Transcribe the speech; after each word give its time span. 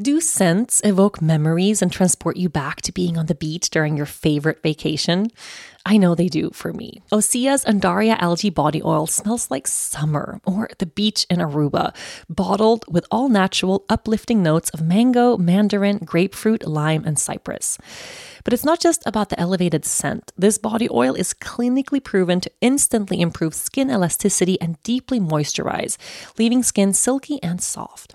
Do 0.00 0.18
scents 0.22 0.80
evoke 0.82 1.20
memories 1.20 1.82
and 1.82 1.92
transport 1.92 2.38
you 2.38 2.48
back 2.48 2.80
to 2.82 2.92
being 2.92 3.18
on 3.18 3.26
the 3.26 3.34
beach 3.34 3.68
during 3.68 3.98
your 3.98 4.06
favorite 4.06 4.62
vacation? 4.62 5.28
I 5.84 5.98
know 5.98 6.14
they 6.14 6.28
do 6.28 6.52
for 6.54 6.72
me. 6.72 7.02
Osea's 7.12 7.66
Undaria 7.66 8.16
algae 8.18 8.48
body 8.48 8.80
oil 8.82 9.06
smells 9.06 9.50
like 9.50 9.66
summer 9.66 10.40
or 10.46 10.70
the 10.78 10.86
beach 10.86 11.26
in 11.28 11.38
Aruba, 11.38 11.94
bottled 12.30 12.86
with 12.88 13.04
all 13.10 13.28
natural, 13.28 13.84
uplifting 13.90 14.42
notes 14.42 14.70
of 14.70 14.80
mango, 14.80 15.36
mandarin, 15.36 15.98
grapefruit, 15.98 16.66
lime, 16.66 17.04
and 17.04 17.18
cypress. 17.18 17.76
But 18.42 18.54
it's 18.54 18.64
not 18.64 18.80
just 18.80 19.02
about 19.04 19.28
the 19.28 19.38
elevated 19.38 19.84
scent. 19.84 20.32
This 20.34 20.56
body 20.56 20.88
oil 20.90 21.14
is 21.14 21.34
clinically 21.34 22.02
proven 22.02 22.40
to 22.40 22.50
instantly 22.62 23.20
improve 23.20 23.52
skin 23.54 23.90
elasticity 23.90 24.58
and 24.62 24.82
deeply 24.82 25.20
moisturize, 25.20 25.98
leaving 26.38 26.62
skin 26.62 26.94
silky 26.94 27.38
and 27.42 27.60
soft. 27.60 28.14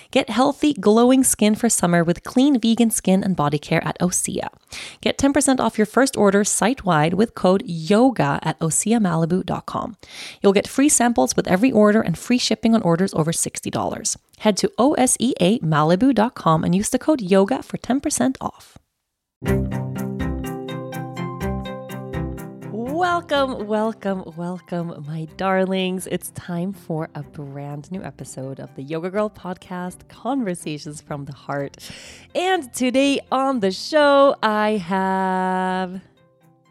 Get 0.11 0.29
healthy, 0.29 0.73
glowing 0.73 1.23
skin 1.23 1.55
for 1.55 1.69
summer 1.69 2.03
with 2.03 2.23
clean 2.23 2.59
vegan 2.59 2.91
skin 2.91 3.23
and 3.23 3.35
body 3.35 3.57
care 3.57 3.83
at 3.87 3.97
Osea. 3.99 4.49
Get 5.01 5.17
10% 5.17 5.59
off 5.59 5.77
your 5.77 5.85
first 5.85 6.17
order 6.17 6.43
site 6.43 6.83
wide 6.85 7.13
with 7.13 7.33
code 7.33 7.63
YOGA 7.65 8.39
at 8.43 8.59
OseaMalibu.com. 8.59 9.95
You'll 10.41 10.53
get 10.53 10.67
free 10.67 10.89
samples 10.89 11.35
with 11.35 11.47
every 11.47 11.71
order 11.71 12.01
and 12.01 12.17
free 12.17 12.37
shipping 12.37 12.75
on 12.75 12.81
orders 12.81 13.13
over 13.13 13.31
$60. 13.31 14.17
Head 14.39 14.57
to 14.57 14.71
OSEAMalibu.com 14.77 16.63
and 16.63 16.75
use 16.75 16.89
the 16.89 16.99
code 16.99 17.21
YOGA 17.21 17.63
for 17.63 17.77
10% 17.77 18.35
off. 18.41 18.77
Welcome, 23.01 23.65
welcome, 23.65 24.31
welcome, 24.37 25.03
my 25.07 25.25
darlings. 25.35 26.05
It's 26.05 26.29
time 26.35 26.71
for 26.71 27.09
a 27.15 27.23
brand 27.23 27.91
new 27.91 28.03
episode 28.03 28.59
of 28.59 28.75
the 28.75 28.83
Yoga 28.83 29.09
Girl 29.09 29.27
podcast, 29.27 30.07
Conversations 30.07 31.01
from 31.01 31.25
the 31.25 31.33
Heart. 31.33 31.77
And 32.35 32.71
today 32.71 33.19
on 33.31 33.59
the 33.59 33.71
show, 33.71 34.35
I 34.43 34.73
have. 34.73 35.99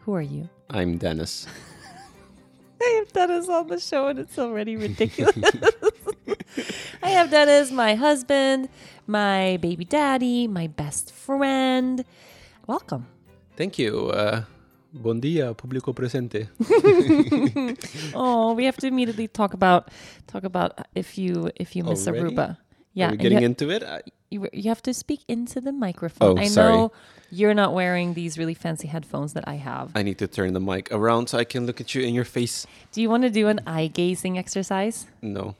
Who 0.05 0.15
are 0.15 0.21
you? 0.21 0.47
I'm 0.69 0.97
Dennis. 0.97 1.47
I 2.81 2.89
have 2.99 3.11
Dennis 3.11 3.49
on 3.49 3.67
the 3.67 3.77
show, 3.81 4.07
and 4.07 4.17
it's 4.17 4.39
already 4.39 4.77
ridiculous. 4.77 5.35
I 7.03 7.09
have 7.09 7.29
Dennis, 7.29 7.71
my 7.71 7.95
husband, 7.95 8.69
my 9.05 9.57
baby 9.57 9.83
daddy, 9.83 10.47
my 10.47 10.67
best 10.67 11.11
friend. 11.11 12.05
Welcome. 12.67 13.07
Thank 13.57 13.77
you. 13.77 14.11
Uh, 14.11 14.43
bon 14.93 15.19
dia, 15.19 15.53
público 15.53 15.93
presente. 15.95 16.47
Oh, 18.13 18.53
we 18.53 18.65
have 18.65 18.77
to 18.77 18.87
immediately 18.87 19.27
talk 19.27 19.53
about 19.53 19.89
talk 20.27 20.43
about 20.43 20.73
if 20.95 21.17
you 21.17 21.49
if 21.55 21.75
you 21.75 21.83
miss 21.83 22.07
Already? 22.07 22.35
Aruba. 22.35 22.57
Yeah, 22.93 23.07
Are 23.07 23.11
we 23.11 23.17
getting 23.17 23.41
into 23.43 23.69
it? 23.71 23.83
I, 23.83 24.01
you, 24.29 24.47
you 24.51 24.67
have 24.69 24.81
to 24.83 24.93
speak 24.93 25.21
into 25.29 25.61
the 25.61 25.71
microphone. 25.71 26.37
Oh, 26.37 26.41
I 26.41 26.47
sorry. 26.47 26.71
know 26.73 26.91
you're 27.31 27.53
not 27.53 27.73
wearing 27.73 28.13
these 28.15 28.37
really 28.37 28.53
fancy 28.53 28.87
headphones 28.87 29.31
that 29.33 29.47
I 29.47 29.55
have. 29.55 29.91
I 29.95 30.03
need 30.03 30.17
to 30.19 30.27
turn 30.27 30.51
the 30.51 30.59
mic 30.59 30.91
around 30.91 31.27
so 31.27 31.37
I 31.37 31.45
can 31.45 31.65
look 31.65 31.79
at 31.79 31.95
you 31.95 32.01
in 32.03 32.13
your 32.13 32.25
face. 32.25 32.67
Do 32.91 33.01
you 33.01 33.09
want 33.09 33.23
to 33.23 33.29
do 33.29 33.47
an 33.47 33.61
eye 33.65 33.87
gazing 33.87 34.37
exercise? 34.37 35.05
No, 35.21 35.55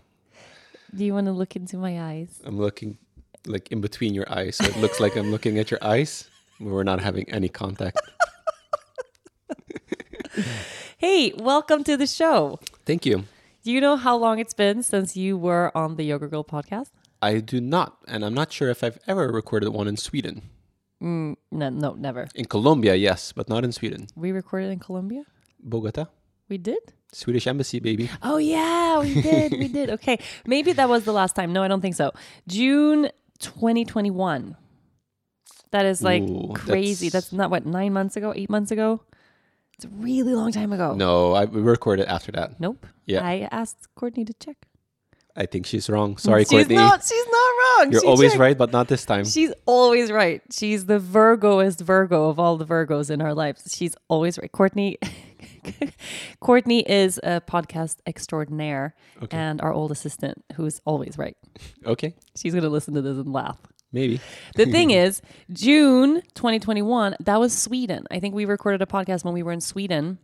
Do 0.93 1.05
you 1.05 1.13
want 1.13 1.27
to 1.27 1.31
look 1.31 1.55
into 1.55 1.77
my 1.77 2.01
eyes? 2.01 2.41
I'm 2.43 2.59
looking 2.59 2.97
like 3.47 3.71
in 3.71 3.79
between 3.79 4.13
your 4.13 4.27
eyes, 4.29 4.57
so 4.57 4.65
it 4.65 4.75
looks 4.77 4.99
like 4.99 5.15
I'm 5.15 5.31
looking 5.31 5.57
at 5.57 5.71
your 5.71 5.79
eyes. 5.81 6.27
but 6.59 6.67
We're 6.67 6.83
not 6.83 6.99
having 6.99 7.29
any 7.31 7.47
contact. 7.47 7.95
Hey, 10.97 11.33
welcome 11.37 11.83
to 11.83 11.97
the 11.97 12.07
show. 12.07 12.59
Thank 12.85 13.05
you. 13.05 13.25
Do 13.63 13.71
you 13.71 13.81
know 13.81 13.95
how 13.97 14.15
long 14.15 14.39
it's 14.39 14.53
been 14.53 14.81
since 14.83 15.15
you 15.17 15.37
were 15.37 15.75
on 15.75 15.95
the 15.95 16.03
Yoga 16.03 16.27
Girl 16.27 16.43
podcast? 16.43 16.89
I 17.21 17.39
do 17.39 17.59
not, 17.61 17.97
and 18.07 18.23
I'm 18.25 18.33
not 18.33 18.51
sure 18.51 18.69
if 18.69 18.83
I've 18.83 18.97
ever 19.07 19.27
recorded 19.31 19.69
one 19.69 19.87
in 19.87 19.97
Sweden. 19.97 20.41
Mm, 21.03 21.35
No, 21.51 21.69
no, 21.69 21.93
never. 21.93 22.27
In 22.35 22.45
Colombia, 22.45 22.95
yes, 22.95 23.31
but 23.31 23.49
not 23.49 23.63
in 23.63 23.71
Sweden. 23.71 24.07
We 24.15 24.31
recorded 24.31 24.71
in 24.71 24.79
Colombia. 24.79 25.23
Bogota, 25.61 26.05
We 26.49 26.57
did. 26.57 26.79
Swedish 27.11 27.45
embassy, 27.45 27.79
baby. 27.79 28.09
Oh 28.23 28.37
yeah, 28.37 28.99
we 29.01 29.21
did. 29.21 29.51
we 29.51 29.67
did. 29.67 29.89
Okay, 29.91 30.17
maybe 30.45 30.71
that 30.73 30.87
was 30.87 31.03
the 31.03 31.11
last 31.13 31.35
time. 31.35 31.51
No, 31.51 31.61
I 31.61 31.67
don't 31.67 31.81
think 31.81 31.95
so. 31.95 32.11
June 32.47 33.09
2021. 33.39 34.55
That 35.71 35.85
is 35.85 36.01
like 36.01 36.23
Ooh, 36.23 36.51
crazy. 36.53 37.09
that's- 37.09 37.25
That's... 37.29 37.33
not 37.33 37.49
what 37.51 37.65
nine 37.65 37.93
months 37.93 38.15
ago, 38.15 38.33
eight 38.35 38.49
months 38.49 38.71
ago. 38.71 39.01
It's 39.81 39.91
a 39.91 39.97
really 39.97 40.35
long 40.35 40.51
time 40.51 40.71
ago. 40.73 40.93
No, 40.93 41.33
I 41.33 41.45
we 41.45 41.59
recorded 41.59 42.05
after 42.05 42.31
that. 42.33 42.59
Nope. 42.59 42.85
Yeah. 43.07 43.25
I 43.25 43.47
asked 43.51 43.87
Courtney 43.95 44.23
to 44.25 44.33
check. 44.35 44.57
I 45.35 45.47
think 45.47 45.65
she's 45.65 45.89
wrong. 45.89 46.17
Sorry, 46.17 46.43
she's 46.43 46.49
Courtney. 46.51 46.75
not. 46.75 47.03
She's 47.03 47.25
not 47.25 47.51
wrong. 47.79 47.91
You're 47.91 48.01
She 48.01 48.07
always 48.07 48.31
checked. 48.33 48.39
right, 48.39 48.55
but 48.57 48.71
not 48.71 48.89
this 48.89 49.05
time. 49.05 49.25
She's 49.25 49.51
always 49.65 50.11
right. 50.11 50.41
She's 50.51 50.85
the 50.85 50.99
Virgoest 50.99 51.79
Virgo 51.79 52.29
of 52.29 52.37
all 52.37 52.57
the 52.57 52.65
Virgos 52.65 53.09
in 53.09 53.21
our 53.23 53.33
lives. 53.33 53.73
She's 53.75 53.95
always 54.07 54.37
right. 54.37 54.51
Courtney 54.51 54.99
Courtney 56.39 56.81
is 56.81 57.19
a 57.23 57.41
podcast 57.41 57.97
extraordinaire 58.05 58.93
Okay. 59.23 59.35
and 59.37 59.61
our 59.61 59.73
old 59.73 59.91
assistant 59.91 60.43
who's 60.55 60.79
always 60.85 61.17
right. 61.17 61.37
Okay, 61.87 62.13
She's 62.35 62.53
going 62.53 62.63
to 62.63 62.69
listen 62.69 62.93
to 62.93 63.01
this 63.01 63.17
and 63.17 63.31
laugh. 63.33 63.57
Maybe. 63.91 64.19
The 64.55 64.65
thing 64.65 64.91
is, 64.91 65.21
June 65.51 66.21
2021, 66.35 67.15
that 67.21 67.39
was 67.39 67.53
Sweden. 67.57 68.05
I 68.11 68.19
think 68.19 68.35
we 68.35 68.45
recorded 68.45 68.81
a 68.81 68.85
podcast 68.85 69.23
when 69.23 69.33
we 69.33 69.43
were 69.43 69.51
in 69.51 69.61
Sweden 69.61 70.17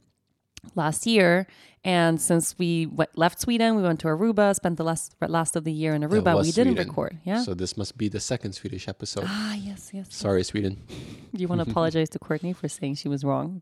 last 0.76 1.06
year. 1.06 1.48
And 1.84 2.20
since 2.20 2.58
we 2.58 2.86
went, 2.88 3.18
left 3.18 3.40
Sweden, 3.40 3.76
we 3.76 3.84
went 3.84 4.00
to 4.02 4.08
Aruba, 4.08 4.54
spent 4.56 4.78
the 4.78 4.84
last 4.84 5.16
last 5.22 5.56
of 5.56 5.64
the 5.64 5.72
year 5.72 5.94
in 5.94 6.02
Aruba. 6.02 6.36
We 6.42 6.52
didn't 6.52 6.74
Sweden. 6.74 6.76
record. 6.76 7.18
Yeah. 7.24 7.44
So 7.44 7.54
this 7.54 7.78
must 7.78 7.98
be 7.98 8.10
the 8.10 8.20
second 8.20 8.54
Swedish 8.54 8.88
episode. 8.90 9.24
ah, 9.28 9.54
yes, 9.56 9.92
yes. 9.94 10.14
Sorry, 10.14 10.44
Sweden. 10.44 10.84
Do 11.34 11.42
you 11.42 11.48
want 11.48 11.64
to 11.64 11.70
apologize 11.70 12.10
to 12.10 12.20
Courtney 12.20 12.52
for 12.54 12.68
saying 12.68 12.96
she 12.96 13.08
was 13.08 13.24
wrong? 13.24 13.62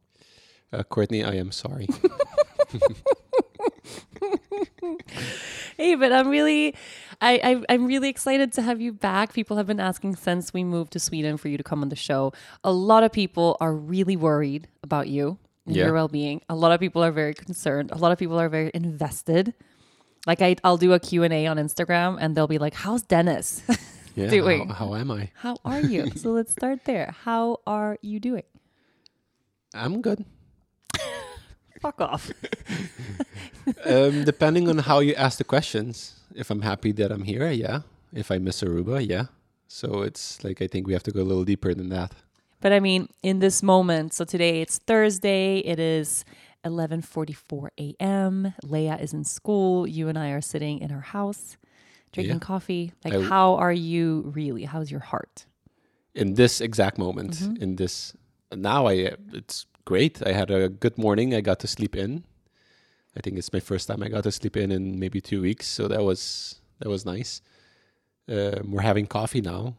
Uh, 0.73 0.81
Courtney, 0.83 1.23
I 1.23 1.33
am 1.35 1.51
sorry. 1.51 1.87
Hey, 5.78 5.96
but 5.96 6.12
I'm 6.13 6.29
really, 6.29 6.73
I, 7.22 7.40
I 7.44 7.73
I'm 7.73 7.85
really 7.85 8.07
excited 8.09 8.53
to 8.53 8.62
have 8.62 8.79
you 8.79 8.94
back. 8.94 9.34
People 9.34 9.57
have 9.57 9.68
been 9.68 9.79
asking 9.79 10.16
since 10.16 10.53
we 10.53 10.63
moved 10.63 10.94
to 10.94 11.00
Sweden 11.00 11.35
for 11.38 11.50
you 11.50 11.57
to 11.57 11.63
come 11.63 11.81
on 11.81 11.90
the 11.90 11.96
show. 11.96 12.31
A 12.63 12.72
lot 12.72 13.03
of 13.03 13.12
people 13.12 13.57
are 13.59 13.73
really 13.75 14.16
worried 14.16 14.68
about 14.84 15.07
you 15.09 15.38
and 15.66 15.75
Yeah. 15.75 15.85
your 15.85 15.94
well-being. 15.94 16.41
A 16.50 16.56
lot 16.56 16.72
of 16.72 16.79
people 16.79 17.03
are 17.03 17.12
very 17.12 17.34
concerned. 17.34 17.91
A 17.91 17.97
lot 17.97 18.12
of 18.13 18.18
people 18.18 18.40
are 18.40 18.47
very 18.50 18.72
invested. 18.73 19.53
Like 20.25 20.41
I, 20.41 20.56
I'll 20.63 20.78
do 20.78 20.94
a 20.94 21.00
Q&A 21.00 21.46
on 21.47 21.57
Instagram 21.57 22.17
and 22.22 22.35
they'll 22.35 22.47
be 22.47 22.58
like, 22.58 22.73
how's 22.73 23.02
Dennis? 23.02 23.61
Yeah, 24.16 24.29
Doing. 24.29 24.70
How, 24.70 24.88
how 24.88 24.96
am 24.96 25.11
I? 25.11 25.29
How 25.35 25.58
are 25.66 25.81
you? 25.81 26.09
so 26.16 26.29
let's 26.31 26.49
start 26.53 26.85
there. 26.85 27.14
How 27.26 27.58
are 27.67 27.97
you 28.02 28.22
doing? 28.22 28.43
I'm 29.73 29.99
good. 30.02 30.23
Fuck 31.85 32.02
off. 32.02 32.32
um, 33.85 34.23
depending 34.23 34.70
on 34.70 34.79
how 34.79 34.99
you 34.99 35.14
ask 35.16 35.37
the 35.37 35.43
questions, 35.43 36.20
if 36.35 36.49
I'm 36.49 36.61
happy 36.61 36.91
that 36.93 37.11
I'm 37.11 37.23
here, 37.23 37.49
yeah. 37.52 37.82
If 38.14 38.32
I 38.32 38.37
miss 38.40 38.61
Aruba, 38.64 39.08
yeah. 39.08 39.26
So 39.67 40.02
it's 40.02 40.43
like 40.43 40.61
I 40.61 40.67
think 40.67 40.87
we 40.87 40.93
have 40.93 41.03
to 41.03 41.11
go 41.11 41.22
a 41.22 41.28
little 41.32 41.43
deeper 41.46 41.73
than 41.73 41.90
that. 41.90 42.11
But 42.61 42.72
I 42.72 42.79
mean, 42.79 43.09
in 43.22 43.40
this 43.40 43.61
moment, 43.61 44.14
so 44.14 44.26
today 44.26 44.61
it's 44.61 44.79
Thursday. 44.79 45.59
It 45.59 45.79
is 45.79 46.26
11:44 46.66 47.70
a.m. 47.78 48.53
Leia 48.64 48.99
is 49.02 49.14
in 49.14 49.23
school. 49.23 49.85
You 49.88 50.08
and 50.09 50.17
I 50.17 50.29
are 50.31 50.41
sitting 50.41 50.79
in 50.79 50.90
her 50.90 51.02
house 51.02 51.58
drinking 52.14 52.35
Yeah. 52.35 52.40
coffee. 52.47 52.93
Like, 53.03 53.14
I- 53.14 53.22
how 53.22 53.55
are 53.55 53.73
you 53.73 54.31
really? 54.34 54.64
How's 54.66 54.90
your 54.90 55.02
heart? 55.11 55.46
In 56.16 56.34
this 56.35 56.61
exact 56.61 56.97
moment, 56.97 57.34
Mm-hmm. 57.34 57.61
in 57.64 57.76
this 57.76 58.14
now, 58.55 58.88
I 58.88 58.93
it's 59.34 59.66
great. 59.85 60.22
I 60.26 60.32
had 60.34 60.52
a 60.52 60.70
good 60.70 60.97
morning. 60.97 61.34
I 61.34 61.41
got 61.41 61.59
to 61.61 61.67
sleep 61.67 61.96
in. 61.96 62.23
I 63.17 63.22
think 63.22 63.37
it's 63.37 63.53
my 63.53 63.59
first 63.61 63.87
time 63.87 64.03
I 64.03 64.09
got 64.09 64.23
to 64.23 64.32
sleep 64.32 64.58
in 64.58 64.72
in 64.72 64.99
maybe 64.99 65.22
two 65.22 65.41
weeks, 65.41 65.67
so 65.67 65.87
that 65.87 66.03
was 66.03 66.59
that 66.79 66.90
was 66.90 67.05
nice. 67.05 67.41
Um, 68.28 68.72
we're 68.72 68.82
having 68.82 69.08
coffee 69.08 69.41
now. 69.41 69.76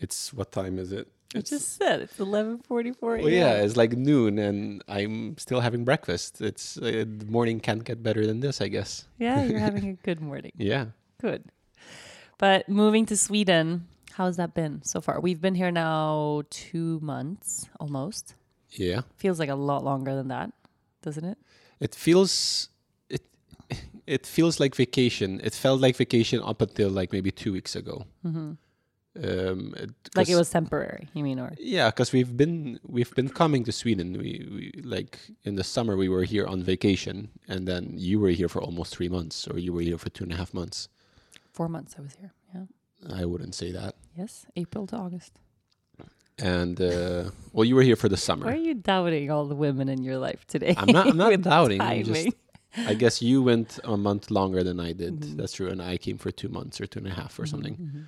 It's 0.00 0.32
what 0.32 0.50
time 0.52 0.78
is 0.78 0.90
it? 0.92 1.06
I 1.34 1.38
It's, 1.38 1.50
just 1.50 1.76
said 1.76 2.00
it's 2.00 2.18
eleven 2.18 2.58
forty 2.58 2.90
four. 2.92 3.18
well, 3.18 3.28
yeah, 3.28 3.62
it's 3.62 3.76
like 3.76 3.92
noon, 3.92 4.38
and 4.38 4.82
I'm 4.88 5.38
still 5.38 5.60
having 5.60 5.84
breakfast. 5.84 6.40
It's 6.40 6.76
uh, 6.78 7.04
the 7.06 7.26
morning 7.28 7.60
can't 7.60 7.84
get 7.84 8.02
better 8.02 8.26
than 8.26 8.40
this, 8.40 8.60
I 8.60 8.68
guess. 8.68 9.06
yeah. 9.18 9.44
You're 9.44 9.60
having 9.68 9.88
a 9.88 9.92
good 9.92 10.20
morning. 10.20 10.52
Yeah. 10.56 10.86
Good. 11.20 11.44
But 12.38 12.68
moving 12.68 13.06
to 13.06 13.16
Sweden, 13.16 13.86
how's 14.14 14.36
that 14.38 14.54
been 14.54 14.82
so 14.82 15.00
far? 15.00 15.20
We've 15.20 15.40
been 15.40 15.54
here 15.54 15.70
now 15.70 16.42
two 16.50 16.98
months 17.00 17.68
almost. 17.78 18.34
Yeah. 18.72 19.02
Feels 19.16 19.38
like 19.38 19.50
a 19.50 19.54
lot 19.54 19.84
longer 19.84 20.14
than 20.14 20.28
that, 20.28 20.52
doesn't 21.02 21.24
it? 21.24 21.38
It 21.80 21.94
feels 21.94 22.68
it 23.08 23.22
it 24.06 24.26
feels 24.26 24.60
like 24.60 24.74
vacation. 24.76 25.40
It 25.42 25.54
felt 25.54 25.80
like 25.80 25.96
vacation 25.96 26.40
up 26.42 26.62
until 26.62 26.90
like 26.90 27.12
maybe 27.12 27.30
two 27.30 27.52
weeks 27.52 27.74
ago. 27.76 28.04
hmm 28.22 28.52
Um, 29.16 29.74
it- 29.76 29.90
Like 30.16 30.28
it 30.32 30.36
was 30.36 30.50
temporary. 30.50 31.08
You 31.14 31.24
mean, 31.24 31.40
or 31.40 31.50
Yeah, 31.58 31.90
because 31.90 32.12
we've 32.16 32.36
been 32.36 32.78
we've 32.86 33.14
been 33.14 33.28
coming 33.28 33.64
to 33.64 33.72
Sweden. 33.72 34.12
We, 34.12 34.30
we 34.56 34.82
like 34.84 35.18
in 35.42 35.56
the 35.56 35.64
summer 35.64 35.96
we 35.96 36.08
were 36.08 36.24
here 36.24 36.46
on 36.46 36.62
vacation, 36.62 37.28
and 37.48 37.66
then 37.66 37.82
you 37.98 38.20
were 38.22 38.30
here 38.40 38.48
for 38.48 38.62
almost 38.62 38.94
three 38.96 39.08
months, 39.08 39.48
or 39.48 39.58
you 39.58 39.72
were 39.74 39.82
here 39.82 39.98
for 39.98 40.10
two 40.10 40.24
and 40.24 40.32
a 40.32 40.36
half 40.36 40.52
months. 40.54 40.88
four 41.52 41.68
months 41.68 41.94
I 41.98 42.02
was 42.02 42.14
here. 42.20 42.32
Yeah. 42.54 42.66
I 43.20 43.24
wouldn't 43.24 43.54
say 43.54 43.72
that. 43.72 43.94
Yes, 44.16 44.46
April 44.54 44.86
to 44.86 44.96
August. 44.96 45.32
And 46.42 46.80
uh, 46.80 47.30
well, 47.52 47.64
you 47.64 47.74
were 47.74 47.82
here 47.82 47.96
for 47.96 48.08
the 48.08 48.16
summer. 48.16 48.46
Why 48.46 48.52
are 48.52 48.56
you 48.56 48.74
doubting 48.74 49.30
all 49.30 49.44
the 49.46 49.54
women 49.54 49.88
in 49.88 50.02
your 50.02 50.18
life 50.18 50.46
today? 50.46 50.74
I'm 50.76 50.92
not. 50.92 51.06
I'm 51.08 51.16
not 51.24 51.40
doubting. 51.42 51.80
I'm 51.80 52.04
just. 52.04 52.28
I 52.76 52.94
guess 52.94 53.20
you 53.20 53.42
went 53.42 53.80
a 53.84 53.96
month 53.96 54.30
longer 54.30 54.62
than 54.62 54.78
I 54.78 54.92
did. 54.92 55.20
Mhm. 55.20 55.36
That's 55.36 55.52
true, 55.54 55.68
and 55.68 55.82
I 55.82 55.96
came 55.96 56.18
for 56.18 56.30
two 56.30 56.48
months 56.48 56.80
or 56.80 56.86
two 56.86 57.00
and 57.00 57.08
a 57.08 57.14
half 57.14 57.38
or 57.38 57.46
something. 57.46 57.74
Mhm. 57.76 58.04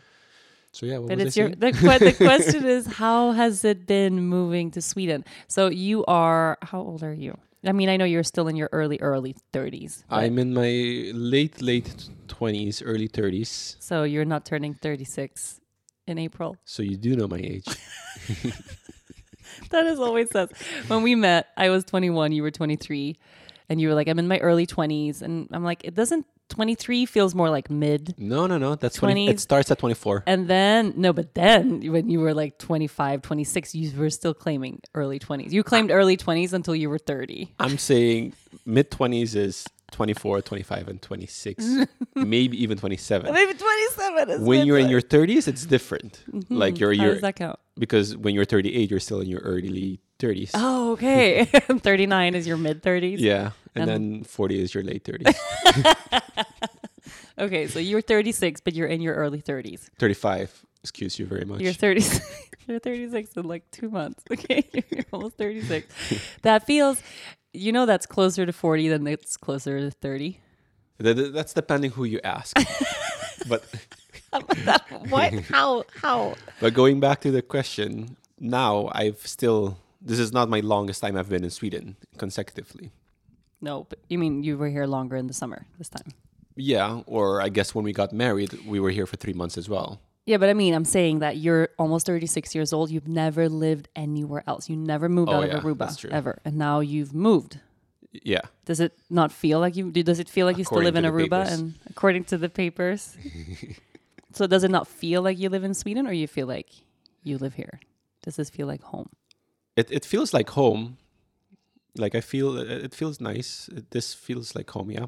So 0.70 0.87
yeah, 0.87 0.99
what 0.99 1.08
But 1.08 1.19
was 1.19 1.26
it's 1.26 1.37
your 1.37 1.49
the, 1.50 1.73
que- 1.73 1.99
the 1.99 2.12
question 2.31 2.64
is 2.64 2.87
how 2.87 3.32
has 3.32 3.64
it 3.64 3.87
been 3.87 4.20
moving 4.23 4.70
to 4.70 4.81
Sweden? 4.81 5.25
So 5.49 5.69
you 5.69 6.05
are 6.06 6.58
how 6.62 6.81
old 6.81 7.02
are 7.02 7.12
you? 7.12 7.37
I 7.64 7.73
mean, 7.73 7.88
I 7.88 7.96
know 7.96 8.05
you're 8.05 8.25
still 8.25 8.49
in 8.49 8.56
your 8.56 8.69
early 8.73 8.99
early 9.00 9.34
30s. 9.52 10.02
I'm 10.11 10.38
in 10.38 10.55
my 10.55 11.11
late 11.14 11.61
late 11.61 12.08
twenties, 12.29 12.81
early 12.82 13.06
thirties. 13.08 13.76
so 13.81 14.05
you're 14.05 14.25
not 14.25 14.44
turning 14.46 14.75
36 14.75 15.61
in 16.06 16.19
April. 16.19 16.56
So 16.64 16.82
you 16.82 16.96
do 16.96 17.16
know 17.16 17.28
my 17.28 17.38
age. 17.38 17.66
That 19.70 19.87
is 19.87 19.99
always 19.99 20.31
says. 20.31 20.50
When 20.87 21.02
we 21.02 21.14
met, 21.14 21.49
I 21.56 21.70
was 21.70 21.84
21, 21.84 22.32
you 22.32 22.43
were 22.43 22.50
23, 22.50 23.19
and 23.69 23.81
you 23.81 23.88
were 23.88 23.94
like, 23.94 24.08
I'm 24.08 24.19
in 24.19 24.28
my 24.28 24.38
early 24.38 24.66
20s. 24.66 25.22
And 25.22 25.49
I'm 25.52 25.64
like, 25.64 25.84
it 25.84 25.94
doesn't, 25.94 26.26
23 26.50 27.06
feels 27.06 27.34
more 27.34 27.49
like 27.49 27.70
mid. 27.70 28.14
No, 28.19 28.46
no, 28.46 28.58
no. 28.58 28.75
That's 28.75 28.96
20, 28.96 29.28
20s. 29.28 29.31
it 29.31 29.40
starts 29.40 29.70
at 29.70 29.78
24. 29.78 30.25
And 30.26 30.49
then, 30.49 30.93
no, 30.96 31.12
but 31.12 31.34
then 31.34 31.81
when 31.90 32.10
you 32.10 32.20
were 32.20 32.34
like 32.34 32.58
25, 32.58 33.22
26, 33.22 33.75
you 33.75 33.98
were 33.98 34.10
still 34.10 34.34
claiming 34.34 34.81
early 34.94 35.19
20s. 35.19 35.52
You 35.52 35.62
claimed 35.62 35.90
early 35.90 36.16
20s 36.16 36.52
until 36.52 36.75
you 36.75 36.90
were 36.90 36.98
30. 36.98 37.55
I'm 37.58 37.78
saying 37.78 38.34
mid 38.66 38.90
20s 38.90 39.34
is 39.34 39.66
24, 39.92 40.42
25, 40.42 40.88
and 40.88 41.00
26, 41.02 41.64
maybe 42.16 42.62
even 42.62 42.76
27. 42.78 43.32
Maybe 43.32 43.54
27 43.54 44.30
is 44.30 44.40
When 44.40 44.66
you're 44.66 44.78
in 44.78 44.88
your 44.88 45.00
30s, 45.02 45.46
it's 45.48 45.64
different. 45.66 46.24
Like 46.48 46.78
you're, 46.80 46.92
Mm-hmm. 46.92 47.02
How 47.02 47.08
does 47.12 47.20
that 47.22 47.36
count? 47.36 47.58
because 47.78 48.16
when 48.16 48.34
you're 48.34 48.44
38, 48.44 48.90
you're 48.90 49.00
still 49.00 49.20
in 49.20 49.28
your 49.28 49.40
early 49.40 50.00
30s. 50.18 50.50
Oh, 50.54 50.92
okay. 50.92 51.44
39 51.68 52.34
is 52.34 52.46
your 52.46 52.56
mid 52.56 52.82
30s. 52.82 53.16
Yeah, 53.18 53.52
and, 53.74 53.88
And- 53.88 54.18
then 54.18 54.24
40 54.24 54.60
is 54.62 54.74
your 54.74 54.84
late 54.84 55.04
30s. 55.04 55.34
Okay, 57.38 57.66
so 57.66 57.78
you're 57.78 58.02
36, 58.02 58.60
but 58.60 58.74
you're 58.74 58.86
in 58.86 59.00
your 59.00 59.14
early 59.14 59.40
30s. 59.40 59.88
35. 59.98 60.64
Excuse 60.82 61.18
you 61.18 61.24
very 61.26 61.44
much. 61.44 61.60
You're 61.60 61.72
36. 61.72 62.20
you're 62.68 62.78
36 62.78 63.30
in 63.36 63.44
like 63.48 63.70
two 63.70 63.88
months. 63.88 64.22
Okay, 64.30 64.68
you're 64.72 65.04
almost 65.12 65.36
36. 65.38 65.86
that 66.42 66.66
feels, 66.66 67.00
you 67.52 67.72
know, 67.72 67.87
that's 67.87 68.06
closer 68.06 68.46
to 68.46 68.52
40 68.52 68.88
than 68.88 69.06
it's 69.06 69.37
closer 69.37 69.78
to 69.78 69.90
30. 69.90 70.38
Th- 71.02 71.16
th- 71.16 71.32
that's 71.32 71.52
depending 71.52 71.90
who 71.93 72.04
you 72.04 72.20
ask. 72.25 72.56
but 73.49 73.64
what? 75.08 75.34
How? 75.44 75.84
How? 76.00 76.34
but 76.60 76.75
going 76.75 77.00
back 77.00 77.20
to 77.22 77.31
the 77.31 77.43
question, 77.43 78.16
now 78.38 78.90
I've 78.93 79.26
still 79.26 79.78
this 80.00 80.19
is 80.19 80.32
not 80.32 80.49
my 80.49 80.60
longest 80.60 81.00
time 81.00 81.16
I've 81.16 81.28
been 81.28 81.44
in 81.44 81.50
Sweden 81.50 81.96
consecutively. 82.19 82.90
No, 83.60 83.87
but 83.88 84.00
you 84.08 84.19
mean 84.19 84.43
you 84.43 84.58
were 84.58 84.69
here 84.69 84.87
longer 84.87 85.16
in 85.16 85.28
the 85.28 85.34
summer 85.34 85.66
this 85.78 85.88
time? 85.88 86.12
Yeah, 86.56 87.02
or 87.06 87.40
I 87.40 87.48
guess 87.48 87.75
when 87.75 87.84
we 87.84 87.93
got 87.93 88.12
married, 88.12 88.58
we 88.66 88.81
were 88.81 88.90
here 88.90 89.06
for 89.06 89.16
three 89.16 89.32
months 89.32 89.56
as 89.56 89.69
well. 89.69 90.00
Yeah, 90.24 90.36
but 90.36 90.48
I 90.48 90.54
mean, 90.54 90.72
I'm 90.74 90.84
saying 90.84 91.19
that 91.19 91.36
you're 91.38 91.69
almost 91.78 92.06
36 92.06 92.54
years 92.54 92.72
old. 92.72 92.90
You've 92.90 93.08
never 93.08 93.48
lived 93.48 93.88
anywhere 93.96 94.44
else. 94.46 94.69
You 94.70 94.76
never 94.76 95.08
moved 95.08 95.30
Oh, 95.30 95.42
out 95.42 95.48
yeah, 95.48 95.56
of 95.56 95.64
Aruba 95.64 95.98
true. 95.98 96.10
ever, 96.10 96.38
and 96.44 96.56
now 96.56 96.78
you've 96.80 97.12
moved. 97.14 97.58
Yeah, 98.12 98.42
Does 98.66 98.78
it 98.78 98.92
not 99.08 99.32
feel 99.32 99.58
like 99.58 99.74
you? 99.74 99.90
Does 99.90 100.19
it 100.20 100.28
feel 100.28 100.44
like 100.46 100.58
you 100.58 100.64
still 100.64 100.78
According 100.78 100.94
live 100.94 101.04
in 101.04 101.10
to 101.10 101.10
the 101.10 101.24
Aruba? 101.24 101.44
papers. 101.44 101.58
And 101.60 101.74
according 101.88 102.24
to 102.24 102.36
the 102.38 102.48
papers, 102.50 103.16
so 104.32 104.46
does 104.46 104.64
it 104.64 104.70
not 104.70 104.86
feel 104.86 105.22
like 105.22 105.38
you 105.38 105.48
live 105.48 105.64
in 105.64 105.74
Sweden, 105.74 106.06
or 106.06 106.12
you 106.12 106.26
feel 106.28 106.46
like 106.46 106.69
you 107.24 107.38
live 107.38 107.54
here? 107.54 107.80
Does 108.22 108.36
this 108.36 108.50
feel 108.50 108.66
like 108.66 108.82
home? 108.82 109.08
it 109.76 109.90
it 109.90 110.04
feels 110.04 110.32
like 110.34 110.50
home. 110.50 110.98
Like 111.96 112.14
I 112.14 112.20
feel 112.20 112.56
it 112.58 112.94
feels 112.94 113.19
nice. 113.20 113.69
It, 113.74 113.90
this 113.90 114.14
feels 114.14 114.54
like 114.54 114.70
home. 114.70 114.90
Yeah, 114.90 115.06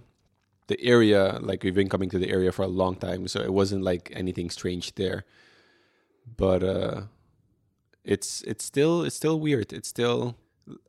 the 0.66 0.80
area 0.82 1.38
like 1.42 1.62
we've 1.62 1.74
been 1.74 1.88
coming 1.88 2.08
to 2.10 2.18
the 2.18 2.30
area 2.30 2.52
for 2.52 2.62
a 2.62 2.68
long 2.68 2.96
time, 2.96 3.28
so 3.28 3.40
it 3.40 3.52
wasn't 3.52 3.82
like 3.82 4.10
anything 4.14 4.50
strange 4.50 4.94
there. 4.94 5.24
But 6.36 6.62
uh, 6.62 7.02
it's 8.04 8.42
it's 8.42 8.64
still 8.64 9.02
it's 9.02 9.16
still 9.16 9.38
weird. 9.40 9.72
It's 9.72 9.88
still 9.88 10.36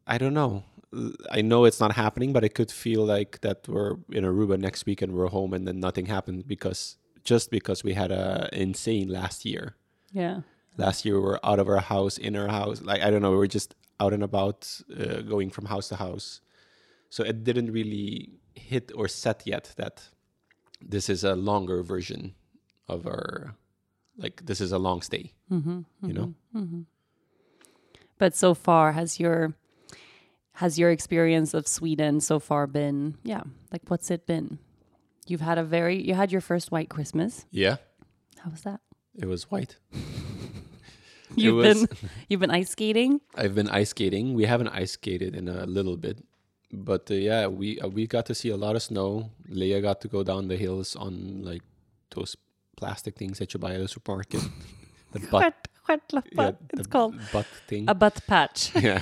I 0.08 0.18
don't 0.18 0.34
know. 0.34 0.64
I 1.30 1.42
know 1.42 1.66
it's 1.66 1.80
not 1.82 1.94
happening, 1.94 2.32
but 2.32 2.44
it 2.46 2.54
could 2.56 2.72
feel 2.72 3.04
like 3.04 3.42
that 3.42 3.68
we're 3.68 3.98
in 4.12 4.24
Aruba 4.24 4.58
next 4.58 4.86
week 4.86 5.02
and 5.02 5.12
we're 5.14 5.28
home, 5.28 5.54
and 5.54 5.68
then 5.68 5.80
nothing 5.80 6.06
happened 6.06 6.48
because 6.48 6.98
just 7.24 7.52
because 7.52 7.84
we 7.84 7.94
had 7.94 8.12
a 8.12 8.50
insane 8.54 9.10
last 9.10 9.46
year. 9.46 9.76
Yeah. 10.12 10.42
last 10.78 11.04
year 11.06 11.16
we 11.16 11.22
were 11.22 11.40
out 11.46 11.60
of 11.60 11.68
our 11.68 11.80
house 11.82 12.18
in 12.18 12.36
our 12.38 12.48
house 12.48 12.82
like 12.82 13.02
i 13.02 13.10
don't 13.10 13.22
know 13.22 13.32
we 13.32 13.38
were 13.38 13.48
just 13.48 13.76
out 14.00 14.14
and 14.14 14.24
about 14.24 14.60
uh, 14.98 15.22
going 15.22 15.50
from 15.50 15.66
house 15.66 15.88
to 15.90 15.96
house 15.98 16.40
so 17.10 17.24
it 17.24 17.44
didn't 17.44 17.72
really 17.72 18.32
hit 18.56 18.92
or 18.96 19.08
set 19.08 19.44
yet 19.46 19.74
that 19.78 20.10
this 20.82 21.10
is 21.10 21.24
a 21.24 21.36
longer 21.36 21.84
version 21.84 22.34
of 22.88 23.06
our 23.06 23.56
like 24.18 24.46
this 24.46 24.62
is 24.62 24.72
a 24.72 24.78
long 24.80 25.02
stay 25.02 25.32
Mm-hmm, 25.52 25.82
you 26.08 26.14
know 26.14 26.34
But 28.18 28.36
so 28.36 28.54
far, 28.54 28.94
has 28.94 29.20
your 29.20 29.54
has 30.54 30.80
your 30.80 30.90
experience 30.90 31.54
of 31.54 31.68
Sweden 31.68 32.22
so 32.22 32.40
far 32.40 32.66
been? 32.68 33.16
Yeah, 33.24 33.44
like 33.72 33.82
what's 33.90 34.10
it 34.10 34.26
been? 34.26 34.60
You've 35.28 35.42
had 35.42 35.58
a 35.58 35.64
very 35.64 36.02
you 36.02 36.14
had 36.14 36.32
your 36.32 36.42
first 36.42 36.72
white 36.72 36.90
Christmas. 36.90 37.46
yeah 37.52 37.78
How 38.40 38.50
was 38.52 38.62
that? 38.62 38.80
it 39.18 39.26
was 39.28 39.50
white 39.52 39.78
You've 41.36 41.56
was- 41.56 41.86
been 41.88 41.98
you've 42.30 42.40
been 42.40 42.52
ice 42.52 42.70
skating. 42.72 43.20
i've 43.36 43.56
been 43.56 43.70
ice 43.70 43.90
skating 43.90 44.34
we 44.34 44.46
haven't 44.46 44.70
ice 44.70 44.92
skated 44.92 45.36
in 45.36 45.48
a 45.48 45.66
little 45.66 45.98
bit 45.98 46.18
but 46.72 47.10
uh, 47.12 47.14
yeah 47.14 47.48
we 47.48 47.80
uh, 47.80 47.88
we 47.88 48.08
got 48.08 48.26
to 48.26 48.36
see 48.36 48.50
a 48.50 48.58
lot 48.58 48.76
of 48.76 48.84
snow 48.84 49.30
leah 49.48 49.82
got 49.82 50.02
to 50.02 50.08
go 50.08 50.24
down 50.24 50.48
the 50.48 50.58
hills 50.58 50.96
on 50.96 51.42
like 51.44 51.62
those 52.12 52.36
plastic 52.76 53.16
things 53.16 53.40
that 53.40 53.54
you 53.54 53.60
buy 53.60 53.74
at 53.74 53.80
the 53.80 53.88
supermarket 53.88 54.42
the 55.12 55.20
butt 55.32 55.56
yeah, 55.88 56.52
it's 56.74 56.88
the 56.88 56.88
called 56.88 57.16
butt 57.32 57.46
thing. 57.68 57.86
a 57.88 57.94
butt 57.94 58.20
patch. 58.28 58.72
yeah. 58.82 59.02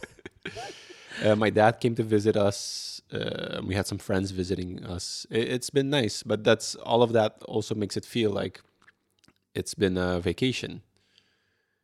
uh, 1.24 1.36
my 1.36 1.50
dad 1.50 1.80
came 1.80 1.94
to 1.94 2.02
visit 2.02 2.36
us. 2.36 3.00
Uh, 3.12 3.60
we 3.64 3.74
had 3.74 3.86
some 3.86 3.98
friends 3.98 4.30
visiting 4.30 4.84
us. 4.84 5.26
It, 5.30 5.48
it's 5.48 5.70
been 5.70 5.90
nice, 5.90 6.22
but 6.22 6.44
that's 6.44 6.74
all 6.76 7.02
of 7.02 7.12
that 7.12 7.42
also 7.46 7.74
makes 7.74 7.96
it 7.96 8.04
feel 8.04 8.30
like 8.30 8.60
it's 9.54 9.74
been 9.74 9.96
a 9.96 10.20
vacation. 10.20 10.82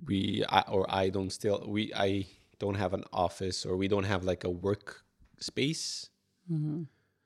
We 0.04 0.44
I, 0.48 0.60
or 0.68 0.86
I 0.88 1.08
don't 1.08 1.30
still 1.30 1.64
we 1.66 1.92
I 1.94 2.26
don't 2.58 2.74
have 2.76 2.92
an 2.94 3.04
office 3.12 3.64
or 3.66 3.76
we 3.76 3.88
don't 3.88 4.04
have 4.04 4.24
like 4.24 4.44
a 4.44 4.50
work 4.50 5.04
space. 5.38 6.10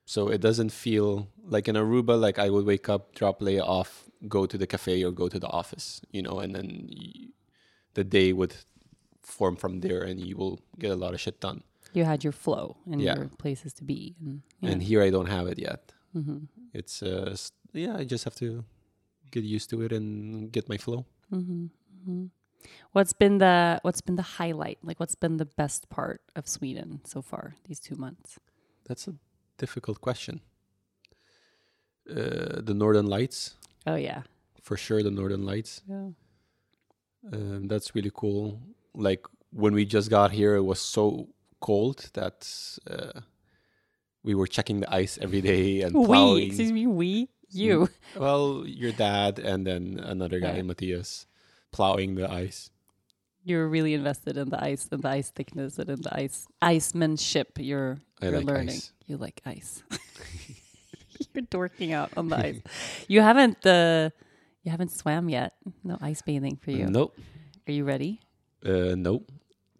So 0.05 0.27
it 0.29 0.41
doesn't 0.41 0.71
feel 0.71 1.29
like 1.45 1.67
in 1.69 1.75
Aruba, 1.75 2.19
like 2.19 2.37
I 2.39 2.49
would 2.49 2.65
wake 2.65 2.89
up, 2.89 3.13
drop 3.15 3.39
Leia 3.39 3.61
off, 3.61 4.09
go 4.27 4.45
to 4.45 4.57
the 4.57 4.67
cafe 4.67 5.03
or 5.03 5.11
go 5.11 5.29
to 5.29 5.39
the 5.39 5.47
office, 5.47 6.01
you 6.11 6.21
know, 6.21 6.39
and 6.39 6.53
then 6.55 6.89
the 7.93 8.03
day 8.03 8.33
would 8.33 8.55
form 9.21 9.55
from 9.55 9.79
there 9.81 10.01
and 10.01 10.19
you 10.19 10.35
will 10.35 10.59
get 10.79 10.91
a 10.91 10.95
lot 10.95 11.13
of 11.13 11.21
shit 11.21 11.39
done. 11.39 11.63
You 11.93 12.03
had 12.03 12.23
your 12.23 12.33
flow 12.33 12.77
and 12.91 12.99
Yeah. 13.01 13.15
your 13.15 13.29
places 13.37 13.73
to 13.73 13.83
be, 13.83 14.15
and 14.19 14.41
yeah. 14.61 14.69
And 14.71 14.81
here 14.83 15.01
I 15.03 15.09
don't 15.11 15.27
have 15.27 15.47
it 15.47 15.59
yet. 15.59 15.93
Mhm. 16.15 16.47
It's, 16.73 17.03
uh, 17.03 17.35
yeah, 17.73 17.95
I 17.95 18.03
just 18.03 18.23
have 18.25 18.35
to 18.35 18.63
get 19.31 19.43
used 19.43 19.69
to 19.69 19.81
it 19.81 19.91
and 19.93 20.51
get 20.51 20.67
my 20.67 20.77
flow. 20.77 21.05
Mhm. 21.31 21.69
What's 22.91 23.13
been 23.13 23.37
the 23.39 23.79
What's 23.83 24.01
been 24.01 24.15
the 24.15 24.21
highlight? 24.39 24.79
Like, 24.83 24.99
what's 24.99 25.15
been 25.15 25.37
the 25.37 25.45
best 25.45 25.89
part 25.89 26.21
of 26.35 26.47
Sweden 26.47 27.01
so 27.05 27.21
far 27.21 27.55
these 27.67 27.79
two 27.79 27.95
months? 27.95 28.39
That's 28.87 29.07
a 29.07 29.13
difficult 29.57 30.01
question. 30.01 30.41
Uh, 32.09 32.59
the 32.61 32.73
Northern 32.73 33.05
Lights, 33.05 33.55
Oh 33.85 33.95
yeah. 33.95 34.23
for 34.61 34.75
sure. 34.75 35.01
The 35.03 35.11
Northern 35.11 35.45
Lights. 35.45 35.81
Yeah. 35.87 36.09
Um, 37.31 37.67
that's 37.67 37.93
really 37.95 38.11
cool. 38.13 38.59
Like 38.93 39.25
when 39.51 39.73
we 39.73 39.85
just 39.85 40.09
got 40.09 40.31
here, 40.31 40.55
it 40.55 40.63
was 40.63 40.79
so 40.81 41.29
cold 41.61 42.09
that 42.13 42.49
uh, 42.89 43.21
we 44.23 44.33
were 44.35 44.47
checking 44.47 44.79
the 44.81 44.93
ice 44.93 45.17
every 45.21 45.41
day 45.41 45.81
and 45.81 45.93
We, 45.99 46.05
plowing. 46.05 46.47
excuse 46.47 46.71
me, 46.71 46.87
we, 46.87 47.29
you. 47.51 47.87
Well, 48.15 48.63
your 48.65 48.91
dad 48.91 49.39
and 49.39 49.65
then 49.65 49.99
another 50.03 50.39
guy, 50.39 50.53
Right. 50.55 50.65
Matthias, 50.65 51.27
plowing 51.71 52.15
the 52.15 52.29
ice. 52.31 52.69
You're 53.43 53.67
really 53.67 53.93
invested 53.93 54.37
in 54.37 54.49
the 54.49 54.63
ice 54.63 54.87
and 54.91 55.01
the 55.01 55.09
ice 55.09 55.29
thickness 55.31 55.79
and 55.79 55.89
in 55.89 56.01
the 56.01 56.13
ice 56.15 56.47
icemanship. 56.61 57.57
You're 57.57 57.99
you're 58.21 58.37
like 58.37 58.45
learning. 58.45 58.69
ice. 58.69 58.93
You 59.07 59.17
like 59.17 59.41
ice. 59.45 59.83
you're 61.33 61.43
dorking 61.49 61.91
out 61.93 62.11
on 62.15 62.29
the 62.29 62.37
ice. 62.37 62.61
You 63.07 63.21
haven't 63.21 63.65
uh, 63.65 64.11
you 64.63 64.71
haven't 64.71 64.91
swam 64.91 65.27
yet. 65.29 65.53
No 65.83 65.97
ice 66.01 66.21
bathing 66.21 66.57
for 66.57 66.71
you. 66.71 66.85
Nope. 66.85 67.17
Are 67.67 67.71
you 67.71 67.83
ready? 67.83 68.21
Uh, 68.63 68.93
nope. 68.95 69.31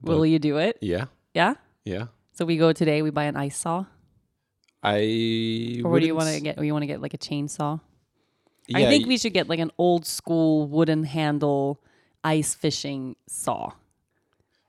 Will 0.01 0.25
you 0.25 0.39
do 0.39 0.57
it? 0.57 0.77
Yeah. 0.81 1.05
Yeah. 1.33 1.53
Yeah. 1.85 2.07
So 2.33 2.45
we 2.45 2.57
go 2.57 2.73
today. 2.73 3.03
We 3.03 3.11
buy 3.11 3.25
an 3.25 3.35
ice 3.35 3.57
saw, 3.57 3.85
I. 4.81 5.81
or 5.83 5.91
what 5.91 5.99
do 6.01 6.07
you 6.07 6.15
want 6.15 6.33
to 6.33 6.41
get? 6.41 6.57
Or 6.57 6.63
you 6.63 6.73
want 6.73 6.81
to 6.83 6.87
get 6.87 7.01
like 7.01 7.13
a 7.13 7.17
chainsaw? 7.19 7.79
I 8.75 8.85
think 8.85 9.07
we 9.07 9.17
should 9.17 9.33
get 9.33 9.49
like 9.49 9.59
an 9.59 9.71
old 9.77 10.05
school 10.05 10.67
wooden 10.67 11.03
handle 11.03 11.79
ice 12.23 12.53
fishing 12.53 13.15
saw. 13.27 13.73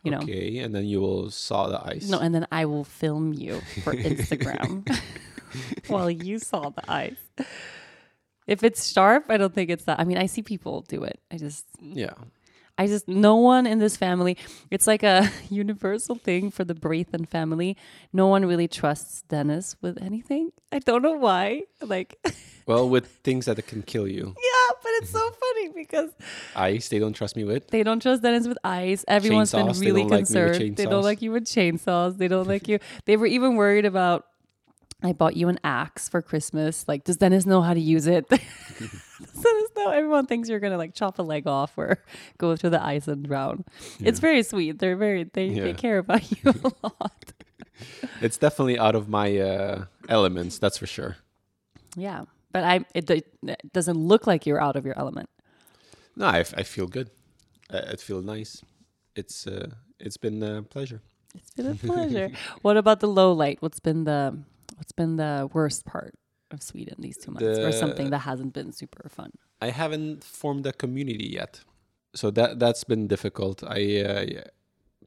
You 0.02 0.10
know. 0.10 0.18
Okay, 0.18 0.58
and 0.58 0.74
then 0.74 0.84
you 0.84 1.00
will 1.00 1.30
saw 1.30 1.68
the 1.68 1.80
ice. 1.86 2.08
No, 2.08 2.18
and 2.18 2.34
then 2.34 2.46
I 2.50 2.64
will 2.64 2.84
film 2.84 3.32
you 3.32 3.60
for 3.84 3.94
Instagram 3.94 4.88
while 5.86 6.10
you 6.10 6.38
saw 6.38 6.70
the 6.70 6.90
ice. 6.90 7.16
If 8.46 8.64
it's 8.64 8.90
sharp, 8.90 9.26
I 9.28 9.36
don't 9.36 9.54
think 9.54 9.70
it's 9.70 9.84
that. 9.84 10.00
I 10.00 10.04
mean, 10.04 10.18
I 10.18 10.26
see 10.26 10.42
people 10.42 10.82
do 10.88 11.04
it. 11.04 11.20
I 11.30 11.36
just, 11.36 11.64
yeah. 11.80 12.14
I 12.78 12.86
just, 12.86 13.06
no 13.06 13.36
one 13.36 13.66
in 13.66 13.78
this 13.78 13.96
family, 13.96 14.36
it's 14.70 14.86
like 14.86 15.02
a 15.02 15.30
universal 15.50 16.14
thing 16.14 16.50
for 16.50 16.64
the 16.64 16.74
Brathen 16.74 17.28
family. 17.28 17.76
No 18.12 18.26
one 18.26 18.44
really 18.46 18.66
trusts 18.66 19.22
Dennis 19.28 19.76
with 19.82 20.00
anything. 20.02 20.50
I 20.72 20.78
don't 20.78 21.02
know 21.02 21.12
why. 21.12 21.62
Like, 21.80 22.18
Well, 22.66 22.88
with 22.88 23.06
things 23.24 23.46
that 23.46 23.64
can 23.66 23.82
kill 23.82 24.06
you, 24.06 24.26
yeah, 24.36 24.74
but 24.82 24.90
it's 24.98 25.10
so 25.10 25.30
funny 25.30 25.70
because 25.74 26.10
ice 26.56 26.88
they 26.88 27.00
don't 27.00 27.12
trust 27.12 27.34
me 27.34 27.42
with. 27.44 27.68
They 27.68 27.82
don't 27.82 28.00
trust 28.00 28.22
Dennis 28.22 28.46
with 28.46 28.58
ice. 28.62 29.04
Everyone's 29.08 29.52
Chainsaws, 29.52 29.72
been 29.74 29.80
really 29.80 30.02
don't 30.02 30.10
like 30.10 30.20
concerned. 30.26 30.76
they 30.76 30.84
don't 30.84 31.02
like 31.02 31.22
you 31.22 31.32
with 31.32 31.44
chainsaws. 31.44 32.18
They 32.18 32.28
don't 32.28 32.46
like 32.46 32.68
you. 32.68 32.78
They 33.04 33.16
were 33.16 33.26
even 33.26 33.56
worried 33.56 33.84
about. 33.84 34.26
I 35.02 35.12
bought 35.12 35.36
you 35.36 35.48
an 35.48 35.58
axe 35.64 36.08
for 36.08 36.22
Christmas. 36.22 36.86
Like, 36.86 37.02
does 37.02 37.16
Dennis 37.16 37.44
know 37.44 37.60
how 37.62 37.74
to 37.74 37.80
use 37.80 38.06
it? 38.06 38.26
Dennis 39.42 39.70
know? 39.76 39.90
Everyone 39.90 40.26
thinks 40.26 40.48
you're 40.48 40.60
gonna 40.60 40.78
like 40.78 40.94
chop 40.94 41.18
a 41.18 41.22
leg 41.22 41.46
off 41.46 41.76
or 41.76 41.98
go 42.38 42.56
through 42.56 42.70
the 42.70 42.82
ice 42.82 43.08
and 43.08 43.24
drown. 43.26 43.64
It's 44.00 44.20
very 44.20 44.42
sweet. 44.42 44.78
They're 44.78 44.96
very 44.96 45.24
they, 45.24 45.50
they 45.50 45.74
care 45.74 45.98
about 45.98 46.30
you 46.30 46.50
a 46.50 46.70
lot. 46.82 47.32
It's 48.20 48.36
definitely 48.38 48.78
out 48.78 48.94
of 48.94 49.08
my 49.08 49.36
uh, 49.38 49.84
elements, 50.08 50.58
that's 50.58 50.78
for 50.78 50.86
sure. 50.86 51.16
Yeah, 51.96 52.24
but 52.52 52.64
I 52.64 52.84
it, 52.94 53.10
it 53.10 53.72
doesn't 53.72 53.98
look 53.98 54.26
like 54.26 54.46
you're 54.46 54.60
out 54.60 54.76
of 54.76 54.84
your 54.84 54.98
element. 54.98 55.28
No, 56.16 56.26
I 56.26 56.42
feel 56.42 56.86
good. 56.86 57.10
I, 57.70 57.78
I 57.78 57.96
feel 57.96 58.22
nice. 58.22 58.62
It's 59.14 59.46
uh, 59.46 59.70
it's 59.98 60.16
been 60.16 60.42
a 60.42 60.62
pleasure. 60.62 61.00
It's 61.34 61.50
been 61.54 61.66
a 61.66 61.74
pleasure. 61.74 62.30
what 62.60 62.76
about 62.76 63.00
the 63.00 63.08
low 63.08 63.32
light? 63.32 63.58
What's 63.60 63.80
been 63.80 64.04
the 64.04 64.38
what's 64.76 64.92
been 64.92 65.16
the 65.16 65.48
worst 65.52 65.84
part 65.84 66.14
of 66.52 66.62
Sweden 66.62 66.96
these 66.98 67.16
two 67.16 67.30
months, 67.30 67.58
or 67.58 67.72
something 67.72 68.10
that 68.10 68.20
hasn't 68.20 68.52
been 68.52 68.72
super 68.72 69.08
fun? 69.08 69.30
I 69.60 69.70
haven't 69.70 70.24
formed 70.24 70.66
a 70.66 70.72
community 70.72 71.28
yet, 71.40 71.60
so 72.14 72.30
that 72.30 72.58
that's 72.58 72.84
been 72.84 73.06
difficult. 73.06 73.62
I 73.62 74.00
uh, 74.00 74.42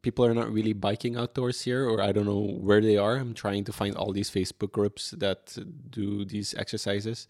people 0.01 0.25
are 0.25 0.33
not 0.33 0.51
really 0.51 0.73
biking 0.73 1.17
outdoors 1.17 1.61
here, 1.61 1.87
or 1.89 2.01
I 2.01 2.11
don't 2.11 2.25
know 2.25 2.45
where 2.67 2.81
they 2.81 2.97
are. 2.97 3.15
I'm 3.17 3.33
trying 3.33 3.63
to 3.65 3.73
find 3.73 3.95
all 3.95 4.13
these 4.13 4.29
Facebook 4.29 4.71
groups 4.71 5.11
that 5.11 5.57
do 5.89 6.25
these 6.25 6.53
exercises, 6.53 7.27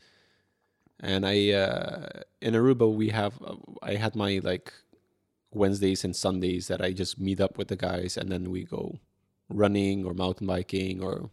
and 1.00 1.26
I 1.26 1.52
uh, 1.52 2.08
in 2.42 2.54
Aruba 2.54 2.94
we 2.94 3.10
have 3.10 3.42
uh, 3.42 3.56
I 3.82 3.96
had 3.96 4.16
my 4.16 4.40
like 4.44 4.74
Wednesdays 5.52 6.04
and 6.04 6.16
Sundays 6.16 6.68
that 6.68 6.82
I 6.82 6.92
just 6.92 7.20
meet 7.20 7.40
up 7.40 7.58
with 7.58 7.70
the 7.70 7.78
guys, 7.78 8.18
and 8.18 8.32
then 8.32 8.52
we 8.52 8.64
go 8.64 9.00
running 9.50 10.06
or 10.06 10.14
mountain 10.14 10.48
biking 10.48 11.02
or 11.02 11.30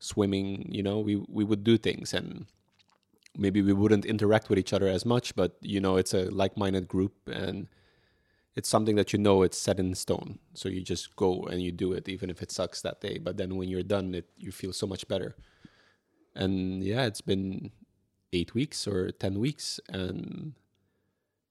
swimming. 0.00 0.66
You 0.68 0.82
know, 0.82 0.98
we 0.98 1.16
we 1.28 1.44
would 1.44 1.62
do 1.62 1.78
things 1.78 2.12
and 2.12 2.46
maybe 3.36 3.62
we 3.62 3.72
wouldn't 3.72 4.04
interact 4.04 4.48
with 4.48 4.58
each 4.58 4.72
other 4.72 4.88
as 4.88 5.06
much, 5.06 5.36
but 5.36 5.56
you 5.60 5.80
know, 5.80 5.96
it's 5.96 6.14
a 6.14 6.30
like-minded 6.30 6.88
group 6.88 7.12
and 7.26 7.68
it's 8.56 8.68
something 8.68 8.96
that 8.96 9.12
you 9.12 9.18
know 9.18 9.42
it's 9.42 9.58
set 9.58 9.78
in 9.78 9.94
stone. 9.94 10.38
So 10.54 10.68
you 10.68 10.82
just 10.82 11.14
go 11.16 11.44
and 11.44 11.62
you 11.62 11.70
do 11.72 11.92
it, 11.92 12.08
even 12.08 12.30
if 12.30 12.42
it 12.42 12.50
sucks 12.50 12.82
that 12.82 13.00
day. 13.00 13.18
But 13.18 13.36
then 13.36 13.56
when 13.56 13.68
you're 13.68 13.82
done, 13.82 14.14
it 14.14 14.28
you 14.36 14.50
feel 14.52 14.72
so 14.72 14.86
much 14.86 15.06
better. 15.06 15.36
And 16.34 16.82
yeah, 16.82 17.04
it's 17.04 17.20
been 17.20 17.70
eight 18.32 18.54
weeks 18.54 18.86
or 18.86 19.10
ten 19.12 19.38
weeks, 19.38 19.80
and 19.88 20.54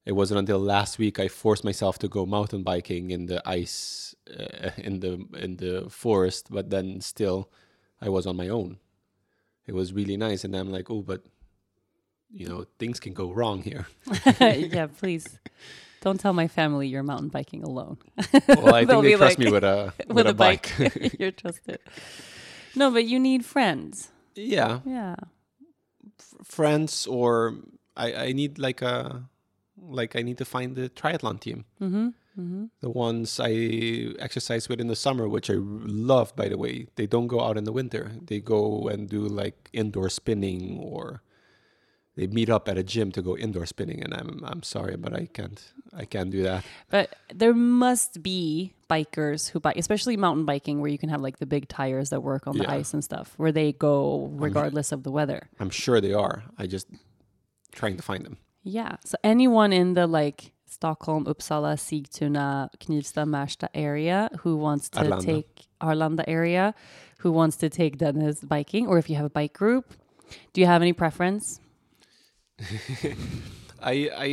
it 0.04 0.12
wasn't 0.12 0.40
until 0.40 0.58
last 0.58 0.98
week 0.98 1.18
I 1.18 1.28
forced 1.28 1.64
myself 1.64 1.98
to 2.00 2.08
go 2.08 2.26
mountain 2.26 2.62
biking 2.62 3.10
in 3.10 3.26
the 3.26 3.42
ice 3.48 4.14
uh, 4.28 4.70
in 4.76 5.00
the 5.00 5.24
in 5.38 5.56
the 5.56 5.86
forest. 5.88 6.48
But 6.50 6.70
then 6.70 7.00
still, 7.00 7.50
I 8.02 8.08
was 8.08 8.26
on 8.26 8.36
my 8.36 8.48
own. 8.48 8.78
It 9.66 9.74
was 9.74 9.92
really 9.92 10.16
nice, 10.16 10.44
and 10.44 10.54
I'm 10.56 10.70
like, 10.70 10.90
oh, 10.90 11.02
but 11.02 11.22
you 12.32 12.48
know, 12.48 12.64
things 12.78 13.00
can 13.00 13.12
go 13.12 13.30
wrong 13.32 13.62
here. 13.62 13.86
yeah, 14.40 14.86
please 14.86 15.38
don't 16.00 16.18
tell 16.18 16.32
my 16.32 16.48
family 16.48 16.88
you're 16.88 17.02
mountain 17.02 17.28
biking 17.28 17.62
alone. 17.62 17.98
Well, 18.48 18.74
I 18.74 18.84
think 18.86 19.02
they 19.02 19.14
trust 19.16 19.38
like- 19.38 19.38
me 19.38 19.50
with 19.50 19.64
a 19.64 19.92
with, 20.08 20.26
a, 20.26 20.34
bike. 20.34 20.72
you're 21.18 21.32
trusted. 21.32 21.78
No, 22.74 22.90
but 22.90 23.04
you 23.04 23.18
need 23.18 23.44
friends. 23.44 24.10
yeah, 24.34 24.80
Yeah. 24.86 25.16
f- 26.18 26.46
friends, 26.46 27.06
or 27.06 27.56
I 27.96 28.12
I 28.28 28.32
need 28.32 28.58
like 28.58 28.80
a 28.82 29.28
like 29.76 30.14
I 30.16 30.22
need 30.22 30.38
to 30.38 30.44
find 30.44 30.76
the 30.76 30.88
triathlon 30.88 31.38
team. 31.40 31.64
Mm-hmm. 31.80 32.08
Mm-hmm. 32.38 32.66
The 32.80 32.90
ones 32.90 33.40
I 33.42 34.14
exercise 34.18 34.68
with 34.68 34.80
in 34.80 34.86
the 34.86 34.96
summer, 34.96 35.28
which 35.28 35.50
I 35.50 35.54
love, 35.58 36.34
by 36.36 36.48
the 36.48 36.56
way. 36.56 36.86
They 36.96 37.06
don't 37.06 37.26
go 37.26 37.40
out 37.40 37.56
in 37.58 37.64
the 37.64 37.72
winter. 37.72 38.12
They 38.22 38.40
go 38.40 38.88
and 38.88 39.08
do 39.08 39.20
like 39.26 39.68
indoor 39.72 40.08
spinning, 40.08 40.78
or 40.78 41.22
they 42.16 42.26
meet 42.28 42.48
up 42.48 42.68
at 42.68 42.78
a 42.78 42.82
gym 42.82 43.10
to 43.12 43.22
go 43.22 43.36
indoor 43.36 43.66
spinning. 43.66 44.02
And 44.02 44.14
I'm 44.14 44.40
I'm 44.44 44.62
sorry, 44.62 44.96
but 44.96 45.12
I 45.12 45.26
can't 45.26 45.60
I 45.92 46.04
can't 46.04 46.30
do 46.30 46.42
that. 46.44 46.64
But 46.90 47.14
there 47.34 47.52
must 47.54 48.22
be 48.22 48.74
bikers 48.88 49.50
who 49.50 49.58
bike, 49.60 49.76
especially 49.76 50.16
mountain 50.16 50.44
biking, 50.44 50.80
where 50.80 50.90
you 50.90 50.98
can 50.98 51.08
have 51.10 51.20
like 51.20 51.38
the 51.38 51.46
big 51.46 51.68
tires 51.68 52.10
that 52.10 52.22
work 52.22 52.46
on 52.46 52.56
the 52.56 52.64
Yeah. 52.64 52.72
ice 52.78 52.94
and 52.94 53.02
stuff, 53.02 53.34
where 53.38 53.52
they 53.52 53.72
go 53.72 54.30
regardless 54.32 54.92
of 54.92 55.02
the 55.02 55.10
weather. 55.10 55.48
I'm 55.58 55.70
sure 55.70 56.00
they 56.00 56.12
are. 56.14 56.44
I 56.56 56.66
just 56.66 56.86
trying 57.72 57.96
to 57.96 58.02
find 58.02 58.24
them. 58.24 58.38
Yeah. 58.62 58.96
So 59.04 59.16
anyone 59.24 59.72
in 59.72 59.94
the 59.94 60.06
like 60.06 60.52
Stockholm, 60.84 61.26
Uppsala, 61.26 61.76
Sigtuna, 61.76 62.70
Knivsta, 62.80 63.24
Märsta 63.28 63.68
area 63.74 64.30
who 64.40 64.56
wants 64.56 64.88
to 64.88 65.00
Arlanda. 65.00 65.24
take 65.26 65.66
Arlanda 65.82 66.24
area, 66.26 66.74
who 67.18 67.30
wants 67.30 67.56
to 67.58 67.68
take 67.68 67.98
Dennis 67.98 68.40
biking, 68.40 68.86
or 68.88 68.96
if 68.96 69.10
you 69.10 69.16
have 69.16 69.26
a 69.26 69.30
bike 69.40 69.52
group, 69.52 69.84
do 70.54 70.60
you 70.62 70.66
have 70.66 70.80
any 70.80 70.94
preference? 70.94 71.60
I 73.82 73.94
I 74.26 74.30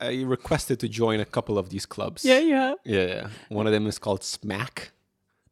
I 0.00 0.22
requested 0.24 0.80
to 0.80 0.88
join 0.88 1.20
a 1.20 1.24
couple 1.24 1.56
of 1.58 1.68
these 1.70 1.86
clubs. 1.86 2.24
Yeah, 2.24 2.40
you 2.40 2.54
have. 2.56 2.78
Yeah, 2.84 3.06
yeah. 3.06 3.26
One 3.48 3.66
of 3.68 3.72
them 3.72 3.86
is 3.86 3.98
called 4.00 4.24
Smack. 4.24 4.90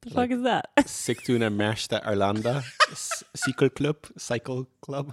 The 0.02 0.09
Like- 0.09 0.17
fuck 0.31 0.31
is 0.38 0.43
that? 0.43 0.64
Sigtuna 0.88 1.50
Märsta 1.55 2.02
Arlanda 2.05 2.64
S- 2.90 3.23
Cycle 3.37 3.69
Club. 3.71 3.97
Cycle 4.19 4.67
Club. 4.81 5.12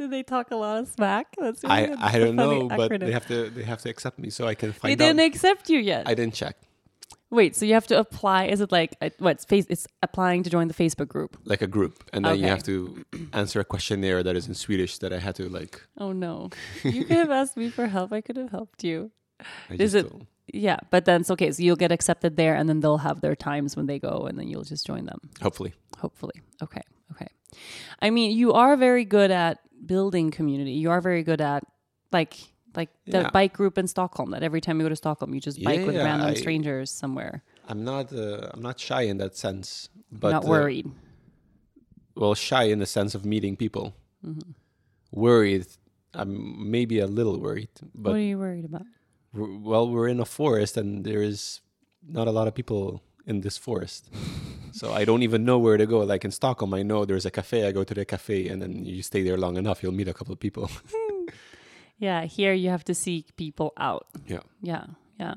Do 0.00 0.08
they 0.08 0.22
talk 0.22 0.50
a 0.50 0.56
lot 0.56 0.78
of 0.80 0.88
smack? 0.88 1.26
That's 1.38 1.62
I, 1.62 1.82
really- 1.84 1.96
I 2.00 2.10
a 2.16 2.18
don't 2.24 2.36
know, 2.36 2.68
but 2.68 2.90
acronym. 2.90 3.00
they 3.00 3.12
have 3.12 3.26
to 3.26 3.50
they 3.50 3.64
have 3.64 3.82
to 3.82 3.90
accept 3.90 4.18
me 4.18 4.30
so 4.30 4.46
I 4.46 4.54
can 4.54 4.72
find. 4.72 4.88
They 4.90 4.96
didn't 4.96 5.20
out. 5.20 5.26
accept 5.26 5.68
you 5.68 5.78
yet. 5.78 6.08
I 6.08 6.14
didn't 6.14 6.32
check. 6.34 6.56
Wait, 7.28 7.54
so 7.54 7.66
you 7.66 7.74
have 7.74 7.86
to 7.88 7.98
apply? 7.98 8.46
Is 8.46 8.60
it 8.62 8.72
like 8.72 8.96
uh, 9.02 9.10
what? 9.18 9.32
It's 9.36 9.44
face? 9.44 9.66
It's 9.68 9.86
applying 10.02 10.42
to 10.44 10.50
join 10.56 10.68
the 10.68 10.74
Facebook 10.74 11.08
group. 11.08 11.36
Like 11.44 11.60
a 11.60 11.66
group, 11.66 12.02
and 12.14 12.24
then 12.24 12.38
you 12.38 12.46
have 12.46 12.62
to 12.64 13.04
answer 13.34 13.60
a 13.60 13.64
questionnaire 13.64 14.22
that 14.22 14.34
is 14.36 14.48
in 14.48 14.54
Swedish 14.54 14.96
that 15.02 15.12
I 15.12 15.18
had 15.18 15.34
to 15.36 15.48
like. 15.50 15.82
Oh 15.98 16.12
no! 16.12 16.48
You 16.82 17.04
could 17.04 17.18
have 17.18 17.30
asked 17.30 17.58
me 17.58 17.68
for 17.68 17.86
help. 17.88 18.10
I 18.10 18.22
could 18.22 18.38
have 18.38 18.50
helped 18.50 18.82
you. 18.82 19.10
I 19.70 19.74
Is 19.78 19.94
it- 19.94 20.08
don't- 20.10 20.26
Yeah, 20.52 20.78
but 20.90 21.04
then 21.04 21.20
it's 21.20 21.30
okay. 21.30 21.52
So 21.52 21.62
you'll 21.62 21.76
get 21.84 21.92
accepted 21.92 22.36
there, 22.36 22.54
and 22.58 22.68
then 22.68 22.80
they'll 22.80 23.04
have 23.08 23.20
their 23.20 23.36
times 23.36 23.76
when 23.76 23.86
they 23.86 23.98
go, 24.00 24.26
and 24.28 24.38
then 24.38 24.48
you'll 24.48 24.64
just 24.74 24.86
join 24.86 25.04
them. 25.04 25.20
Hopefully, 25.42 25.72
Hopefully. 25.98 26.40
Okay. 26.62 26.82
Okay. 27.12 27.28
I 28.02 28.10
mean, 28.10 28.30
you 28.36 28.52
are 28.54 28.76
very 28.76 29.04
good 29.04 29.30
at 29.30 29.58
building 29.84 30.30
community. 30.30 30.72
You 30.72 30.90
are 30.90 31.00
very 31.00 31.22
good 31.22 31.40
at 31.40 31.64
like 32.12 32.34
like 32.76 32.90
the 33.06 33.22
Yeah. 33.22 33.30
bike 33.30 33.52
group 33.52 33.78
in 33.78 33.86
Stockholm. 33.88 34.30
That 34.30 34.42
every 34.42 34.60
time 34.60 34.78
you 34.78 34.84
go 34.84 34.88
to 34.90 34.96
Stockholm, 34.96 35.34
you 35.34 35.40
just 35.40 35.62
bike 35.62 35.84
with 35.86 35.94
Yeah, 35.96 36.04
random 36.04 36.28
I- 36.30 36.34
strangers 36.34 36.90
somewhere. 36.90 37.42
I'm 37.68 37.84
not 37.84 38.12
uh, 38.12 38.50
I'm 38.52 38.62
not 38.62 38.78
shy 38.80 39.02
in 39.02 39.18
that 39.18 39.36
sense. 39.36 39.88
But 40.12 40.30
Not 40.30 40.44
uh, 40.44 40.48
worried. 40.48 40.90
well, 42.16 42.34
shy 42.34 42.64
in 42.64 42.78
the 42.80 42.86
sense 42.86 43.14
of 43.14 43.24
meeting 43.24 43.56
people. 43.56 43.94
Mm-hmm. 44.26 44.50
Worried. 45.12 45.66
I'm 46.12 46.70
maybe 46.70 46.98
a 46.98 47.06
little 47.06 47.38
worried, 47.38 47.68
But 47.94 48.10
what 48.10 48.16
are 48.16 48.28
you 48.32 48.38
worried 48.38 48.64
about? 48.64 48.82
we're, 49.32 49.56
well, 49.58 49.88
we're 49.88 50.08
in 50.08 50.18
a 50.18 50.24
forest 50.24 50.76
and 50.76 51.04
there 51.04 51.22
is 51.22 51.60
not 52.02 52.26
a 52.26 52.32
lot 52.32 52.48
of 52.48 52.54
people 52.54 53.02
in 53.26 53.40
this 53.42 53.56
forest. 53.56 54.10
so 54.72 54.92
I 54.92 55.04
don't 55.04 55.22
even 55.22 55.44
know 55.44 55.58
where 55.58 55.76
to 55.76 55.86
go. 55.86 55.98
Like 56.00 56.24
in 56.24 56.30
Stockholm, 56.30 56.74
I 56.74 56.82
know 56.82 57.04
there's 57.04 57.26
a 57.26 57.30
cafe. 57.30 57.66
I 57.66 57.72
go 57.72 57.84
to 57.84 57.94
the 57.94 58.04
cafe 58.04 58.48
and 58.48 58.60
then 58.62 58.84
you 58.84 59.02
stay 59.02 59.22
there 59.22 59.36
long 59.36 59.56
enough, 59.56 59.82
you'll 59.82 59.92
meet 59.92 60.08
a 60.08 60.14
couple 60.14 60.32
of 60.32 60.40
people. 60.40 60.70
Yeah, 61.98 62.24
here 62.24 62.54
you 62.54 62.70
have 62.70 62.84
to 62.84 62.94
seek 62.94 63.36
people 63.36 63.72
out. 63.76 64.06
yeah. 64.26 64.40
Yeah, 64.62 64.84
yeah. 65.18 65.34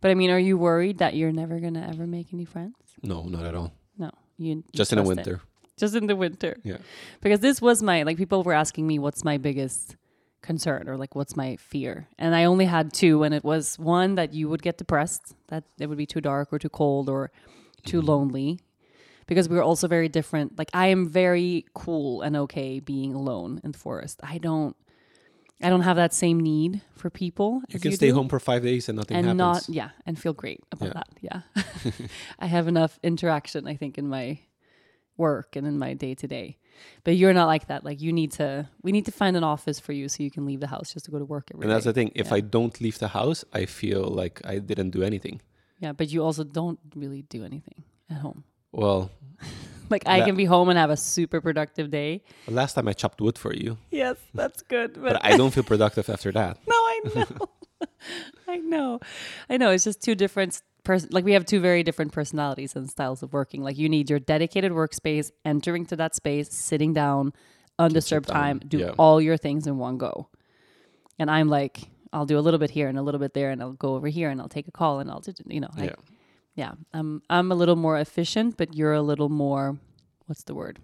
But 0.00 0.10
I 0.12 0.14
mean, 0.14 0.30
are 0.30 0.38
you 0.38 0.56
worried 0.56 0.98
that 0.98 1.14
you're 1.14 1.32
never 1.32 1.58
gonna 1.58 1.84
ever 1.90 2.06
make 2.06 2.32
any 2.32 2.44
friends? 2.44 2.76
No, 3.02 3.24
not 3.24 3.44
at 3.44 3.54
all. 3.56 3.72
No, 3.98 4.10
you 4.36 4.54
you 4.56 4.64
Just 4.72 4.92
in 4.92 4.98
the 4.98 5.04
trust 5.04 5.18
it. 5.18 5.26
winter. 5.26 5.40
Just 5.76 5.94
in 5.96 6.06
the 6.06 6.14
winter. 6.16 6.56
Yeah. 6.62 6.78
Because 7.20 7.40
this 7.40 7.60
was 7.60 7.82
my 7.82 8.04
like 8.04 8.16
people 8.16 8.44
were 8.44 8.52
asking 8.52 8.86
me 8.86 8.98
what's 9.00 9.24
my 9.24 9.38
biggest 9.38 9.96
concern 10.40 10.88
or 10.88 10.96
like 10.96 11.16
what's 11.16 11.34
my 11.36 11.56
fear, 11.56 12.06
and 12.16 12.32
I 12.34 12.44
only 12.44 12.66
had 12.66 12.92
two, 12.92 13.24
and 13.24 13.34
it 13.34 13.42
was 13.42 13.76
one 13.76 14.14
that 14.14 14.32
you 14.32 14.48
would 14.48 14.62
get 14.62 14.78
depressed, 14.78 15.34
that 15.48 15.64
it 15.80 15.86
would 15.88 15.98
be 15.98 16.06
too 16.06 16.20
dark 16.20 16.52
or 16.52 16.60
too 16.60 16.68
cold 16.70 17.08
or 17.08 17.32
too 17.84 17.98
mm-hmm. 17.98 18.08
lonely. 18.08 18.60
Because 19.26 19.48
we 19.48 19.56
were 19.56 19.62
also 19.62 19.88
very 19.88 20.08
different. 20.08 20.58
Like 20.58 20.70
I 20.72 20.86
am 20.86 21.06
very 21.06 21.66
cool 21.74 22.22
and 22.22 22.34
okay 22.36 22.80
being 22.80 23.14
alone 23.14 23.60
in 23.62 23.72
the 23.72 23.78
forest. 23.78 24.20
I 24.22 24.38
don't, 24.38 24.74
I 25.62 25.68
don't 25.68 25.82
have 25.82 25.96
that 25.96 26.14
same 26.14 26.40
need 26.40 26.80
for 26.94 27.10
people. 27.10 27.60
You 27.68 27.78
can 27.78 27.92
stay 27.92 28.08
do 28.08 28.14
home 28.14 28.28
for 28.30 28.40
five 28.40 28.62
days 28.62 28.88
and 28.88 28.96
nothing 28.96 29.16
and 29.16 29.26
happens. 29.26 29.38
not 29.38 29.68
yeah 29.68 29.90
and 30.06 30.18
feel 30.18 30.32
great 30.32 30.60
about 30.72 30.94
that 30.94 31.08
yeah 31.20 31.40
i 32.38 32.46
have 32.46 32.68
enough 32.68 32.98
interaction 33.02 33.66
i 33.66 33.74
think 33.74 33.98
in 33.98 34.08
my 34.08 34.38
work 35.16 35.56
and 35.56 35.66
in 35.66 35.78
my 35.78 35.94
day 35.94 36.14
to 36.14 36.28
day 36.28 36.56
but 37.04 37.16
you're 37.16 37.32
not 37.32 37.46
like 37.46 37.66
that 37.66 37.84
like 37.84 38.00
you 38.00 38.12
need 38.12 38.32
to 38.32 38.68
we 38.82 38.92
need 38.92 39.04
to 39.04 39.12
find 39.12 39.36
an 39.36 39.44
office 39.44 39.78
for 39.80 39.92
you 39.92 40.08
so 40.08 40.22
you 40.22 40.30
can 40.30 40.44
leave 40.46 40.60
the 40.60 40.66
house 40.66 40.92
just 40.92 41.04
to 41.06 41.10
go 41.10 41.18
to 41.18 41.24
work 41.24 41.48
every 41.52 41.64
and 41.64 41.72
that's 41.72 41.84
the 41.84 41.92
thing. 41.92 42.12
If 42.14 42.28
Yeah. 42.28 42.34
I 42.34 42.40
don't 42.40 42.80
leave 42.80 42.98
the 42.98 43.08
house, 43.08 43.44
I 43.52 43.66
feel 43.66 44.04
like 44.04 44.40
I 44.44 44.58
didn't 44.58 44.90
do 44.90 45.02
anything. 45.02 45.40
Yeah 45.78 45.92
but 45.92 46.10
you 46.10 46.22
also 46.22 46.44
don't 46.44 46.78
really 46.94 47.22
do 47.22 47.44
anything 47.44 47.84
at 48.10 48.18
home 48.18 48.44
Well, 48.72 49.10
like 49.90 50.06
i 50.06 50.20
can 50.20 50.36
be 50.36 50.44
home 50.44 50.68
and 50.68 50.78
have 50.78 50.90
a 50.90 50.96
super 50.96 51.40
productive 51.40 51.90
day 51.90 52.22
last 52.46 52.74
time 52.74 52.88
I 52.88 52.92
chopped 52.92 53.20
wood 53.20 53.38
for 53.38 53.54
you, 53.54 53.78
yes 53.90 54.16
that's 54.34 54.62
good 54.62 55.00
but 55.02 55.24
I 55.24 55.36
don't 55.36 55.52
feel 55.52 55.64
productive 55.64 56.08
after 56.08 56.32
that. 56.32 56.58
No, 56.68 56.74
I 56.74 57.00
know. 57.14 57.48
I 58.48 58.56
know. 58.56 59.00
I 59.48 59.56
know. 59.56 59.70
It's 59.70 59.84
just 59.84 60.02
two 60.02 60.14
different 60.14 60.60
person 60.84 61.10
like 61.12 61.24
we 61.24 61.32
have 61.34 61.44
two 61.44 61.60
very 61.60 61.82
different 61.82 62.12
personalities 62.12 62.74
and 62.74 62.90
styles 62.90 63.22
of 63.22 63.32
working. 63.32 63.62
Like 63.62 63.78
you 63.78 63.88
need 63.88 64.10
your 64.10 64.18
dedicated 64.18 64.72
workspace, 64.72 65.30
entering 65.44 65.86
to 65.86 65.96
that 65.96 66.14
space, 66.14 66.52
sitting 66.52 66.92
down, 66.92 67.32
undisturbed 67.78 68.26
down, 68.26 68.36
time, 68.36 68.60
do 68.66 68.78
yeah. 68.78 68.90
all 68.98 69.20
your 69.20 69.36
things 69.36 69.66
in 69.66 69.78
one 69.78 69.98
go. 69.98 70.28
And 71.18 71.30
I'm 71.30 71.48
like, 71.48 71.88
I'll 72.12 72.26
do 72.26 72.38
a 72.38 72.40
little 72.40 72.58
bit 72.58 72.70
here 72.70 72.88
and 72.88 72.98
a 72.98 73.02
little 73.02 73.20
bit 73.20 73.34
there 73.34 73.50
and 73.50 73.60
I'll 73.62 73.72
go 73.72 73.94
over 73.94 74.08
here 74.08 74.30
and 74.30 74.40
I'll 74.40 74.48
take 74.48 74.68
a 74.68 74.72
call 74.72 75.00
and 75.00 75.10
I'll 75.10 75.20
do 75.20 75.32
you 75.46 75.60
know, 75.60 75.68
I, 75.76 75.84
Yeah. 75.84 75.94
yeah. 76.54 76.72
I'm 76.92 77.22
I'm 77.30 77.52
a 77.52 77.54
little 77.54 77.76
more 77.76 77.98
efficient, 77.98 78.56
but 78.56 78.74
you're 78.74 78.94
a 78.94 79.02
little 79.02 79.28
more 79.28 79.78
what's 80.26 80.44
the 80.44 80.54
word? 80.54 80.78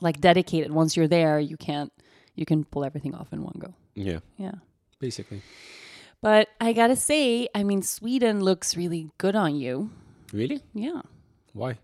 Like 0.00 0.20
dedicated. 0.20 0.72
Once 0.72 0.96
you're 0.96 1.08
there, 1.08 1.38
you 1.40 1.56
can't 1.56 1.92
you 2.34 2.46
can 2.46 2.64
pull 2.64 2.84
everything 2.84 3.14
off 3.14 3.32
in 3.32 3.42
one 3.42 3.56
go. 3.58 3.74
Yeah, 3.94 4.20
Yeah. 4.38 4.54
basically. 5.00 5.42
But 6.22 6.48
I 6.60 6.72
gotta 6.74 6.96
say, 6.96 7.48
I 7.54 7.62
mean, 7.64 7.82
Sweden 7.82 8.40
looks 8.44 8.76
really 8.76 9.10
good 9.18 9.34
on 9.36 9.56
you. 9.56 9.90
Really? 10.32 10.62
Yeah. 10.74 11.02
Why? 11.54 11.78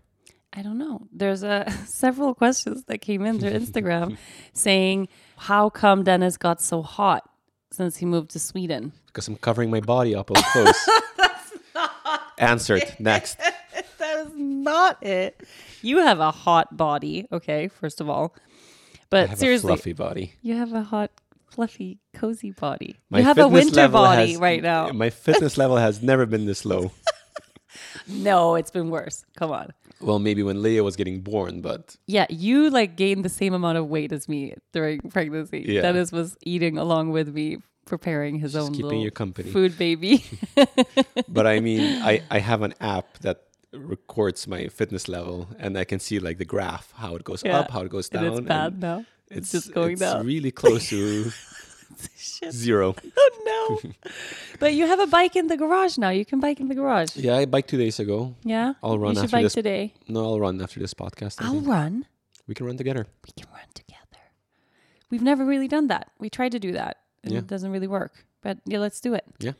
I 0.53 0.61
don't 0.61 0.77
know. 0.77 1.07
There's 1.11 1.43
a 1.43 1.65
several 1.85 2.33
questions 2.33 2.83
that 2.85 2.99
came 2.99 3.25
in 3.25 3.39
through 3.39 3.51
Instagram 3.61 4.17
saying, 4.53 5.07
"How 5.37 5.69
come 5.69 6.03
Dennis 6.03 6.37
got 6.37 6.61
so 6.61 6.81
hot 6.81 7.29
since 7.71 7.97
he 7.97 8.05
moved 8.05 8.31
to 8.31 8.39
Sweden?" 8.39 8.93
Because 9.07 9.27
I'm 9.27 9.35
covering 9.37 9.69
my 9.69 9.79
body 9.81 10.15
up 10.15 10.31
all 10.31 10.41
close. 10.41 10.89
Answered. 12.37 12.95
Next. 12.99 13.37
that 13.99 14.25
is 14.25 14.31
not 14.35 15.01
it. 15.03 15.41
You 15.81 15.99
have 15.99 16.19
a 16.19 16.31
hot 16.31 16.75
body, 16.75 17.27
okay? 17.31 17.67
First 17.67 18.01
of 18.01 18.09
all, 18.09 18.35
but 19.09 19.29
have 19.29 19.39
seriously, 19.39 19.73
a 19.73 19.75
fluffy 19.75 19.93
body. 19.93 20.33
you 20.41 20.55
have 20.55 20.73
a 20.73 20.83
hot, 20.83 21.11
fluffy, 21.49 21.99
cozy 22.13 22.51
body. 22.51 22.97
My 23.09 23.19
you 23.19 23.25
have 23.25 23.37
a 23.37 23.47
winter 23.47 23.87
body 23.87 24.31
has- 24.33 24.39
right 24.39 24.61
now. 24.61 24.89
My 24.91 25.09
fitness 25.09 25.57
level 25.57 25.77
has 25.77 26.01
never 26.01 26.25
been 26.25 26.45
this 26.45 26.65
low. 26.65 26.91
No, 28.07 28.55
it's 28.55 28.71
been 28.71 28.89
worse. 28.89 29.25
Come 29.37 29.51
on. 29.51 29.71
Well, 29.99 30.19
maybe 30.19 30.43
when 30.43 30.61
Leah 30.61 30.83
was 30.83 30.95
getting 30.95 31.21
born, 31.21 31.61
but 31.61 31.95
Yeah, 32.05 32.25
you 32.29 32.69
like 32.69 32.95
gained 32.95 33.25
the 33.25 33.29
same 33.29 33.53
amount 33.53 33.77
of 33.77 33.87
weight 33.87 34.11
as 34.11 34.29
me 34.29 34.53
during 34.73 34.99
pregnancy. 35.09 35.65
Yeah. 35.67 35.81
Dennis 35.81 36.11
was 36.11 36.37
eating 36.43 36.77
along 36.77 37.09
with 37.11 37.29
me, 37.33 37.57
preparing 37.85 38.35
his 38.39 38.55
own 38.55 38.73
keeping 38.73 39.01
you 39.01 39.11
company. 39.11 39.49
food 39.51 39.77
baby. 39.77 40.23
but 41.27 41.47
I 41.47 41.59
mean, 41.59 42.01
I, 42.03 42.21
I 42.29 42.39
have 42.39 42.61
an 42.61 42.73
app 42.79 43.17
that 43.19 43.43
records 43.73 44.47
my 44.47 44.67
fitness 44.67 45.07
level 45.07 45.47
and 45.59 45.77
I 45.77 45.83
can 45.83 45.99
see 45.99 46.19
like 46.19 46.37
the 46.37 46.45
graph, 46.45 46.91
how 46.95 47.15
it 47.15 47.23
goes 47.23 47.41
Yeah. 47.45 47.59
up, 47.59 47.71
how 47.71 47.81
it 47.81 47.89
goes 47.89 48.09
down. 48.09 48.25
and 48.25 48.37
it's 48.39 48.47
bad 48.47 48.71
and 48.73 48.81
now. 48.81 49.05
It's, 49.29 49.51
just 49.51 49.73
going 49.73 49.93
it's 49.93 50.01
down. 50.01 50.25
really 50.25 50.51
close 50.51 50.89
to 50.89 51.31
Shit. 52.39 52.53
zero. 52.53 52.95
Oh 53.19 53.79
no! 53.83 53.91
but 54.59 54.73
you 54.73 54.85
have 54.87 54.99
a 54.99 55.07
bike 55.07 55.35
in 55.35 55.47
the 55.47 55.57
garage 55.57 55.97
now. 55.97 56.09
You 56.09 56.25
can 56.25 56.39
bike 56.39 56.59
in 56.59 56.67
the 56.67 56.75
garage. 56.75 57.15
Yeah, 57.15 57.37
I 57.37 57.45
biked 57.45 57.69
two 57.69 57.77
days 57.77 57.99
ago. 57.99 58.35
Yeah. 58.43 58.73
I'll 58.83 58.99
run 58.99 59.11
You 59.11 59.15
should 59.15 59.23
after 59.25 59.37
bike 59.37 59.43
this. 59.45 59.53
today. 59.53 59.93
No, 60.07 60.23
I'll 60.25 60.39
run 60.39 60.61
after 60.61 60.79
this 60.79 60.93
podcast. 60.93 61.41
I 61.41 61.47
I'll 61.47 61.61
run. 61.61 62.05
We 62.47 62.53
can 62.55 62.65
run 62.65 62.77
together. 62.77 63.07
We 63.25 63.31
can 63.41 63.49
run 63.51 63.67
together. 63.73 64.21
We've 65.09 65.21
never 65.21 65.45
really 65.45 65.67
done 65.67 65.87
that. 65.87 66.11
We 66.19 66.29
tried 66.29 66.51
to 66.51 66.59
do 66.59 66.73
that, 66.73 66.97
and 67.23 67.31
Yeah. 67.33 67.39
it 67.39 67.47
doesn't 67.47 67.71
really 67.71 67.87
work. 67.87 68.25
But 68.41 68.59
yeah, 68.65 68.79
let's 68.79 68.99
do 69.01 69.13
it. 69.13 69.23
Yeah. 69.39 69.53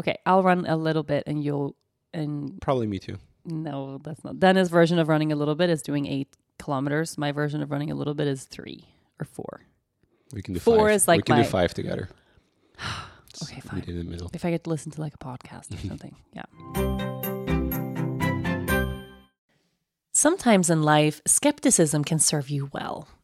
Okay, 0.00 0.16
I'll 0.26 0.42
run 0.42 0.66
a 0.66 0.76
little 0.76 1.02
bit, 1.04 1.24
and 1.26 1.42
you'll 1.44 1.76
and 2.12 2.60
Probably 2.60 2.86
me 2.86 2.98
too. 2.98 3.18
No, 3.44 3.98
that's 4.02 4.22
not. 4.24 4.40
Dennis' 4.40 4.68
version 4.68 4.98
of 4.98 5.08
running 5.08 5.30
a 5.32 5.36
little 5.36 5.54
bit 5.54 5.70
is 5.70 5.82
doing 5.82 6.06
eight 6.06 6.28
kilometers. 6.58 7.16
My 7.18 7.30
version 7.32 7.62
of 7.62 7.70
running 7.70 7.90
a 7.90 7.94
little 7.94 8.14
bit 8.14 8.26
is 8.26 8.44
three 8.44 8.84
or 9.20 9.24
four. 9.26 9.62
We 10.32 10.42
can 10.42 10.54
do 10.54 10.60
Four 10.60 10.86
five. 10.88 10.94
is 10.96 11.08
like 11.08 11.18
we 11.18 11.22
can 11.22 11.36
my- 11.36 11.42
do 11.42 11.48
five 11.48 11.74
together. 11.74 12.08
Okay, 13.42 13.56
Meet 13.56 13.64
fine. 13.64 13.82
in 13.88 13.98
the 13.98 14.04
middle. 14.04 14.30
If 14.32 14.44
I 14.44 14.50
get 14.52 14.62
to 14.62 14.70
listen 14.70 14.92
to 14.92 15.00
like 15.00 15.14
a 15.14 15.18
podcast 15.18 15.74
or 15.74 15.78
something. 15.88 16.14
Yeah. 16.34 16.44
Sometimes 20.12 20.70
in 20.70 20.82
life, 20.82 21.20
skepticism 21.26 22.04
can 22.04 22.20
serve 22.20 22.48
you 22.48 22.70
well. 22.72 23.08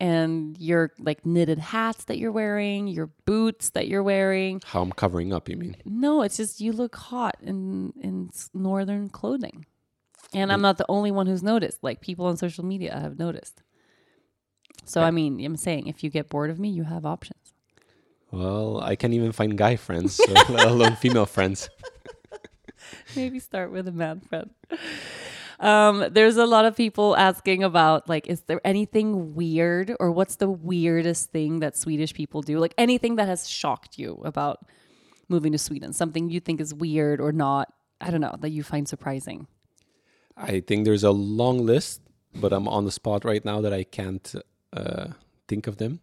and 0.00 0.56
your 0.58 0.92
like 0.98 1.26
knitted 1.26 1.58
hats 1.58 2.04
that 2.04 2.18
you're 2.18 2.32
wearing, 2.32 2.86
your 2.86 3.10
boots 3.24 3.70
that 3.70 3.88
you're 3.88 4.02
wearing. 4.02 4.60
How 4.64 4.82
I'm 4.82 4.92
covering 4.92 5.32
up, 5.32 5.48
you 5.48 5.56
mean? 5.56 5.76
No, 5.84 6.22
it's 6.22 6.36
just 6.36 6.60
you 6.60 6.72
look 6.72 6.94
hot 6.96 7.36
in 7.42 7.92
in 8.00 8.30
northern 8.54 9.08
clothing. 9.08 9.66
And 10.34 10.52
I'm 10.52 10.60
not 10.60 10.76
the 10.76 10.84
only 10.88 11.10
one 11.10 11.26
who's 11.26 11.42
noticed. 11.42 11.82
Like 11.82 12.00
people 12.00 12.26
on 12.26 12.36
social 12.36 12.64
media 12.64 12.98
have 12.98 13.18
noticed. 13.18 13.62
So 14.84 15.02
I 15.02 15.10
mean, 15.10 15.44
I'm 15.44 15.56
saying 15.56 15.86
if 15.86 16.04
you 16.04 16.10
get 16.10 16.28
bored 16.28 16.50
of 16.50 16.58
me, 16.58 16.68
you 16.68 16.84
have 16.84 17.04
options. 17.04 17.54
Well, 18.30 18.80
I 18.80 18.94
can't 18.94 19.14
even 19.14 19.32
find 19.32 19.56
guy 19.56 19.76
friends, 19.76 20.14
so 20.14 20.32
let 20.48 20.68
alone 20.68 20.96
female 20.96 21.26
friends. 21.26 21.68
Maybe 23.16 23.38
start 23.38 23.72
with 23.72 23.88
a 23.88 23.92
man 23.92 24.20
friend. 24.20 24.50
Um, 25.60 26.06
there's 26.12 26.36
a 26.36 26.46
lot 26.46 26.64
of 26.64 26.76
people 26.76 27.16
asking 27.16 27.64
about 27.64 28.08
like, 28.08 28.28
is 28.28 28.42
there 28.42 28.60
anything 28.64 29.34
weird 29.34 29.94
or 29.98 30.12
what's 30.12 30.36
the 30.36 30.48
weirdest 30.48 31.32
thing 31.32 31.60
that 31.60 31.76
Swedish 31.76 32.14
people 32.14 32.42
do? 32.42 32.58
Like 32.58 32.74
anything 32.78 33.16
that 33.16 33.26
has 33.28 33.48
shocked 33.48 33.98
you 33.98 34.20
about 34.24 34.66
moving 35.28 35.52
to 35.52 35.58
Sweden, 35.58 35.92
something 35.92 36.30
you 36.30 36.40
think 36.40 36.60
is 36.60 36.72
weird 36.72 37.20
or 37.20 37.32
not, 37.32 37.72
I 38.00 38.10
don't 38.10 38.20
know, 38.20 38.36
that 38.40 38.50
you 38.50 38.62
find 38.62 38.88
surprising. 38.88 39.48
I 40.36 40.60
think 40.60 40.84
there's 40.84 41.02
a 41.02 41.10
long 41.10 41.66
list, 41.66 42.02
but 42.34 42.52
I'm 42.52 42.68
on 42.68 42.84
the 42.84 42.92
spot 42.92 43.24
right 43.24 43.44
now 43.44 43.60
that 43.60 43.72
I 43.72 43.82
can't 43.82 44.34
uh, 44.72 45.08
think 45.48 45.66
of 45.66 45.78
them. 45.78 46.00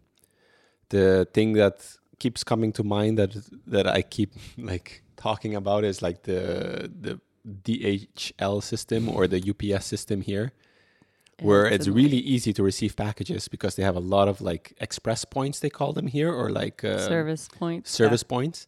The 0.90 1.26
thing 1.32 1.54
that 1.54 1.96
keeps 2.18 2.44
coming 2.44 2.72
to 2.72 2.84
mind 2.84 3.18
that 3.18 3.34
that 3.66 3.86
I 3.86 4.02
keep 4.02 4.32
like 4.58 5.02
talking 5.16 5.54
about 5.54 5.84
is 5.84 6.02
like 6.02 6.24
the 6.24 6.90
the 7.00 7.20
DHL 7.46 8.62
system 8.62 9.08
or 9.08 9.26
the 9.26 9.40
UPS 9.50 9.86
system 9.86 10.20
here, 10.22 10.52
where 11.40 11.66
it's 11.66 11.86
really 11.88 12.16
easy 12.18 12.52
to 12.52 12.62
receive 12.62 12.96
packages 12.96 13.48
because 13.48 13.76
they 13.76 13.82
have 13.82 13.96
a 13.96 14.00
lot 14.00 14.28
of 14.28 14.40
like 14.40 14.72
express 14.80 15.24
points 15.24 15.60
they 15.60 15.70
call 15.70 15.92
them 15.92 16.06
here 16.08 16.32
or 16.32 16.50
like 16.50 16.82
uh, 16.84 16.98
Service 16.98 17.48
points. 17.48 17.90
service 17.90 18.22
points. 18.22 18.66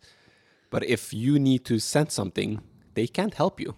But 0.71 0.85
if 0.85 1.13
you 1.15 1.39
need 1.39 1.65
to 1.65 1.79
send 1.79 2.13
something, 2.13 2.61
they 2.95 3.07
can't 3.07 3.35
help 3.35 3.59
you. 3.59 3.75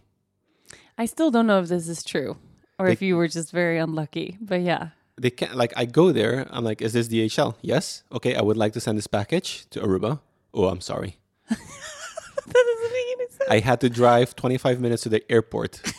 I 0.98 1.06
still 1.06 1.30
don't 1.30 1.46
know 1.46 1.60
if 1.60 1.68
this 1.68 1.88
is 1.88 2.02
true 2.02 2.36
or 2.78 2.86
They- 2.86 2.92
if 2.92 3.00
you 3.02 3.16
were 3.16 3.28
just 3.28 3.52
very 3.52 3.78
unlucky, 3.78 4.36
but 4.40 4.60
yeah. 4.60 4.88
they 5.16 5.30
can't 5.30 5.54
like 5.54 5.72
I 5.76 5.84
go 5.86 6.12
there. 6.12 6.46
I'm 6.50 6.64
like, 6.64 6.82
is 6.82 6.92
this 6.92 7.08
DHL? 7.08 7.54
Yes. 7.62 8.02
Okay, 8.12 8.34
I 8.34 8.42
would 8.42 8.56
like 8.56 8.72
to 8.74 8.80
send 8.80 8.98
this 8.98 9.06
package 9.06 9.66
to 9.70 9.80
Aruba. 9.80 10.20
Oh, 10.52 10.66
I'm 10.68 10.80
sorry. 10.80 11.16
That 12.54 12.64
doesn't 12.70 12.92
make 12.92 13.06
any 13.16 13.28
sense. 13.28 13.50
I 13.50 13.58
had 13.60 13.80
to 13.80 13.88
drive 13.90 14.34
25 14.36 14.80
minutes 14.80 15.02
to 15.04 15.08
the 15.08 15.22
airport, 15.30 15.80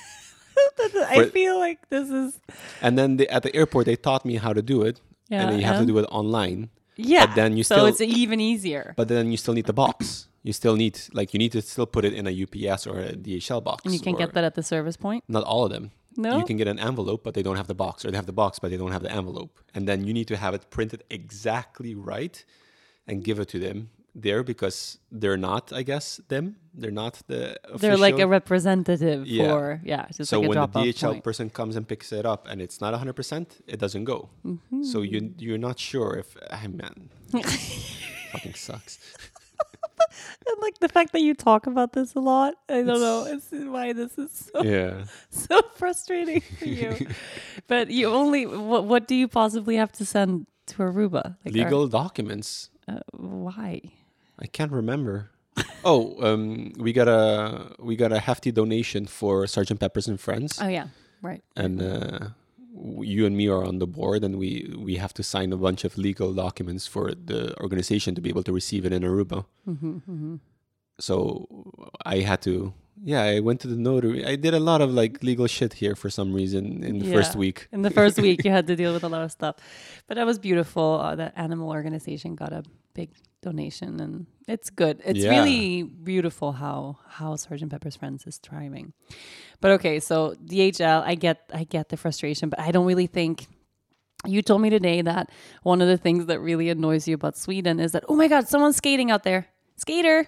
I 0.80 1.26
feel 1.26 1.60
like 1.60 1.90
this 1.90 2.10
is 2.10 2.40
and 2.82 2.98
then 2.98 3.18
the, 3.18 3.30
at 3.30 3.44
the 3.44 3.56
airport 3.56 3.86
they 3.86 3.96
taught 3.96 4.26
me 4.26 4.36
how 4.36 4.54
to 4.54 4.62
do 4.62 4.82
it, 4.84 5.02
Yeah, 5.30 5.42
and 5.42 5.52
then 5.52 5.60
you 5.60 5.66
have 5.66 5.80
to 5.80 5.86
do 5.86 5.98
it 5.98 6.06
online. 6.12 6.70
yeah. 6.96 7.26
But 7.26 7.36
then 7.36 7.58
you 7.58 7.64
so 7.64 7.76
still- 7.76 7.86
it's 7.88 8.02
even 8.02 8.40
easier. 8.40 8.94
But 8.98 9.08
then 9.08 9.32
you 9.32 9.38
still 9.38 9.54
need 9.54 9.66
the 9.66 9.74
box. 9.74 10.28
You 10.44 10.54
still 10.54 10.76
need 10.76 11.00
like 11.14 11.34
you 11.34 11.40
need 11.40 11.52
to 11.52 11.62
still 11.62 11.86
put 11.86 12.04
it 12.04 12.14
in 12.14 12.26
a 12.28 12.34
UPS 12.44 12.88
or 12.88 13.00
a 13.00 13.14
DHL 13.14 13.64
box. 13.64 13.86
And 13.86 13.94
you 13.94 14.00
can 14.00 14.16
get 14.16 14.34
that 14.34 14.44
at 14.44 14.56
the 14.56 14.64
service 14.64 14.98
point. 14.98 15.24
Not 15.28 15.44
all 15.44 15.66
of 15.66 15.72
them. 15.72 15.92
No? 16.18 16.40
You 16.40 16.46
can 16.46 16.58
get 16.58 16.68
an 16.68 16.80
envelope, 16.80 17.24
but 17.24 17.36
they 17.36 17.44
don't 17.44 17.56
have 17.56 17.68
the 17.68 17.76
box, 17.76 18.04
or 18.04 18.12
they 18.12 18.18
have 18.18 18.26
the 18.26 18.34
box, 18.34 18.60
but 18.60 18.70
they 18.72 18.78
don't 18.78 18.92
have 18.92 19.04
the 19.04 19.12
envelope. 19.12 19.60
And 19.74 19.88
then 19.88 20.04
you 20.06 20.14
need 20.14 20.28
to 20.28 20.36
have 20.36 20.54
it 20.54 20.70
printed 20.70 21.04
exactly 21.10 21.96
right 21.96 22.44
and 23.08 23.24
give 23.24 23.40
it 23.40 23.48
to 23.50 23.60
them 23.60 23.90
there 24.14 24.44
because 24.44 24.98
they're 25.12 25.38
not, 25.38 25.72
I 25.74 25.84
guess, 25.84 26.20
them. 26.28 26.56
They're 26.74 26.92
not 26.92 27.22
the. 27.28 27.56
They're 27.78 27.98
like 27.98 28.20
a 28.20 28.28
representative 28.28 29.26
Yeah. 29.28 29.48
for 29.50 29.82
yeah, 29.84 30.06
just 30.16 30.30
so 30.30 30.40
like 30.40 30.46
a 30.46 30.50
when 30.50 30.60
the 30.60 30.68
DHL 30.94 31.12
point. 31.12 31.24
person 31.24 31.50
comes 31.50 31.76
and 31.76 31.88
picks 31.88 32.12
it 32.12 32.26
up 32.26 32.48
and 32.50 32.62
it's 32.62 32.80
not 32.82 32.94
100%, 32.94 33.46
it 33.68 33.80
doesn't 33.80 34.04
go. 34.06 34.30
Mm-hmm. 34.46 34.84
So 34.84 35.02
you 35.02 35.34
you're 35.38 35.58
not 35.58 35.80
sure 35.80 36.16
if 36.18 36.36
ah, 36.52 36.68
man 36.68 37.10
fucking 38.32 38.54
sucks. 38.56 39.00
and 40.48 40.58
like 40.62 40.80
the 40.80 40.90
fact 40.90 41.12
that 41.14 41.22
you 41.22 41.34
talk 41.34 41.68
about 41.68 41.94
this 41.94 42.16
a 42.16 42.20
lot, 42.20 42.56
I 42.70 42.82
don't 42.84 43.00
know 43.00 43.26
it's 43.30 43.50
why 43.52 43.94
this 43.94 44.18
is 44.18 44.50
so, 44.54 44.64
Yeah. 44.64 45.06
so 45.30 45.62
frustrating 45.76 46.42
for 46.60 46.66
you. 46.66 46.96
but 47.68 47.90
you 47.92 48.08
only 48.10 48.46
what 48.46 48.86
what 48.86 49.08
do 49.08 49.16
you 49.16 49.28
possibly 49.28 49.76
have 49.78 49.92
to 49.94 50.06
send 50.06 50.48
to 50.68 50.78
Aruba? 50.84 51.38
Like 51.46 51.54
Legal 51.54 51.88
documents. 51.88 52.70
uh, 52.88 53.00
why? 53.12 53.82
I 54.42 54.48
can't 54.48 54.72
remember. 54.72 55.30
oh, 55.84 56.16
um, 56.24 56.74
we 56.78 56.94
got 56.94 57.08
a 57.08 57.76
we 57.80 57.96
got 57.96 58.12
a 58.12 58.20
hefty 58.20 58.52
donation 58.52 59.06
for 59.06 59.46
Sergeant 59.48 59.80
Peppers 59.80 60.08
and 60.08 60.20
Friends, 60.20 60.60
Oh 60.62 60.68
yeah, 60.68 60.88
right. 61.22 61.44
and 61.56 61.82
uh, 61.82 62.20
you 63.02 63.26
and 63.26 63.36
me 63.36 63.48
are 63.50 63.64
on 63.64 63.80
the 63.80 63.88
board, 63.88 64.24
and 64.24 64.38
we 64.40 64.74
we 64.78 64.96
have 64.96 65.14
to 65.16 65.24
sign 65.24 65.52
a 65.54 65.58
bunch 65.58 65.84
of 65.84 65.98
legal 65.98 66.34
documents 66.34 66.88
for 66.88 67.12
the 67.14 67.54
organization 67.60 68.16
to 68.16 68.22
be 68.22 68.30
able 68.30 68.44
to 68.44 68.54
receive 68.54 68.86
it 68.86 68.94
in 68.94 69.04
Aruba. 69.04 69.46
Mm-hmm, 69.68 70.36
So 71.00 71.46
I 72.06 72.20
had 72.20 72.42
to. 72.44 72.74
Yeah, 73.04 73.24
I 73.24 73.40
went 73.40 73.60
to 73.62 73.68
the 73.68 73.76
notary. 73.78 74.26
I 74.26 74.36
did 74.36 74.54
a 74.54 74.60
lot 74.60 74.82
of 74.82 74.92
like 74.92 75.24
legal 75.24 75.48
shit 75.48 75.74
here 75.74 75.96
for 75.96 76.10
some 76.10 76.34
reason 76.34 76.84
in 76.84 77.00
the 77.00 77.12
first 77.12 77.36
week. 77.36 77.68
In 77.72 77.82
the 77.82 77.90
first 77.90 78.20
week, 78.20 78.44
you 78.46 78.52
had 78.52 78.68
to 78.68 78.76
deal 78.82 78.94
with 78.94 79.04
a 79.04 79.10
lot 79.10 79.24
of 79.24 79.32
stuff, 79.32 79.56
but 80.08 80.16
that 80.16 80.26
was 80.26 80.38
beautiful. 80.40 81.00
Uh, 81.02 81.16
the 81.16 81.40
animal 81.40 81.70
organization 81.70 82.36
got 82.36 82.54
a 82.54 82.64
big 82.94 83.10
donation, 83.42 84.00
and 84.00 84.28
it's 84.48 84.70
good. 84.70 85.02
It's 85.04 85.20
Yeah. 85.24 85.32
really 85.32 85.84
beautiful 85.84 86.52
how 86.52 87.00
how 87.08 87.36
Sergeant 87.38 87.72
Pepper's 87.72 87.96
Friends 87.96 88.28
is 88.28 88.38
thriving. 88.38 88.94
But 89.62 89.72
okay, 89.72 90.00
so 90.00 90.36
DHL, 90.46 91.02
I 91.04 91.16
get 91.16 91.38
I 91.54 91.64
get 91.64 91.90
the 91.90 91.98
frustration, 91.98 92.50
but 92.50 92.60
I 92.60 92.72
don't 92.72 92.86
really 92.86 93.08
think. 93.08 93.48
You 94.28 94.44
told 94.44 94.62
me 94.62 94.70
today 94.70 95.02
that 95.02 95.32
one 95.64 95.82
of 95.82 95.88
the 95.88 95.98
things 95.98 96.28
that 96.28 96.40
really 96.40 96.70
annoys 96.70 97.08
you 97.08 97.16
about 97.16 97.36
Sweden 97.36 97.80
is 97.80 97.94
that 97.94 98.04
oh 98.08 98.16
my 98.16 98.28
god, 98.28 98.48
someone's 98.48 98.76
skating 98.78 99.10
out 99.10 99.24
there, 99.24 99.48
skater, 99.78 100.28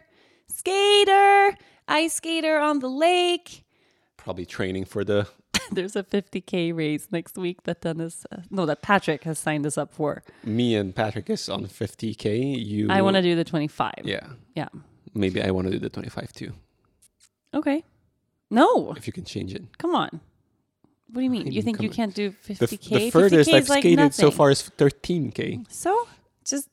skater, 0.50 1.56
ice 1.88 2.16
skater 2.16 2.58
on 2.60 2.80
the 2.80 2.90
lake 2.90 3.64
Probably 4.18 4.46
training 4.46 4.86
for 4.86 5.04
the. 5.04 5.28
there's 5.72 5.98
a 5.98 6.04
50k 6.04 6.74
race 6.74 7.08
next 7.12 7.38
week 7.38 7.64
that 7.64 7.82
Dennis, 7.82 8.26
uh, 8.32 8.38
no, 8.50 8.66
that 8.66 8.82
Patrick 8.82 9.24
has 9.26 9.38
signed 9.38 9.66
us 9.66 9.78
up 9.78 9.92
for. 9.94 10.24
Me 10.46 10.76
and 10.76 10.96
Patrick 10.96 11.30
is 11.30 11.50
on 11.50 11.66
50k. 11.66 12.58
You. 12.66 12.88
I 12.90 13.02
want 13.02 13.16
to 13.18 13.22
do 13.22 13.36
the 13.36 13.44
25. 13.44 13.94
Yeah, 14.06 14.26
Yeah. 14.56 14.70
maybe 15.14 15.42
I 15.44 15.52
want 15.52 15.68
to 15.68 15.72
do 15.72 15.80
the 15.80 15.90
25 15.90 16.32
too. 16.32 16.54
Okay. 17.54 17.84
No, 18.50 18.94
If 18.94 19.08
you 19.08 19.14
can 19.14 19.26
change 19.26 19.54
it. 19.54 19.78
come 19.78 19.94
on. 19.96 20.22
What 21.12 21.20
do 21.20 21.22
you 21.22 21.30
mean? 21.30 21.52
You 21.52 21.62
think 21.62 21.82
you 21.82 21.90
can't 21.90 22.16
do 22.16 22.32
50k? 22.32 22.90
the 22.90 23.12
furthest 23.12 23.50
50K 23.50 23.54
I've 23.56 23.70
like 23.70 23.82
skated 23.82 24.14
so 24.14 24.32
far 24.32 24.52
is 24.52 24.64
13k. 24.78 25.66
So 25.70 26.08
just 26.46 26.70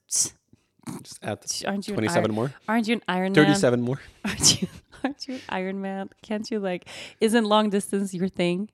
Just 1.03 1.18
add 1.23 1.38
aren't 1.66 1.88
you 1.88 1.94
27 1.94 2.25
Iron, 2.25 2.35
more, 2.35 2.53
aren't 2.68 2.87
you 2.88 2.94
an 2.94 3.03
Iron 3.09 3.33
Man? 3.33 3.44
37 3.44 3.81
more. 3.83 4.01
Aren't 4.25 4.62
you? 4.62 4.68
Aren't 5.05 5.27
you 5.29 5.39
Iron 5.49 5.81
Man? 5.81 6.11
Can't 6.23 6.51
you 6.51 6.59
like? 6.61 6.89
Isn't 7.21 7.45
long 7.45 7.71
distance 7.71 8.13
your 8.15 8.29
thing? 8.29 8.71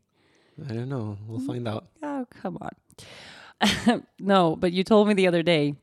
I 0.68 0.72
don't 0.72 0.88
know. 0.88 1.18
We'll 1.26 1.40
Mm. 1.40 1.46
find 1.46 1.68
out. 1.68 1.86
Oh, 2.02 2.26
come 2.30 2.58
on. 2.60 4.02
no, 4.18 4.56
but 4.56 4.72
you 4.72 4.84
told 4.84 5.08
me 5.08 5.14
the 5.14 5.26
other 5.26 5.42
day 5.42 5.74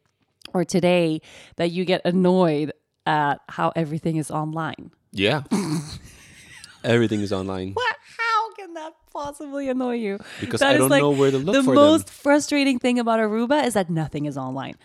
or 0.53 0.63
today 0.65 1.21
that 1.58 1.71
you 1.71 1.86
get 1.86 2.01
annoyed 2.06 2.71
at 3.06 3.39
how 3.49 3.71
everything 3.75 4.17
is 4.17 4.29
online. 4.32 4.91
Yeah. 5.12 5.43
Everything 6.84 7.21
is 7.21 7.32
online 7.32 7.71
What? 7.73 7.95
How 8.17 8.53
can 8.56 8.73
that 8.73 8.93
possibly 9.12 9.69
annoy 9.69 9.95
you? 9.95 10.19
because 10.41 10.60
That 10.60 10.75
I 10.75 10.77
don't 10.77 10.89
like, 10.89 11.01
know 11.01 11.12
where 11.12 11.32
to 11.32 11.38
look 11.38 11.56
for. 11.56 11.62
the 11.62 11.73
most 11.75 12.08
them. 12.08 12.13
frustrating 12.13 12.77
thing 12.79 12.99
about 12.99 13.19
Aruba 13.19 13.65
is 13.65 13.73
that 13.75 13.89
nothing 13.89 14.25
is 14.25 14.38
online. 14.38 14.75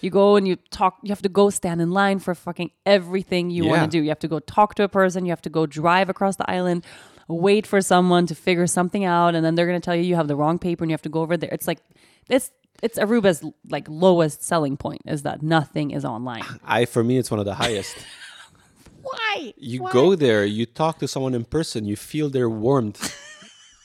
You 0.00 0.10
go 0.10 0.36
and 0.36 0.46
you 0.46 0.56
talk. 0.70 0.98
You 1.02 1.10
have 1.10 1.22
to 1.22 1.28
go 1.28 1.50
stand 1.50 1.80
in 1.80 1.90
line 1.90 2.18
for 2.18 2.34
fucking 2.34 2.70
everything 2.84 3.50
you 3.50 3.66
want 3.66 3.82
to 3.82 3.88
do. 3.88 4.02
You 4.02 4.08
have 4.10 4.18
to 4.20 4.28
go 4.28 4.38
talk 4.40 4.74
to 4.76 4.82
a 4.82 4.88
person. 4.88 5.24
You 5.24 5.32
have 5.32 5.42
to 5.42 5.50
go 5.50 5.66
drive 5.66 6.08
across 6.08 6.36
the 6.36 6.48
island, 6.50 6.84
wait 7.28 7.66
for 7.66 7.80
someone 7.80 8.26
to 8.26 8.34
figure 8.34 8.66
something 8.66 9.04
out, 9.04 9.34
and 9.34 9.44
then 9.44 9.54
they're 9.54 9.66
gonna 9.66 9.80
tell 9.80 9.96
you 9.96 10.02
you 10.02 10.16
have 10.16 10.28
the 10.28 10.36
wrong 10.36 10.58
paper 10.58 10.84
and 10.84 10.90
you 10.90 10.94
have 10.94 11.02
to 11.02 11.08
go 11.08 11.20
over 11.20 11.36
there. 11.36 11.50
It's 11.50 11.66
like 11.66 11.80
it's 12.28 12.50
it's 12.82 12.98
Aruba's 12.98 13.44
like 13.68 13.86
lowest 13.88 14.42
selling 14.42 14.76
point 14.76 15.02
is 15.06 15.22
that 15.22 15.42
nothing 15.42 15.90
is 15.90 16.04
online. 16.04 16.44
I 16.64 16.84
for 16.84 17.02
me 17.02 17.18
it's 17.18 17.30
one 17.30 17.40
of 17.40 17.46
the 17.46 17.54
highest. 17.54 17.96
Why? 19.02 19.54
You 19.56 19.88
go 19.92 20.16
there, 20.16 20.44
you 20.44 20.66
talk 20.66 20.98
to 20.98 21.06
someone 21.08 21.32
in 21.34 21.44
person, 21.44 21.86
you 21.86 21.96
feel 21.96 22.28
their 22.28 22.50
warmth. 22.50 23.14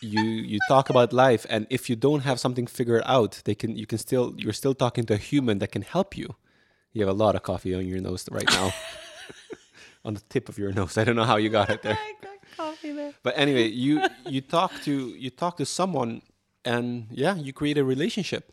you 0.01 0.21
you 0.23 0.59
talk 0.67 0.89
about 0.89 1.13
life 1.13 1.45
and 1.49 1.67
if 1.69 1.89
you 1.89 1.95
don't 1.95 2.21
have 2.21 2.39
something 2.39 2.67
figured 2.67 3.03
out, 3.05 3.41
they 3.45 3.55
can 3.55 3.75
you 3.77 3.85
can 3.85 3.97
still 3.97 4.33
you're 4.37 4.53
still 4.53 4.73
talking 4.73 5.05
to 5.05 5.13
a 5.13 5.17
human 5.17 5.59
that 5.59 5.71
can 5.71 5.81
help 5.81 6.17
you. 6.17 6.35
You 6.93 7.01
have 7.05 7.09
a 7.09 7.17
lot 7.17 7.35
of 7.35 7.43
coffee 7.43 7.73
on 7.73 7.87
your 7.87 8.01
nose 8.01 8.27
right 8.31 8.49
now. 8.49 8.73
on 10.05 10.13
the 10.15 10.21
tip 10.29 10.49
of 10.49 10.57
your 10.57 10.71
nose. 10.71 10.97
I 10.97 11.03
don't 11.03 11.15
know 11.15 11.23
how 11.23 11.37
you 11.37 11.49
got 11.49 11.69
it 11.69 11.81
there. 11.81 11.97
I 12.01 12.13
got 12.21 12.37
coffee 12.57 12.91
there. 12.91 13.13
But 13.23 13.37
anyway, 13.37 13.67
you 13.67 14.01
you 14.25 14.41
talk 14.41 14.71
to 14.83 15.09
you 15.09 15.29
talk 15.29 15.57
to 15.57 15.65
someone, 15.65 16.21
and 16.65 17.07
yeah, 17.11 17.35
you 17.35 17.53
create 17.53 17.77
a 17.77 17.83
relationship. 17.83 18.51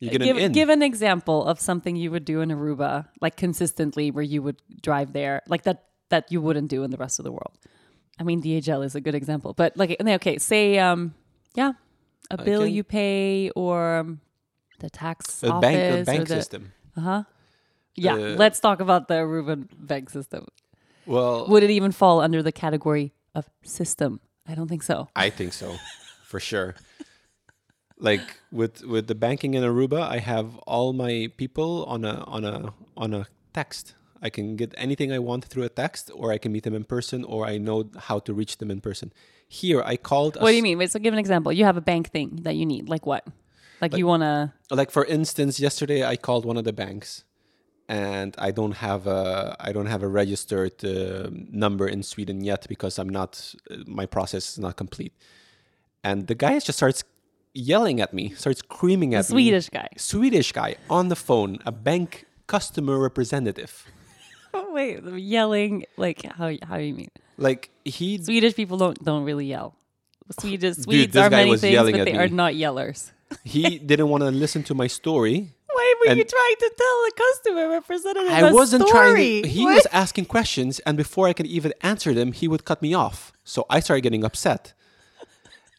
You 0.00 0.10
get 0.10 0.20
give, 0.20 0.36
an 0.36 0.42
in. 0.44 0.52
give 0.52 0.68
an 0.68 0.82
example 0.82 1.44
of 1.44 1.60
something 1.60 1.96
you 1.96 2.10
would 2.12 2.24
do 2.24 2.40
in 2.40 2.50
Aruba, 2.50 3.08
like 3.20 3.36
consistently, 3.36 4.10
where 4.10 4.22
you 4.22 4.42
would 4.42 4.62
drive 4.80 5.12
there, 5.12 5.42
like 5.48 5.64
that 5.64 5.84
that 6.08 6.30
you 6.32 6.40
wouldn't 6.40 6.68
do 6.68 6.84
in 6.84 6.90
the 6.90 6.96
rest 6.96 7.18
of 7.18 7.24
the 7.24 7.32
world. 7.32 7.58
I 8.18 8.24
mean, 8.24 8.42
DHL 8.42 8.84
is 8.84 8.94
a 8.94 9.00
good 9.00 9.14
example, 9.14 9.54
but 9.54 9.76
like, 9.76 9.96
okay, 10.00 10.38
say, 10.38 10.78
um, 10.78 11.14
yeah, 11.54 11.72
a 12.30 12.42
bill 12.42 12.62
can- 12.64 12.72
you 12.74 12.84
pay 12.84 13.50
or 13.54 13.96
um, 13.96 14.20
the 14.80 14.90
tax 14.90 15.42
a 15.42 15.50
office 15.50 15.60
bank 15.60 15.78
a 15.82 16.00
or 16.00 16.04
bank 16.04 16.28
the, 16.28 16.34
system. 16.34 16.72
Uh 16.96 17.00
huh. 17.00 17.22
Yeah, 17.94 18.14
Uh, 18.14 18.36
let's 18.36 18.60
talk 18.60 18.80
about 18.80 19.08
the 19.08 19.14
Aruban 19.14 19.68
bank 19.76 20.10
system. 20.10 20.46
Well, 21.06 21.48
Would 21.48 21.62
it 21.62 21.70
even 21.70 21.90
fall 21.90 22.20
under 22.20 22.42
the 22.42 22.52
category 22.52 23.12
of 23.34 23.48
system? 23.64 24.20
I 24.46 24.54
don't 24.54 24.68
think 24.68 24.82
so. 24.82 25.08
I 25.16 25.30
think 25.30 25.52
so, 25.52 25.76
for 26.24 26.38
sure. 26.40 26.74
Like 27.98 28.38
with 28.52 28.84
with 28.84 29.08
the 29.08 29.14
banking 29.16 29.54
in 29.54 29.64
Aruba, 29.64 30.00
I 30.02 30.18
have 30.18 30.56
all 30.66 30.92
my 30.92 31.28
people 31.36 31.84
on 31.86 32.04
a 32.04 32.22
on 32.24 32.44
a 32.44 32.72
on 32.96 33.12
a 33.14 33.26
text. 33.52 33.94
I 34.22 34.30
can 34.30 34.56
get 34.56 34.74
anything 34.76 35.12
I 35.12 35.18
want 35.18 35.44
through 35.44 35.64
a 35.64 35.68
text, 35.68 36.10
or 36.14 36.32
I 36.32 36.38
can 36.38 36.52
meet 36.52 36.64
them 36.64 36.74
in 36.74 36.84
person, 36.84 37.24
or 37.24 37.46
I 37.46 37.58
know 37.58 37.90
how 37.96 38.18
to 38.20 38.34
reach 38.34 38.58
them 38.58 38.70
in 38.70 38.80
person. 38.80 39.12
Here, 39.48 39.82
I 39.82 39.96
called. 39.96 40.36
a 40.36 40.40
What 40.40 40.50
do 40.50 40.56
you 40.56 40.62
mean? 40.62 40.78
Wait, 40.78 40.90
so 40.90 40.98
give 40.98 41.12
an 41.14 41.18
example. 41.18 41.52
You 41.52 41.64
have 41.64 41.76
a 41.76 41.80
bank 41.80 42.10
thing 42.10 42.40
that 42.42 42.54
you 42.56 42.66
need. 42.66 42.88
Like 42.88 43.06
what? 43.06 43.26
Like, 43.80 43.96
you 43.96 44.06
want 44.06 44.22
to. 44.22 44.52
like 44.74 44.90
for 44.90 45.04
instance 45.04 45.60
yesterday 45.60 46.04
i 46.04 46.16
called 46.16 46.44
one 46.44 46.56
of 46.56 46.64
the 46.64 46.72
banks 46.72 47.22
and 47.88 48.34
i 48.36 48.50
don't 48.50 48.76
have 48.88 49.06
a 49.06 49.54
i 49.60 49.70
don't 49.70 49.86
have 49.86 50.02
a 50.02 50.08
registered 50.08 50.84
uh, 50.84 51.30
number 51.64 51.86
in 51.86 52.02
sweden 52.02 52.42
yet 52.42 52.66
because 52.68 52.98
i'm 52.98 53.08
not 53.08 53.54
uh, 53.70 53.76
my 53.86 54.04
process 54.04 54.44
is 54.52 54.58
not 54.58 54.76
complete 54.76 55.12
and 56.02 56.26
the 56.26 56.34
guy 56.34 56.58
just 56.58 56.78
starts 56.78 57.04
yelling 57.54 58.00
at 58.00 58.12
me 58.12 58.30
starts 58.34 58.58
screaming 58.60 59.14
at 59.14 59.20
me 59.30 59.34
Swedish 59.34 59.68
guy. 59.70 59.88
swedish 59.96 60.50
guy 60.52 60.74
on 60.90 61.06
the 61.08 61.16
phone 61.16 61.58
a 61.64 61.70
bank 61.72 62.26
customer 62.48 62.98
representative 62.98 63.86
wait, 64.72 65.02
yelling. 65.04 65.84
Like, 65.96 66.22
how, 66.24 66.52
how 66.62 66.76
do 66.78 66.82
you 66.84 66.94
mean? 66.94 67.08
like 67.36 67.70
he 67.84 68.18
Swedish 68.22 68.54
people 68.54 68.76
don't 68.78 69.02
don't 69.04 69.24
really 69.24 69.46
yell. 69.46 69.74
Swedish 70.40 70.74
Dude, 70.76 70.82
Swedes 70.84 71.12
this 71.12 71.22
are 71.22 71.30
guy 71.30 71.36
many 71.38 71.50
was 71.50 71.60
things, 71.60 71.72
yelling 71.72 71.92
but 71.92 72.00
at 72.00 72.04
they 72.06 72.12
me. 72.12 72.18
are 72.18 72.28
not 72.28 72.52
yellers. 72.54 73.12
he 73.44 73.78
didn't 73.78 74.08
want 74.08 74.22
to 74.22 74.30
listen 74.30 74.62
to 74.64 74.74
my 74.74 74.86
story 74.86 75.48
Why 75.72 75.94
were 76.00 76.10
And- 76.10 76.18
you 76.18 76.24
trying 76.24 76.56
to 76.58 76.72
tell 76.76 76.96
the 77.06 77.12
customer 77.16 77.68
representative 77.70 78.32
I 78.32 78.48
a 78.48 78.52
wasn't 78.52 78.88
story? 78.88 78.92
trying 79.14 79.42
to. 79.44 79.48
He 79.48 79.64
What? 79.64 79.74
was 79.76 79.86
asking 79.92 80.24
questions, 80.26 80.80
and 80.80 80.96
before 80.96 81.28
I 81.28 81.32
could 81.32 81.46
even 81.46 81.72
answer 81.82 82.12
them, 82.14 82.32
he 82.32 82.48
would 82.48 82.64
cut 82.64 82.82
me 82.82 82.92
off. 82.94 83.32
So 83.44 83.64
I 83.70 83.80
started 83.80 84.00
getting 84.02 84.24
upset. 84.24 84.72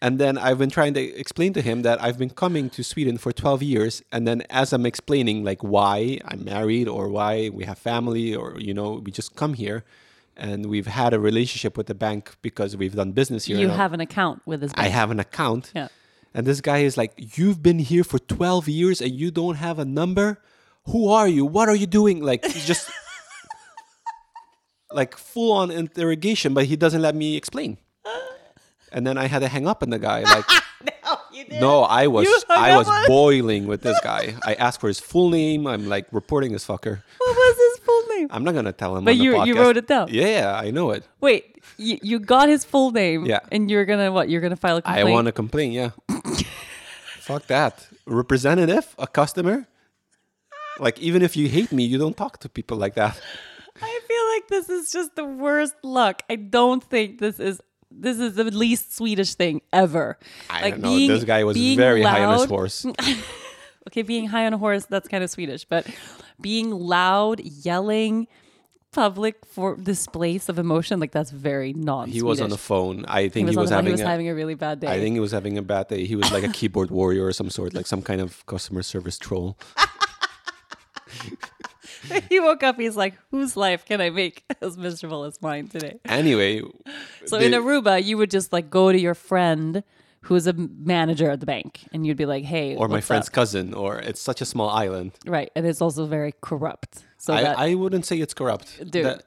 And 0.01 0.17
then 0.17 0.37
I've 0.37 0.57
been 0.57 0.69
trying 0.69 0.93
to 0.93 1.01
explain 1.01 1.51
to 1.53 1.61
him 1.61 1.81
that 1.81 2.01
I've 2.01 2.17
been 2.17 2.29
coming 2.29 2.69
to 2.71 2.83
Sweden 2.83 3.17
for 3.17 3.33
12 3.33 3.61
years. 3.61 4.01
And 4.11 4.25
then 4.25 4.43
as 4.49 4.71
I'm 4.71 4.85
explaining, 4.85 5.43
like, 5.43 5.61
why 5.61 6.19
I'm 6.23 6.45
married 6.45 6.87
or 6.87 7.09
why 7.09 7.49
we 7.49 7.65
have 7.65 7.77
family 7.77 8.33
or, 8.33 8.55
you 8.57 8.73
know, 8.73 9.01
we 9.03 9.11
just 9.11 9.35
come 9.35 9.55
here 9.55 9.83
and 10.37 10.67
we've 10.67 10.87
had 10.87 11.13
a 11.13 11.19
relationship 11.19 11.77
with 11.77 11.87
the 11.87 11.93
bank 11.93 12.37
because 12.41 12.77
we've 12.77 12.95
done 12.95 13.11
business 13.11 13.45
here. 13.45 13.57
You 13.57 13.67
have 13.67 13.91
an 13.91 13.99
account 13.99 14.41
with 14.45 14.61
this. 14.61 14.71
I 14.75 14.87
have 14.87 15.11
an 15.11 15.19
account. 15.19 15.73
Yeah. 15.75 15.89
And 16.33 16.47
this 16.47 16.61
guy 16.61 16.79
is 16.79 16.95
like, 16.95 17.37
You've 17.37 17.61
been 17.61 17.79
here 17.79 18.05
for 18.05 18.19
12 18.19 18.69
years 18.69 19.01
and 19.01 19.11
you 19.11 19.31
don't 19.31 19.55
have 19.55 19.79
a 19.79 19.85
number? 19.85 20.39
Who 20.85 21.09
are 21.09 21.27
you? 21.27 21.45
What 21.45 21.67
are 21.67 21.75
you 21.75 21.87
doing? 21.87 22.21
Like, 22.21 22.43
just 22.43 22.89
like 24.91 25.17
full 25.17 25.51
on 25.51 25.71
interrogation, 25.71 26.53
but 26.53 26.65
he 26.65 26.77
doesn't 26.77 27.01
let 27.01 27.15
me 27.15 27.35
explain. 27.35 27.77
And 28.91 29.05
then 29.05 29.17
I 29.17 29.27
had 29.27 29.39
to 29.39 29.47
hang 29.47 29.67
up 29.67 29.83
on 29.83 29.89
the 29.89 29.99
guy. 29.99 30.23
Like, 31.41 31.51
no, 31.61 31.83
I 31.83 32.07
was 32.07 32.25
You 32.27 32.39
I 32.49 32.77
was 32.77 32.87
on- 32.87 33.07
boiling 33.07 33.65
with 33.67 33.81
this 33.81 33.99
guy. 34.01 34.35
I 34.45 34.53
asked 34.55 34.79
for 34.79 34.87
his 34.87 34.99
full 34.99 35.29
name. 35.29 35.65
I'm 35.67 35.87
like 35.89 36.07
reporting 36.11 36.51
this 36.51 36.65
fucker. 36.65 37.01
What 37.17 37.35
was 37.35 37.55
his 37.57 37.85
full 37.85 38.03
name? 38.15 38.27
I'm 38.31 38.43
not 38.43 38.53
gonna 38.53 38.71
tell 38.73 38.95
him. 38.95 39.03
But 39.05 39.11
on 39.11 39.17
the 39.17 39.23
you- 39.23 39.45
you 39.45 39.55
wrote 39.55 39.77
it 39.77 39.87
down? 39.87 40.07
Yeah, 40.11 40.53
I 40.55 40.71
know 40.71 40.91
it. 40.91 41.05
Wait, 41.21 41.57
you, 41.77 41.97
you 42.01 42.19
got 42.19 42.49
his 42.49 42.63
full 42.65 42.91
name. 42.91 43.25
Yeah. 43.25 43.39
And 43.51 43.69
you're 43.71 43.85
gonna 43.85 44.11
what? 44.11 44.29
You're 44.29 44.41
gonna 44.41 44.55
file 44.55 44.77
a 44.77 44.81
complaint. 44.81 45.07
I 45.07 45.11
want 45.11 45.25
to 45.25 45.31
complain. 45.31 45.71
Yeah. 45.71 45.91
Fuck 47.19 47.47
that. 47.47 47.87
Representative, 48.05 48.95
a 48.97 49.07
customer. 49.07 49.67
Like 50.79 50.99
even 50.99 51.21
if 51.21 51.35
you 51.35 51.47
hate 51.49 51.71
me, 51.71 51.83
you 51.85 51.97
don't 51.97 52.15
talk 52.17 52.39
to 52.39 52.49
people 52.49 52.77
like 52.77 52.95
that. 52.95 53.19
I 53.81 53.99
feel 54.07 54.25
like 54.33 54.47
this 54.49 54.69
is 54.69 54.91
just 54.91 55.15
the 55.15 55.25
worst 55.25 55.75
luck. 55.83 56.23
I 56.29 56.35
don't 56.35 56.83
think 56.83 57.19
this 57.19 57.39
is 57.39 57.61
this 57.91 58.19
is 58.19 58.35
the 58.35 58.43
least 58.45 58.95
Swedish 58.95 59.35
thing 59.35 59.61
ever. 59.73 60.17
I 60.49 60.61
like 60.61 60.73
don't 60.75 60.81
know. 60.83 61.07
This 61.07 61.23
guy 61.23 61.43
was 61.43 61.55
being 61.55 61.77
very 61.77 62.01
high 62.01 62.23
on 62.23 62.39
his 62.39 62.49
horse. 62.49 62.85
Okay, 63.87 64.03
being 64.03 64.27
high 64.27 64.45
on 64.45 64.53
a 64.53 64.57
horse, 64.57 64.85
that's 64.85 65.07
kind 65.07 65.23
of 65.23 65.31
Swedish, 65.31 65.65
but 65.65 65.87
being 66.39 66.69
loud, 66.69 67.39
yelling, 67.39 68.27
public 68.91 69.43
for 69.45 69.75
displays 69.77 70.47
of 70.49 70.59
emotion, 70.59 70.99
like 70.99 71.11
that's 71.11 71.31
very 71.31 71.73
non 71.73 72.07
He 72.09 72.21
was 72.21 72.39
on 72.41 72.51
the 72.51 72.57
phone. 72.57 73.05
I 73.07 73.29
think 73.29 73.49
he 73.49 73.55
was, 73.55 73.69
the 73.69 73.75
phone. 73.75 73.77
having. 73.77 73.85
he 73.87 73.91
was 73.93 74.01
a, 74.01 74.07
having 74.07 74.29
a 74.29 74.35
really 74.35 74.53
bad 74.53 74.81
day. 74.81 74.87
I 74.87 74.99
think 74.99 75.15
he 75.15 75.19
was 75.19 75.31
having 75.31 75.57
a 75.57 75.63
bad 75.63 75.87
day. 75.87 76.05
He 76.05 76.15
was 76.15 76.31
like 76.31 76.43
a 76.43 76.49
keyboard 76.49 76.91
warrior 76.91 77.25
or 77.25 77.31
some 77.31 77.49
sort, 77.49 77.73
like 77.73 77.87
some 77.87 78.03
kind 78.03 78.21
of 78.21 78.45
customer 78.45 78.83
service 78.83 79.17
troll. 79.17 79.57
he 82.29 82.39
woke 82.39 82.63
up, 82.63 82.79
he's 82.79 82.95
like, 82.95 83.15
whose 83.31 83.55
life 83.57 83.85
can 83.85 84.01
I 84.01 84.09
make 84.09 84.43
as 84.61 84.77
miserable 84.77 85.23
as 85.23 85.41
mine 85.41 85.67
today? 85.67 85.99
Anyway, 86.05 86.61
So 87.25 87.37
the- 87.37 87.45
in 87.45 87.51
Aruba, 87.53 88.03
you 88.03 88.17
would 88.17 88.31
just 88.31 88.53
like 88.53 88.69
go 88.69 88.91
to 88.91 88.99
your 88.99 89.15
friend 89.15 89.83
who's 90.21 90.47
a 90.47 90.53
manager 90.53 91.29
at 91.29 91.39
the 91.39 91.45
bank 91.45 91.87
and 91.93 92.05
you'd 92.05 92.17
be 92.17 92.25
like, 92.25 92.43
hey, 92.43 92.75
or 92.75 92.87
my 92.87 92.99
friend's 93.01 93.27
up? 93.29 93.33
cousin, 93.33 93.73
or 93.73 93.99
it's 93.99 94.21
such 94.21 94.41
a 94.41 94.45
small 94.45 94.69
island. 94.69 95.13
Right. 95.25 95.49
And 95.55 95.65
it's 95.65 95.81
also 95.81 96.05
very 96.05 96.33
corrupt. 96.41 97.03
So 97.17 97.33
that, 97.33 97.57
I, 97.57 97.71
I 97.71 97.73
wouldn't 97.75 98.05
say 98.05 98.19
it's 98.19 98.33
corrupt. 98.33 98.79
Dude. 98.91 99.05
That, 99.05 99.23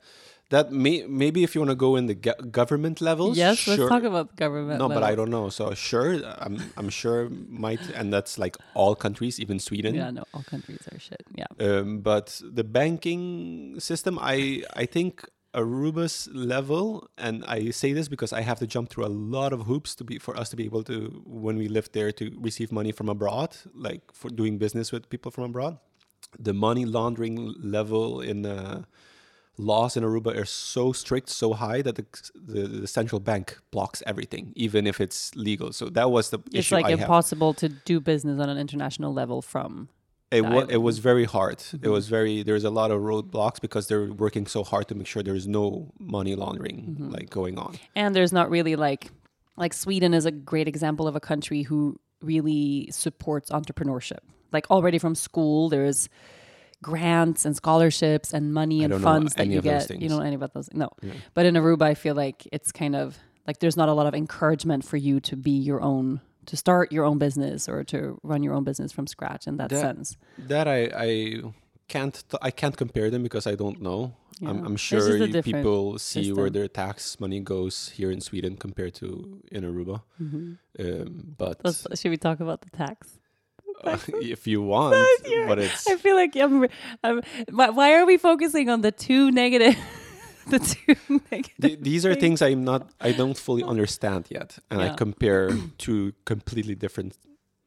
that 0.53 0.71
may, 0.71 1.07
maybe 1.09 1.43
if 1.43 1.55
you 1.55 1.63
want 1.63 1.71
to 1.71 1.81
go 1.89 1.97
in 1.97 2.05
the 2.07 2.15
go- 2.15 2.41
government 2.51 3.01
levels, 3.01 3.39
yes, 3.39 3.59
sure. 3.59 3.77
let's 3.77 3.89
talk 3.89 4.03
about 4.05 4.29
the 4.31 4.37
government. 4.37 4.79
No, 4.79 4.89
but 4.89 5.03
I 5.03 5.15
don't 5.15 5.31
know. 5.31 5.49
So 5.49 5.73
sure, 5.73 6.21
I'm 6.39 6.59
I'm 6.77 6.91
sure 6.91 7.31
might, 7.49 7.81
and 7.95 8.13
that's 8.13 8.39
like 8.39 8.59
all 8.75 8.95
countries, 8.95 9.41
even 9.41 9.59
Sweden. 9.59 9.95
Yeah, 9.95 10.11
no, 10.11 10.25
all 10.35 10.43
countries 10.43 10.87
are 10.93 10.99
shit. 10.99 11.25
Yeah. 11.35 11.47
Um, 11.59 12.01
but 12.01 12.39
the 12.45 12.65
banking 12.65 13.81
system, 13.81 14.19
I 14.21 14.63
I 14.77 14.85
think 14.85 15.25
Aruba's 15.55 16.29
level, 16.35 17.09
and 17.17 17.45
I 17.47 17.71
say 17.71 17.95
this 17.95 18.09
because 18.09 18.35
I 18.35 18.43
have 18.43 18.59
to 18.59 18.67
jump 18.67 18.91
through 18.91 19.07
a 19.07 19.15
lot 19.37 19.55
of 19.55 19.63
hoops 19.63 19.95
to 19.97 20.05
be 20.05 20.19
for 20.19 20.37
us 20.37 20.51
to 20.51 20.57
be 20.57 20.67
able 20.67 20.85
to 20.85 21.23
when 21.25 21.57
we 21.57 21.69
live 21.69 21.89
there 21.93 22.13
to 22.13 22.25
receive 22.39 22.71
money 22.73 22.93
from 22.93 23.09
abroad, 23.09 23.57
like 23.75 24.03
for 24.13 24.29
doing 24.29 24.59
business 24.59 24.93
with 24.93 25.09
people 25.09 25.31
from 25.31 25.45
abroad. 25.45 25.79
The 26.39 26.53
money 26.53 26.85
laundering 26.85 27.55
level 27.59 28.21
in 28.21 28.45
uh, 28.45 28.83
laws 29.59 29.97
in 29.97 30.03
Aruba 30.05 30.37
are 30.37 30.45
so 30.45 30.93
strict, 30.93 31.29
so 31.29 31.53
high 31.53 31.83
that 31.83 31.97
the, 31.97 32.07
the, 32.35 32.67
the 32.67 32.87
central 32.87 33.21
bank 33.21 33.59
blocks 33.71 34.03
everything, 34.07 34.53
even 34.57 34.87
if 34.87 35.01
it's 35.01 35.35
legal. 35.37 35.73
So 35.73 35.89
that 35.91 36.11
was 36.11 36.31
the 36.31 36.39
It's 36.47 36.55
issue 36.57 36.75
like 36.77 36.87
I 36.87 36.91
have. 36.91 37.01
impossible 37.01 37.53
to 37.55 37.69
do 37.69 38.01
business 38.01 38.41
on 38.41 38.49
an 38.49 38.59
international 38.59 39.13
level 39.13 39.43
from. 39.43 39.89
It, 40.31 40.41
the 40.43 40.49
wa- 40.49 40.67
it 40.71 40.79
was 40.79 40.99
very 40.99 41.25
hard. 41.27 41.59
It 41.75 41.83
Mhm. 41.83 41.93
was 41.93 42.09
very 42.09 42.43
there's 42.43 42.65
a 42.65 42.71
lot 42.71 42.91
of 42.91 43.03
roadblocks 43.03 43.61
because 43.61 43.89
they're 43.89 44.11
working 44.13 44.47
so 44.47 44.65
hard 44.65 44.89
to 44.89 44.95
make 44.95 45.07
sure 45.07 45.23
there's 45.23 45.47
no 45.47 45.93
money 45.99 46.35
laundering 46.35 46.97
Mhm. 46.99 47.13
like 47.13 47.29
going 47.29 47.59
on. 47.59 47.79
And 47.95 48.15
there's 48.17 48.33
not 48.33 48.49
really 48.49 48.75
like, 48.75 49.11
like 49.59 49.75
Sweden 49.75 50.15
is 50.15 50.25
a 50.25 50.31
great 50.31 50.67
example 50.67 51.07
of 51.07 51.15
a 51.15 51.21
country 51.21 51.63
who 51.65 52.01
really 52.23 52.89
supports 52.91 53.51
entrepreneurship. 53.51 54.21
Like 54.53 54.71
already 54.71 54.99
from 54.99 55.15
school, 55.15 55.69
there's 55.69 56.09
grants 56.83 57.45
and 57.45 57.55
scholarships 57.57 58.35
and 58.35 58.53
money 58.53 58.85
and 58.85 59.01
funds 59.03 59.35
that 59.35 59.47
you 59.47 59.61
get. 59.63 59.89
You 59.91 60.09
don't 60.09 60.19
know 60.19 60.25
any 60.25 60.35
about 60.37 60.53
those. 60.55 60.69
No. 60.73 60.91
Yeah. 61.01 61.13
But 61.35 61.47
in 61.47 61.55
Aruba, 61.55 61.83
I 61.83 61.95
feel 61.95 62.15
like 62.15 62.47
it's 62.53 62.73
kind 62.73 62.95
of 62.97 63.19
like 63.47 63.61
there's 63.61 63.77
not 63.77 63.89
a 63.89 63.93
lot 63.93 64.07
of 64.07 64.15
encouragement 64.15 64.85
for 64.85 64.97
you 64.97 65.21
to 65.21 65.37
be 65.37 65.53
your 65.53 65.81
own, 65.81 66.21
to 66.47 66.57
start 66.57 66.93
your 66.93 67.05
own 67.05 67.19
business 67.19 67.69
or 67.69 67.85
to 67.85 68.19
run 68.23 68.43
your 68.43 68.55
own 68.55 68.65
business 68.65 68.93
from 68.93 69.07
scratch 69.07 69.47
in 69.47 69.57
that, 69.57 69.71
That- 69.71 69.81
sense. 69.81 70.17
That 70.39 70.67
I 70.69 70.91
I 71.09 71.43
can't 71.89 72.23
I 72.41 72.51
can't 72.51 72.77
compare 72.77 73.11
them 73.11 73.23
because 73.23 73.47
I 73.47 73.55
don't 73.55 73.81
know. 73.81 74.13
I'm, 74.45 74.65
I'm 74.67 74.77
sure 74.77 75.29
people 75.43 75.99
see 75.99 76.33
where 76.33 76.51
their 76.51 76.67
tax 76.67 77.21
money 77.21 77.39
goes 77.39 77.91
here 77.91 78.11
in 78.11 78.21
Sweden 78.21 78.57
compared 78.57 78.93
to 78.95 79.41
in 79.53 79.63
Aruba. 79.63 80.03
Mhm. 80.21 80.59
Um, 80.81 81.35
but 81.39 81.61
Let's, 81.63 81.87
should 82.01 82.11
we 82.11 82.17
talk 82.17 82.41
about 82.41 82.63
the 82.63 82.71
tax? 82.71 83.21
if 84.21 84.47
you 84.47 84.63
want, 84.75 84.97
but 85.47 85.59
it's 85.59 85.87
I 85.89 85.97
feel 85.97 86.17
like 86.17 86.37
I'm, 86.37 86.69
I'm 87.03 87.23
why, 87.51 87.95
are 87.95 88.07
we 88.07 88.17
focusing 88.17 88.69
on 88.69 88.81
the 88.83 88.93
two 88.93 89.31
negative 89.31 89.77
the 90.49 90.59
two 90.59 91.21
negative 91.31 91.57
th- 91.61 91.79
these 91.81 92.07
are 92.07 92.15
things 92.15 92.43
I'm 92.43 92.65
not 92.65 92.91
I 93.01 93.13
don't 93.13 93.37
fully 93.39 93.63
understand 93.63 94.27
yet, 94.31 94.59
and 94.71 94.81
I 94.83 94.95
compare 94.95 95.51
to 95.79 96.13
completely 96.25 96.75
different 96.75 97.17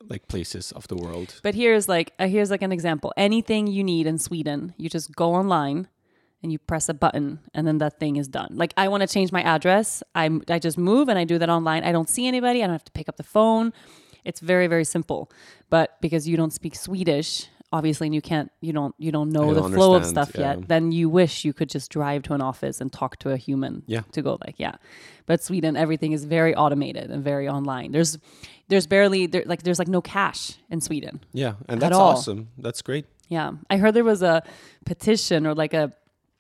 like 0.10 0.28
places 0.28 0.72
of 0.72 0.88
the 0.88 0.96
world. 0.96 1.40
But 1.44 1.56
here's 1.56 1.88
like 1.90 2.14
uh, 2.20 2.28
here's 2.28 2.52
like 2.52 2.62
an 2.62 2.72
example. 2.72 3.14
Anything 3.18 3.68
you 3.68 3.84
need 3.84 4.08
in 4.08 4.18
Sweden, 4.20 4.74
you 4.78 4.90
just 4.90 5.16
go 5.16 5.34
online 5.34 5.88
and 6.44 6.52
you 6.52 6.60
press 6.60 6.90
a 6.90 6.94
button 6.94 7.40
and 7.56 7.68
then 7.68 7.80
that 7.80 8.00
thing 8.00 8.18
is 8.18 8.28
done. 8.28 8.50
Like 8.54 8.74
I 8.78 8.88
want 8.88 9.02
to 9.02 9.08
change 9.08 9.32
my 9.32 9.42
address. 9.42 10.04
I 10.14 10.30
I 10.48 10.60
just 10.60 10.78
move 10.78 11.10
and 11.10 11.18
I 11.18 11.24
do 11.24 11.40
that 11.40 11.50
online. 11.50 11.84
I 11.84 11.92
don't 11.92 12.10
see 12.10 12.28
anybody. 12.28 12.62
I 12.62 12.68
don't 12.68 12.74
have 12.76 12.86
to 12.86 12.92
pick 12.92 13.10
up 13.10 13.18
the 13.18 13.24
phone. 13.24 13.74
It's 14.26 14.40
very 14.40 14.68
very 14.68 14.84
simple. 14.86 15.32
But 15.70 16.00
because 16.02 16.28
you 16.28 16.36
don't 16.38 16.52
speak 16.54 16.76
Swedish, 16.76 17.48
obviously 17.72 18.08
and 18.08 18.16
you 18.16 18.22
can't 18.22 18.52
you 18.62 18.74
don't 18.74 18.96
you 18.98 19.12
don't 19.12 19.30
know 19.32 19.54
the 19.54 19.62
don't 19.62 19.74
flow 19.74 19.96
of 19.96 20.06
stuff 20.06 20.32
yeah. 20.36 20.56
yet, 20.56 20.68
then 20.68 20.92
you 20.92 21.10
wish 21.10 21.46
you 21.46 21.54
could 21.54 21.70
just 21.70 21.92
drive 21.92 22.24
to 22.24 22.34
an 22.34 22.42
office 22.42 22.80
and 22.82 22.92
talk 22.92 23.18
to 23.20 23.32
a 23.32 23.38
human 23.38 23.84
Yeah. 23.88 24.02
to 24.12 24.22
go 24.22 24.38
like 24.46 24.56
yeah. 24.58 24.76
But 25.26 25.44
Sweden 25.44 25.76
everything 25.76 26.12
is 26.12 26.26
very 26.26 26.56
automated 26.56 27.10
and 27.12 27.24
very 27.24 27.48
online. 27.50 27.92
There's 27.92 28.18
there's 28.68 28.88
barely 28.88 29.28
there, 29.28 29.44
like 29.46 29.64
there's 29.64 29.80
like 29.80 29.88
no 29.88 30.02
cash 30.02 30.54
in 30.70 30.82
Sweden. 30.82 31.20
Yeah, 31.34 31.54
and 31.70 31.82
that's 31.82 31.96
awesome. 31.96 32.50
That's 32.58 32.82
great. 32.82 33.06
Yeah, 33.28 33.54
I 33.70 33.78
heard 33.78 33.94
there 33.94 34.04
was 34.04 34.22
a 34.22 34.44
petition 34.86 35.46
or 35.48 35.54
like 35.56 35.74
a 35.74 35.92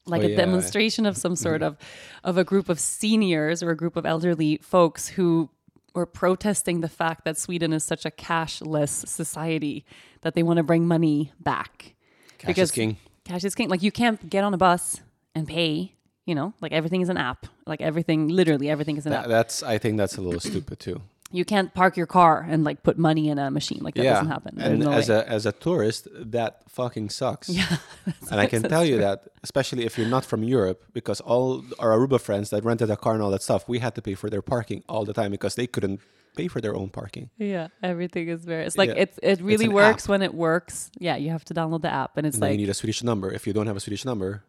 like 0.08 0.22
Oh, 0.22 0.26
a 0.28 0.30
yeah. 0.30 0.38
demonstration 0.38 1.06
of 1.08 1.18
some 1.18 1.36
sort 1.36 1.64
of 1.64 1.78
of 2.24 2.38
a 2.38 2.44
group 2.44 2.70
of 2.70 2.80
seniors 2.80 3.64
or 3.64 3.72
a 3.72 3.76
group 3.76 3.96
of 3.96 4.06
elderly 4.06 4.58
folks 4.62 5.08
who 5.08 5.50
were 5.96 6.06
protesting 6.06 6.82
the 6.82 6.90
fact 6.90 7.26
that 7.26 7.38
Sweden 7.38 7.74
is 7.74 7.84
such 7.84 8.06
a 8.06 8.12
cashless 8.12 9.08
society 9.08 9.86
that 10.22 10.34
they 10.36 10.44
want 10.44 10.58
to 10.58 10.64
bring 10.64 10.88
money 10.88 11.32
back. 11.40 11.96
Cash 12.38 12.48
Because- 12.48 12.70
is 12.70 12.76
king. 12.76 12.98
Cash 13.24 13.44
is 13.44 13.56
king. 13.56 13.70
Like 13.70 13.82
you 13.82 13.92
can't 13.92 14.30
get 14.30 14.44
on 14.44 14.54
a 14.54 14.58
bus 14.58 15.02
and 15.34 15.48
pay. 15.48 15.94
You 16.26 16.34
know, 16.36 16.54
like 16.60 16.72
everything 16.72 17.02
is 17.02 17.10
an 17.10 17.18
app. 17.18 17.46
Like 17.68 17.82
everything, 17.82 18.28
literally 18.30 18.68
everything 18.70 18.98
is 18.98 19.06
an 19.06 19.12
That, 19.12 19.24
app. 19.26 19.28
that's 19.30 19.62
I 19.64 19.78
think 19.78 19.98
that's 19.98 20.18
a 20.18 20.22
little 20.22 20.40
stupid 20.40 20.80
too. 20.80 21.02
You 21.32 21.44
can't 21.44 21.74
park 21.74 21.98
your 21.98 22.06
car 22.06 22.46
and 22.48 22.64
like 22.64 22.84
put 22.84 22.98
money 22.98 23.30
in 23.30 23.40
a 23.40 23.50
machine. 23.52 23.80
Like 23.82 23.96
that 23.96 24.04
yeah, 24.04 24.14
doesn't 24.14 24.28
happen. 24.28 24.56
There's 24.56 24.70
and 24.70 24.80
no 24.80 24.92
as 24.92 25.10
way. 25.10 25.16
a 25.16 25.24
as 25.26 25.46
a 25.46 25.52
tourist, 25.52 26.08
that 26.14 26.62
fucking 26.70 27.10
sucks. 27.10 27.50
yeah, 27.50 27.78
and 28.32 28.40
I 28.40 28.46
can 28.46 28.62
that's 28.62 28.72
tell 28.72 28.86
you 28.86 28.98
that, 29.00 29.24
especially 29.44 29.86
if 29.86 29.98
you're 29.98 30.08
not 30.08 30.24
from 30.24 30.44
Europe, 30.44 30.84
because 30.94 31.20
all 31.22 31.64
our 31.80 31.92
Aruba 31.98 32.20
friends 32.22 32.50
that 32.52 32.64
rented 32.64 32.90
a 32.90 32.96
car 32.98 33.14
and 33.14 33.22
all 33.24 33.32
that 33.32 33.42
stuff, 33.42 33.68
we 33.68 33.80
had 33.80 33.96
to 33.96 34.02
pay 34.02 34.14
for 34.16 34.30
their 34.30 34.42
parking 34.42 34.84
all 34.88 35.04
the 35.04 35.14
time 35.14 35.32
because 35.32 35.56
they 35.56 35.68
couldn't 35.68 36.00
pay 36.38 36.48
for 36.48 36.62
their 36.62 36.76
own 36.76 36.90
parking. 36.90 37.30
Yeah, 37.38 37.68
everything 37.82 38.30
is 38.30 38.46
very. 38.46 38.64
It's 38.66 38.78
like 38.78 38.90
Yeah. 38.90 39.04
it's 39.04 39.18
it 39.24 39.42
really 39.42 39.66
an 39.66 39.74
works 39.74 40.08
when 40.08 40.22
it 40.22 40.34
works. 40.34 40.92
Yeah, 41.00 41.16
you 41.16 41.32
have 41.32 41.44
to 41.46 41.54
download 41.54 41.82
the 41.82 41.92
app, 41.92 42.18
and 42.18 42.28
it's 42.28 42.36
And 42.38 42.44
then 42.44 42.52
you 42.52 42.58
need 42.58 42.70
a 42.70 42.74
Swedish 42.74 43.04
number. 43.04 43.32
If 43.32 43.48
you 43.48 43.54
don't 43.54 43.68
have 43.68 43.78
a 43.78 43.80
Swedish 43.80 44.06
number, 44.06 44.30
game 44.30 44.44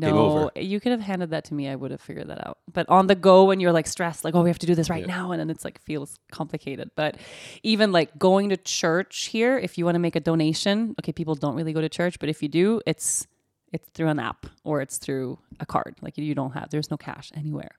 no, 0.00 0.50
you 0.56 0.80
could 0.80 0.92
have 0.92 1.00
handed 1.00 1.30
that 1.30 1.44
to 1.46 1.54
me. 1.54 1.68
I 1.68 1.74
would 1.74 1.90
have 1.90 2.00
figured 2.00 2.28
that 2.28 2.46
out. 2.46 2.58
But 2.72 2.88
on 2.88 3.06
the 3.06 3.14
go, 3.14 3.44
when 3.44 3.60
you're 3.60 3.72
like 3.72 3.86
stressed, 3.86 4.24
like 4.24 4.34
oh, 4.34 4.42
we 4.42 4.50
have 4.50 4.58
to 4.60 4.66
do 4.66 4.74
this 4.74 4.88
right 4.90 5.06
Yeah. 5.06 5.16
now, 5.16 5.32
and 5.32 5.40
then 5.40 5.50
it's 5.50 5.64
like 5.64 5.80
feels 5.82 6.18
complicated. 6.32 6.90
But 6.96 7.16
even 7.62 7.92
like 7.92 8.18
going 8.18 8.48
to 8.50 8.56
church 8.56 9.26
here, 9.26 9.58
if 9.58 9.76
you 9.78 9.84
want 9.84 9.96
to 9.96 10.00
make 10.00 10.16
a 10.16 10.20
donation, 10.20 10.94
okay, 11.00 11.12
people 11.12 11.34
don't 11.34 11.54
really 11.56 11.72
go 11.72 11.80
to 11.80 11.88
church, 11.88 12.18
but 12.18 12.28
if 12.28 12.42
you 12.42 12.48
do, 12.48 12.80
it's 12.86 13.26
it's 13.72 13.88
through 13.90 14.08
an 14.08 14.18
app 14.18 14.46
or 14.64 14.80
it's 14.80 14.96
through 14.98 15.38
a 15.60 15.66
card. 15.66 15.96
Like 16.00 16.16
you 16.16 16.34
don't 16.34 16.52
have, 16.52 16.70
there's 16.70 16.90
no 16.90 16.96
cash 16.96 17.30
anywhere. 17.34 17.72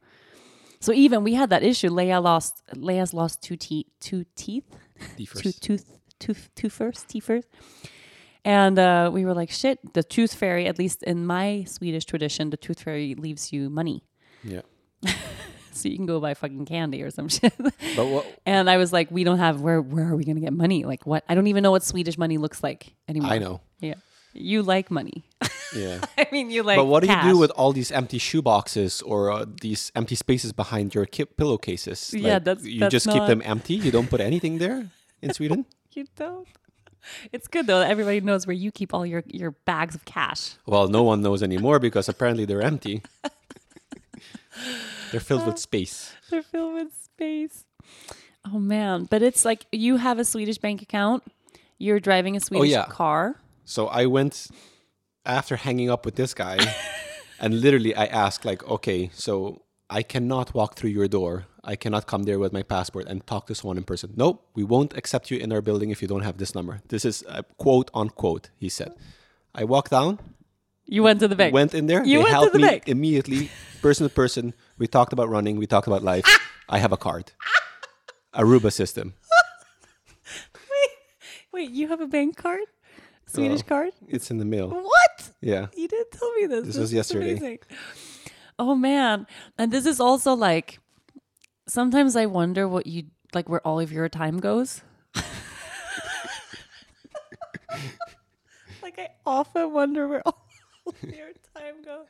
So 0.82 0.94
even 0.94 1.24
we 1.24 1.34
had 1.34 1.50
that 1.50 1.64
issue. 1.64 1.90
Leia 1.90 2.22
lost. 2.24 2.62
Leia's 2.76 3.14
lost 3.14 3.42
two 3.42 3.56
teeth. 3.58 3.88
Two 4.00 4.26
teeth. 4.36 4.64
Two 5.18 5.26
two 5.26 5.26
first. 5.26 5.62
tooth 5.64 5.86
tooth 6.20 6.50
tooth 6.56 6.74
first 6.74 7.10
teeth 7.10 7.24
first 7.26 7.48
and 8.58 8.76
uh, 8.80 9.10
we 9.16 9.22
were 9.28 9.36
like 9.42 9.52
shit 9.62 9.78
the 9.94 10.04
tooth 10.16 10.34
fairy 10.42 10.66
at 10.72 10.78
least 10.84 11.04
in 11.04 11.18
my 11.36 11.64
swedish 11.76 12.06
tradition 12.12 12.50
the 12.50 12.58
tooth 12.66 12.82
fairy 12.86 13.16
leaves 13.26 13.44
you 13.54 13.70
money 13.70 13.98
Yeah. 14.44 14.64
so 15.72 15.88
you 15.92 15.96
can 16.00 16.06
go 16.06 16.20
buy 16.20 16.34
fucking 16.34 16.66
candy 16.66 17.00
or 17.06 17.12
some 17.12 17.28
shit 17.38 17.54
But 17.96 18.06
what, 18.14 18.24
and 18.46 18.70
i 18.74 18.78
was 18.78 18.92
like 18.98 19.08
we 19.18 19.24
don't 19.28 19.40
have 19.48 19.62
where 19.62 19.82
where 19.82 20.08
are 20.12 20.16
we 20.20 20.24
gonna 20.30 20.42
get 20.48 20.54
money 20.66 20.84
like 20.92 21.06
what 21.12 21.22
i 21.30 21.36
don't 21.36 21.48
even 21.54 21.62
know 21.64 21.72
what 21.76 21.84
swedish 21.84 22.18
money 22.18 22.38
looks 22.46 22.60
like 22.68 22.82
anymore 23.08 23.32
I 23.32 23.38
know. 23.40 23.62
yeah 23.80 23.96
you 24.34 24.62
like 24.64 24.88
money 24.92 25.24
Yeah. 25.76 26.00
i 26.18 26.26
mean 26.32 26.50
you 26.50 26.62
like 26.64 26.78
but 26.82 26.86
what 26.92 27.02
do 27.04 27.08
you 27.14 27.22
do 27.32 27.38
with 27.44 27.52
all 27.60 27.72
these 27.80 27.92
empty 27.92 28.18
shoe 28.18 28.42
boxes 28.42 29.02
or 29.12 29.32
uh, 29.32 29.46
these 29.62 29.92
empty 29.96 30.16
spaces 30.16 30.52
behind 30.54 30.94
your 30.96 31.06
ki- 31.06 31.30
pillowcases? 31.38 32.14
Yeah, 32.14 32.40
that's- 32.40 32.66
you 32.66 32.80
that's 32.82 32.92
just 32.98 33.06
keep 33.14 33.26
them 33.32 33.42
empty. 33.46 33.76
You 33.86 33.92
don't 33.92 34.10
put 34.10 34.22
anything 34.22 34.58
there 34.58 34.90
in 35.22 35.30
Sweden. 35.38 35.66
you 35.94 36.06
don't 36.16 36.48
it's 37.32 37.48
good 37.48 37.68
though 37.68 37.80
that 37.80 37.90
everybody 37.90 38.22
knows 38.22 38.46
where 38.46 38.56
you 38.56 38.72
keep 38.72 38.94
all 38.94 39.06
your 39.06 39.24
your 39.28 39.52
bags 39.52 39.96
of 39.96 40.06
cash 40.06 40.56
Well, 40.66 40.88
no 40.88 41.04
one 41.04 41.22
knows 41.22 41.44
anymore 41.44 41.80
because 41.80 42.10
apparently 42.10 42.46
they're 42.46 42.62
empty. 42.62 43.04
they're 45.12 45.20
filled 45.20 45.46
with 45.46 45.58
space. 45.70 46.14
They're 46.30 46.44
filled 46.44 46.74
with 46.74 46.94
space. 46.94 47.66
Oh 48.46 48.60
man, 48.60 49.06
but 49.10 49.22
it's 49.22 49.46
like 49.46 49.66
you 49.72 49.98
have 49.98 50.20
a 50.20 50.26
Swedish 50.26 50.58
bank 50.58 50.82
account. 50.82 51.24
You're 51.78 52.00
driving 52.00 52.36
a 52.36 52.40
Swedish 52.40 52.72
yeah. 52.72 52.86
car. 52.86 53.36
So 53.66 53.88
I 53.88 54.06
went 54.06 54.48
after 55.26 55.56
hanging 55.56 55.90
up 55.90 56.06
with 56.06 56.16
this 56.16 56.34
guy, 56.34 56.58
and 57.40 57.62
literally 57.62 57.96
I 57.96 58.06
asked, 58.06 58.46
like, 58.46 58.68
okay, 58.68 59.10
so 59.14 59.64
I 59.90 60.04
cannot 60.04 60.54
walk 60.54 60.76
through 60.76 60.90
your 60.92 61.08
door. 61.08 61.46
I 61.64 61.76
cannot 61.76 62.08
come 62.08 62.24
there 62.24 62.40
with 62.40 62.54
my 62.54 62.64
passport 62.64 63.06
and 63.08 63.26
talk 63.28 63.48
to 63.48 63.56
someone 63.56 63.78
in 63.78 63.84
person. 63.84 64.14
Nope, 64.16 64.46
we 64.56 64.64
won't 64.64 64.96
accept 64.98 65.30
you 65.32 65.38
in 65.38 65.52
our 65.52 65.62
building 65.62 65.90
if 65.90 66.02
you 66.02 66.08
don't 66.08 66.22
have 66.24 66.38
this 66.38 66.56
number. 66.56 66.82
This 66.88 67.04
is 67.06 67.24
a 67.28 67.44
quote 67.58 67.92
unquote, 67.94 68.50
he 68.58 68.70
said. 68.70 68.94
I 69.54 69.64
walked 69.66 69.92
down, 69.92 70.20
You 70.86 71.04
went 71.04 71.20
to 71.20 71.28
the 71.28 71.36
bank. 71.36 71.54
went 71.54 71.74
in 71.74 71.88
there. 71.88 72.04
You 72.06 72.20
they 72.20 72.24
went 72.24 72.28
to 72.28 72.32
helped 72.34 72.54
the 72.54 72.60
me 72.60 72.68
bank. 72.68 72.88
immediately, 72.88 73.50
person 73.82 74.08
to 74.08 74.14
person. 74.14 74.54
We 74.78 74.88
talked 74.88 75.12
about 75.14 75.28
running. 75.30 75.58
We 75.58 75.68
talked 75.68 75.88
about 75.88 76.04
life. 76.04 76.26
I 76.70 76.78
have 76.80 76.92
a 76.94 76.98
card, 76.98 77.32
Aruba 78.34 78.72
system. 78.72 79.14
Wait, 80.54 80.90
wait, 81.52 81.70
you 81.72 81.88
have 81.88 82.00
a 82.02 82.08
bank 82.08 82.38
card? 82.38 82.62
Swedish 83.26 83.62
Well, 83.62 83.68
card? 83.70 83.94
It's 84.08 84.32
in 84.32 84.38
the 84.38 84.46
mail. 84.46 84.70
What? 84.70 85.30
Yeah. 85.42 85.68
You 85.76 85.88
didn't 85.88 86.12
tell 86.12 86.32
me 86.36 86.46
this. 86.48 86.66
This 86.68 86.78
was 86.78 86.94
yesterday. 86.94 87.32
amazing. 87.32 87.60
Oh 88.58 88.76
man. 88.76 89.26
And 89.58 89.72
this 89.72 89.86
is 89.86 90.00
also 90.00 90.34
like 90.34 90.80
sometimes 91.70 92.16
I 92.16 92.26
wonder 92.26 92.68
what 92.68 92.88
you 92.88 93.06
like 93.34 93.48
where 93.48 93.66
all 93.66 93.80
of 93.80 93.92
your 93.92 94.10
time 94.10 94.40
goes. 94.40 94.82
like 98.82 98.98
I 98.98 99.10
often 99.26 99.72
wonder 99.74 100.08
where 100.08 100.22
all 100.26 100.46
of 100.88 101.04
your 101.04 101.30
time 101.56 101.82
goes. 101.84 102.08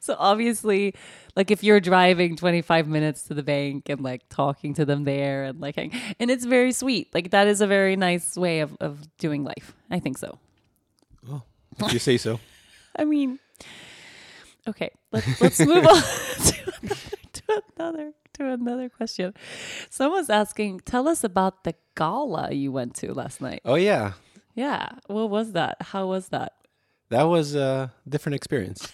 So 0.00 0.16
obviously, 0.18 0.94
like 1.36 1.50
if 1.50 1.62
you're 1.62 1.80
driving 1.80 2.36
25 2.36 2.88
minutes 2.88 3.24
to 3.24 3.34
the 3.34 3.42
bank 3.42 3.88
and 3.88 4.00
like 4.00 4.28
talking 4.28 4.74
to 4.74 4.84
them 4.84 5.04
there 5.04 5.44
and 5.44 5.60
like 5.60 5.76
hang- 5.76 5.92
and 6.18 6.30
it's 6.30 6.44
very 6.44 6.72
sweet. 6.72 7.14
Like 7.14 7.30
that 7.30 7.46
is 7.46 7.60
a 7.60 7.66
very 7.66 7.96
nice 7.96 8.36
way 8.36 8.60
of, 8.60 8.76
of 8.80 9.16
doing 9.18 9.44
life. 9.44 9.74
I 9.90 9.98
think 10.00 10.18
so. 10.18 10.38
Oh, 11.28 11.42
if 11.78 11.92
you 11.92 11.98
say 11.98 12.16
so. 12.16 12.40
I 12.96 13.04
mean, 13.04 13.38
okay, 14.66 14.90
let's 15.12 15.40
let's 15.40 15.60
move 15.60 15.86
on 15.86 16.02
to 16.44 16.72
another, 16.82 16.96
to 17.32 17.62
another 17.76 18.12
another 18.46 18.88
question. 18.88 19.34
Someone's 19.90 20.30
asking, 20.30 20.80
tell 20.80 21.08
us 21.08 21.24
about 21.24 21.64
the 21.64 21.74
gala 21.96 22.52
you 22.52 22.72
went 22.72 22.94
to 22.96 23.12
last 23.12 23.40
night. 23.40 23.60
Oh 23.64 23.74
yeah, 23.76 24.12
Yeah, 24.54 24.88
what 25.06 25.30
was 25.30 25.52
that? 25.52 25.76
How 25.80 26.06
was 26.06 26.28
that? 26.28 26.52
that 27.10 27.24
was 27.24 27.54
a 27.54 27.92
different 28.08 28.36
experience. 28.36 28.86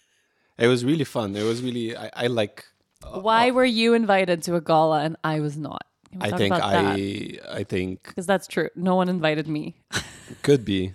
it 0.58 0.66
was 0.68 0.84
really 0.84 1.04
fun. 1.04 1.34
It 1.36 1.42
was 1.44 1.62
really 1.62 1.96
I, 1.96 2.10
I 2.14 2.26
like. 2.26 2.64
uh, 3.02 3.20
Why 3.20 3.50
were 3.50 3.64
you 3.64 3.94
invited 3.94 4.42
to 4.44 4.54
a 4.56 4.60
gala 4.60 5.00
and 5.02 5.16
I 5.24 5.40
was 5.40 5.56
not? 5.56 5.86
I 6.20 6.30
think 6.30 6.52
I 6.54 6.58
that? 6.60 7.56
I 7.60 7.64
think 7.64 8.04
because 8.06 8.26
that's 8.26 8.46
true. 8.46 8.68
No 8.76 8.94
one 8.94 9.08
invited 9.08 9.48
me. 9.48 9.74
could 10.42 10.64
be. 10.64 10.94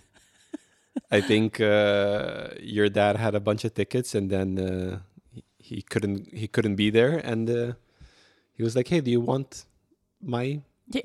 I 1.12 1.22
think 1.22 1.60
uh, 1.60 2.50
your 2.62 2.88
dad 2.88 3.18
had 3.18 3.36
a 3.36 3.40
bunch 3.40 3.66
of 3.66 3.74
tickets, 3.74 4.14
and 4.16 4.30
then 4.30 4.58
uh, 4.60 5.00
he- 5.34 5.44
he 5.58 5.82
couldn't 5.82 6.32
he 6.34 6.48
couldn't 6.48 6.76
be 6.78 6.90
there, 6.90 7.18
and 7.18 7.50
uh, 7.50 7.74
he 8.60 8.64
was 8.68 8.76
like, 8.76 8.90
"Hey, 8.90 9.00
do 9.00 9.10
you 9.10 9.22
want 9.22 9.64
my?" 10.22 10.60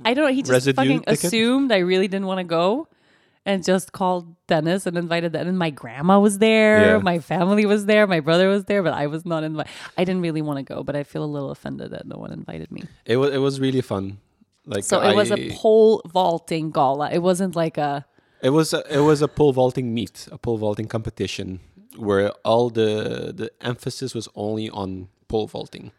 I 0.05 0.13
don't 0.15 0.25
know. 0.27 0.35
He 0.35 0.43
just 0.43 0.67
fucking 0.75 1.03
ticket? 1.03 1.25
assumed 1.25 1.71
I 1.71 1.79
really 1.79 2.09
didn't 2.09 2.27
want 2.27 2.39
to 2.39 2.49
go, 2.61 2.89
and 3.47 3.63
just 3.63 3.93
called 3.93 4.25
Dennis 4.49 4.87
and 4.89 4.99
invited 4.99 5.31
that. 5.35 5.47
And 5.47 5.57
my 5.57 5.71
grandma 5.71 6.19
was 6.19 6.39
there, 6.39 6.97
Yeah. 6.97 6.99
my 7.13 7.19
family 7.21 7.65
was 7.65 7.87
there, 7.87 8.07
my 8.17 8.19
brother 8.19 8.49
was 8.49 8.65
there, 8.65 8.83
but 8.83 8.93
I 8.93 9.07
was 9.07 9.23
not 9.25 9.45
invited. 9.45 9.71
I 9.97 10.03
didn't 10.05 10.23
really 10.23 10.43
want 10.43 10.59
to 10.63 10.67
go, 10.75 10.83
but 10.83 10.97
I 10.97 11.05
feel 11.05 11.23
a 11.23 11.33
little 11.37 11.53
offended 11.57 11.93
that 11.93 12.07
no 12.13 12.17
one 12.25 12.33
invited 12.33 12.73
me. 12.73 12.83
It 13.07 13.17
was 13.19 13.31
it 13.39 13.43
was 13.49 13.61
really 13.61 13.83
fun. 13.83 14.19
Like 14.67 14.83
So 14.85 15.01
it 15.01 15.15
was 15.15 15.31
a 15.31 15.51
pole 15.63 16.03
vaulting 16.19 16.67
gala. 16.73 17.07
It 17.19 17.23
wasn't 17.31 17.55
like 17.55 17.77
a 17.79 18.05
It 18.43 18.51
was 18.51 18.69
a, 18.79 18.81
it 18.99 19.03
was 19.11 19.23
a 19.23 19.29
pole 19.39 19.53
vaulting 19.53 19.87
meet, 19.99 20.17
a 20.33 20.39
pole 20.45 20.59
vaulting 20.65 20.89
competition 20.97 21.61
where 22.09 22.29
all 22.51 22.67
the 22.81 22.91
the 23.41 23.49
emphasis 23.71 24.11
was 24.19 24.27
only 24.35 24.67
on 24.71 25.09
pole 25.29 25.47
vaulting. 25.47 25.93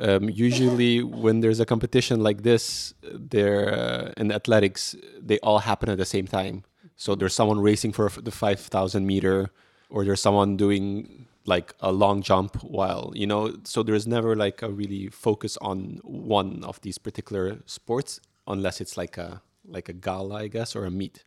Um, 0.00 0.28
usually, 0.28 1.02
when 1.02 1.40
there's 1.40 1.60
a 1.60 1.66
competition 1.66 2.20
like 2.22 2.42
this, 2.42 2.94
there 3.02 3.72
uh, 3.72 4.12
in 4.16 4.32
athletics, 4.32 4.96
they 5.20 5.38
all 5.40 5.60
happen 5.60 5.88
at 5.88 5.98
the 5.98 6.04
same 6.04 6.26
time. 6.26 6.64
So 6.96 7.14
there's 7.14 7.34
someone 7.34 7.60
racing 7.60 7.92
for 7.92 8.08
the 8.08 8.30
five 8.30 8.60
thousand 8.60 9.06
meter, 9.06 9.50
or 9.90 10.04
there's 10.04 10.20
someone 10.20 10.56
doing 10.56 11.26
like 11.46 11.74
a 11.80 11.92
long 11.92 12.22
jump 12.22 12.56
while 12.62 13.12
you 13.14 13.26
know. 13.26 13.56
So 13.64 13.82
there's 13.82 14.06
never 14.06 14.34
like 14.34 14.62
a 14.62 14.70
really 14.70 15.08
focus 15.08 15.56
on 15.60 16.00
one 16.02 16.64
of 16.64 16.80
these 16.82 16.98
particular 16.98 17.60
sports, 17.66 18.20
unless 18.46 18.80
it's 18.80 18.96
like 18.96 19.16
a 19.16 19.42
like 19.66 19.88
a 19.88 19.92
gala, 19.92 20.36
I 20.36 20.48
guess, 20.48 20.74
or 20.76 20.84
a 20.84 20.90
meet 20.90 21.24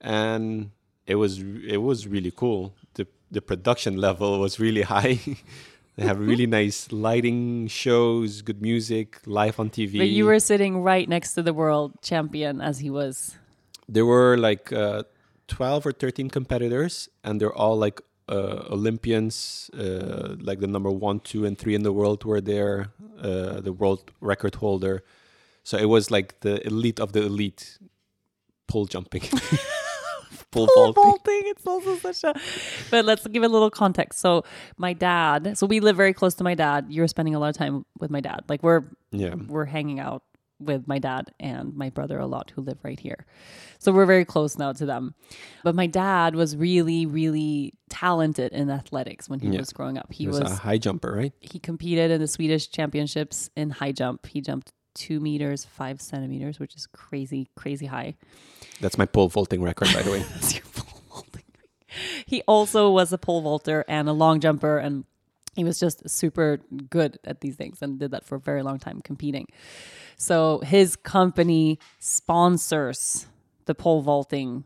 and 0.00 0.70
it 1.06 1.16
was 1.16 1.40
it 1.66 1.78
was 1.78 2.06
really 2.06 2.32
cool. 2.34 2.74
The 2.94 3.06
the 3.30 3.42
production 3.42 3.96
level 3.96 4.40
was 4.40 4.58
really 4.58 4.82
high. 4.94 5.18
They 6.00 6.06
have 6.06 6.18
really 6.18 6.46
nice 6.60 6.90
lighting 6.90 7.68
shows, 7.68 8.40
good 8.40 8.62
music, 8.62 9.20
live 9.26 9.60
on 9.60 9.68
TV. 9.68 9.98
But 9.98 10.08
you 10.08 10.24
were 10.24 10.40
sitting 10.40 10.82
right 10.82 11.06
next 11.06 11.34
to 11.34 11.42
the 11.42 11.52
world 11.52 11.92
champion 12.00 12.60
as 12.60 12.78
he 12.78 12.90
was. 12.90 13.36
there 13.86 14.06
were 14.06 14.36
like 14.38 14.72
uh, 14.72 15.02
12 15.48 15.86
or 15.86 15.92
13 15.92 16.30
competitors 16.30 17.08
and 17.24 17.40
they're 17.40 17.52
all 17.52 17.76
like 17.76 18.00
uh, 18.28 18.62
olympians 18.70 19.68
uh, 19.74 20.36
like 20.38 20.60
the 20.60 20.68
number 20.68 20.90
one 20.90 21.18
two 21.18 21.44
and 21.44 21.58
three 21.58 21.74
in 21.74 21.82
the 21.82 21.92
world 21.92 22.24
were 22.24 22.40
there 22.40 22.92
uh, 23.20 23.60
the 23.60 23.72
world 23.72 24.00
record 24.20 24.54
holder 24.62 25.02
so 25.64 25.76
it 25.76 25.88
was 25.88 26.08
like 26.08 26.38
the 26.40 26.64
elite 26.64 27.00
of 27.00 27.10
the 27.12 27.22
elite 27.30 27.78
pole 28.68 28.86
jumping 28.86 29.22
pole 30.50 30.66
Pole 30.66 30.92
vaulting 30.92 31.02
vaulting. 31.02 31.40
It's 31.44 31.66
also 31.66 31.96
such 31.96 32.24
a. 32.24 32.40
But 32.90 33.04
let's 33.04 33.26
give 33.26 33.42
a 33.42 33.48
little 33.48 33.70
context. 33.70 34.18
So 34.20 34.44
my 34.76 34.92
dad. 34.92 35.56
So 35.56 35.66
we 35.66 35.80
live 35.80 35.96
very 35.96 36.12
close 36.12 36.34
to 36.34 36.44
my 36.44 36.54
dad. 36.54 36.86
You're 36.88 37.08
spending 37.08 37.34
a 37.34 37.38
lot 37.38 37.48
of 37.50 37.56
time 37.56 37.84
with 37.98 38.10
my 38.10 38.20
dad. 38.20 38.44
Like 38.48 38.62
we're 38.62 38.82
yeah 39.10 39.34
we're 39.34 39.64
hanging 39.64 40.00
out 40.00 40.22
with 40.58 40.86
my 40.86 40.98
dad 40.98 41.32
and 41.40 41.74
my 41.74 41.88
brother 41.88 42.18
a 42.18 42.26
lot 42.26 42.52
who 42.54 42.60
live 42.60 42.78
right 42.82 43.00
here. 43.00 43.24
So 43.78 43.92
we're 43.92 44.04
very 44.06 44.26
close 44.26 44.58
now 44.58 44.72
to 44.74 44.84
them. 44.84 45.14
But 45.64 45.74
my 45.74 45.86
dad 45.86 46.34
was 46.34 46.54
really, 46.54 47.06
really 47.06 47.72
talented 47.88 48.52
in 48.52 48.68
athletics 48.70 49.26
when 49.26 49.40
he 49.40 49.48
Yeah. 49.48 49.58
was 49.60 49.72
growing 49.72 49.96
up. 49.96 50.12
He 50.12 50.24
he 50.24 50.28
was, 50.28 50.40
was, 50.40 50.52
a 50.52 50.56
high 50.56 50.76
jumper 50.76 51.12
right 51.12 51.32
he 51.40 51.58
competed 51.58 52.10
in 52.10 52.20
the 52.20 52.28
Swedish 52.28 52.68
championships 52.70 53.48
in 53.56 53.70
high 53.70 53.92
jump. 53.92 54.26
He 54.26 54.42
jumped 54.42 54.72
two 54.94 55.18
meters, 55.18 55.64
five 55.64 56.00
centimeters, 56.00 56.58
which 56.60 56.74
is 56.76 56.86
crazy, 56.86 57.48
crazy 57.56 57.86
high. 57.86 58.16
That's 58.80 58.98
my 58.98 59.06
pole 59.06 59.28
vaulting 59.28 59.62
record 59.62 59.88
by 59.94 60.02
the 60.02 60.10
way 60.10 60.18
That's 60.32 60.54
your 60.54 60.64
pole 60.74 61.02
vaulting. 61.10 61.42
He 62.26 62.42
also 62.46 62.90
was 62.90 63.12
a 63.12 63.18
pole 63.18 63.42
vaulter 63.42 63.84
and 63.88 64.08
a 64.08 64.12
long 64.12 64.40
jumper, 64.40 64.78
and 64.78 65.04
he 65.54 65.64
was 65.64 65.78
just 65.80 66.08
super 66.08 66.60
good 66.88 67.18
at 67.24 67.40
these 67.40 67.56
things 67.56 67.82
and 67.82 67.98
did 67.98 68.12
that 68.12 68.24
for 68.24 68.36
a 68.36 68.40
very 68.40 68.62
long 68.62 68.78
time 68.78 69.00
competing. 69.02 69.46
So 70.16 70.60
his 70.60 70.96
company 70.96 71.78
sponsors 71.98 73.26
the 73.66 73.74
pole 73.74 74.02
vaulting 74.02 74.64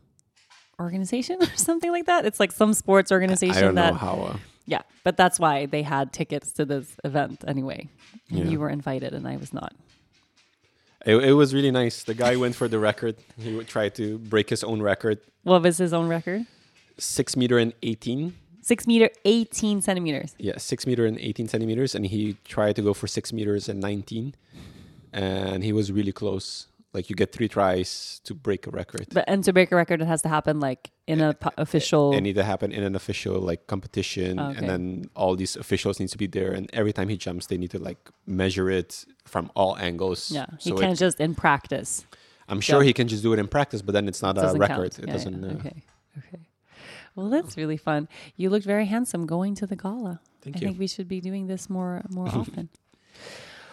organization 0.79 1.37
or 1.41 1.55
something 1.55 1.91
like 1.91 2.05
that. 2.05 2.25
It's 2.25 2.39
like 2.39 2.51
some 2.51 2.73
sports 2.73 3.11
organization 3.11 3.57
i 3.57 3.61
don't 3.61 3.75
that 3.75 3.93
know 3.93 3.99
how 3.99 4.15
uh, 4.21 4.37
yeah, 4.67 4.81
but 5.03 5.15
that's 5.15 5.39
why 5.39 5.67
they 5.67 5.83
had 5.83 6.11
tickets 6.11 6.51
to 6.53 6.65
this 6.65 6.97
event 7.03 7.43
anyway. 7.47 7.87
Yeah. 8.29 8.45
you 8.45 8.59
were 8.59 8.69
invited 8.69 9.13
and 9.13 9.27
I 9.27 9.37
was 9.37 9.53
not. 9.53 9.73
It, 11.05 11.15
it 11.23 11.33
was 11.33 11.53
really 11.53 11.71
nice 11.71 12.03
the 12.03 12.13
guy 12.13 12.35
went 12.35 12.55
for 12.55 12.67
the 12.67 12.79
record 12.79 13.15
he 13.37 13.53
would 13.55 13.67
try 13.67 13.89
to 13.89 14.17
break 14.17 14.49
his 14.49 14.63
own 14.63 14.81
record 14.81 15.19
What 15.43 15.61
was 15.63 15.77
his 15.77 15.93
own 15.93 16.07
record? 16.07 16.45
six 16.97 17.35
meter 17.35 17.57
and 17.57 17.73
18 17.83 18.33
Six 18.61 18.87
meter, 18.87 19.09
18 19.25 19.81
centimeters. 19.83 20.33
yeah, 20.39 20.57
six 20.57 20.87
meter 20.87 21.05
and 21.05 21.19
18 21.19 21.47
centimeters, 21.47 21.93
and 21.93 22.03
he 22.07 22.35
tried 22.45 22.75
to 22.77 22.81
go 22.81 22.95
for 22.95 23.05
six 23.05 23.31
meters 23.31 23.69
and 23.69 23.79
19, 23.79 24.33
and 25.13 25.63
he 25.63 25.71
was 25.71 25.91
really 25.91 26.11
close. 26.11 26.65
Like 26.95 27.09
you 27.09 27.15
get 27.15 27.31
three 27.35 27.47
tries 27.49 28.21
to 28.23 28.33
break 28.33 28.65
a 28.67 28.71
record. 28.71 29.05
But 29.17 29.25
and 29.27 29.43
to 29.43 29.51
break 29.53 29.69
a 29.71 29.75
record, 29.75 30.01
it 30.01 30.07
has 30.07 30.21
to 30.21 30.29
happen 30.29 30.59
like 30.69 30.91
in 31.07 31.19
an 31.21 31.33
pu- 31.43 31.49
official. 31.57 32.13
It 32.17 32.21
need 32.21 32.35
to 32.35 32.43
happen 32.43 32.71
in 32.71 32.83
an 32.83 32.95
official 32.95 33.37
like 33.49 33.67
competition, 33.67 34.39
Okay. 34.39 34.57
and 34.57 34.69
then 34.69 35.09
all 35.15 35.35
these 35.35 35.55
officials 35.63 35.99
need 35.99 36.09
to 36.09 36.17
be 36.17 36.27
there. 36.27 36.51
And 36.57 36.69
every 36.73 36.93
time 36.93 37.09
he 37.09 37.17
jumps, 37.17 37.47
they 37.47 37.57
need 37.57 37.71
to 37.71 37.79
like 37.89 37.99
measure 38.25 38.69
it 38.79 39.05
from 39.25 39.51
all 39.55 39.77
angles. 39.77 40.31
yeah, 40.31 40.45
he 40.59 40.69
So 40.69 40.77
can't 40.77 40.93
it- 40.93 41.05
just 41.05 41.19
in 41.19 41.35
practice. 41.35 42.05
I'm 42.47 42.61
sure 42.61 42.81
he 42.83 42.93
can 42.93 43.07
just 43.07 43.23
do 43.23 43.33
it 43.33 43.39
in 43.39 43.47
practice, 43.47 43.81
but 43.81 43.93
then 43.93 44.07
it's 44.07 44.21
not 44.21 44.37
a 44.37 44.53
record. 44.57 44.91
count. 44.95 44.99
It 44.99 45.05
Yeah, 45.07 45.13
doesn't. 45.13 45.43
yeah. 45.43 45.49
Uh, 45.49 45.53
Okay. 45.59 45.77
Okay. 46.19 46.43
Well, 47.15 47.29
that's 47.29 47.57
really 47.57 47.77
fun. 47.77 48.07
You 48.37 48.49
looked 48.49 48.65
very 48.75 48.85
handsome 48.85 49.25
going 49.25 49.55
to 49.55 49.65
the 49.67 49.75
gala. 49.75 50.19
Thank 50.41 50.55
I 50.57 50.59
you. 50.59 50.67
think 50.67 50.79
we 50.79 50.87
should 50.87 51.07
be 51.07 51.19
doing 51.21 51.47
this 51.47 51.69
more 51.69 52.03
more 52.09 52.27
often. 52.41 52.69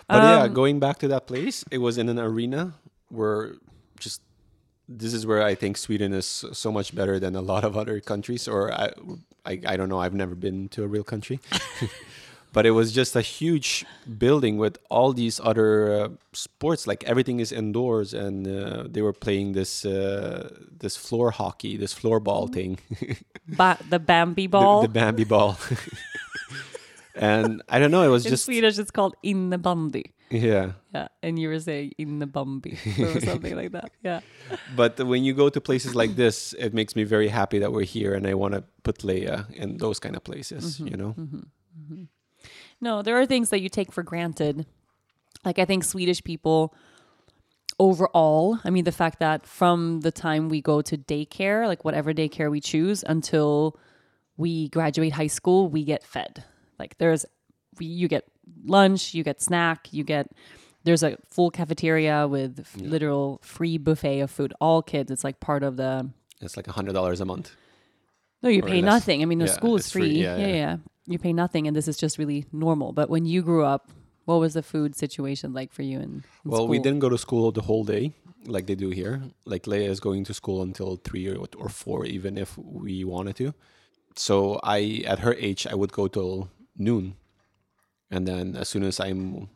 But 0.09 0.23
yeah, 0.23 0.43
Um, 0.45 0.53
going 0.55 0.81
back 0.81 0.99
to 0.99 1.09
that 1.09 1.27
place, 1.27 1.65
it 1.71 1.79
was 1.79 1.97
in 1.99 2.09
an 2.09 2.19
arena 2.19 2.75
where 3.13 3.55
just 4.01 4.23
this 4.89 5.15
is 5.15 5.27
where 5.27 5.43
I 5.43 5.55
think 5.55 5.77
Sweden 5.77 6.13
is 6.13 6.27
so- 6.27 6.73
much 6.73 6.95
better 6.95 7.19
than 7.19 7.35
a 7.37 7.41
lot 7.41 7.65
of 7.65 7.77
other 7.77 8.01
countries. 8.01 8.49
Or 8.49 8.73
I, 8.73 8.91
I, 9.47 9.61
I 9.73 9.77
don't 9.77 9.89
know. 9.89 10.01
I've 10.01 10.15
never 10.15 10.35
been 10.35 10.69
to 10.71 10.83
a 10.83 10.87
real 10.87 11.05
country, 11.05 11.39
but 12.53 12.67
it 12.67 12.73
was 12.73 12.93
just 12.93 13.15
a 13.17 13.21
huge 13.23 13.85
building 14.19 14.59
with 14.59 14.79
all 14.91 15.13
these 15.13 15.41
other 15.43 15.93
uh, 15.93 16.09
sports. 16.33 16.87
Like 16.87 17.05
everything 17.05 17.41
is 17.41 17.53
indoors, 17.53 18.13
and 18.15 18.47
uh, 18.47 18.85
they 18.89 19.03
were 19.03 19.13
playing 19.13 19.53
this 19.53 19.85
uh, 19.85 20.49
this 20.81 20.97
floor 20.97 21.31
hockey, 21.31 21.77
this 21.77 21.93
floor 21.93 22.21
ball 22.21 22.49
thing, 22.49 22.79
Ba- 23.49 23.79
the 23.89 23.99
Bambi 23.99 24.47
the, 24.47 24.49
ball. 24.49 24.83
the 24.83 24.89
Bambi 24.89 25.25
ball. 25.25 25.57
and 27.15 27.63
I 27.69 27.79
don't 27.79 27.91
know. 27.91 28.03
It 28.03 28.09
was 28.09 28.27
in 28.27 28.31
just 28.31 28.45
Swedish, 28.45 28.79
it's 28.79 28.91
called 28.91 29.15
in 29.23 29.51
the 29.51 29.59
innebandy. 29.59 30.13
Yeah. 30.33 30.73
Yeah, 30.95 31.09
and 31.23 31.39
you 31.39 31.49
were 31.49 31.61
saying 31.61 31.93
innebambi 31.99 32.77
or 33.17 33.21
something 33.21 33.57
like 33.57 33.73
that. 33.73 33.91
Yeah. 34.03 34.21
But 34.75 34.99
when 34.99 35.25
you 35.25 35.35
go 35.35 35.49
to 35.49 35.61
places 35.61 35.95
like 35.95 36.17
this, 36.17 36.55
it 36.59 36.75
makes 36.75 36.97
me 36.97 37.05
very 37.05 37.29
happy 37.29 37.59
that 37.59 37.73
we're 37.73 37.85
here, 37.85 38.15
and 38.15 38.27
I 38.27 38.35
want 38.35 38.55
to 38.55 38.65
put 38.83 38.99
Leia 38.99 39.51
in 39.53 39.79
those 39.79 39.99
kind 39.99 40.17
of 40.17 40.25
places. 40.25 40.79
Mm-hmm. 40.79 40.87
You 40.89 40.97
know, 40.97 41.15
No, 42.81 43.03
there 43.03 43.17
are 43.21 43.27
things 43.27 43.51
that 43.51 43.61
you 43.61 43.69
take 43.69 43.93
for 43.93 44.03
granted. 44.03 44.67
Like 45.45 45.59
I 45.59 45.65
think 45.65 45.85
Swedish 45.85 46.23
people 46.23 46.75
overall, 47.79 48.59
I 48.65 48.71
mean 48.71 48.85
the 48.85 48.93
fact 48.93 49.19
that 49.19 49.47
from 49.47 50.01
the 50.01 50.13
time 50.13 50.49
we 50.49 50.61
go 50.61 50.83
to 50.83 50.97
daycare, 50.97 51.67
like 51.67 51.85
whatever 51.85 52.13
daycare 52.13 52.51
we 52.51 52.61
choose 52.61 53.03
until 53.07 53.79
we 54.37 54.69
graduate 54.69 55.13
high 55.13 55.29
school, 55.29 55.69
we 55.69 55.85
get 55.85 56.03
fed. 56.03 56.45
Like 56.79 56.99
there's 56.99 57.25
we, 57.79 57.87
you 57.87 58.09
get 58.09 58.25
lunch, 58.65 59.15
you 59.15 59.23
get 59.25 59.41
snack, 59.41 59.93
you 59.93 60.05
get 60.05 60.31
there's 60.85 61.03
a 61.03 61.17
full 61.29 61.51
cafeteria 61.51 62.27
with 62.27 62.61
f- 62.61 62.77
literal 62.77 63.41
free 63.43 63.79
buffet 63.79 64.21
of 64.21 64.31
food. 64.31 64.53
All 64.61 64.83
kids, 64.83 65.11
it's 65.11 65.25
like 65.25 65.41
part 65.41 65.63
of 65.63 65.77
the 65.77 66.11
it's 66.41 66.57
like 66.57 66.67
a 66.69 66.73
hundred 66.73 66.95
dollars 66.95 67.21
a 67.21 67.25
month. 67.25 67.55
No, 68.43 68.49
you 68.49 68.63
pay 68.63 68.83
nothing. 68.83 69.23
I 69.23 69.27
mean, 69.27 69.39
the 69.39 69.47
Yeah, 69.47 69.53
school 69.53 69.77
is 69.77 69.91
free. 69.91 70.03
free. 70.03 70.23
Yeah 70.23 70.37
Yeah, 70.39 70.47
yeah. 70.47 70.55
yeah. 70.55 70.77
You 71.07 71.19
pay 71.19 71.33
nothing, 71.33 71.67
and 71.67 71.77
this 71.77 71.89
is 71.89 71.97
just 71.97 72.19
really 72.19 72.45
normal. 72.53 72.93
But 72.93 73.11
when 73.11 73.25
you 73.25 73.43
grew 73.43 73.65
up, 73.65 73.91
what 74.25 74.37
was 74.37 74.55
the 74.55 74.63
food 74.63 74.97
situation 74.97 75.53
like 75.53 75.73
for 75.73 75.83
you 75.83 75.99
in, 75.99 76.25
in 76.45 76.51
Well, 76.51 76.69
we 76.69 76.79
didn't 76.79 77.01
go 77.01 77.09
to 77.09 77.19
school 77.19 77.51
the 77.53 77.63
whole 77.63 77.85
day 77.85 78.13
like 78.47 78.67
they 78.67 78.75
do 78.75 78.91
here. 78.91 79.23
Like 79.45 79.65
Leia 79.65 79.89
is 79.89 80.01
going 80.01 80.25
to 80.25 80.35
school 80.35 80.63
until 80.63 80.97
three 80.97 81.29
or, 81.29 81.45
or 81.57 81.69
four, 81.69 82.05
even 82.07 82.39
if 82.39 82.57
we 82.59 83.05
wanted 83.05 83.37
to. 83.37 83.55
So 84.17 84.61
I, 84.63 85.03
at 85.07 85.21
her 85.21 85.35
age, 85.35 85.67
I 85.67 85.75
would 85.75 85.93
go 85.93 86.07
till 86.09 86.51
noon, 86.77 87.17
and 88.13 88.29
then 88.29 88.55
as 88.55 88.69
soon 88.69 88.85
as 88.85 89.01
I'm 89.01 89.49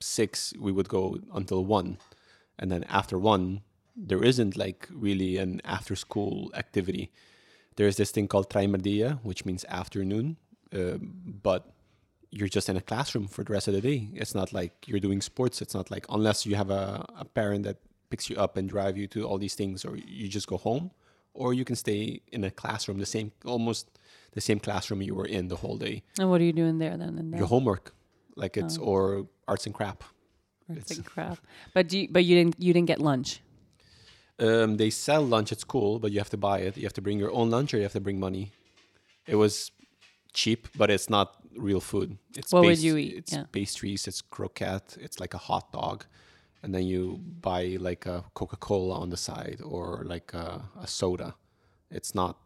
six, 0.00 0.54
we 0.58 0.72
would 0.72 0.88
go 0.88 1.18
until 1.34 1.64
one, 1.64 1.98
and 2.58 2.70
then 2.70 2.84
after 2.84 3.18
one, 3.18 3.60
there 3.96 4.22
isn't 4.24 4.56
like 4.56 4.88
really 4.90 5.36
an 5.36 5.60
after 5.64 5.94
school 5.96 6.50
activity. 6.54 7.10
There's 7.76 7.96
this 7.96 8.10
thing 8.12 8.28
called 8.28 8.48
Trimmerdia, 8.48 9.18
which 9.22 9.44
means 9.44 9.64
afternoon, 9.68 10.36
uh, 10.72 10.98
but 11.48 11.62
you're 12.30 12.48
just 12.48 12.68
in 12.68 12.76
a 12.76 12.80
classroom 12.80 13.26
for 13.28 13.44
the 13.44 13.52
rest 13.52 13.68
of 13.68 13.74
the 13.74 13.80
day. 13.80 14.08
It's 14.14 14.34
not 14.34 14.52
like 14.52 14.72
you're 14.88 15.00
doing 15.00 15.20
sports. 15.20 15.60
It's 15.62 15.74
not 15.74 15.90
like 15.90 16.06
unless 16.08 16.46
you 16.46 16.54
have 16.56 16.70
a, 16.70 17.04
a 17.18 17.24
parent 17.24 17.64
that 17.64 17.78
picks 18.10 18.30
you 18.30 18.36
up 18.36 18.56
and 18.56 18.68
drive 18.68 18.96
you 18.96 19.06
to 19.08 19.24
all 19.26 19.38
these 19.38 19.54
things, 19.54 19.84
or 19.84 19.96
you 19.96 20.28
just 20.28 20.46
go 20.46 20.56
home, 20.56 20.90
or 21.32 21.52
you 21.52 21.64
can 21.64 21.76
stay 21.76 22.20
in 22.30 22.44
a 22.44 22.50
classroom, 22.50 22.98
the 22.98 23.06
same 23.06 23.32
almost 23.44 23.90
the 24.32 24.40
same 24.40 24.60
classroom 24.60 25.00
you 25.02 25.14
were 25.14 25.26
in 25.26 25.48
the 25.48 25.56
whole 25.56 25.76
day. 25.76 26.02
And 26.18 26.28
what 26.30 26.40
are 26.40 26.44
you 26.44 26.52
doing 26.52 26.78
there 26.78 26.96
then? 26.96 27.32
Your 27.36 27.46
homework, 27.46 27.94
like 28.36 28.56
it's 28.56 28.78
or 28.78 29.26
arts 29.48 29.66
and 29.66 29.74
crap. 29.74 30.04
It's 30.68 30.90
it's- 30.90 30.98
like 30.98 31.06
crap. 31.06 31.38
But 31.74 31.92
you, 31.92 32.08
but 32.10 32.24
you 32.24 32.34
didn't 32.36 32.56
you 32.58 32.72
didn't 32.72 32.88
get 32.88 33.00
lunch. 33.00 33.40
Um, 34.38 34.76
they 34.76 34.90
sell 34.90 35.22
lunch 35.22 35.52
at 35.52 35.60
school, 35.60 35.98
but 36.00 36.10
you 36.10 36.18
have 36.18 36.30
to 36.30 36.36
buy 36.36 36.58
it. 36.58 36.76
You 36.76 36.82
have 36.84 36.92
to 36.94 37.02
bring 37.02 37.18
your 37.20 37.32
own 37.32 37.50
lunch, 37.50 37.72
or 37.72 37.76
you 37.76 37.84
have 37.84 37.92
to 37.92 38.00
bring 38.00 38.18
money. 38.18 38.50
It 39.26 39.36
was 39.36 39.70
cheap, 40.32 40.66
but 40.76 40.90
it's 40.90 41.08
not 41.08 41.36
real 41.56 41.80
food. 41.80 42.18
It's 42.36 42.52
What 42.52 42.64
would 42.64 42.78
you 42.78 42.96
eat? 42.96 43.14
It's 43.18 43.32
Yeah. 43.32 43.44
pastries. 43.52 44.08
It's 44.08 44.20
croquette. 44.22 44.96
It's 45.00 45.20
like 45.20 45.34
a 45.34 45.38
hot 45.38 45.70
dog, 45.72 46.04
and 46.62 46.74
then 46.74 46.82
you 46.84 47.20
buy 47.40 47.76
like 47.80 48.06
a 48.06 48.24
Coca 48.34 48.56
Cola 48.56 48.96
on 48.98 49.10
the 49.10 49.16
side 49.16 49.60
or 49.62 50.02
like 50.04 50.34
a, 50.34 50.62
a 50.80 50.86
soda. 50.86 51.36
It's 51.90 52.12
not. 52.14 52.36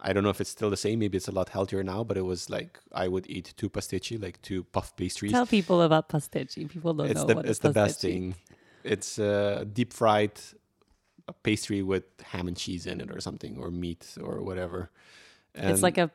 I 0.00 0.12
don't 0.12 0.22
know 0.22 0.30
if 0.30 0.40
it's 0.40 0.50
still 0.50 0.70
the 0.70 0.76
same. 0.76 1.00
Maybe 1.00 1.16
it's 1.16 1.26
a 1.28 1.32
lot 1.32 1.48
healthier 1.48 1.82
now, 1.82 2.04
but 2.04 2.16
it 2.16 2.22
was 2.22 2.48
like 2.48 2.78
I 2.92 3.08
would 3.08 3.28
eat 3.28 3.52
two 3.56 3.68
pastechi, 3.68 4.20
like 4.22 4.40
two 4.42 4.64
puff 4.64 4.94
pastries. 4.96 5.32
Tell 5.32 5.46
people 5.46 5.82
about 5.82 6.08
pastechi. 6.08 6.68
People 6.68 6.94
don't 6.94 7.10
it's 7.10 7.20
know 7.20 7.26
the 7.26 7.34
what 7.36 7.46
it's 7.46 7.58
the 7.60 7.70
best 7.72 8.00
thing. 8.00 8.34
It's 8.84 9.18
uh, 9.18 9.64
deep 9.72 9.92
fried 9.92 10.32
pastry 11.42 11.82
with 11.82 12.04
ham 12.22 12.48
and 12.48 12.56
cheese 12.56 12.86
in 12.86 13.00
it 13.00 13.10
or 13.10 13.20
something 13.20 13.58
or 13.58 13.70
meat 13.70 14.16
or 14.22 14.40
whatever. 14.42 14.90
And 15.54 15.70
It's 15.70 15.82
like 15.82 15.98
a 15.98 16.10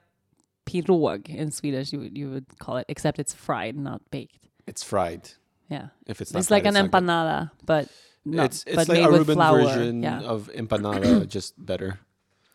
pirog 0.65 1.29
in 1.29 1.51
Swedish. 1.51 1.91
You 1.93 1.99
would 1.99 2.17
you 2.17 2.29
would 2.31 2.45
call 2.59 2.77
it, 2.77 2.85
except 2.87 3.19
it's 3.19 3.33
fried, 3.33 3.75
not 3.75 4.01
baked. 4.11 4.47
it's 4.65 4.83
fried. 4.83 5.29
Yeah, 5.69 5.87
If 6.05 6.21
it's 6.21 6.31
not 6.33 6.39
it's 6.39 6.51
like 6.51 6.63
fried, 6.63 6.75
an 6.75 6.85
it's 6.85 6.93
not 6.93 6.99
good. 7.01 7.07
empanada, 7.09 7.51
but 7.65 7.89
not, 8.25 8.45
It's 8.45 8.63
it's 8.65 8.75
but 8.75 8.87
like 8.89 8.99
made 8.99 9.07
Aruban 9.07 9.59
version 9.59 10.03
yeah. 10.03 10.21
of 10.21 10.49
empanada, 10.55 11.27
just 11.37 11.53
better. 11.63 11.99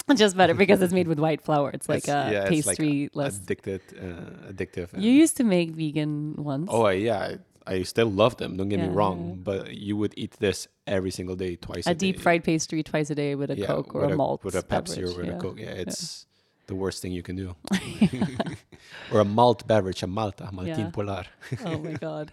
just 0.17 0.37
better 0.37 0.55
because 0.55 0.81
it's 0.83 0.93
made 0.93 1.09
with 1.09 1.19
white 1.19 1.41
flour. 1.43 1.71
It's 1.71 1.89
like 1.89 2.05
It's- 2.09 2.29
a 2.31 2.33
yeah, 2.33 2.45
it's 2.53 2.67
like 2.67 2.79
pastry 2.79 3.11
less. 3.15 3.37
addicted, 3.39 3.81
uh, 4.01 4.51
addictive. 4.53 4.89
You 5.01 5.11
used 5.11 5.37
to 5.39 5.45
make 5.45 5.71
vegan 5.71 6.35
ones. 6.37 6.69
oh, 6.71 6.89
yeah, 6.89 7.37
I, 7.67 7.75
I 7.75 7.83
still 7.83 8.11
love 8.11 8.37
them. 8.39 8.57
Don't 8.57 8.69
get 8.71 8.79
Yeah, 8.79 8.89
me 8.89 8.95
wrong, 8.95 9.41
but 9.43 9.75
you 9.75 9.97
would 9.97 10.15
eat 10.17 10.33
this 10.41 10.69
every 10.87 11.11
single 11.11 11.37
day, 11.37 11.57
twice 11.57 11.87
a, 11.87 11.91
a 11.91 11.95
deep 11.95 12.17
day. 12.17 12.23
fried 12.23 12.45
pastry 12.45 12.83
twice 12.83 13.11
a 13.11 13.15
day 13.15 13.35
with 13.35 13.51
a 13.51 13.57
Yeah, 13.59 13.67
Coke 13.67 13.95
or 13.95 14.03
with 14.03 14.13
a 14.13 14.17
malt 14.17 14.43
with 14.45 14.55
a 14.55 14.63
Pepsi 14.63 14.97
beverage, 14.97 15.15
or 15.17 15.21
with 15.21 15.29
a 15.29 15.39
Coke. 15.39 15.59
Yeah, 15.61 15.83
it's 15.85 16.27
the 16.67 16.75
worst 16.75 17.03
thing 17.03 17.13
you 17.13 17.23
can 17.23 17.37
do. 17.37 17.55
or 19.13 19.21
a 19.21 19.25
malt 19.25 19.67
beverage, 19.67 20.03
a 20.03 20.07
Malta, 20.07 20.49
Maltin. 20.53 20.93
Polar. 20.93 21.25
oh 21.65 21.79
my 21.79 21.93
god 21.93 22.33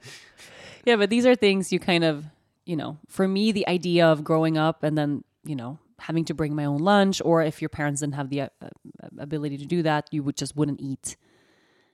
yeah 0.86 0.95
but 0.95 1.09
these 1.09 1.26
are 1.26 1.36
things 1.36 1.71
you 1.71 1.80
kind 1.80 2.03
of 2.03 2.26
you 2.65 2.76
know 2.76 2.97
for 3.09 3.28
me 3.28 3.51
the 3.51 3.67
idea 3.67 4.05
of 4.07 4.23
growing 4.23 4.57
up 4.57 4.84
and 4.84 4.97
then 4.97 5.23
you 5.43 5.55
know 5.55 5.80
having 5.99 6.25
to 6.25 6.33
bring 6.33 6.55
my 6.55 6.65
own 6.65 6.79
lunch 6.79 7.21
or 7.23 7.41
if 7.41 7.61
your 7.61 7.69
parents 7.69 8.01
didn't 8.01 8.15
have 8.15 8.29
the 8.29 8.41
uh, 8.41 8.47
uh, 8.61 8.69
ability 9.17 9.57
to 9.57 9.65
do 9.65 9.81
that 9.81 10.07
you 10.11 10.23
would 10.23 10.35
just 10.35 10.55
wouldn't 10.55 10.81
eat. 10.81 11.15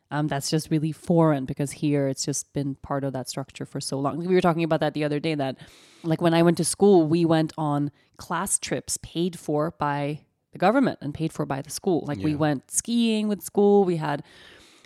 Um, 0.09 0.27
that's 0.27 0.49
just 0.49 0.69
really 0.69 0.91
foreign 0.91 1.45
because 1.45 1.71
here 1.71 2.09
it's 2.09 2.25
just 2.25 2.51
been 2.51 2.75
part 2.75 3.05
of 3.05 3.13
that 3.13 3.29
structure 3.29 3.65
for 3.65 3.79
so 3.79 3.97
long. 3.97 4.17
We 4.17 4.33
were 4.33 4.41
talking 4.41 4.63
about 4.63 4.81
that 4.81 4.93
the 4.93 5.05
other 5.05 5.19
day 5.19 5.35
that 5.35 5.57
like 6.03 6.21
when 6.21 6.33
i 6.33 6.41
went 6.41 6.57
to 6.57 6.65
school 6.65 7.05
we 7.07 7.25
went 7.25 7.53
on 7.57 7.91
class 8.17 8.59
trips 8.59 8.97
paid 9.01 9.39
for 9.39 9.71
by 9.71 10.21
the 10.51 10.57
government 10.57 10.99
and 11.01 11.13
paid 11.13 11.31
for 11.31 11.45
by 11.45 11.61
the 11.61 11.69
school. 11.69 12.03
Like 12.05 12.19
we 12.19 12.35
went 12.35 12.69
skiing 12.71 13.27
with 13.27 13.41
school. 13.41 13.85
We 13.85 13.97
had 13.97 14.23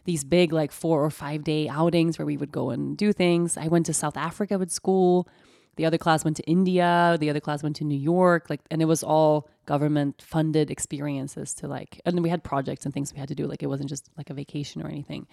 these 0.06 0.24
big 0.24 0.54
like 0.54 0.72
four 0.72 1.04
or 1.04 1.10
five 1.10 1.44
day 1.44 1.68
outings 1.68 2.20
where 2.20 2.26
we 2.26 2.38
would 2.38 2.52
go 2.52 2.70
and 2.70 2.96
do 2.96 3.12
things. 3.12 3.58
I 3.58 3.68
went 3.68 3.88
to 3.88 3.94
South 3.94 4.18
Africa 4.18 4.58
with 4.60 4.72
school. 4.72 5.28
The 5.76 5.86
other 5.86 5.98
class 5.98 6.24
went 6.24 6.38
to 6.38 6.44
India. 6.44 7.18
The 7.20 7.30
other 7.30 7.40
class 7.40 7.64
went 7.64 7.76
to 7.78 7.84
New 7.84 7.98
York. 7.98 8.50
Like, 8.50 8.62
and 8.72 8.82
it 8.82 8.86
was 8.86 9.04
all 9.04 9.50
government 9.66 10.22
funded 10.26 10.72
experiences 10.72 11.54
to 11.56 11.68
like, 11.68 12.02
and 12.06 12.22
we 12.22 12.30
had 12.30 12.44
projects 12.44 12.86
and 12.86 12.94
things 12.94 13.14
we 13.14 13.20
had 13.20 13.28
to 13.30 13.36
do. 13.36 13.46
Like, 13.48 13.64
it 13.64 13.68
wasn't 13.68 13.90
just 13.90 14.10
like 14.18 14.30
a 14.30 14.34
vacation 14.34 14.82
or 14.82 14.88
anything. 14.88 15.28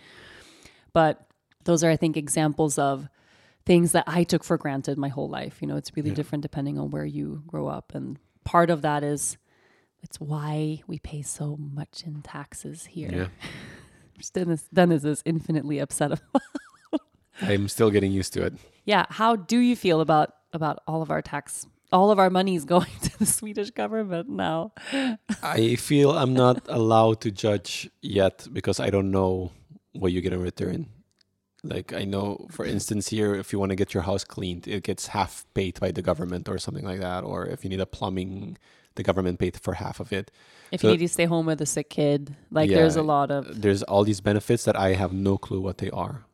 But 0.93 1.27
those 1.65 1.85
are, 1.85 1.91
I 1.91 1.97
think, 1.97 2.17
examples 2.17 2.79
of 2.79 3.09
things 3.65 3.93
that 3.93 4.05
I 4.07 4.25
took 4.25 4.43
for 4.43 4.59
granted 4.59 4.99
my 4.99 5.09
whole 5.09 5.29
life. 5.29 5.59
You 5.61 5.69
know, 5.69 5.77
it's 5.77 5.97
really 5.97 6.11
different 6.11 6.43
depending 6.43 6.79
on 6.79 6.91
where 6.91 7.05
you 7.05 7.43
grow 7.47 7.69
up. 7.69 7.95
And 7.95 8.19
part 8.45 8.71
of 8.71 8.83
that 8.83 9.05
is 9.05 9.37
it's 10.03 10.21
why 10.21 10.83
we 10.87 10.99
pay 10.99 11.23
so 11.23 11.57
much 11.57 12.03
in 12.05 12.23
taxes 12.23 12.87
here. 12.87 13.11
Yeah. 13.13 13.29
Dennis, 14.35 14.69
Dennis 14.73 15.05
is 15.05 15.23
infinitely 15.25 15.79
upset. 15.79 16.13
About. 16.13 16.43
I'm 17.41 17.69
still 17.69 17.91
getting 17.91 18.13
used 18.13 18.33
to 18.35 18.45
it. 18.45 18.55
Yeah, 18.85 19.07
how 19.11 19.37
do 19.37 19.59
you 19.59 19.77
feel 19.77 20.01
about 20.01 20.35
about 20.53 20.81
all 20.87 21.01
of 21.03 21.11
our 21.11 21.23
tax, 21.23 21.67
all 21.93 22.11
of 22.11 22.19
our 22.19 22.29
money 22.31 22.55
is 22.55 22.65
going 22.75 22.91
to 23.03 23.19
the 23.19 23.27
Swedish 23.27 23.71
government 23.71 24.29
now? 24.29 24.73
I 25.43 25.77
feel 25.77 26.13
I'm 26.13 26.35
not 26.35 26.63
allowed 26.69 27.21
to 27.23 27.31
judge 27.31 27.89
yet 28.03 28.47
because 28.53 28.81
I 28.81 28.91
don't 28.91 29.11
know 29.11 29.53
what 29.93 30.13
you 30.13 30.21
get 30.21 30.33
in 30.33 30.41
return. 30.43 30.89
Like 31.65 31.93
I 31.93 32.05
know, 32.05 32.49
for 32.51 32.65
instance, 32.67 33.09
here 33.09 33.35
if 33.37 33.53
you 33.53 33.59
want 33.61 33.71
to 33.71 33.77
get 33.77 33.95
your 33.95 34.03
house 34.03 34.25
cleaned, 34.25 34.67
it 34.67 34.83
gets 34.83 35.09
half 35.09 35.47
paid 35.55 35.79
by 35.79 35.93
the 35.93 36.03
government 36.03 36.49
or 36.49 36.59
something 36.59 36.85
like 36.85 37.01
that. 37.01 37.23
Or 37.23 37.47
if 37.47 37.63
you 37.63 37.71
need 37.71 37.79
a 37.81 37.87
plumbing, 37.87 38.59
the 38.97 39.05
government 39.05 39.39
paid 39.39 39.57
for 39.61 39.75
half 39.75 40.01
of 40.01 40.13
it. 40.13 40.33
If 40.73 40.81
So- 40.81 40.89
you 40.89 40.95
need 40.99 41.07
to 41.07 41.13
stay 41.13 41.27
home 41.27 41.47
with 41.47 41.61
a 41.63 41.67
sick 41.67 41.89
kid, 41.89 42.35
like 42.51 42.69
there's 42.69 42.97
a 42.97 43.03
lot 43.03 43.31
of 43.31 43.63
There's 43.63 43.85
all 43.85 44.03
these 44.03 44.21
benefits 44.21 44.65
that 44.65 44.77
I 44.77 44.95
have 44.95 45.13
no 45.13 45.39
clue 45.39 45.61
what 45.61 45.79
they 45.79 45.91
are. 45.91 46.25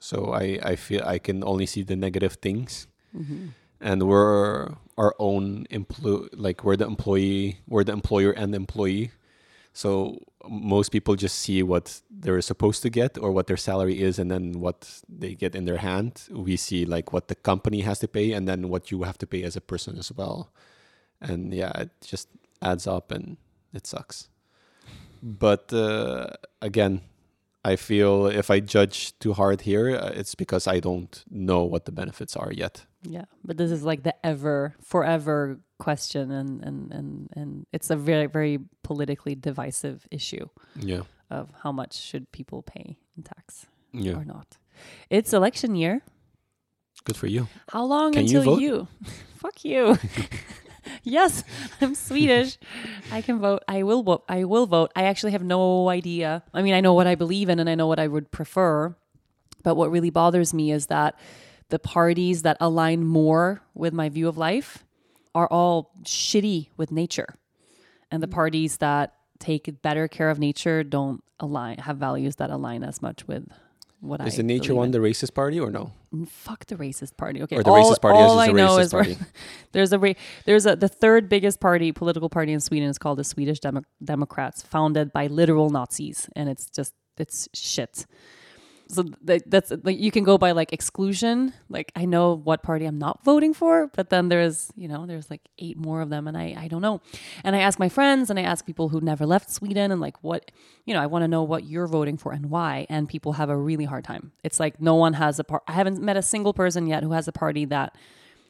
So 0.00 0.32
I 0.32 0.58
I 0.62 0.76
feel 0.76 1.02
I 1.04 1.18
can 1.18 1.42
only 1.44 1.66
see 1.66 1.82
the 1.82 1.96
negative 1.96 2.34
things. 2.40 2.86
mm-hmm. 3.16 3.48
and 3.80 4.02
we're 4.08 4.72
our 4.98 5.14
own 5.18 5.66
employee 5.70 6.28
like 6.32 6.64
we're 6.64 6.76
the 6.76 6.86
employee 6.86 7.60
we're 7.68 7.84
the 7.84 7.92
employer 7.92 8.30
and 8.30 8.52
the 8.52 8.56
employee 8.56 9.10
so 9.72 10.18
most 10.48 10.90
people 10.90 11.14
just 11.16 11.38
see 11.38 11.62
what 11.62 12.00
they're 12.10 12.40
supposed 12.40 12.82
to 12.82 12.88
get 12.88 13.18
or 13.18 13.30
what 13.32 13.46
their 13.46 13.56
salary 13.56 14.00
is 14.00 14.18
and 14.18 14.30
then 14.30 14.52
what 14.60 15.02
they 15.08 15.34
get 15.34 15.54
in 15.54 15.66
their 15.66 15.78
hand 15.78 16.22
we 16.30 16.56
see 16.56 16.84
like 16.86 17.12
what 17.12 17.28
the 17.28 17.34
company 17.34 17.80
has 17.82 17.98
to 17.98 18.08
pay 18.08 18.32
and 18.32 18.48
then 18.48 18.68
what 18.68 18.90
you 18.90 19.02
have 19.02 19.18
to 19.18 19.26
pay 19.26 19.42
as 19.42 19.56
a 19.56 19.60
person 19.60 19.98
as 19.98 20.10
well 20.12 20.50
and 21.20 21.52
yeah 21.52 21.72
it 21.78 21.90
just 22.00 22.28
adds 22.62 22.86
up 22.86 23.12
and 23.12 23.36
it 23.74 23.86
sucks 23.86 24.28
but 25.22 25.72
uh, 25.72 26.28
again 26.62 27.02
i 27.72 27.76
feel 27.76 28.26
if 28.40 28.48
i 28.50 28.58
judge 28.60 28.98
too 29.18 29.32
hard 29.40 29.58
here 29.70 29.86
uh, 29.96 30.20
it's 30.20 30.34
because 30.34 30.64
i 30.74 30.78
don't 30.80 31.24
know 31.30 31.62
what 31.72 31.82
the 31.84 31.92
benefits 31.92 32.34
are 32.42 32.52
yet 32.52 32.86
yeah. 33.08 33.26
But 33.44 33.56
this 33.56 33.70
is 33.70 33.82
like 33.84 34.02
the 34.02 34.14
ever, 34.26 34.74
forever 34.82 35.60
question, 35.78 36.30
and 36.32 36.60
and 36.64 36.92
and 36.92 37.28
and 37.38 37.66
it's 37.72 37.90
a 37.90 37.96
very 37.96 38.26
very 38.26 38.58
politically 38.82 39.34
divisive 39.36 39.98
issue 40.10 40.46
yeah 40.74 41.02
of 41.30 41.44
how 41.62 41.72
much 41.72 41.92
should 42.08 42.24
people 42.32 42.62
pay 42.62 42.98
in 43.16 43.22
tax 43.22 43.66
yeah 43.92 44.16
or 44.18 44.24
not. 44.24 44.58
It's 45.08 45.32
election 45.32 45.76
year. 45.76 46.02
good 47.04 47.16
for 47.16 47.28
you 47.28 47.46
How 47.68 47.84
long 47.84 48.12
Can 48.12 48.26
you 48.26 48.38
until 48.38 48.54
vote? 48.54 48.60
you? 48.66 48.88
Fuck 49.42 49.64
you. 49.64 49.96
yes, 51.02 51.44
I'm 51.80 51.94
Swedish. 51.94 52.58
I 53.10 53.22
can 53.22 53.38
vote. 53.38 53.62
I 53.68 53.82
will 53.82 54.02
vote. 54.02 54.24
I 54.28 54.44
will 54.44 54.66
vote. 54.66 54.92
I 54.96 55.04
actually 55.04 55.32
have 55.32 55.42
no 55.42 55.88
idea. 55.88 56.42
I 56.52 56.62
mean, 56.62 56.74
I 56.74 56.80
know 56.80 56.94
what 56.94 57.06
I 57.06 57.14
believe 57.14 57.48
in 57.48 57.58
and 57.58 57.68
I 57.68 57.74
know 57.74 57.86
what 57.86 57.98
I 57.98 58.08
would 58.08 58.30
prefer. 58.30 58.94
But 59.62 59.76
what 59.76 59.90
really 59.90 60.10
bothers 60.10 60.54
me 60.54 60.70
is 60.70 60.86
that 60.86 61.18
the 61.68 61.78
parties 61.78 62.42
that 62.42 62.56
align 62.60 63.04
more 63.04 63.62
with 63.74 63.92
my 63.92 64.08
view 64.08 64.28
of 64.28 64.38
life 64.38 64.84
are 65.34 65.48
all 65.48 65.92
shitty 66.04 66.68
with 66.76 66.92
nature. 66.92 67.34
And 68.10 68.22
the 68.22 68.28
mm. 68.28 68.32
parties 68.32 68.78
that 68.78 69.14
take 69.38 69.82
better 69.82 70.08
care 70.08 70.30
of 70.30 70.38
nature 70.38 70.82
don't 70.82 71.22
align 71.38 71.76
have 71.78 71.98
values 71.98 72.36
that 72.36 72.48
align 72.48 72.82
as 72.82 73.02
much 73.02 73.26
with 73.26 73.46
what 74.00 74.20
I 74.20 74.26
Is 74.26 74.36
the 74.36 74.42
nature 74.42 74.74
one 74.74 74.86
in. 74.86 74.92
the 74.92 74.98
racist 74.98 75.34
party 75.34 75.60
or 75.60 75.70
no? 75.70 75.92
Mm, 76.16 76.28
fuck 76.28 76.66
the 76.66 76.76
racist 76.76 77.16
party. 77.16 77.42
Okay. 77.42 77.56
Or 77.56 77.62
the 77.62 77.70
all, 77.70 77.92
racist 77.92 78.00
party 78.00 78.18
all 78.18 78.40
is 78.40 78.48
I 78.48 78.52
know 78.52 78.78
is 78.78 78.90
there's 79.72 79.92
a 79.92 80.16
there's 80.44 80.66
a 80.66 80.76
the 80.76 80.88
third 80.88 81.28
biggest 81.28 81.60
party, 81.60 81.92
political 81.92 82.28
party 82.28 82.52
in 82.52 82.60
Sweden 82.60 82.88
is 82.88 82.98
called 82.98 83.18
the 83.18 83.24
Swedish 83.24 83.60
Demo- 83.60 83.82
Democrats, 84.02 84.62
founded 84.62 85.12
by 85.12 85.26
literal 85.26 85.70
Nazis, 85.70 86.28
and 86.34 86.48
it's 86.48 86.70
just 86.70 86.94
it's 87.18 87.48
shit. 87.54 88.06
So 88.88 89.04
th- 89.26 89.42
that's 89.46 89.72
like 89.82 89.98
you 89.98 90.10
can 90.10 90.22
go 90.22 90.38
by 90.38 90.52
like 90.52 90.72
exclusion. 90.72 91.52
Like 91.68 91.90
I 91.96 92.04
know 92.04 92.34
what 92.34 92.62
party 92.62 92.84
I'm 92.84 92.98
not 92.98 93.24
voting 93.24 93.52
for, 93.52 93.88
but 93.88 94.10
then 94.10 94.28
there's 94.28 94.72
you 94.76 94.86
know 94.88 95.06
there's 95.06 95.28
like 95.28 95.42
eight 95.58 95.76
more 95.76 96.00
of 96.00 96.10
them, 96.10 96.28
and 96.28 96.36
I 96.36 96.54
I 96.56 96.68
don't 96.68 96.82
know. 96.82 97.00
And 97.42 97.56
I 97.56 97.60
ask 97.60 97.78
my 97.78 97.88
friends, 97.88 98.30
and 98.30 98.38
I 98.38 98.42
ask 98.42 98.64
people 98.64 98.88
who 98.90 99.00
never 99.00 99.26
left 99.26 99.50
Sweden, 99.50 99.90
and 99.90 100.00
like 100.00 100.22
what 100.22 100.50
you 100.84 100.94
know 100.94 101.02
I 101.02 101.06
want 101.06 101.24
to 101.24 101.28
know 101.28 101.42
what 101.42 101.64
you're 101.64 101.88
voting 101.88 102.16
for 102.16 102.32
and 102.32 102.48
why. 102.48 102.86
And 102.88 103.08
people 103.08 103.32
have 103.32 103.50
a 103.50 103.56
really 103.56 103.84
hard 103.84 104.04
time. 104.04 104.32
It's 104.44 104.60
like 104.60 104.80
no 104.80 104.94
one 104.94 105.14
has 105.14 105.38
a 105.38 105.44
part. 105.44 105.64
I 105.66 105.72
haven't 105.72 106.00
met 106.00 106.16
a 106.16 106.22
single 106.22 106.54
person 106.54 106.86
yet 106.86 107.02
who 107.02 107.12
has 107.12 107.26
a 107.26 107.32
party 107.32 107.64
that 107.66 107.96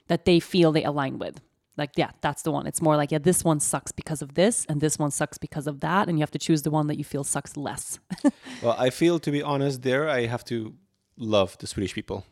that 0.09 0.25
they 0.25 0.39
feel 0.41 0.71
they 0.73 0.85
align 0.85 1.19
with. 1.19 1.41
Like, 1.77 1.91
yeah, 1.97 2.11
that's 2.23 2.43
the 2.43 2.51
one. 2.51 2.67
It's 2.67 2.81
more 2.81 2.97
like, 2.97 3.13
yeah, 3.13 3.19
this 3.19 3.45
one 3.45 3.61
sucks 3.61 3.93
because 3.93 4.23
of 4.23 4.33
this, 4.35 4.65
and 4.69 4.81
this 4.81 4.99
one 4.99 5.11
sucks 5.11 5.37
because 5.39 5.67
of 5.67 5.81
that, 5.81 6.09
and 6.09 6.19
you 6.19 6.23
have 6.23 6.31
to 6.31 6.39
choose 6.39 6.63
the 6.63 6.71
one 6.71 6.87
that 6.87 6.97
you 6.97 7.05
feel 7.05 7.25
sucks 7.25 7.57
less. 7.57 7.99
Well, 8.63 8.75
I 8.79 8.91
feel 8.91 9.19
to 9.19 9.31
be 9.31 9.43
honest, 9.43 9.83
there 9.83 10.09
I 10.09 10.27
have 10.27 10.45
to 10.47 10.75
love 11.19 11.59
the 11.59 11.67
Swedish 11.67 11.95
people. 11.95 12.25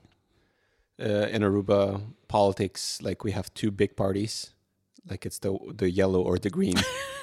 Uh, 0.98 1.26
in 1.34 1.42
Aruba 1.42 2.00
politics, 2.28 3.00
like 3.02 3.24
we 3.24 3.32
have 3.32 3.52
two 3.52 3.70
big 3.72 3.96
parties, 3.96 4.52
like 5.10 5.26
it's 5.26 5.40
the 5.40 5.52
the 5.76 5.90
yellow 5.90 6.22
or 6.22 6.38
the 6.38 6.50
green, 6.50 6.76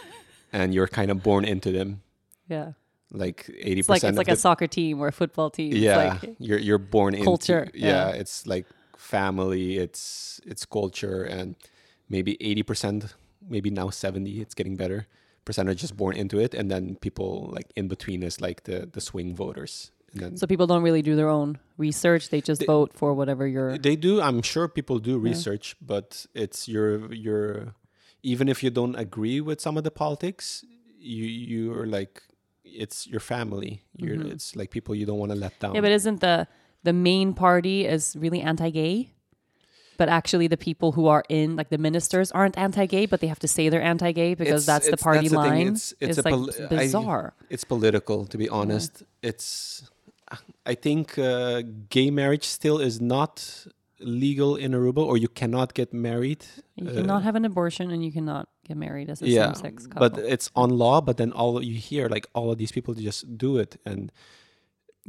and 0.53 0.74
you're 0.74 0.88
kind 0.89 1.09
of 1.09 1.24
born 1.24 1.45
into 1.45 1.72
them. 1.72 2.01
yeah, 2.49 2.74
Like 3.11 3.49
eighty 3.57 3.80
it's 3.80 3.88
like 3.89 4.03
it's 4.03 4.17
like 4.17 4.28
a 4.28 4.36
soccer 4.36 4.67
team 4.67 4.99
or 4.99 5.07
a 5.07 5.11
football 5.13 5.49
team. 5.49 5.72
yeah, 5.74 6.15
it's 6.15 6.24
like, 6.24 6.36
you're 6.39 6.59
you're 6.59 6.78
born 6.91 7.13
into 7.13 7.24
culture, 7.26 7.69
Yeah, 7.74 8.09
yeah. 8.09 8.19
it's 8.22 8.45
like 8.45 8.65
family. 8.97 9.78
It's 9.78 10.41
it's 10.45 10.65
culture, 10.65 11.24
and 11.24 11.55
maybe 12.16 12.32
eighty 12.49 12.64
percent, 12.64 13.16
maybe 13.53 13.70
now 13.82 13.89
seventy. 13.89 14.34
It's 14.43 14.55
getting 14.59 14.76
better. 14.84 14.99
Percent 15.45 15.70
are 15.70 15.74
just 15.86 15.95
born 15.97 16.16
into 16.24 16.38
it, 16.45 16.53
and 16.59 16.70
then 16.74 16.84
people 17.07 17.49
like 17.55 17.68
in 17.80 17.88
between 17.88 18.20
is 18.24 18.36
like 18.47 18.59
the 18.70 18.78
the 18.95 19.01
swing 19.01 19.36
voters. 19.43 19.91
So 20.36 20.45
people 20.45 20.68
don't 20.68 20.84
really 20.84 21.01
do 21.01 21.16
their 21.16 21.30
own 21.39 21.57
research; 21.78 22.24
they 22.30 22.41
just 22.41 22.59
They- 22.59 22.68
vote 22.76 22.91
for 22.93 23.09
whatever 23.20 23.47
you're. 23.47 23.78
they 23.89 23.95
do. 23.95 24.20
I'm 24.28 24.41
sure 24.53 24.68
people 24.68 24.99
do 24.99 25.12
Yeah. 25.18 25.30
research, 25.32 25.76
but 25.93 26.07
it's 26.43 26.68
your 26.68 26.89
your 27.28 27.74
even 28.22 28.45
if 28.53 28.57
you 28.64 28.70
don't 28.70 28.95
agree 29.05 29.39
with 29.41 29.59
some 29.62 29.78
of 29.80 29.84
the 29.88 29.91
politics, 30.03 30.66
you 30.99 31.26
you're 31.26 31.88
like 31.97 32.22
it's 32.84 33.07
your 33.07 33.20
family. 33.34 33.72
You're 34.01 34.18
Mhm. 34.18 34.32
it's 34.34 34.47
like 34.59 34.70
people 34.70 34.93
you 34.99 35.05
don't 35.09 35.18
want 35.24 35.32
to 35.32 35.39
let 35.45 35.53
down. 35.62 35.74
Yeah, 35.76 35.82
but 35.88 35.91
isn't 35.91 36.20
the 36.20 36.45
the 36.84 36.93
main 36.93 37.34
party 37.34 37.78
is 37.95 38.16
really 38.24 38.41
anti-gay? 38.51 38.95
But 40.01 40.09
actually, 40.19 40.47
the 40.55 40.61
people 40.69 40.89
who 40.97 41.05
are 41.13 41.23
in, 41.39 41.47
like 41.59 41.69
the 41.75 41.77
ministers, 41.87 42.27
aren't 42.39 42.55
anti-gay, 42.67 43.05
but 43.11 43.17
they 43.21 43.29
have 43.33 43.41
to 43.45 43.49
say 43.55 43.63
they're 43.71 43.87
anti-gay 43.93 44.31
because 44.41 44.63
It's- 44.63 44.71
that's 44.71 44.89
the 44.95 45.01
party 45.07 45.27
that's 45.27 45.31
the 45.31 45.49
line. 45.49 45.67
it's- 45.71 45.93
it's 46.05 46.17
a 46.21 46.23
like 46.27 46.33
poli- 46.33 46.57
I- 46.63 46.67
bizarre. 46.75 47.27
it's 47.53 47.65
political 47.73 48.19
to 48.31 48.37
be 48.43 48.47
honest 48.59 48.91
it's 49.29 49.45
i 50.73 50.75
think 50.85 51.05
uh, 51.17 51.61
gay 51.95 52.09
marriage 52.21 52.45
still 52.57 52.77
is 52.89 52.95
not 53.15 53.33
legal 54.25 54.51
in 54.63 54.69
Aruba, 54.77 55.03
or 55.11 55.15
you 55.25 55.27
cannot 55.41 55.69
get 55.79 55.89
married. 56.09 56.41
You 56.75 56.87
uh, 56.89 56.93
cannot 56.97 57.21
have 57.27 57.35
an 57.41 57.45
abortion 57.51 57.85
and 57.93 58.01
you 58.05 58.11
cannot 58.17 58.45
get 58.67 58.75
married 58.85 59.07
as 59.13 59.17
a 59.21 59.27
yeah, 59.27 59.53
same-sex 59.53 59.75
couple. 59.91 60.09
but 60.09 60.13
it's 60.33 60.47
on 60.63 60.69
law. 60.85 60.97
But 61.07 61.15
then 61.21 61.29
all 61.39 61.53
you 61.71 61.75
hear, 61.89 62.03
like 62.15 62.25
all 62.37 62.47
of 62.53 62.57
these 62.61 62.71
people 62.75 62.91
just 62.95 63.21
do 63.45 63.49
it, 63.63 63.71
and 63.89 64.11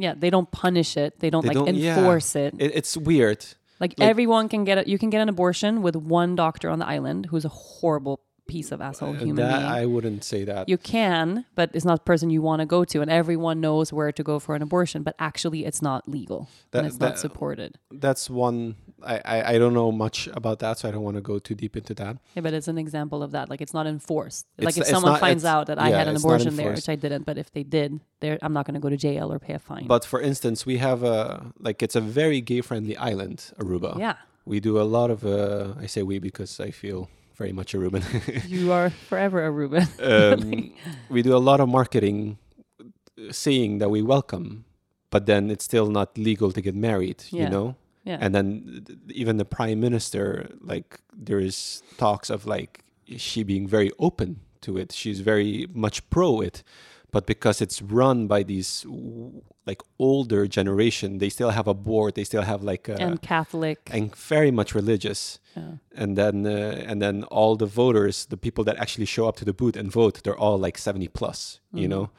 yeah, 0.05 0.15
they 0.23 0.31
don't 0.35 0.51
punish 0.65 0.93
it. 1.05 1.11
They 1.23 1.31
don't 1.31 1.43
They 1.47 1.55
like 1.55 1.59
don't- 1.67 1.77
yeah. 1.77 1.97
enforce 1.99 2.31
it. 2.45 2.53
it, 2.65 2.71
it's 2.79 2.93
weird. 3.11 3.41
Like, 3.83 3.95
like- 3.99 4.09
everyone 4.09 4.49
can 4.49 4.63
get 4.65 4.79
it. 4.79 4.87
You 4.87 4.97
can 4.97 5.11
get 5.11 5.21
an 5.21 5.29
abortion 5.29 5.83
with 5.83 5.97
one 5.97 6.37
doctor 6.37 6.71
on 6.71 6.79
the 6.79 6.87
island 6.87 7.27
who's 7.31 7.45
a 7.45 7.49
horrible 7.51 8.21
piece 8.49 8.71
of 8.73 8.81
asshole 8.81 9.15
human 9.15 9.45
Uh, 9.45 9.49
that 9.49 9.59
being. 9.59 9.71
I 9.71 9.87
wouldn't 9.87 10.25
say 10.25 10.45
that. 10.45 10.69
you 10.69 10.77
can, 10.79 11.45
but 11.55 11.71
it's 11.75 11.85
not 11.85 11.97
the 12.01 12.05
person 12.05 12.31
you 12.31 12.43
want 12.43 12.61
to 12.61 12.67
go 12.67 12.85
to, 12.85 13.01
and 13.03 13.11
everyone 13.11 13.61
knows 13.61 13.93
where 13.93 14.13
to 14.13 14.23
go 14.23 14.39
for 14.39 14.55
an 14.55 14.63
abortion. 14.63 15.03
But 15.03 15.15
actually, 15.19 15.65
it's 15.65 15.83
not 15.83 16.09
legal 16.09 16.49
That- 16.71 16.79
and 16.81 16.87
it's 16.89 17.01
not 17.01 17.19
supported. 17.19 17.79
That's 17.91 18.31
one. 18.31 18.77
I, 19.05 19.21
I 19.25 19.55
I 19.55 19.59
don't 19.59 19.75
know 19.75 19.91
much 19.93 20.29
about 20.33 20.59
that, 20.61 20.79
so 20.79 20.89
I 20.89 20.93
don't 20.93 21.03
want 21.03 21.17
to 21.17 21.21
go 21.23 21.39
too 21.39 21.55
deep 21.55 21.77
into 21.77 21.95
that. 21.95 22.17
Yeah, 22.35 22.43
but 22.43 22.53
it's 22.55 22.69
an 22.69 22.79
example 22.79 23.23
of 23.23 23.31
that. 23.33 23.49
Like 23.51 23.61
it's 23.61 23.75
not 23.75 23.87
enforced. 23.87 24.47
It's- 24.59 24.67
like 24.77 24.77
if 24.83 24.87
someone 24.95 25.13
not- 25.13 25.21
finds 25.21 25.45
out 25.45 25.67
that 25.67 25.79
I 25.79 25.91
had 25.91 26.09
an 26.09 26.17
abortion 26.17 26.57
there, 26.57 26.71
which 26.73 26.89
I 26.89 26.97
didn't, 26.97 27.25
but 27.27 27.37
if 27.39 27.51
they 27.53 27.63
did, 27.63 28.01
there 28.21 28.39
I'm 28.43 28.53
not 28.53 28.65
going 28.67 28.75
to 28.75 28.81
go 28.81 28.89
to 28.91 28.97
jail 28.97 29.33
or 29.33 29.39
pay 29.39 29.55
a 29.55 29.59
fine. 29.59 29.87
But 29.87 30.05
for 30.05 30.21
instance, 30.21 30.65
we 30.67 30.77
have 30.79 31.03
a 31.03 31.53
like 31.59 31.83
it's 31.83 31.97
a 31.97 32.01
very 32.01 32.41
gay 32.41 32.61
friendly 32.61 32.97
island, 32.97 33.39
Aruba. 33.61 33.99
yeah, 33.99 34.17
We 34.45 34.61
do 34.61 34.81
a 34.81 34.87
lot 34.97 35.11
of. 35.11 35.25
Uh, 35.25 35.75
I 35.85 35.87
say 35.87 36.03
we 36.03 36.19
because 36.19 36.59
I 36.61 36.71
feel 36.71 37.09
very 37.37 37.53
much 37.53 37.73
Aruban. 37.75 38.03
you 38.49 38.73
are 38.73 38.91
forever 39.09 39.41
Aruban. 39.51 39.87
um, 40.13 40.73
we 41.15 41.23
do 41.23 41.35
a 41.37 41.43
lot 41.51 41.61
of 41.61 41.69
marketing, 41.69 42.39
uh, 42.81 42.85
saying 43.33 43.79
that 43.81 43.89
we 43.91 44.03
welcome, 44.03 44.65
but 45.11 45.27
then 45.27 45.51
it's 45.51 45.65
still 45.65 45.89
not 45.91 46.17
legal 46.19 46.53
to 46.53 46.61
get 46.61 46.75
married. 46.75 47.25
You 47.31 47.49
know. 47.49 47.75
Yeah, 48.05 48.19
and 48.21 48.35
then 48.35 48.83
th- 48.87 48.99
even 49.09 49.37
the 49.37 49.45
prime 49.45 49.79
minister 49.81 50.49
like 50.61 50.99
there 51.27 51.39
is 51.39 51.83
talks 51.99 52.31
of 52.31 52.47
like 52.47 52.85
she 53.17 53.45
being 53.45 53.69
very 53.69 53.91
open 53.99 54.41
to 54.63 54.77
it 54.79 54.93
she's 54.93 55.21
very 55.21 55.67
much 55.75 56.09
pro 56.11 56.41
it 56.41 56.63
but 57.11 57.27
because 57.27 57.61
it's 57.65 57.83
run 57.83 58.27
by 58.27 58.43
these 58.43 58.87
like 59.67 59.83
older 59.99 60.47
generation 60.49 61.19
they 61.19 61.29
still 61.29 61.51
have 61.51 61.69
a 61.69 61.75
board 61.75 62.15
they 62.15 62.25
still 62.25 62.43
have 62.43 62.63
like 62.63 62.89
a, 62.89 62.97
and 63.01 63.21
Catholic. 63.23 63.79
and 63.93 64.15
very 64.17 64.51
much 64.51 64.75
religious 64.75 65.39
yeah. 65.57 65.73
and 65.95 66.17
then 66.17 66.47
uh, 66.47 66.85
and 66.91 67.01
then 67.03 67.25
all 67.25 67.57
the 67.57 67.67
voters 67.67 68.27
the 68.27 68.37
people 68.37 68.65
that 68.65 68.77
actually 68.79 69.07
show 69.07 69.29
up 69.29 69.37
to 69.37 69.45
the 69.45 69.53
booth 69.53 69.77
and 69.77 69.93
vote 69.93 70.23
they're 70.25 70.39
all 70.39 70.59
like 70.59 70.79
70 70.79 71.09
plus 71.09 71.61
you 71.73 71.87
Mhm. 71.87 71.91
know 71.91 72.11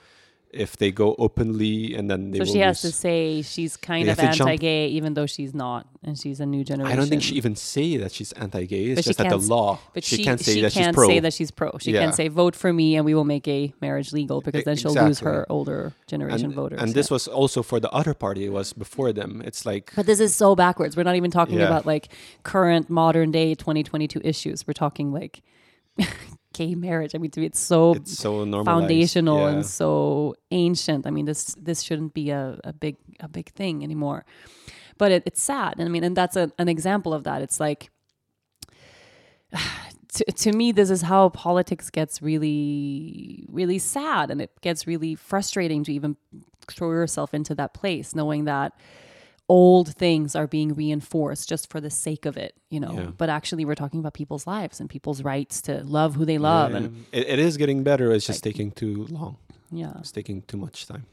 if 0.54 0.78
they 0.78 0.92
go 0.92 1.16
openly 1.18 1.96
and 1.96 2.10
then 2.10 2.32
they 2.32 2.40
So 2.40 2.46
she 2.46 2.60
has 2.60 2.82
to 2.82 2.92
say 2.92 3.42
she's 3.42 3.76
kind 3.76 4.08
They 4.08 4.12
of 4.12 4.20
have 4.20 4.32
to 4.32 4.38
jump- 4.38 4.50
anti-gay, 4.52 4.88
even 4.90 5.16
though 5.16 5.26
she's 5.26 5.54
not, 5.54 5.88
and 6.04 6.18
she's 6.18 6.40
a 6.40 6.46
new 6.46 6.64
generation. 6.64 6.94
I 6.94 6.96
don't 6.96 7.08
think 7.10 7.24
she 7.24 7.36
even 7.36 7.56
say 7.56 7.98
that 7.98 8.12
she's 8.12 8.32
anti-gay. 8.34 8.86
It's 8.86 8.96
But 9.00 9.04
she 9.04 9.10
just 9.10 9.18
that 9.18 9.24
the 9.30 9.38
can't 9.38 9.50
law. 9.50 9.80
But 9.94 10.04
she, 10.04 10.18
she, 10.18 10.24
can't 10.24 10.40
say 10.40 10.54
she 10.54 10.62
that 10.62 10.72
can't 10.74 10.88
she's 10.88 10.96
pro. 10.96 11.08
say 11.08 11.20
that 11.20 11.34
she's 11.34 11.52
pro. 11.52 11.78
She 11.80 11.92
Yeah. 11.94 12.02
can 12.02 12.14
say 12.14 12.28
vote 12.28 12.56
for 12.56 12.72
me 12.72 12.96
and 12.96 13.04
we 13.06 13.14
will 13.16 13.26
make 13.26 13.48
a 13.48 13.74
marriage 13.82 14.14
legal 14.14 14.42
because 14.42 14.64
then 14.64 14.78
she'll 14.78 14.94
lose 14.94 15.20
her 15.20 15.46
older 15.50 15.94
generation 16.08 16.46
and, 16.46 16.54
voters. 16.54 16.80
and 16.80 16.90
yeah. 16.90 16.94
this 16.94 17.10
was 17.10 17.28
also 17.28 17.64
for 17.64 17.80
the 17.80 17.90
other 17.92 18.14
party. 18.14 18.46
It 18.46 18.52
was 18.52 18.74
before 18.74 19.12
them. 19.12 19.42
It's 19.46 19.66
like 19.66 19.92
But 19.96 20.06
this 20.06 20.20
is 20.20 20.36
so 20.36 20.56
backwards. 20.56 20.96
We're 20.96 21.04
not 21.04 21.16
even 21.16 21.32
talking 21.32 21.58
Yeah. 21.58 21.66
about 21.66 21.86
like 21.86 22.10
current 22.44 22.90
modern 22.90 23.32
day 23.32 23.56
2022 23.56 24.22
issues. 24.24 24.68
We're 24.68 24.74
talking 24.74 25.12
like 25.12 25.42
gay 26.54 26.76
marriage. 26.76 27.14
I 27.16 27.18
mean, 27.18 27.32
to 27.32 27.40
me, 27.40 27.46
it's 27.48 27.60
so 27.60 27.94
it's 27.94 28.18
so 28.18 28.46
foundational 28.64 29.40
Yeah. 29.40 29.50
and 29.50 29.66
so 29.66 30.36
ancient. 30.52 31.06
I 31.08 31.12
mean, 31.12 31.26
this 31.26 31.56
this 31.56 31.82
shouldn't 31.82 32.14
be 32.14 32.30
a, 32.30 32.60
a 32.64 32.74
big 32.74 32.96
a 33.20 33.28
big 33.28 33.50
thing 33.54 33.84
anymore. 33.84 34.26
But 34.98 35.12
it, 35.12 35.24
it's 35.26 35.42
sad. 35.42 35.74
And 35.80 35.88
I 35.88 35.92
mean, 35.92 36.04
and 36.04 36.16
that's 36.16 36.36
a, 36.36 36.52
an 36.60 36.70
example 36.70 37.14
of 37.14 37.24
that. 37.24 37.42
It's 37.42 37.60
like 37.60 37.90
to, 40.14 40.24
to 40.26 40.52
me, 40.52 40.72
this 40.72 40.90
is 40.90 41.02
how 41.02 41.30
politics 41.30 41.90
gets 41.90 42.22
really, 42.22 43.46
really 43.50 43.80
sad, 43.80 44.32
and 44.32 44.42
it 44.42 44.52
gets 44.62 44.88
really 44.88 45.16
frustrating 45.16 45.84
to 45.86 45.92
even 45.94 46.16
throw 46.68 46.92
yourself 46.92 47.34
into 47.34 47.56
that 47.56 47.74
place, 47.74 48.16
knowing 48.16 48.46
that 48.46 48.74
old 49.50 49.94
things 49.96 50.36
are 50.36 50.48
being 50.48 50.74
reinforced 50.74 51.50
just 51.50 51.70
for 51.70 51.82
the 51.82 51.90
sake 51.90 52.26
of 52.26 52.38
it, 52.38 52.56
you 52.70 52.80
know. 52.80 52.94
Yeah. 52.94 53.08
But 53.18 53.30
actually, 53.30 53.66
we're 53.66 53.76
talking 53.76 54.00
about 54.00 54.14
people's 54.14 54.48
lives 54.48 54.80
and 54.80 54.90
people's 54.90 55.22
rights 55.24 55.62
to 55.64 55.84
love 55.84 56.16
who 56.16 56.26
they 56.26 56.38
love, 56.38 56.72
Yeah. 56.72 56.78
and 56.78 57.06
it, 57.12 57.28
it 57.28 57.40
is 57.40 57.58
getting 57.58 57.84
better. 57.84 58.12
It's 58.12 58.26
just 58.26 58.44
taking 58.44 58.72
too 58.72 59.06
long. 59.10 59.38
yeah, 59.72 59.94
It's 60.00 60.12
taking 60.12 60.44
too 60.44 60.58
much 60.58 60.88
time. 60.88 61.06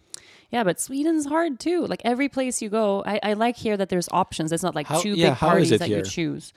yeah. 0.50 0.62
But 0.64 0.78
Sweden's 0.80 1.26
hard 1.26 1.58
too. 1.58 1.86
Like 1.86 2.02
every 2.04 2.28
place 2.28 2.62
you 2.62 2.68
go, 2.68 3.02
I, 3.04 3.18
I 3.22 3.32
like 3.34 3.56
here 3.56 3.76
that 3.76 3.88
there's 3.88 4.08
options. 4.12 4.52
It's 4.52 4.62
not 4.62 4.74
like 4.74 4.86
How- 4.86 5.00
two 5.00 5.14
yeah, 5.14 5.30
big 5.30 5.38
parties 5.38 5.70
that 5.70 5.82
here? 5.88 5.98
you 5.98 6.04
choose. 6.04 6.52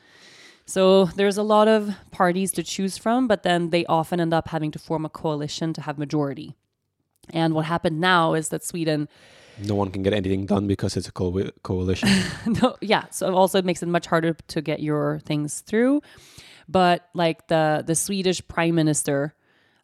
So 0.65 1.05
there's 1.17 1.38
a 1.38 1.43
lot 1.43 1.67
of 1.67 1.93
parties 2.11 2.51
to 2.53 2.63
choose 2.63 2.97
from, 2.97 3.28
but 3.28 3.43
then 3.43 3.71
they 3.71 3.86
often 3.88 4.19
end 4.21 4.34
up 4.34 4.47
having 4.49 4.71
to 4.71 4.80
form 4.80 5.03
a 5.05 5.09
coalition 5.09 5.74
to 5.74 5.82
have 5.82 5.97
majority. 5.97 6.55
And 7.32 7.53
what 7.53 7.65
happened 7.65 7.99
now 7.99 8.34
is 8.34 8.49
that 8.49 8.63
Sweden 8.63 9.09
No 9.61 9.75
one 9.75 9.91
can 9.91 10.03
get 10.03 10.13
anything 10.13 10.45
done 10.45 10.67
because 10.67 10.97
it's 10.97 11.07
a 11.07 11.11
co- 11.11 11.51
coalition. 11.61 12.09
no, 12.61 12.75
yeah. 12.81 13.05
So 13.11 13.33
also 13.35 13.59
it 13.59 13.65
makes 13.65 13.83
it 13.83 13.87
much 13.87 14.07
harder 14.07 14.35
to 14.47 14.61
get 14.61 14.79
your 14.81 15.19
things 15.25 15.61
through. 15.61 16.01
But 16.67 17.09
like 17.13 17.47
the 17.47 17.83
the 17.85 17.95
Swedish 17.95 18.45
prime 18.47 18.75
minister, 18.75 19.35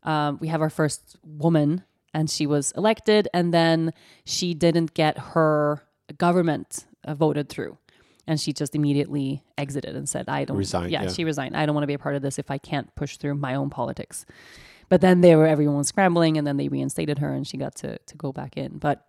um, 0.03 0.38
we 0.41 0.47
have 0.47 0.61
our 0.61 0.70
first 0.70 1.17
woman, 1.24 1.84
and 2.13 2.30
she 2.30 2.47
was 2.47 2.72
elected, 2.72 3.28
and 3.34 3.53
then 3.53 3.93
she 4.26 4.53
didn't 4.53 4.93
get 4.93 5.17
her 5.17 5.84
government 6.17 6.86
uh, 7.03 7.13
voted 7.13 7.49
through, 7.49 7.78
and 8.26 8.39
she 8.39 8.53
just 8.53 8.76
immediately 8.76 9.43
exited 9.57 9.95
and 9.95 10.07
said, 10.07 10.30
"I 10.30 10.45
don't." 10.45 10.57
Resigned, 10.57 10.91
Yeah, 10.91 11.03
yeah. 11.03 11.09
she 11.09 11.26
resigned. 11.26 11.55
I 11.55 11.65
don't 11.65 11.76
want 11.76 11.84
to 11.84 11.88
be 11.88 11.93
a 11.93 11.99
part 11.99 12.15
of 12.15 12.22
this 12.22 12.39
if 12.39 12.49
I 12.49 12.57
can't 12.57 12.93
push 12.95 13.17
through 13.17 13.36
my 13.36 13.55
own 13.55 13.70
politics. 13.70 14.26
But 14.88 15.01
then 15.01 15.22
they 15.22 15.36
were 15.36 15.45
everyone 15.45 15.78
was 15.78 15.89
scrambling, 15.89 16.38
and 16.38 16.47
then 16.47 16.57
they 16.57 16.70
reinstated 16.70 17.20
her, 17.20 17.32
and 17.34 17.45
she 17.45 17.57
got 17.57 17.76
to 17.76 17.99
to 17.99 18.15
go 18.15 18.32
back 18.32 18.57
in. 18.57 18.78
But 18.80 19.05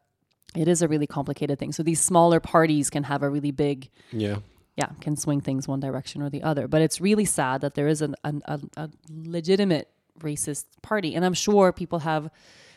it 0.54 0.68
is 0.68 0.82
a 0.82 0.88
really 0.88 1.06
complicated 1.06 1.58
thing. 1.58 1.72
So 1.72 1.82
these 1.82 2.00
smaller 2.00 2.40
parties 2.40 2.90
can 2.90 3.04
have 3.04 3.22
a 3.22 3.30
really 3.30 3.50
big, 3.52 3.88
yeah. 4.10 4.38
yeah, 4.76 4.88
can 5.00 5.16
swing 5.16 5.40
things 5.40 5.68
one 5.68 5.80
direction 5.80 6.22
or 6.22 6.30
the 6.30 6.42
other. 6.42 6.66
But 6.66 6.82
it's 6.82 7.00
really 7.00 7.24
sad 7.24 7.60
that 7.60 7.74
there 7.74 7.88
is 7.88 8.02
an, 8.02 8.16
an, 8.24 8.42
a, 8.46 8.60
a 8.76 8.90
legitimate 9.08 9.88
racist 10.20 10.66
party. 10.82 11.14
And 11.14 11.24
I'm 11.24 11.34
sure 11.34 11.72
people 11.72 12.00
have 12.00 12.30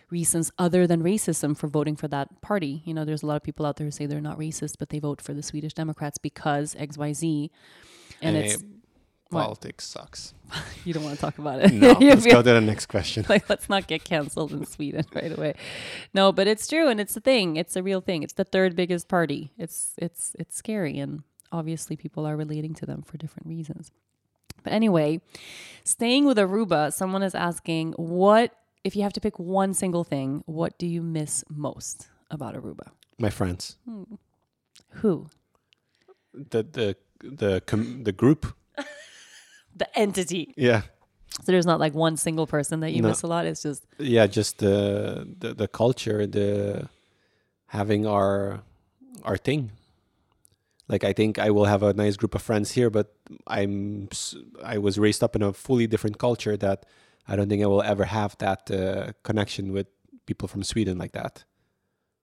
reasons 0.09 0.51
other 0.59 0.86
than 0.86 1.01
racism 1.01 1.57
for 1.57 1.67
voting 1.67 1.95
for 1.95 2.07
that 2.09 2.41
party. 2.41 2.84
You 2.86 2.93
know, 2.93 3.03
there's 3.05 3.24
a 3.24 3.26
lot 3.26 3.38
of 3.38 3.43
people 3.43 3.65
out 3.65 3.78
there 3.78 3.86
who 3.86 3.91
say 3.91 4.05
they're 4.05 4.21
not 4.21 4.38
racist, 4.38 4.76
but 4.78 4.89
they 4.89 4.99
vote 4.99 5.21
for 5.21 5.34
the 5.34 5.41
Swedish 5.41 5.74
Democrats 5.74 6.17
because 6.17 6.76
XYZ. 6.76 7.49
And 8.21 8.38
Eh, 8.38 8.39
it's? 8.41 8.63
Politics 9.34 9.88
sucks. 9.88 10.34
you 10.86 10.93
don't 10.93 11.03
want 11.03 11.15
to 11.15 11.21
talk 11.21 11.38
about 11.38 11.59
it. 11.61 11.73
No, 11.73 11.91
let's 11.99 12.25
go 12.25 12.41
to 12.41 12.53
the 12.53 12.61
next 12.61 12.88
question. 12.88 13.25
like 13.29 13.49
let's 13.49 13.69
not 13.69 13.88
get 13.88 14.03
canceled 14.03 14.51
in 14.51 14.65
Sweden 14.65 15.05
right 15.13 15.31
away. 15.31 15.55
No, 16.13 16.31
but 16.31 16.47
it's 16.47 16.67
true 16.67 16.88
and 16.88 16.99
it's 16.99 17.15
a 17.15 17.21
thing. 17.21 17.55
It's 17.55 17.75
a 17.75 17.84
real 17.84 18.01
thing. 18.01 18.23
It's 18.23 18.34
the 18.34 18.43
third 18.43 18.75
biggest 18.75 19.07
party. 19.07 19.51
It's 19.57 19.93
it's 19.97 20.36
it's 20.39 20.55
scary 20.55 20.99
and 20.99 21.23
obviously 21.51 21.95
people 21.95 22.25
are 22.25 22.36
relating 22.38 22.73
to 22.75 22.86
them 22.86 23.01
for 23.01 23.17
different 23.17 23.47
reasons. 23.47 23.91
But 24.63 24.73
anyway, 24.73 25.21
staying 25.84 26.25
with 26.25 26.38
Aruba, 26.38 26.93
someone 26.93 27.23
is 27.23 27.36
asking 27.36 27.93
what 27.93 28.55
if 28.84 28.95
you 28.95 29.03
have 29.03 29.13
to 29.13 29.21
pick 29.21 29.39
one 29.39 29.73
single 29.73 30.03
thing, 30.03 30.43
what 30.45 30.77
do 30.77 30.86
you 30.88 31.01
miss 31.01 31.43
most 31.49 32.07
about 32.29 32.55
Aruba? 32.55 32.89
My 33.19 33.29
friends, 33.29 33.77
hmm. 33.86 34.03
Who? 34.97 35.27
the 36.34 36.63
the 36.63 36.95
the 37.21 37.61
com- 37.65 38.03
the 38.03 38.11
group. 38.11 38.55
The 39.76 39.88
entity. 39.97 40.53
Yeah, 40.57 40.82
So 41.41 41.51
there's 41.51 41.65
not 41.65 41.80
like 41.80 41.93
one 41.95 42.15
single 42.17 42.45
person 42.47 42.80
that 42.82 42.91
you 42.91 43.01
No. 43.01 43.09
miss 43.09 43.24
a 43.24 43.28
lot. 43.28 43.45
It's 43.45 43.63
just 43.63 43.86
yeah. 43.99 44.28
Just 44.28 44.57
the 44.59 45.28
the 45.39 45.53
the 45.53 45.67
culture, 45.67 46.28
the 46.28 46.88
having 47.67 48.05
our 48.05 48.61
our 49.24 49.38
thing. 49.38 49.71
Like 50.88 51.03
I 51.03 51.13
think 51.13 51.39
I 51.39 51.49
will 51.49 51.65
have 51.65 51.82
a 51.82 51.93
nice 51.93 52.17
group 52.17 52.36
of 52.36 52.41
friends 52.41 52.71
here, 52.71 52.89
but 52.89 53.07
I'm 53.47 54.09
I 54.63 54.78
was 54.78 54.97
raised 54.99 55.24
up 55.24 55.36
in 55.36 55.41
a 55.41 55.53
fully 55.53 55.88
different 55.88 56.17
culture 56.17 56.57
that 56.57 56.86
I 57.28 57.36
don't 57.36 57.47
think 57.49 57.63
I 57.63 57.67
will 57.67 57.82
ever 57.82 58.05
have 58.05 58.36
that 58.39 58.69
uh, 58.69 59.13
connection 59.24 59.71
with 59.71 59.88
people 60.26 60.47
from 60.47 60.61
Sweden 60.63 60.97
like 60.97 61.13
that. 61.13 61.45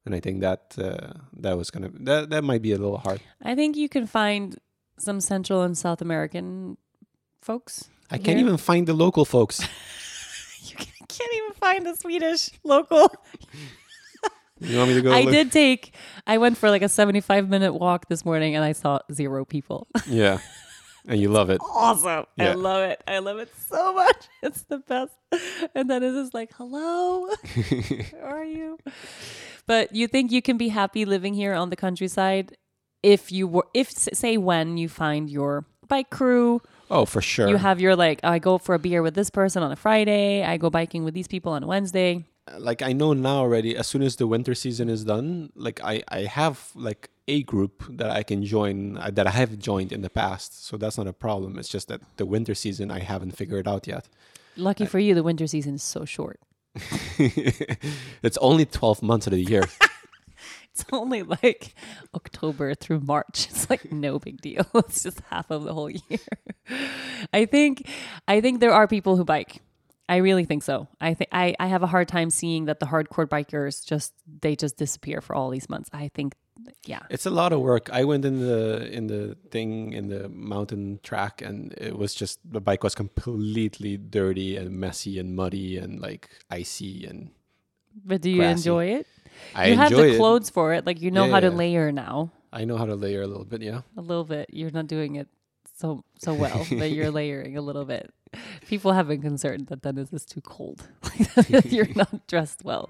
And 0.06 0.14
I 0.14 0.20
think 0.20 0.40
that 0.42 0.76
uh, 0.78 1.12
that 1.42 1.56
was 1.56 1.70
gonna 1.70 1.90
that 2.04 2.30
that 2.30 2.44
might 2.44 2.62
be 2.62 2.72
a 2.72 2.78
little 2.78 2.98
hard. 2.98 3.20
I 3.42 3.54
think 3.54 3.76
you 3.76 3.88
can 3.88 4.06
find 4.06 4.56
some 4.98 5.20
Central 5.20 5.62
and 5.62 5.76
South 5.76 6.02
American 6.02 6.76
folks. 7.40 7.88
I 8.10 8.18
can't 8.18 8.38
even 8.38 8.56
find 8.56 8.86
the 8.86 8.94
local 8.94 9.24
folks. 9.24 9.60
You 10.62 10.76
can't 11.26 11.34
even 11.34 11.52
find 11.54 11.86
a 11.88 11.96
Swedish 11.96 12.50
local. 12.64 13.12
You 14.60 14.76
want 14.76 14.90
me 14.90 14.94
to 14.96 15.02
go? 15.02 15.10
I 15.10 15.22
look? 15.22 15.30
did 15.32 15.52
take. 15.52 15.94
I 16.26 16.36
went 16.36 16.58
for 16.58 16.68
like 16.68 16.82
a 16.82 16.88
seventy-five 16.88 17.48
minute 17.48 17.72
walk 17.72 18.08
this 18.08 18.26
morning, 18.26 18.54
and 18.54 18.62
I 18.62 18.72
saw 18.72 18.98
zero 19.10 19.46
people. 19.46 19.86
Yeah, 20.06 20.38
and 21.08 21.18
you 21.18 21.30
love 21.30 21.48
it. 21.48 21.60
awesome! 21.62 22.26
I 22.38 22.52
love 22.52 22.82
it. 22.90 23.02
I 23.08 23.20
love 23.20 23.38
it 23.38 23.48
so 23.56 23.94
much. 23.94 24.28
It's 24.42 24.62
the 24.64 24.78
best. 24.78 25.14
And 25.74 25.88
then 25.88 26.02
it's 26.02 26.14
just 26.14 26.34
like, 26.34 26.52
hello, 26.58 27.26
where 27.70 28.22
are 28.24 28.44
you? 28.44 28.78
But 29.66 29.94
you 29.94 30.06
think 30.06 30.30
you 30.30 30.42
can 30.42 30.58
be 30.58 30.68
happy 30.68 31.06
living 31.06 31.32
here 31.32 31.54
on 31.54 31.70
the 31.70 31.76
countryside 31.76 32.54
if 33.02 33.32
you 33.32 33.48
were 33.48 33.66
if 33.72 33.90
say 33.90 34.36
when 34.36 34.76
you 34.76 34.90
find 34.90 35.30
your 35.30 35.64
bike 35.88 36.10
crew 36.10 36.60
Oh, 36.90 37.04
for 37.04 37.22
sure. 37.22 37.48
you 37.48 37.56
have 37.56 37.80
your 37.80 37.94
like 37.94 38.20
i 38.24 38.38
go 38.38 38.58
for 38.58 38.74
a 38.74 38.78
beer 38.78 39.02
with 39.02 39.14
this 39.14 39.30
person 39.30 39.62
on 39.62 39.70
a 39.70 39.76
friday 39.76 40.42
i 40.42 40.56
go 40.56 40.70
biking 40.70 41.04
with 41.04 41.14
these 41.14 41.28
people 41.28 41.52
on 41.52 41.62
a 41.62 41.66
wednesday 41.66 42.24
like 42.58 42.82
I 42.82 42.92
know 42.92 43.12
now 43.12 43.38
already. 43.38 43.76
As 43.76 43.86
soon 43.86 44.02
as 44.02 44.16
the 44.16 44.26
winter 44.26 44.54
season 44.54 44.88
is 44.88 45.04
done, 45.04 45.50
like 45.54 45.80
I 45.84 46.02
I 46.08 46.20
have 46.20 46.70
like 46.74 47.10
a 47.28 47.42
group 47.42 47.84
that 47.88 48.10
I 48.10 48.22
can 48.22 48.44
join 48.44 48.96
uh, 48.98 49.10
that 49.12 49.26
I 49.26 49.30
have 49.30 49.58
joined 49.58 49.92
in 49.92 50.02
the 50.02 50.10
past. 50.10 50.64
So 50.64 50.76
that's 50.76 50.98
not 50.98 51.06
a 51.06 51.12
problem. 51.12 51.58
It's 51.58 51.68
just 51.68 51.88
that 51.88 52.00
the 52.16 52.26
winter 52.26 52.54
season 52.54 52.90
I 52.90 53.00
haven't 53.00 53.32
figured 53.36 53.68
out 53.68 53.86
yet. 53.86 54.08
lucky 54.56 54.84
for 54.84 54.98
you 54.98 55.14
the 55.14 55.22
winter 55.22 55.46
season 55.46 55.74
is 55.74 55.82
so 55.82 56.04
short 56.04 56.38
it's 58.26 58.36
only 58.38 58.64
12 58.66 59.02
months 59.02 59.26
of 59.26 59.32
the 59.32 59.42
year. 59.42 59.64
it's 60.72 60.84
only 60.92 61.22
like 61.22 61.74
october 62.14 62.74
through 62.74 63.00
march 63.00 63.46
it's 63.50 63.68
like 63.70 63.90
no 63.92 64.18
big 64.18 64.40
deal 64.40 64.66
it's 64.74 65.02
just 65.02 65.20
half 65.30 65.50
of 65.50 65.64
the 65.64 65.74
whole 65.74 65.90
year 65.90 66.18
i 67.32 67.44
think 67.44 67.88
i 68.28 68.40
think 68.40 68.60
there 68.60 68.72
are 68.72 68.86
people 68.86 69.16
who 69.16 69.24
bike 69.24 69.62
I 70.10 70.16
really 70.16 70.44
think 70.44 70.64
so. 70.64 70.88
I 71.00 71.14
think 71.14 71.30
I, 71.30 71.54
I 71.60 71.68
have 71.68 71.84
a 71.84 71.86
hard 71.86 72.08
time 72.08 72.30
seeing 72.30 72.64
that 72.64 72.80
the 72.80 72.86
hardcore 72.86 73.28
bikers 73.28 73.86
just 73.86 74.12
they 74.40 74.56
just 74.56 74.76
disappear 74.76 75.20
for 75.20 75.36
all 75.36 75.50
these 75.50 75.70
months. 75.70 75.88
I 75.92 76.10
think 76.12 76.34
yeah. 76.84 77.02
It's 77.10 77.26
a 77.26 77.30
lot 77.30 77.52
of 77.52 77.60
work. 77.60 77.88
I 77.92 78.02
went 78.02 78.24
in 78.24 78.40
the 78.40 78.90
in 78.90 79.06
the 79.06 79.36
thing 79.52 79.92
in 79.92 80.08
the 80.08 80.28
mountain 80.28 80.98
track, 81.04 81.42
and 81.42 81.72
it 81.74 81.96
was 81.96 82.12
just 82.12 82.40
the 82.44 82.60
bike 82.60 82.82
was 82.82 82.96
completely 82.96 83.96
dirty 83.96 84.56
and 84.56 84.72
messy 84.72 85.16
and 85.20 85.36
muddy 85.36 85.78
and 85.78 86.00
like 86.00 86.28
icy. 86.50 87.06
And 87.06 87.30
But 88.04 88.20
do 88.20 88.30
you 88.30 88.38
grassy. 88.38 88.52
enjoy 88.52 88.84
it? 88.86 89.06
I 89.54 89.68
you 89.68 89.76
have 89.76 89.90
the 89.90 90.14
it. 90.14 90.16
clothes 90.16 90.50
for 90.50 90.72
it. 90.74 90.86
Like 90.86 91.00
you 91.00 91.10
know 91.10 91.26
Yeah, 91.26 91.32
how 91.32 91.40
to 91.40 91.48
yeah. 91.48 91.54
layer 91.54 91.92
now. 91.92 92.30
I 92.52 92.64
know 92.64 92.76
how 92.76 92.84
to 92.86 92.94
layer 92.96 93.22
a 93.22 93.26
little 93.26 93.44
bit. 93.44 93.62
Yeah, 93.62 93.82
A 93.96 94.00
little 94.02 94.24
bit. 94.24 94.48
You're 94.52 94.70
not 94.72 94.86
doing 94.86 95.16
it 95.16 95.28
so 95.76 96.04
so 96.18 96.34
well, 96.34 96.66
but 96.70 96.90
you're 96.92 97.10
layering 97.10 97.56
a 97.56 97.60
little 97.62 97.84
bit. 97.84 98.12
People 98.66 98.92
have 98.92 99.08
been 99.08 99.22
concerned 99.22 99.66
that 99.68 99.82
Dennis 99.82 100.12
is 100.12 100.24
too 100.24 100.40
cold. 100.40 100.86
that 101.34 101.66
you're 101.70 101.92
not 101.94 102.26
dressed 102.26 102.62
well. 102.64 102.88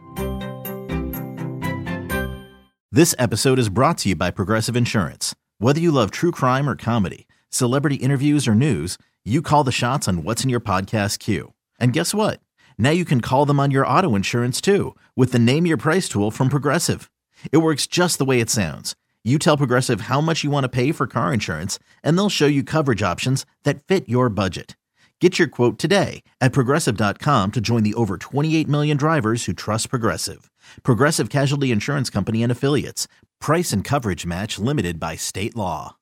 This 2.93 3.15
episode 3.19 3.59
is 3.59 3.69
brought 3.69 3.99
to 3.99 4.09
you 4.11 4.17
by 4.17 4.31
Progressive 4.31 4.77
Insurance. 4.77 5.35
Whether 5.59 5.81
you 5.81 5.93
love 5.93 6.11
true 6.11 6.33
crime 6.33 6.69
or 6.69 6.75
comedy, 6.75 7.27
celebrity 7.49 7.97
interviews 7.97 8.49
or 8.49 8.55
news, 8.55 8.99
you 9.25 9.43
call 9.43 9.63
the 9.65 9.71
shots 9.73 10.09
on 10.09 10.25
what's 10.25 10.43
in 10.43 10.51
your 10.51 10.61
podcast 10.61 11.19
queue. 11.21 11.53
And 11.79 11.93
guess 11.93 12.13
what? 12.13 12.41
Now 12.81 12.91
you 12.91 13.05
can 13.05 13.21
call 13.21 13.45
them 13.45 13.61
on 13.61 13.71
your 13.71 13.87
auto 13.87 14.17
insurance 14.17 14.59
too 14.59 14.97
with 15.15 15.33
the 15.33 15.39
Name 15.39 15.67
Your 15.67 15.77
Price 15.77 16.09
tool 16.09 16.31
from 16.31 16.49
Progressive. 16.49 17.11
It 17.53 17.59
works 17.59 17.87
just 17.87 18.19
the 18.19 18.25
way 18.25 18.41
it 18.41 18.49
sounds. 18.49 18.97
You 19.23 19.39
tell 19.39 19.59
Progressive 19.59 20.03
how 20.03 20.23
much 20.23 20.43
you 20.43 20.51
want 20.51 20.65
to 20.65 20.71
pay 20.71 20.91
for 20.91 21.07
car 21.07 21.31
insurance, 21.33 21.79
and 22.03 22.17
they'll 22.17 22.31
show 22.31 22.47
you 22.47 22.65
coverage 22.65 23.03
options 23.03 23.45
that 23.65 23.85
fit 23.85 24.09
your 24.09 24.31
budget. 24.31 24.79
Get 25.21 25.39
your 25.39 25.47
quote 25.47 25.79
today 25.79 26.23
at 26.41 26.55
progressive.com 26.55 27.53
to 27.53 27.61
join 27.61 27.83
the 27.83 27.93
over 27.93 28.17
28 28.17 28.67
million 28.67 28.97
drivers 28.97 29.45
who 29.45 29.53
trust 29.53 29.91
Progressive. 29.91 30.51
Progressive 30.83 31.29
Casualty 31.29 31.71
Insurance 31.73 32.09
Company 32.09 32.43
and 32.43 32.51
Affiliates. 32.51 33.07
Price 33.43 33.75
and 33.75 33.85
coverage 33.85 34.25
match 34.25 34.59
limited 34.59 34.99
by 34.99 35.17
state 35.17 35.55
law. 35.55 35.97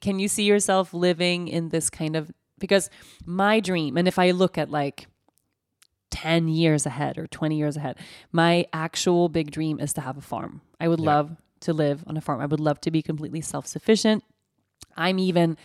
Can 0.00 0.20
you 0.20 0.28
see 0.28 0.44
yourself 0.44 0.94
living 0.94 1.48
in 1.48 1.70
this 1.70 1.90
kind 1.90 2.14
of 2.14 2.30
because 2.60 2.88
my 3.26 3.58
dream 3.58 3.96
and 3.96 4.06
if 4.06 4.18
I 4.18 4.30
look 4.30 4.56
at 4.56 4.70
like 4.70 5.08
10 6.10 6.48
years 6.48 6.86
ahead 6.86 7.18
or 7.18 7.26
20 7.26 7.56
years 7.56 7.76
ahead, 7.76 7.98
my 8.32 8.66
actual 8.72 9.28
big 9.28 9.50
dream 9.50 9.80
is 9.80 9.92
to 9.94 10.00
have 10.00 10.16
a 10.16 10.20
farm. 10.20 10.60
I 10.80 10.88
would 10.88 11.00
love 11.00 11.36
to 11.60 11.72
live 11.72 12.04
on 12.06 12.16
a 12.16 12.20
farm. 12.20 12.40
I 12.40 12.46
would 12.46 12.60
love 12.60 12.80
to 12.82 12.90
be 12.90 13.02
completely 13.02 13.40
self-sufficient. 13.40 14.24
I'm 14.96 15.18
even 15.18 15.56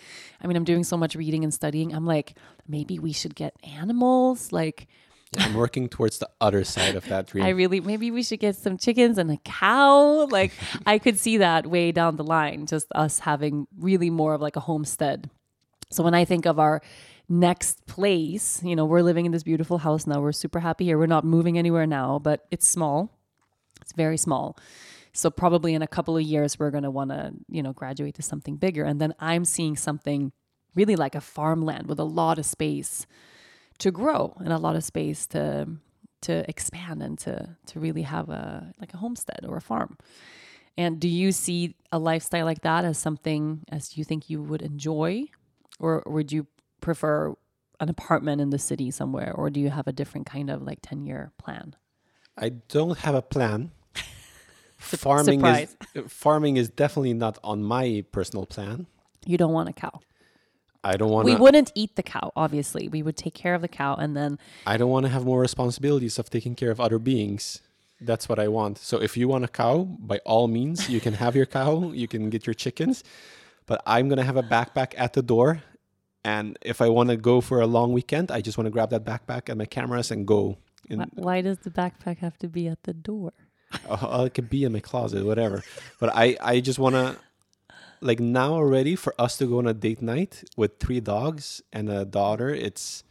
I 0.41 0.47
mean 0.47 0.55
I'm 0.55 0.63
doing 0.63 0.83
so 0.83 0.97
much 0.97 1.15
reading 1.15 1.43
and 1.43 1.53
studying. 1.53 1.93
I'm 1.93 2.05
like 2.05 2.35
maybe 2.67 2.99
we 2.99 3.11
should 3.11 3.35
get 3.35 3.55
animals 3.63 4.51
like 4.51 4.87
I'm 5.37 5.53
working 5.53 5.89
towards 5.89 6.19
the 6.19 6.29
other 6.39 6.63
side 6.63 6.95
of 6.95 7.05
that 7.07 7.27
dream. 7.31 7.43
I 7.45 7.49
really 7.49 7.79
maybe 7.79 8.11
we 8.11 8.23
should 8.23 8.39
get 8.39 8.55
some 8.55 8.77
chickens 8.77 9.17
and 9.17 9.31
a 9.31 9.37
cow. 9.37 10.27
Like 10.35 10.51
I 10.85 10.99
could 10.99 11.17
see 11.19 11.37
that 11.37 11.67
way 11.67 11.91
down 11.91 12.17
the 12.17 12.23
line, 12.23 12.65
just 12.65 12.87
us 12.93 13.19
having 13.19 13.67
really 13.77 14.09
more 14.09 14.33
of 14.33 14.41
like 14.41 14.55
a 14.55 14.61
homestead. 14.61 15.29
So 15.91 16.03
when 16.03 16.13
I 16.13 16.25
think 16.25 16.45
of 16.45 16.59
our 16.59 16.81
next 17.27 17.85
place, 17.87 18.61
you 18.63 18.75
know, 18.75 18.85
we're 18.85 19.01
living 19.01 19.25
in 19.25 19.31
this 19.31 19.43
beautiful 19.43 19.79
house 19.79 20.05
now. 20.05 20.21
We're 20.21 20.31
super 20.31 20.59
happy 20.59 20.85
here. 20.85 20.97
We're 20.97 21.07
not 21.07 21.25
moving 21.25 21.57
anywhere 21.57 21.87
now, 21.87 22.19
but 22.19 22.45
it's 22.51 22.67
small. 22.67 23.11
It's 23.81 23.93
very 23.93 24.17
small. 24.17 24.57
So 25.13 25.29
probably 25.29 25.73
in 25.73 25.81
a 25.81 25.87
couple 25.87 26.17
of 26.17 26.23
years 26.23 26.59
we're 26.59 26.71
going 26.71 26.83
to 26.83 26.91
want 26.91 27.11
to, 27.11 27.33
you 27.47 27.63
know, 27.63 27.73
graduate 27.73 28.15
to 28.15 28.21
something 28.21 28.57
bigger 28.57 28.83
and 28.83 28.99
then 28.99 29.13
I'm 29.19 29.45
seeing 29.45 29.75
something 29.75 30.33
really 30.75 30.95
like 30.95 31.15
a 31.15 31.21
farmland 31.21 31.87
with 31.87 31.99
a 31.99 32.03
lot 32.03 32.37
of 32.37 32.45
space 32.45 33.07
to 33.79 33.91
grow 33.91 34.35
and 34.39 34.51
a 34.51 34.57
lot 34.57 34.75
of 34.75 34.83
space 34.83 35.25
to 35.27 35.67
to 36.21 36.49
expand 36.49 37.01
and 37.01 37.17
to 37.19 37.55
to 37.67 37.79
really 37.79 38.01
have 38.01 38.29
a 38.29 38.73
like 38.79 38.93
a 38.93 38.97
homestead 38.97 39.45
or 39.47 39.57
a 39.57 39.61
farm. 39.61 39.97
And 40.77 40.99
do 40.99 41.07
you 41.07 41.31
see 41.31 41.75
a 41.91 41.99
lifestyle 41.99 42.45
like 42.45 42.61
that 42.61 42.83
as 42.83 42.97
something 42.97 43.63
as 43.71 43.97
you 43.97 44.03
think 44.03 44.29
you 44.29 44.41
would 44.43 44.61
enjoy 44.61 45.27
or 45.79 46.03
would 46.05 46.31
you 46.31 46.47
prefer 46.85 47.33
an 47.79 47.89
apartment 47.89 48.39
in 48.39 48.51
the 48.51 48.59
city 48.59 48.91
somewhere 48.91 49.33
or 49.33 49.49
do 49.49 49.59
you 49.59 49.71
have 49.71 49.87
a 49.87 49.91
different 49.91 50.27
kind 50.27 50.51
of 50.51 50.61
like 50.61 50.79
10 50.83 51.03
year 51.03 51.31
plan? 51.37 51.75
I 52.37 52.49
don't 52.49 52.99
have 52.99 53.15
a 53.15 53.23
plan. 53.23 53.71
farming 54.77 55.39
surprise. 55.39 55.75
is 55.95 56.11
farming 56.11 56.57
is 56.57 56.69
definitely 56.69 57.15
not 57.15 57.39
on 57.43 57.63
my 57.63 58.05
personal 58.11 58.45
plan. 58.45 58.85
You 59.25 59.37
don't 59.37 59.51
want 59.51 59.67
a 59.67 59.73
cow. 59.73 59.99
I 60.83 60.95
don't 60.97 61.09
want 61.09 61.25
We 61.25 61.35
wouldn't 61.35 61.71
eat 61.73 61.95
the 61.95 62.03
cow, 62.03 62.31
obviously. 62.35 62.87
We 62.87 63.01
would 63.01 63.17
take 63.17 63.33
care 63.33 63.55
of 63.55 63.63
the 63.63 63.67
cow 63.67 63.95
and 63.95 64.15
then 64.15 64.37
I 64.67 64.77
don't 64.77 64.91
want 64.91 65.07
to 65.07 65.11
have 65.11 65.25
more 65.25 65.39
responsibilities 65.39 66.19
of 66.19 66.29
taking 66.29 66.53
care 66.53 66.69
of 66.69 66.79
other 66.79 66.99
beings. 66.99 67.61
That's 67.99 68.29
what 68.29 68.37
I 68.37 68.47
want. 68.47 68.77
So 68.77 69.01
if 69.01 69.17
you 69.17 69.27
want 69.27 69.43
a 69.43 69.47
cow, 69.47 69.75
by 70.11 70.19
all 70.19 70.47
means, 70.47 70.87
you 70.87 70.99
can 71.01 71.15
have 71.15 71.35
your 71.35 71.47
cow. 71.47 71.91
You 72.01 72.07
can 72.07 72.29
get 72.29 72.45
your 72.45 72.53
chickens. 72.53 73.03
But 73.65 73.81
I'm 73.87 74.07
gonna 74.09 74.27
have 74.31 74.37
a 74.37 74.43
backpack 74.43 74.93
at 74.95 75.13
the 75.13 75.23
door, 75.23 75.63
and 76.25 76.57
if 76.63 76.81
I 76.81 76.89
want 76.89 77.09
to 77.09 77.17
go 77.17 77.39
for 77.39 77.61
a 77.61 77.67
long 77.67 77.93
weekend, 77.93 78.31
I 78.31 78.41
just 78.41 78.57
want 78.57 78.65
to 78.65 78.71
grab 78.71 78.89
that 78.89 79.05
backpack 79.05 79.47
and 79.47 79.59
my 79.59 79.65
cameras 79.65 80.09
and 80.09 80.25
go. 80.25 80.57
And 80.89 81.05
why 81.13 81.41
does 81.41 81.59
the 81.59 81.69
backpack 81.69 82.17
have 82.17 82.35
to 82.39 82.47
be 82.47 82.67
at 82.67 82.81
the 82.81 82.95
door? 82.95 83.31
uh, 83.87 84.23
it 84.25 84.33
could 84.33 84.49
be 84.49 84.63
in 84.63 84.73
my 84.73 84.79
closet, 84.79 85.23
whatever. 85.23 85.63
But 85.99 86.15
I, 86.15 86.35
I 86.41 86.61
just 86.61 86.79
want 86.79 86.95
to, 86.95 87.17
like 88.01 88.19
now 88.19 88.53
already, 88.53 88.95
for 88.95 89.13
us 89.19 89.37
to 89.37 89.45
go 89.45 89.59
on 89.59 89.67
a 89.67 89.73
date 89.75 90.01
night 90.01 90.43
with 90.57 90.79
three 90.79 90.99
dogs 90.99 91.61
and 91.71 91.89
a 91.89 92.05
daughter, 92.05 92.49
it's, 92.49 93.03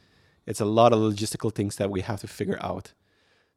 it's 0.44 0.60
a 0.60 0.64
lot 0.64 0.92
of 0.92 0.98
logistical 0.98 1.54
things 1.54 1.76
that 1.76 1.90
we 1.90 2.00
have 2.00 2.20
to 2.22 2.26
figure 2.26 2.58
out. 2.60 2.94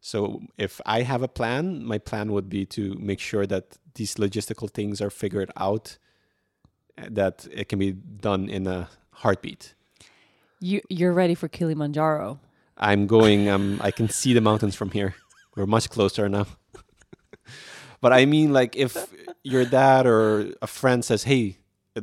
So 0.02 0.42
if 0.60 0.80
I 0.86 1.02
have 1.02 1.24
a 1.24 1.28
plan, 1.28 1.84
my 1.84 1.98
plan 1.98 2.32
would 2.32 2.48
be 2.48 2.68
to 2.68 2.96
make 3.00 3.20
sure 3.20 3.48
that 3.48 3.80
these 3.96 4.16
logistical 4.16 4.70
things 4.70 5.02
are 5.02 5.10
figured 5.10 5.50
out, 5.58 5.98
uh, 6.96 7.08
that 7.10 7.48
it 7.52 7.70
can 7.70 7.80
be 7.80 7.94
done 7.94 8.50
in 8.50 8.68
a 8.68 8.90
heartbeat. 9.18 9.74
You 10.60 10.82
you're 10.90 11.14
ready 11.14 11.36
for 11.36 11.48
Kilimanjaro. 11.48 12.40
I'm 12.78 13.08
going. 13.08 13.50
Um, 13.50 13.80
I 13.84 13.92
can 13.92 14.10
see 14.10 14.34
the 14.34 14.42
mountains 14.42 14.76
from 14.76 14.92
here. 14.92 15.16
We're 15.56 15.66
much 15.66 15.90
closer 15.90 16.30
now. 16.30 16.48
but 18.02 18.14
I 18.14 18.26
mean, 18.26 18.54
like, 18.54 18.76
if 18.76 18.96
your 19.44 19.66
dad 19.66 20.06
or 20.06 20.52
a 20.62 20.68
friend 20.68 21.04
says, 21.04 21.24
"Hey, 21.24 21.58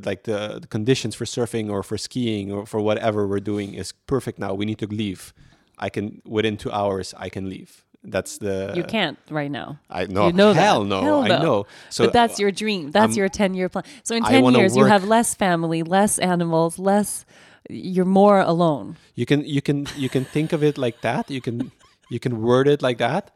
like 0.05 0.25
the, 0.25 0.59
the 0.61 0.67
conditions 0.67 1.15
for 1.15 1.25
surfing 1.25 1.71
or 1.71 1.83
for 1.83 1.99
skiing 1.99 2.53
or 2.53 2.67
for 2.67 2.81
whatever 2.81 3.27
we're 3.27 3.41
doing 3.41 3.75
is 3.75 3.93
perfect 4.07 4.39
now. 4.39 4.55
We 4.55 4.65
need 4.67 4.79
to 4.79 4.87
leave." 4.87 5.33
I 5.77 5.89
can 5.91 6.23
within 6.25 6.57
two 6.57 6.71
hours. 6.71 7.15
I 7.17 7.29
can 7.29 7.49
leave. 7.49 7.84
That's 8.05 8.39
the 8.39 8.73
You 8.77 8.85
can't 8.85 9.19
right 9.31 9.51
now. 9.51 9.79
I 9.89 10.05
know. 10.07 10.27
You 10.27 10.33
know 10.35 10.53
that. 10.53 10.61
hell 10.61 10.85
no. 10.85 11.23
I 11.23 11.29
know. 11.29 11.67
So 11.91 12.05
but 12.05 12.13
that's 12.13 12.39
your 12.39 12.53
dream. 12.53 12.91
That's 12.91 13.13
I'm- 13.13 13.19
your 13.19 13.29
10 13.29 13.55
year 13.55 13.69
plan. 13.69 13.85
So 14.03 14.15
in 14.15 14.23
10 14.23 14.43
wanna 14.43 14.59
years, 14.59 14.77
you 14.77 14.85
have 14.85 15.05
less 15.05 15.35
family, 15.35 15.83
less 15.83 16.19
animals, 16.19 16.79
less, 16.79 17.25
you're 17.71 18.05
more 18.05 18.41
alone. 18.41 18.97
you 19.15 19.25
can 19.27 19.41
you 19.45 19.63
can 19.63 19.87
you 19.97 20.09
can 20.09 20.25
think 20.25 20.53
of 20.53 20.63
it 20.63 20.77
like 20.77 21.01
that. 21.01 21.31
You 21.31 21.41
can 21.41 21.73
you 22.11 22.21
can 22.21 22.43
word 22.43 22.69
it 22.69 22.83
like 22.83 22.99
that. 22.99 23.31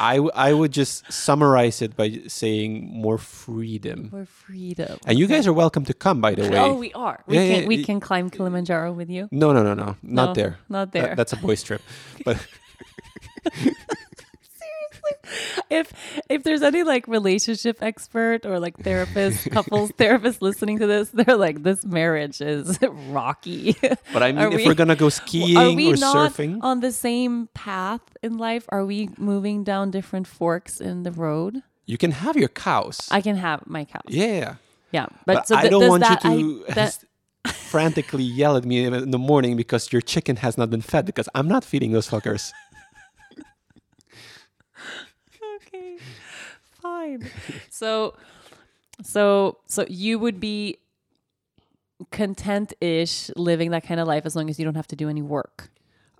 I 0.00 0.16
w- 0.16 0.32
I 0.34 0.52
would 0.52 0.72
just 0.72 1.10
summarize 1.10 1.80
it 1.80 1.96
by 1.96 2.20
saying 2.26 2.90
more 2.92 3.16
freedom. 3.16 4.10
More 4.12 4.26
freedom. 4.26 4.98
And 5.06 5.18
you 5.18 5.26
guys 5.26 5.46
are 5.46 5.52
welcome 5.52 5.84
to 5.86 5.94
come, 5.94 6.20
by 6.20 6.34
the 6.34 6.44
oh, 6.46 6.50
way. 6.50 6.58
Oh, 6.58 6.74
we 6.74 6.92
are. 6.92 7.22
We, 7.26 7.36
Yeah, 7.36 7.46
can, 7.54 7.62
yeah, 7.62 7.68
we 7.68 7.84
can 7.84 8.00
climb 8.00 8.28
Kilimanjaro 8.28 8.92
with 8.92 9.08
you. 9.08 9.28
no, 9.30 9.52
no, 9.54 9.62
no, 9.62 9.72
no, 9.74 9.96
not 10.02 10.26
No, 10.28 10.34
there. 10.34 10.58
Not 10.68 10.92
That- 10.92 11.02
there. 11.02 11.14
that's 11.16 11.32
a 11.32 11.36
boys' 11.36 11.62
trip. 11.62 11.80
But 12.24 12.36
if 15.70 15.92
if 16.28 16.42
there's 16.44 16.62
any 16.62 16.82
like 16.82 17.06
relationship 17.08 17.82
expert 17.82 18.46
or 18.46 18.58
like 18.60 18.76
therapist, 18.78 19.50
couples 19.56 19.90
therapist 19.98 20.40
listening 20.42 20.78
to 20.78 20.86
this, 20.86 21.10
they're 21.10 21.36
like, 21.36 21.62
this 21.62 21.84
marriage 21.84 22.40
is 22.40 22.78
rocky. 23.10 23.76
but 24.12 24.22
I 24.22 24.32
mean, 24.32 24.38
Are 24.44 24.48
if 24.48 24.56
we- 24.56 24.66
we're 24.66 24.74
gonna 24.74 24.96
go 24.96 25.06
Are 25.06 25.10
skiing 25.10 25.76
we 25.76 25.92
or 25.92 25.96
not 25.96 26.32
surfing, 26.32 26.58
on 26.62 26.80
the 26.80 26.92
same 26.92 27.48
path 27.54 28.00
in 28.22 28.38
life? 28.38 28.66
Are 28.70 28.84
we 28.84 29.10
moving 29.18 29.64
down 29.64 29.90
different 29.90 30.26
forks 30.26 30.80
in 30.80 31.02
the 31.02 31.12
road? 31.12 31.62
you 31.86 31.96
can 31.96 32.10
have 32.12 32.36
your 32.36 32.50
cows. 32.50 33.08
I 33.10 33.22
can 33.22 33.36
have 33.36 33.66
my 33.66 33.84
cows. 33.86 34.02
yeah, 34.08 34.56
Yeah, 34.92 35.06
but, 35.24 35.34
But, 35.36 35.48
so 35.48 35.56
I 35.56 35.68
don't 35.70 35.88
want 35.88 36.02
that, 36.02 36.22
you 36.24 36.64
I- 36.68 36.68
to 36.68 36.74
that- 36.74 37.04
frantically 37.54 38.24
yell 38.24 38.56
at 38.58 38.64
me 38.66 38.84
in 38.84 39.10
the 39.10 39.18
morning 39.18 39.56
because 39.56 39.90
your 39.90 40.02
chicken 40.02 40.36
has 40.36 40.58
not 40.58 40.68
been 40.68 40.82
fed 40.82 41.06
because 41.06 41.28
I'm 41.34 41.48
not 41.48 41.64
feeding 41.64 41.92
those 41.92 42.06
fuckers. 42.08 42.52
okay, 45.56 45.96
fine. 47.16 47.30
so, 47.70 48.14
so, 49.02 49.58
so 49.66 49.86
you 49.88 50.18
would 50.18 50.40
be 50.40 50.78
content-ish 52.10 53.30
living 53.36 53.70
that 53.70 53.84
kind 53.84 54.00
of 54.00 54.06
life 54.06 54.24
as 54.26 54.36
long 54.36 54.48
as 54.50 54.58
you 54.58 54.64
don't 54.64 54.76
have 54.76 54.86
to 54.88 54.96
do 54.96 55.08
any 55.08 55.22
work. 55.22 55.70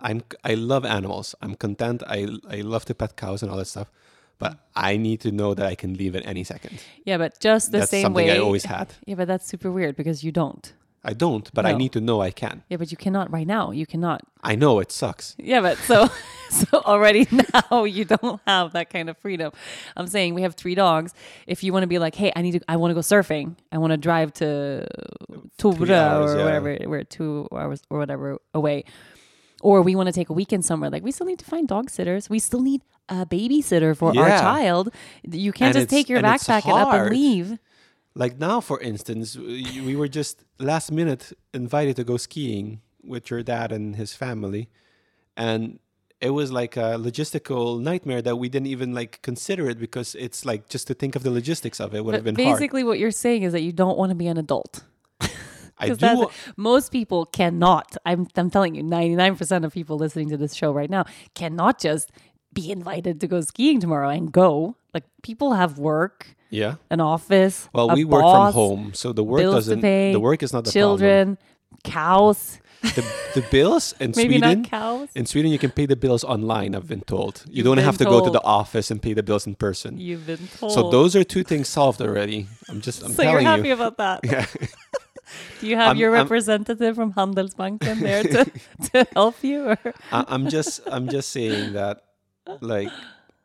I'm 0.01 0.21
I 0.45 0.53
love 0.53 0.85
animals. 0.85 1.35
I'm 1.41 1.55
content. 1.55 2.03
I 2.07 2.27
I 2.49 2.61
love 2.61 2.85
to 2.85 2.95
pet 2.95 3.17
cows 3.17 3.43
and 3.43 3.51
all 3.51 3.57
that 3.57 3.65
stuff. 3.65 3.91
But 4.37 4.57
I 4.73 4.95
need 4.95 5.19
to 5.21 5.31
know 5.31 5.53
that 5.53 5.65
I 5.65 5.75
can 5.75 5.95
leave 5.95 6.15
at 6.15 6.25
any 6.25 6.45
second. 6.45 6.81
Yeah, 7.03 7.17
but 7.17 7.41
just 7.41 7.73
the 7.73 7.79
That's 7.79 7.91
same 7.91 8.03
something 8.03 8.27
way. 8.27 8.37
I 8.37 8.39
always 8.39 8.63
had. 8.63 8.93
Yeah, 9.05 9.15
but 9.15 9.27
that's 9.27 9.45
super 9.45 9.69
weird 9.69 9.97
because 9.97 10.23
you 10.23 10.31
don't. 10.31 10.71
I 11.03 11.13
don't, 11.13 11.49
but 11.53 11.65
I 11.65 11.73
need 11.73 11.93
to 11.93 12.01
know 12.01 12.21
I 12.21 12.31
can. 12.31 12.63
Yeah, 12.69 12.77
but 12.77 12.91
you 12.91 12.97
cannot 12.97 13.31
right 13.31 13.47
now. 13.47 13.71
You 13.71 13.85
cannot. 13.85 14.21
I 14.43 14.55
know 14.55 14.79
it 14.79 14.91
sucks. 14.91 15.35
Yeah, 15.37 15.61
but 15.61 15.77
so 15.77 16.09
so 16.49 16.65
already 16.73 17.25
now 17.71 17.85
you 17.85 18.03
don't 18.03 18.41
have 18.45 18.73
that 18.73 18.89
kind 18.89 19.09
of 19.09 19.17
freedom. 19.17 19.53
I'm 19.95 20.07
saying 20.07 20.33
we 20.33 20.41
have 20.41 20.55
three 20.55 20.75
dogs. 20.75 21.13
If 21.47 21.63
you 21.63 21.71
want 21.71 21.83
to 21.83 21.87
be 21.87 21.99
like, 21.99 22.15
hey, 22.15 22.33
I 22.35 22.41
need 22.41 22.51
to, 22.53 22.61
I 22.67 22.75
want 22.75 22.91
to 22.91 22.95
go 22.95 22.99
surfing. 22.99 23.55
I 23.71 23.77
want 23.77 23.91
to 23.91 23.97
drive 23.97 24.33
to 24.35 24.87
Tubra 25.57 25.79
or 25.79 26.37
yeah. 26.37 26.43
whatever, 26.43 26.77
we're 26.85 27.03
two 27.05 27.47
hours 27.55 27.81
or 27.89 27.97
whatever 27.97 28.37
away. 28.53 28.83
Or 29.61 29.81
we 29.81 29.95
want 29.95 30.07
to 30.07 30.13
take 30.13 30.29
a 30.29 30.33
weekend 30.33 30.65
somewhere. 30.65 30.89
Like 30.89 31.03
we 31.03 31.11
still 31.11 31.27
need 31.27 31.39
to 31.39 31.45
find 31.45 31.67
dog 31.67 31.89
sitters. 31.89 32.29
We 32.29 32.39
still 32.39 32.61
need 32.61 32.81
a 33.07 33.25
babysitter 33.25 33.95
for 33.95 34.09
our 34.17 34.29
child. 34.29 34.93
You 35.29 35.51
can't 35.51 35.75
And 35.75 35.83
just 35.83 35.89
take 35.89 36.09
your 36.09 36.21
backpack 36.21 36.65
and 36.65 36.73
up 36.73 36.93
and 36.93 37.09
leave. 37.09 37.57
Like 38.19 38.33
now, 38.37 38.57
for 38.69 38.77
instance, 38.91 39.27
we 39.37 39.81
we 39.87 39.95
were 39.95 40.11
just 40.19 40.35
last 40.71 40.91
minute 40.91 41.23
invited 41.53 41.95
to 41.99 42.03
go 42.03 42.17
skiing 42.17 42.81
with 43.13 43.23
your 43.31 43.41
dad 43.53 43.71
and 43.71 43.95
his 43.95 44.11
family, 44.23 44.63
and 45.45 45.79
it 46.27 46.31
was 46.31 46.51
like 46.51 46.75
a 46.75 46.97
logistical 47.07 47.79
nightmare 47.89 48.21
that 48.21 48.35
we 48.35 48.49
didn't 48.49 48.67
even 48.75 48.93
like 48.93 49.13
consider 49.21 49.69
it 49.71 49.79
because 49.79 50.15
it's 50.25 50.45
like 50.45 50.67
just 50.67 50.85
to 50.87 50.93
think 50.93 51.15
of 51.15 51.23
the 51.23 51.31
logistics 51.31 51.79
of 51.79 51.95
it 51.95 52.03
would 52.03 52.13
have 52.13 52.25
But 52.25 52.35
been 52.35 52.45
hard. 52.45 52.57
basically, 52.57 52.83
what 52.83 52.99
you're 52.99 53.17
saying 53.25 53.43
is 53.43 53.53
that 53.53 53.61
you 53.61 53.71
don't 53.71 53.97
want 53.97 54.09
to 54.09 54.15
be 54.15 54.27
an 54.27 54.37
adult. 54.37 54.83
I 55.77 55.89
do. 56.05 56.27
most 56.57 56.91
people 56.91 57.25
cannot. 57.25 57.95
I'm, 58.05 58.27
I'm 58.35 58.49
telling 58.49 58.75
you, 58.75 58.83
99% 58.83 59.63
of 59.63 59.71
people 59.73 59.95
listening 59.97 60.27
to 60.29 60.37
this 60.37 60.53
show 60.53 60.73
right 60.73 60.89
now 60.89 61.05
cannot 61.35 61.79
just 61.79 62.11
be 62.51 62.69
invited 62.69 63.21
to 63.21 63.27
go 63.27 63.39
skiing 63.39 63.79
tomorrow 63.79 64.09
and 64.09 64.29
go. 64.29 64.75
Like 64.93 65.05
people 65.23 65.53
have 65.53 65.79
work, 65.79 66.35
Yeah. 66.49 66.75
an 66.89 66.99
office. 67.01 67.69
Well, 67.73 67.89
we 67.91 68.03
work 68.05 68.23
boss, 68.23 68.53
from 68.53 68.61
home, 68.61 68.93
so 68.93 69.13
the 69.13 69.23
work 69.23 69.41
doesn't. 69.41 69.81
pay, 69.81 70.11
the 70.13 70.19
work 70.19 70.41
is 70.43 70.51
not 70.53 70.65
the 70.65 70.71
children, 70.71 71.37
cows. 71.83 72.59
The, 72.81 73.03
the 73.35 73.41
bills 73.51 73.93
in 73.99 74.13
Maybe 74.15 74.39
Sweden. 74.39 74.61
not 74.61 74.69
cows. 74.71 75.09
In 75.13 75.25
Sweden, 75.25 75.51
you 75.51 75.59
can 75.59 75.69
pay 75.69 75.85
the 75.85 75.97
bills 75.97 76.23
online. 76.23 76.75
I've 76.75 76.87
been 76.87 77.01
told. 77.01 77.43
You 77.45 77.55
You've 77.57 77.65
don't 77.65 77.77
have 77.77 77.97
to 77.97 78.05
go 78.05 78.23
to 78.23 78.31
the 78.31 78.41
office 78.41 78.89
and 78.89 79.01
pay 79.01 79.13
the 79.13 79.21
bills 79.23 79.45
in 79.45 79.55
person. 79.55 79.97
You've 79.99 80.25
been 80.25 80.47
told. 80.57 80.71
So 80.71 80.89
those 80.89 81.13
are 81.15 81.25
two 81.25 81.43
things 81.43 81.67
solved 81.67 82.01
already. 82.01 82.47
I'm 82.69 82.79
just. 82.79 83.03
I'm 83.03 83.11
So 83.11 83.21
you're 83.23 83.41
happy 83.41 83.67
you. 83.69 83.73
about 83.73 83.97
that. 83.97 84.21
Yeah. 84.23 84.45
Do 85.59 85.67
you 85.67 85.75
have 85.75 85.87
I'm- 85.89 85.97
your 85.97 86.15
I'm- 86.15 86.23
representative 86.23 86.95
from 86.95 87.13
Handelsbanken 87.13 87.99
there 87.99 88.23
to, 88.23 88.45
to 88.93 89.07
help 89.13 89.43
you? 89.43 89.69
Or? 89.71 89.77
I'm 90.11 90.49
just. 90.49 90.79
I'm 90.87 91.07
just 91.09 91.29
saying 91.29 91.73
that, 91.73 92.01
like, 92.61 92.89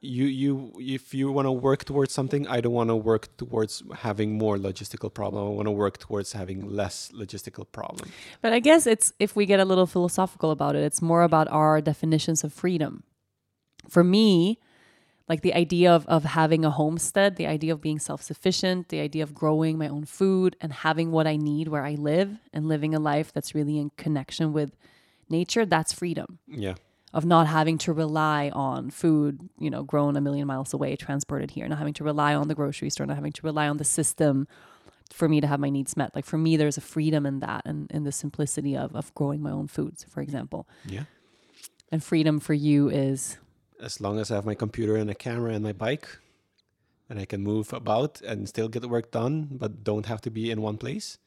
you 0.05 0.27
you 0.27 0.73
if 0.79 1.15
you 1.15 1.33
want 1.33 1.47
to 1.47 1.53
work 1.53 1.85
towards 1.85 2.13
something, 2.13 2.47
I 2.49 2.61
don't 2.61 2.73
want 2.73 2.91
to 2.91 2.97
work 2.97 3.37
towards 3.37 3.83
having 3.97 4.39
more 4.39 4.57
logistical 4.57 5.13
problem. 5.13 5.47
I 5.47 5.51
want 5.51 5.67
to 5.67 5.73
work 5.73 5.99
towards 5.99 6.33
having 6.33 6.69
less 6.69 7.11
logistical 7.15 7.67
problem. 7.71 8.11
But 8.43 8.53
I 8.53 8.61
guess 8.61 8.87
it's 8.87 9.13
if 9.19 9.35
we 9.37 9.47
get 9.47 9.61
a 9.61 9.65
little 9.65 9.87
philosophical 9.87 10.51
about 10.51 10.77
it, 10.77 10.83
it's 10.83 11.03
more 11.03 11.23
about 11.23 11.49
our 11.49 11.81
definitions 11.81 12.45
of 12.45 12.53
freedom. 12.53 13.05
For 13.89 14.05
me, 14.05 14.59
like 15.29 15.41
the 15.41 15.55
idea 15.55 15.93
of, 15.93 16.07
of 16.07 16.25
having 16.25 16.65
a 16.65 16.71
homestead, 16.71 17.37
the 17.37 17.47
idea 17.47 17.73
of 17.73 17.81
being 17.81 17.99
self 17.99 18.23
sufficient, 18.23 18.89
the 18.89 19.01
idea 19.01 19.23
of 19.23 19.35
growing 19.35 19.79
my 19.79 19.89
own 19.89 20.05
food 20.05 20.57
and 20.61 20.73
having 20.73 21.11
what 21.11 21.27
I 21.27 21.37
need 21.37 21.69
where 21.69 21.85
I 21.85 21.95
live 21.95 22.39
and 22.53 22.69
living 22.69 22.95
a 22.95 22.99
life 22.99 23.33
that's 23.33 23.55
really 23.55 23.79
in 23.79 23.91
connection 23.97 24.53
with 24.53 24.77
nature, 25.31 25.65
that's 25.65 25.93
freedom. 25.93 26.39
Yeah. 26.47 26.75
Of 27.15 27.25
not 27.25 27.47
having 27.47 27.79
to 27.79 27.93
rely 27.93 28.51
on 28.53 28.91
food, 28.91 29.49
you 29.59 29.71
know, 29.71 29.85
grown 29.85 30.17
a 30.17 30.21
million 30.21 30.47
miles 30.49 30.75
away, 30.75 30.97
transported 30.97 31.53
here, 31.53 31.67
not 31.69 31.79
having 31.79 31.95
to 31.95 32.05
rely 32.05 32.35
on 32.35 32.49
the 32.49 32.57
grocery 32.57 32.91
store, 32.91 33.07
not 33.07 33.15
having 33.15 33.33
to 33.33 33.43
rely 33.43 33.69
on 33.69 33.77
the 33.77 33.85
system 33.85 34.49
for 35.13 35.29
me 35.29 35.41
to 35.41 35.47
have 35.47 35.61
my 35.61 35.71
needs 35.71 35.97
met. 35.97 36.15
Like 36.15 36.25
for 36.25 36.39
me, 36.39 36.57
there's 36.57 36.77
a 36.77 36.81
freedom 36.81 37.25
in 37.25 37.39
that 37.39 37.63
and 37.65 37.89
in 37.93 38.03
the 38.03 38.11
simplicity 38.11 38.77
of, 38.77 38.97
of 38.97 39.15
growing 39.15 39.41
my 39.41 39.53
own 39.53 39.69
foods, 39.69 40.05
for 40.11 40.21
example. 40.21 40.67
Yeah. 40.85 41.05
And 41.93 42.03
freedom 42.03 42.41
for 42.41 42.55
you 42.55 42.89
is 42.89 43.39
As 43.81 44.01
long 44.01 44.19
as 44.19 44.33
I 44.33 44.35
have 44.35 44.45
my 44.45 44.57
computer 44.57 44.97
and 44.97 45.09
a 45.09 45.15
camera 45.15 45.53
and 45.53 45.63
my 45.63 45.73
bike, 45.73 46.09
and 47.09 47.21
I 47.21 47.27
can 47.27 47.43
move 47.43 47.73
about 47.73 48.21
and 48.23 48.49
still 48.49 48.69
get 48.69 48.81
the 48.81 48.89
work 48.89 49.13
done, 49.13 49.49
but 49.53 49.85
don't 49.85 50.07
have 50.07 50.21
to 50.23 50.31
be 50.31 50.51
in 50.51 50.63
one 50.63 50.79
place. 50.79 51.19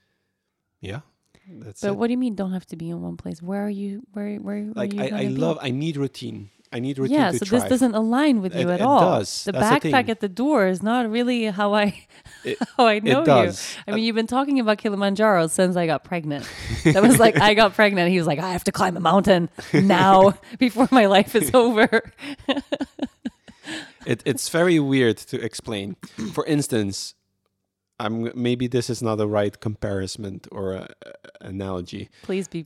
Yeah. 0.81 1.01
That's 1.49 1.81
But 1.81 1.89
it. 1.91 1.97
what 1.97 2.07
do 2.07 2.11
you 2.11 2.17
mean 2.17 2.35
don't 2.35 2.53
have 2.53 2.65
to 2.67 2.75
be 2.75 2.89
in 2.89 3.01
one 3.01 3.17
place? 3.17 3.41
Where 3.41 3.65
are 3.65 3.69
you 3.69 4.03
where 4.13 4.35
where, 4.37 4.63
where 4.63 4.73
like 4.75 4.93
are 4.93 4.95
you 4.95 5.15
I, 5.15 5.19
I 5.19 5.27
be? 5.27 5.35
love 5.35 5.57
I 5.61 5.71
need 5.71 5.97
routine. 5.97 6.49
I 6.73 6.79
need 6.79 6.99
routine 6.99 7.15
yeah, 7.15 7.31
so 7.31 7.45
thrive. 7.45 7.61
this 7.61 7.69
doesn't 7.69 7.95
align 7.95 8.41
with 8.41 8.53
you 8.53 8.67
It- 8.69 8.73
at 8.73 8.79
it 8.81 8.83
all. 8.83 8.99
does. 8.99 9.45
The 9.45 9.53
That's 9.53 9.85
backpack 9.85 10.03
thing. 10.03 10.09
at 10.09 10.19
the 10.19 10.27
door 10.27 10.67
is 10.67 10.83
not 10.83 11.09
really 11.09 11.45
how 11.45 11.73
I 11.73 12.05
how 12.77 12.87
I 12.87 12.99
know 12.99 13.21
it 13.21 13.25
does. 13.25 13.75
you. 13.77 13.83
I 13.87 13.95
mean, 13.95 14.03
uh, 14.03 14.05
you've 14.05 14.15
been 14.17 14.27
talking 14.27 14.59
about 14.59 14.77
Kilimanjaro 14.77 15.47
since 15.47 15.77
I 15.77 15.85
got 15.85 16.03
pregnant. 16.03 16.45
That 16.83 17.01
was 17.01 17.19
like 17.19 17.39
I 17.39 17.53
got 17.53 17.73
pregnant. 17.73 18.11
He 18.11 18.17
was 18.17 18.27
like, 18.27 18.39
I 18.39 18.51
have 18.51 18.65
to 18.65 18.73
climb 18.73 18.97
a 18.97 18.99
mountain 18.99 19.49
now 19.73 20.33
before 20.59 20.89
my 20.91 21.05
life 21.05 21.35
is 21.35 21.51
over. 21.53 21.87
it, 24.05 24.21
it's 24.25 24.49
very 24.49 24.79
weird 24.79 25.17
to 25.17 25.41
explain. 25.41 25.95
For 26.33 26.45
instance, 26.45 27.15
I'm 27.99 28.31
maybe 28.35 28.67
this 28.67 28.89
is 28.89 29.01
not 29.01 29.15
the 29.17 29.27
right 29.27 29.59
comparison 29.59 30.41
or 30.51 30.73
a, 30.73 30.87
a- 31.05 31.45
analogy. 31.47 32.09
Please 32.21 32.47
be 32.47 32.65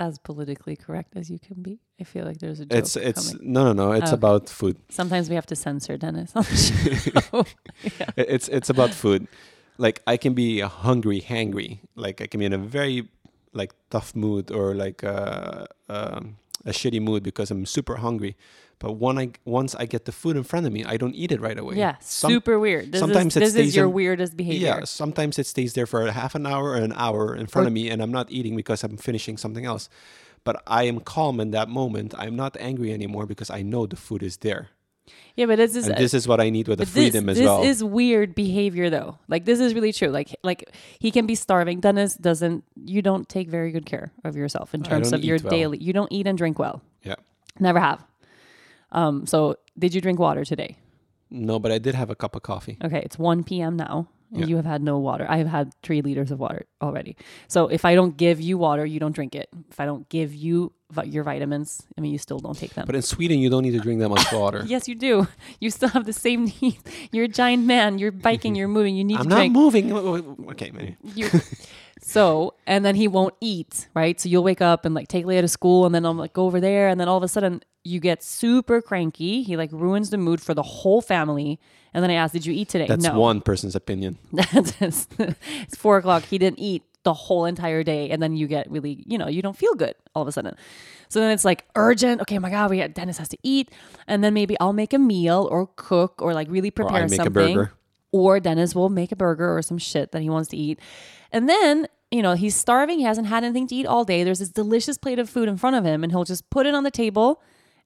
as 0.00 0.18
politically 0.18 0.74
correct 0.76 1.14
as 1.16 1.30
you 1.30 1.38
can 1.38 1.62
be. 1.62 1.78
I 2.00 2.04
feel 2.04 2.24
like 2.24 2.38
there's 2.38 2.58
a 2.60 2.66
joke 2.66 2.78
It's 2.78 2.96
it's 2.96 3.30
coming. 3.32 3.52
no 3.52 3.64
no 3.64 3.72
no. 3.72 3.92
It's 3.92 4.06
Okay. 4.10 4.14
about 4.14 4.48
food. 4.48 4.76
Sometimes 4.88 5.28
we 5.28 5.34
have 5.36 5.46
to 5.46 5.56
censor 5.56 5.96
Dennis 5.96 6.32
on 6.34 6.42
the 6.42 6.56
show. 7.30 7.44
yeah. 8.00 8.10
It's 8.16 8.48
it's 8.48 8.70
about 8.70 8.92
food. 8.94 9.28
Like 9.78 10.02
I 10.06 10.16
can 10.16 10.34
be 10.34 10.60
hungry, 10.60 11.20
hangry. 11.20 11.78
Like 11.94 12.20
I 12.20 12.26
can 12.26 12.40
be 12.40 12.46
in 12.46 12.52
a 12.52 12.58
very 12.58 13.08
like 13.52 13.72
tough 13.90 14.16
mood 14.16 14.50
or 14.50 14.74
like 14.74 15.04
uh, 15.04 15.66
um, 15.88 16.36
a 16.66 16.70
shitty 16.70 17.00
mood 17.00 17.22
because 17.22 17.50
I'm 17.52 17.66
super 17.66 17.96
hungry. 17.96 18.36
But 18.82 18.94
when 18.94 19.16
I 19.16 19.30
once 19.44 19.76
I 19.76 19.86
get 19.86 20.06
the 20.06 20.12
food 20.12 20.36
in 20.36 20.42
front 20.42 20.66
of 20.66 20.72
me, 20.72 20.84
I 20.84 20.96
don't 20.96 21.14
eat 21.14 21.30
it 21.30 21.40
right 21.40 21.56
away. 21.56 21.76
Yeah, 21.76 21.94
Some- 22.00 22.32
super 22.32 22.58
weird. 22.58 22.90
This 22.90 23.00
sometimes 23.00 23.36
is, 23.36 23.36
it 23.36 23.40
this 23.54 23.68
is 23.68 23.76
your 23.76 23.86
in- 23.86 23.92
weirdest 23.92 24.36
behavior. 24.36 24.66
Yeah, 24.66 24.84
sometimes 24.84 25.38
it 25.38 25.46
stays 25.46 25.74
there 25.74 25.86
for 25.86 26.04
a 26.04 26.10
half 26.10 26.34
an 26.34 26.46
hour 26.46 26.70
or 26.70 26.76
an 26.88 26.92
hour 26.96 27.36
in 27.36 27.46
front 27.46 27.66
Or- 27.66 27.68
of 27.68 27.74
me, 27.74 27.88
and 27.90 28.02
I'm 28.02 28.10
not 28.10 28.26
eating 28.32 28.56
because 28.56 28.82
I'm 28.82 28.96
finishing 28.96 29.36
something 29.38 29.64
else. 29.64 29.88
But 30.42 30.60
I 30.66 30.82
am 30.90 30.98
calm 30.98 31.38
in 31.38 31.52
that 31.52 31.68
moment. 31.68 32.12
I'm 32.18 32.34
not 32.34 32.56
angry 32.58 32.92
anymore 32.92 33.26
because 33.26 33.50
I 33.50 33.62
know 33.62 33.86
the 33.86 33.94
food 33.94 34.24
is 34.24 34.38
there. 34.38 34.70
Yeah, 35.36 35.46
but 35.46 35.56
this 35.58 35.76
is 35.76 35.86
and 35.86 35.96
this 35.96 36.12
is 36.14 36.26
what 36.26 36.40
I 36.40 36.50
need 36.50 36.66
with 36.66 36.78
the 36.80 36.86
freedom 36.86 37.26
this, 37.26 37.34
as 37.34 37.38
this 37.38 37.46
well. 37.46 37.62
This 37.62 37.76
is 37.76 37.84
weird 37.84 38.34
behavior 38.34 38.90
though. 38.90 39.18
Like 39.28 39.44
this 39.44 39.60
is 39.60 39.74
really 39.74 39.92
true. 39.92 40.08
Like 40.08 40.34
like 40.42 40.70
he 40.98 41.10
can 41.10 41.26
be 41.26 41.34
starving. 41.36 41.78
Dennis 41.80 42.16
doesn't. 42.16 42.64
You 42.74 43.02
don't 43.02 43.28
take 43.28 43.48
very 43.48 43.70
good 43.70 43.86
care 43.86 44.12
of 44.24 44.34
yourself 44.36 44.74
in 44.74 44.82
terms 44.82 45.12
of 45.12 45.22
your 45.24 45.38
well. 45.42 45.50
daily. 45.50 45.78
You 45.78 45.92
don't 45.92 46.10
eat 46.12 46.26
and 46.26 46.36
drink 46.36 46.58
well. 46.58 46.82
yeah. 47.02 47.14
Never 47.60 47.78
have. 47.80 48.02
Um. 48.92 49.26
So 49.26 49.56
did 49.78 49.94
you 49.94 50.00
drink 50.00 50.18
water 50.18 50.44
today? 50.44 50.76
No, 51.30 51.58
but 51.58 51.72
I 51.72 51.78
did 51.78 51.94
have 51.94 52.10
a 52.10 52.14
cup 52.14 52.36
of 52.36 52.42
coffee. 52.42 52.76
Okay, 52.84 53.00
it's 53.02 53.18
1 53.18 53.44
p.m. 53.44 53.76
now. 53.76 54.08
Yeah. 54.34 54.46
you 54.46 54.56
have 54.56 54.64
had 54.64 54.82
no 54.82 54.98
water. 54.98 55.26
I 55.28 55.36
have 55.36 55.46
had 55.46 55.74
three 55.82 56.00
liters 56.00 56.30
of 56.30 56.40
water 56.40 56.64
already. 56.80 57.16
So 57.48 57.68
if 57.68 57.84
I 57.84 57.94
don't 57.94 58.16
give 58.16 58.40
you 58.40 58.56
water, 58.56 58.86
you 58.86 58.98
don't 58.98 59.12
drink 59.12 59.34
it. 59.34 59.50
If 59.70 59.78
I 59.78 59.84
don't 59.84 60.08
give 60.08 60.34
you 60.34 60.72
vi- 60.90 61.04
your 61.04 61.22
vitamins, 61.22 61.82
I 61.98 62.00
mean, 62.00 62.12
you 62.12 62.18
still 62.18 62.38
don't 62.38 62.56
take 62.56 62.72
them. 62.72 62.86
But 62.86 62.94
in 62.94 63.02
Sweden, 63.02 63.40
you 63.40 63.50
don't 63.50 63.62
need 63.62 63.72
to 63.72 63.80
drink 63.80 64.00
that 64.00 64.08
much 64.08 64.32
water. 64.32 64.62
yes, 64.66 64.88
you 64.88 64.94
do. 64.94 65.28
You 65.60 65.68
still 65.70 65.90
have 65.90 66.06
the 66.06 66.14
same 66.14 66.46
need. 66.62 66.78
You're 67.12 67.26
a 67.26 67.28
giant 67.28 67.66
man. 67.66 67.98
You're 67.98 68.10
biking. 68.10 68.54
You're 68.58 68.68
moving. 68.68 68.96
You 68.96 69.04
need 69.04 69.18
I'm 69.18 69.24
to 69.24 69.28
not 69.28 69.50
moving. 69.50 69.92
Okay, 70.52 70.70
man. 70.70 70.96
You, 71.14 71.28
so, 72.02 72.54
and 72.66 72.84
then 72.84 72.96
he 72.96 73.08
won't 73.08 73.34
eat, 73.40 73.88
right? 73.94 74.20
So 74.20 74.28
you'll 74.28 74.42
wake 74.42 74.60
up 74.60 74.84
and 74.84 74.94
like 74.94 75.08
take 75.08 75.24
Leia 75.24 75.40
to 75.40 75.48
school, 75.48 75.86
and 75.86 75.94
then 75.94 76.04
I'm 76.04 76.18
like 76.18 76.32
go 76.32 76.46
over 76.46 76.60
there, 76.60 76.88
and 76.88 77.00
then 77.00 77.08
all 77.08 77.16
of 77.16 77.22
a 77.22 77.28
sudden 77.28 77.62
you 77.84 78.00
get 78.00 78.22
super 78.22 78.82
cranky. 78.82 79.42
He 79.42 79.56
like 79.56 79.70
ruins 79.72 80.10
the 80.10 80.18
mood 80.18 80.40
for 80.40 80.54
the 80.54 80.62
whole 80.62 81.00
family. 81.00 81.58
And 81.94 82.02
then 82.02 82.10
I 82.10 82.14
ask, 82.14 82.32
"Did 82.32 82.46
you 82.46 82.52
eat 82.52 82.68
today?" 82.68 82.86
That's 82.86 83.04
no. 83.04 83.18
one 83.18 83.40
person's 83.40 83.76
opinion. 83.76 84.18
it's 84.32 85.76
four 85.76 85.98
o'clock. 85.98 86.24
He 86.24 86.38
didn't 86.38 86.58
eat 86.58 86.82
the 87.04 87.14
whole 87.14 87.44
entire 87.44 87.82
day, 87.82 88.10
and 88.10 88.22
then 88.22 88.34
you 88.34 88.46
get 88.46 88.70
really, 88.70 89.04
you 89.06 89.18
know, 89.18 89.28
you 89.28 89.42
don't 89.42 89.56
feel 89.56 89.74
good 89.74 89.94
all 90.14 90.22
of 90.22 90.28
a 90.28 90.32
sudden. 90.32 90.56
So 91.08 91.20
then 91.20 91.30
it's 91.30 91.44
like 91.44 91.66
urgent. 91.76 92.20
Okay, 92.22 92.38
my 92.38 92.50
God, 92.50 92.70
we 92.70 92.78
got 92.78 92.94
Dennis 92.94 93.18
has 93.18 93.28
to 93.28 93.38
eat, 93.42 93.70
and 94.06 94.24
then 94.24 94.34
maybe 94.34 94.56
I'll 94.58 94.72
make 94.72 94.92
a 94.92 94.98
meal 94.98 95.48
or 95.50 95.68
cook 95.76 96.22
or 96.22 96.34
like 96.34 96.48
really 96.50 96.68
Or 96.68 96.72
prepare 96.72 97.08
make 97.08 97.14
something. 97.14 97.68
Or 98.14 98.40
Dennis 98.40 98.74
will 98.74 98.90
make 98.90 99.10
a 99.10 99.16
burger 99.16 99.56
or 99.56 99.62
some 99.62 99.78
shit 99.78 100.12
that 100.12 100.20
he 100.20 100.28
wants 100.28 100.50
to 100.50 100.56
eat. 100.56 100.78
And 101.32 101.48
then, 101.48 101.86
you 102.10 102.22
know, 102.22 102.34
he's 102.34 102.54
starving. 102.54 102.98
He 102.98 103.04
hasn't 103.04 103.26
had 103.26 103.42
anything 103.42 103.66
to 103.68 103.74
eat 103.74 103.86
all 103.86 104.04
day. 104.04 104.22
There's 104.22 104.38
this 104.38 104.50
delicious 104.50 104.96
plate 104.98 105.18
of 105.18 105.28
food 105.28 105.48
in 105.48 105.56
front 105.56 105.76
of 105.76 105.84
him, 105.84 106.02
and 106.04 106.12
he'll 106.12 106.24
just 106.24 106.48
put 106.50 106.66
it 106.66 106.74
on 106.74 106.84
the 106.84 106.90
table 106.90 107.40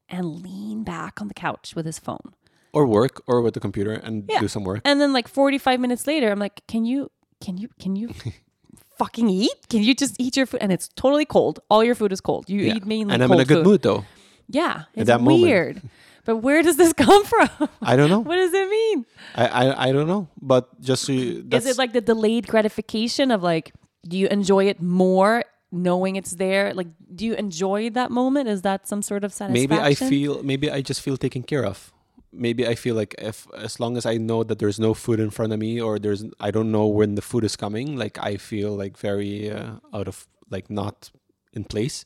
and 0.08 0.42
lean 0.42 0.84
back 0.84 1.20
on 1.20 1.28
the 1.28 1.34
couch 1.34 1.74
with 1.74 1.86
his 1.86 1.98
phone. 1.98 2.34
Or 2.72 2.84
work 2.86 3.22
or 3.26 3.40
with 3.40 3.54
the 3.54 3.60
computer 3.60 3.92
and 3.92 4.24
Yeah. 4.28 4.40
do 4.40 4.48
some 4.48 4.64
work. 4.64 4.82
And 4.84 5.00
then 5.00 5.12
like 5.12 5.28
45 5.28 5.80
minutes 5.80 6.06
later, 6.06 6.30
I'm 6.30 6.38
like, 6.38 6.62
"Can 6.66 6.84
you 6.84 7.10
can 7.40 7.56
you 7.56 7.68
can 7.78 7.96
you 7.96 8.10
fucking 8.98 9.28
eat? 9.28 9.68
Can 9.70 9.82
you 9.82 9.94
just 9.94 10.16
eat 10.18 10.36
your 10.36 10.46
food?" 10.46 10.60
And 10.60 10.72
it's 10.72 10.88
totally 10.88 11.24
cold. 11.24 11.60
All 11.70 11.82
your 11.84 11.94
food 11.94 12.12
is 12.12 12.20
cold. 12.20 12.50
You 12.50 12.60
Yeah. 12.60 12.74
eat 12.74 12.84
mainly 12.86 13.14
and 13.14 13.22
I'm 13.22 13.28
cold 13.28 13.40
in 13.40 13.44
a 13.44 13.48
good 13.48 13.64
food. 13.64 13.66
mood 13.66 13.82
though. 13.82 14.04
Yeah, 14.48 14.84
it's 14.94 15.10
weird. 15.22 15.82
But 16.26 16.36
where 16.38 16.62
does 16.62 16.76
this 16.76 16.92
come 17.06 17.24
from? 17.24 17.48
I 17.80 17.96
don't 17.96 18.10
know. 18.10 18.20
what 18.20 18.36
does 18.36 18.52
it 18.52 18.68
mean? 18.68 19.06
I, 19.34 19.46
I 19.46 19.88
I 19.88 19.92
don't 19.92 20.08
know. 20.08 20.28
But 20.42 20.68
just 20.80 21.04
so 21.04 21.12
you, 21.12 21.46
Is 21.52 21.64
it 21.66 21.78
like 21.78 21.92
the 21.92 22.00
delayed 22.02 22.46
gratification 22.48 23.30
of 23.30 23.42
like, 23.42 23.72
do 24.06 24.18
you 24.18 24.26
enjoy 24.28 24.64
it 24.72 24.82
more 24.82 25.44
knowing 25.72 26.16
it's 26.16 26.32
there? 26.44 26.74
Like, 26.74 26.88
do 27.14 27.24
you 27.24 27.34
enjoy 27.34 27.90
that 27.90 28.10
moment? 28.10 28.48
Is 28.48 28.62
that 28.62 28.86
some 28.88 29.02
sort 29.02 29.24
of 29.24 29.32
satisfaction? 29.32 29.70
maybe 29.70 29.80
I 29.82 29.94
feel 29.94 30.42
maybe 30.42 30.70
I 30.70 30.80
just 30.82 31.00
feel 31.00 31.16
taken 31.16 31.42
care 31.42 31.64
of. 31.64 31.92
Maybe 32.32 32.66
I 32.68 32.74
feel 32.74 32.94
like 32.94 33.14
if 33.18 33.46
as 33.56 33.80
long 33.80 33.96
as 33.96 34.04
I 34.04 34.18
know 34.18 34.44
that 34.44 34.58
there's 34.58 34.78
no 34.78 34.92
food 34.94 35.20
in 35.20 35.30
front 35.30 35.52
of 35.54 35.58
me 35.58 35.80
or 35.80 35.98
there's 35.98 36.22
I 36.40 36.50
don't 36.50 36.70
know 36.70 36.86
when 36.86 37.14
the 37.14 37.22
food 37.22 37.44
is 37.44 37.56
coming, 37.56 37.96
like 37.96 38.18
I 38.18 38.36
feel 38.36 38.76
like 38.76 38.98
very 38.98 39.50
uh, 39.50 39.78
out 39.94 40.08
of 40.08 40.26
like 40.50 40.68
not 40.68 41.10
in 41.52 41.64
place. 41.64 42.04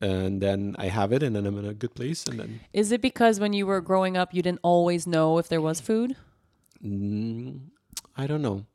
And 0.00 0.40
then 0.42 0.74
I 0.78 0.86
have 0.88 1.12
it, 1.12 1.22
and 1.22 1.34
then 1.34 1.46
I'm 1.46 1.56
in 1.58 1.64
a 1.64 1.72
good 1.74 1.94
place, 1.94 2.24
and 2.26 2.38
then 2.38 2.60
Is 2.72 2.92
it 2.92 3.00
because 3.00 3.40
when 3.40 3.52
you 3.52 3.64
were 3.66 3.80
growing 3.80 4.16
up, 4.16 4.34
you 4.34 4.42
didn't 4.42 4.60
always 4.62 5.06
know 5.06 5.38
if 5.38 5.48
there 5.48 5.60
was 5.62 5.80
food? 5.80 6.16
mm, 6.84 7.60
I 8.16 8.26
don't 8.26 8.42
know, 8.42 8.66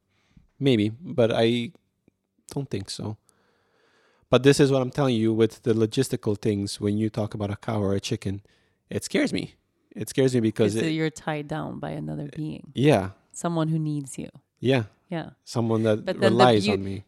maybe, 0.60 0.90
but 0.90 1.32
I 1.34 1.72
don't 2.52 2.70
think 2.70 2.90
so. 2.90 3.18
But 4.30 4.44
this 4.44 4.60
is 4.60 4.72
what 4.72 4.82
I'm 4.82 4.92
telling 4.92 5.16
you 5.16 5.34
with 5.34 5.64
the 5.64 5.74
logistical 5.74 6.38
things. 6.40 6.80
When 6.80 6.98
you 6.98 7.10
talk 7.10 7.34
about 7.34 7.50
a 7.52 7.56
cow 7.56 7.82
or 7.82 7.94
a 7.96 8.00
chicken, 8.00 8.42
it 8.90 9.04
scares 9.04 9.34
me. 9.34 9.56
It 9.96 10.08
scares 10.10 10.34
me 10.36 10.40
because 10.40 10.76
it, 10.76 10.90
you're 10.92 11.10
tied 11.10 11.48
down 11.48 11.80
by 11.80 11.92
another 11.92 12.30
being, 12.36 12.72
yeah, 12.74 13.12
someone 13.32 13.68
who 13.70 13.80
needs 13.80 14.18
you. 14.18 14.30
yeah, 14.60 14.84
Yeah. 15.10 15.32
someone 15.44 15.84
that 15.84 16.06
But 16.06 16.20
then 16.20 16.22
the 16.22 16.30
relies 16.30 16.68
beau- 16.68 16.74
on 16.74 16.84
me. 16.84 17.04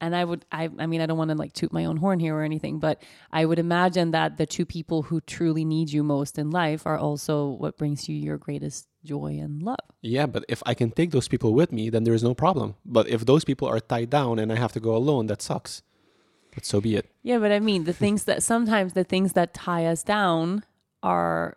And 0.00 0.14
I 0.14 0.24
would 0.24 0.44
I 0.52 0.68
I 0.78 0.86
mean 0.86 1.00
I 1.00 1.06
don't 1.06 1.18
want 1.18 1.30
to 1.30 1.36
like 1.36 1.52
toot 1.52 1.72
my 1.72 1.84
own 1.84 1.96
horn 1.96 2.20
here 2.20 2.36
or 2.36 2.42
anything, 2.42 2.78
but 2.78 3.02
I 3.32 3.44
would 3.44 3.58
imagine 3.58 4.10
that 4.10 4.36
the 4.36 4.46
two 4.46 4.66
people 4.66 5.02
who 5.02 5.20
truly 5.20 5.64
need 5.64 5.90
you 5.90 6.02
most 6.02 6.38
in 6.38 6.50
life 6.50 6.86
are 6.86 6.98
also 6.98 7.48
what 7.48 7.78
brings 7.78 8.08
you 8.08 8.16
your 8.16 8.36
greatest 8.36 8.88
joy 9.04 9.38
and 9.40 9.62
love. 9.62 9.76
Yeah, 10.02 10.26
but 10.26 10.44
if 10.48 10.62
I 10.66 10.74
can 10.74 10.90
take 10.90 11.10
those 11.12 11.28
people 11.28 11.54
with 11.54 11.72
me, 11.72 11.90
then 11.90 12.04
there 12.04 12.14
is 12.14 12.22
no 12.22 12.34
problem. 12.34 12.74
But 12.84 13.08
if 13.08 13.24
those 13.24 13.44
people 13.44 13.68
are 13.68 13.80
tied 13.80 14.10
down 14.10 14.38
and 14.38 14.52
I 14.52 14.56
have 14.56 14.72
to 14.72 14.80
go 14.80 14.94
alone, 14.94 15.26
that 15.26 15.42
sucks. 15.42 15.82
But 16.54 16.64
so 16.64 16.80
be 16.80 16.96
it. 16.96 17.10
Yeah, 17.22 17.38
but 17.38 17.52
I 17.52 17.60
mean 17.60 17.84
the 17.84 17.92
things 17.92 18.24
that 18.24 18.42
sometimes 18.42 18.94
the 18.94 19.04
things 19.04 19.32
that 19.34 19.54
tie 19.54 19.86
us 19.86 20.02
down 20.02 20.64
are 21.02 21.56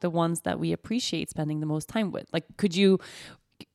the 0.00 0.10
ones 0.10 0.40
that 0.42 0.58
we 0.58 0.72
appreciate 0.72 1.30
spending 1.30 1.60
the 1.60 1.66
most 1.66 1.88
time 1.88 2.12
with. 2.12 2.26
Like 2.32 2.44
could 2.56 2.74
you 2.74 2.98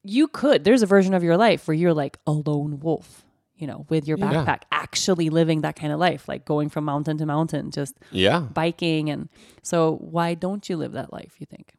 you 0.04 0.28
could 0.28 0.64
there's 0.64 0.82
a 0.82 0.88
version 0.88 1.14
of 1.14 1.24
your 1.24 1.38
life 1.38 1.68
where 1.68 1.76
you're 1.76 1.94
like 1.94 2.20
a 2.28 2.32
lone 2.32 2.80
wolf, 2.80 3.26
you 3.60 3.68
know, 3.68 3.86
with 3.90 4.08
your 4.08 4.18
Yeah. 4.18 4.28
backpack, 4.46 4.62
actually 4.72 5.30
living 5.30 5.62
that 5.62 5.76
kind 5.76 5.92
of 5.94 6.00
life, 6.00 6.28
like 6.28 6.46
going 6.46 6.70
from 6.70 6.86
mountain 6.86 7.18
to 7.18 7.26
mountain, 7.26 7.70
just 7.72 7.96
Yeah, 8.12 8.48
biking 8.54 9.10
and 9.10 9.30
so 9.62 9.98
why 10.16 10.34
don't 10.34 10.68
you 10.70 10.78
live 10.78 10.94
that 10.94 11.12
life, 11.14 11.36
you 11.40 11.46
think? 11.46 11.74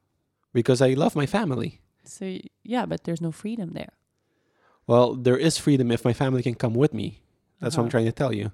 because 0.53 0.83
I 0.83 0.95
love 0.95 1.15
my 1.17 1.27
family. 1.27 1.81
So 2.05 2.27
y- 2.27 2.43
yeah, 2.65 2.85
but 2.87 3.05
there's 3.05 3.21
no 3.21 3.33
freedom 3.33 3.71
there. 3.73 3.93
Well, 4.87 5.15
there 5.15 5.37
is 5.37 5.59
freedom 5.59 5.91
if 5.91 6.05
my 6.05 6.13
family 6.13 6.43
can 6.43 6.55
come 6.57 6.75
with 6.75 6.93
me. 6.93 7.23
That's 7.61 7.77
what 7.77 7.83
I'm 7.83 7.87
Uh-huh. 7.87 7.91
trying 7.99 8.07
to 8.07 8.13
tell 8.13 8.33
you. 8.35 8.51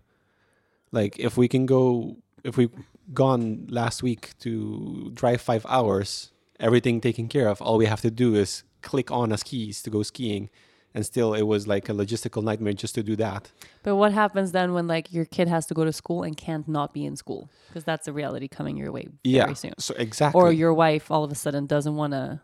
Like 0.92 1.18
if 1.18 1.36
we 1.36 1.48
can 1.48 1.66
go, 1.66 2.16
if 2.44 2.56
we've 2.56 2.72
gone 3.14 3.66
last 3.70 4.02
week 4.02 4.34
to 4.40 5.10
drive 5.14 5.40
five 5.40 5.64
hours, 5.68 6.32
everything 6.60 7.00
taken 7.00 7.28
care 7.28 7.48
of. 7.48 7.60
All 7.62 7.78
we 7.78 7.86
have 7.86 8.02
to 8.02 8.10
do 8.10 8.34
is 8.34 8.62
click 8.82 9.10
on 9.10 9.32
a 9.32 9.38
skis 9.38 9.82
to 9.82 9.90
go 9.90 10.02
skiing, 10.02 10.50
and 10.96 11.04
still 11.06 11.30
it 11.34 11.42
was 11.42 11.62
like 11.74 11.88
a 11.88 11.92
logistical 11.92 12.42
nightmare 12.42 12.72
just 12.72 12.94
to 12.96 13.02
do 13.10 13.14
that. 13.16 13.42
But 13.84 13.94
what 13.96 14.12
happens 14.22 14.48
then 14.52 14.68
when 14.76 14.86
like 14.94 15.12
your 15.12 15.26
kid 15.36 15.46
has 15.48 15.64
to 15.66 15.74
go 15.74 15.84
to 15.84 15.92
school 15.92 16.20
and 16.26 16.34
can't 16.46 16.66
not 16.66 16.88
be 16.92 17.04
in 17.04 17.14
school? 17.16 17.42
Because 17.68 17.84
that's 17.84 18.08
a 18.08 18.12
reality 18.20 18.48
coming 18.48 18.76
your 18.82 18.90
way 18.96 19.04
very 19.24 19.36
Yeah. 19.36 19.52
soon. 19.54 19.74
So 19.78 19.94
exactly. 20.06 20.40
Or 20.40 20.50
your 20.62 20.74
wife 20.74 21.10
all 21.12 21.22
of 21.22 21.30
a 21.30 21.34
sudden 21.44 21.66
doesn't 21.66 21.96
want 22.02 22.12
to 22.14 22.40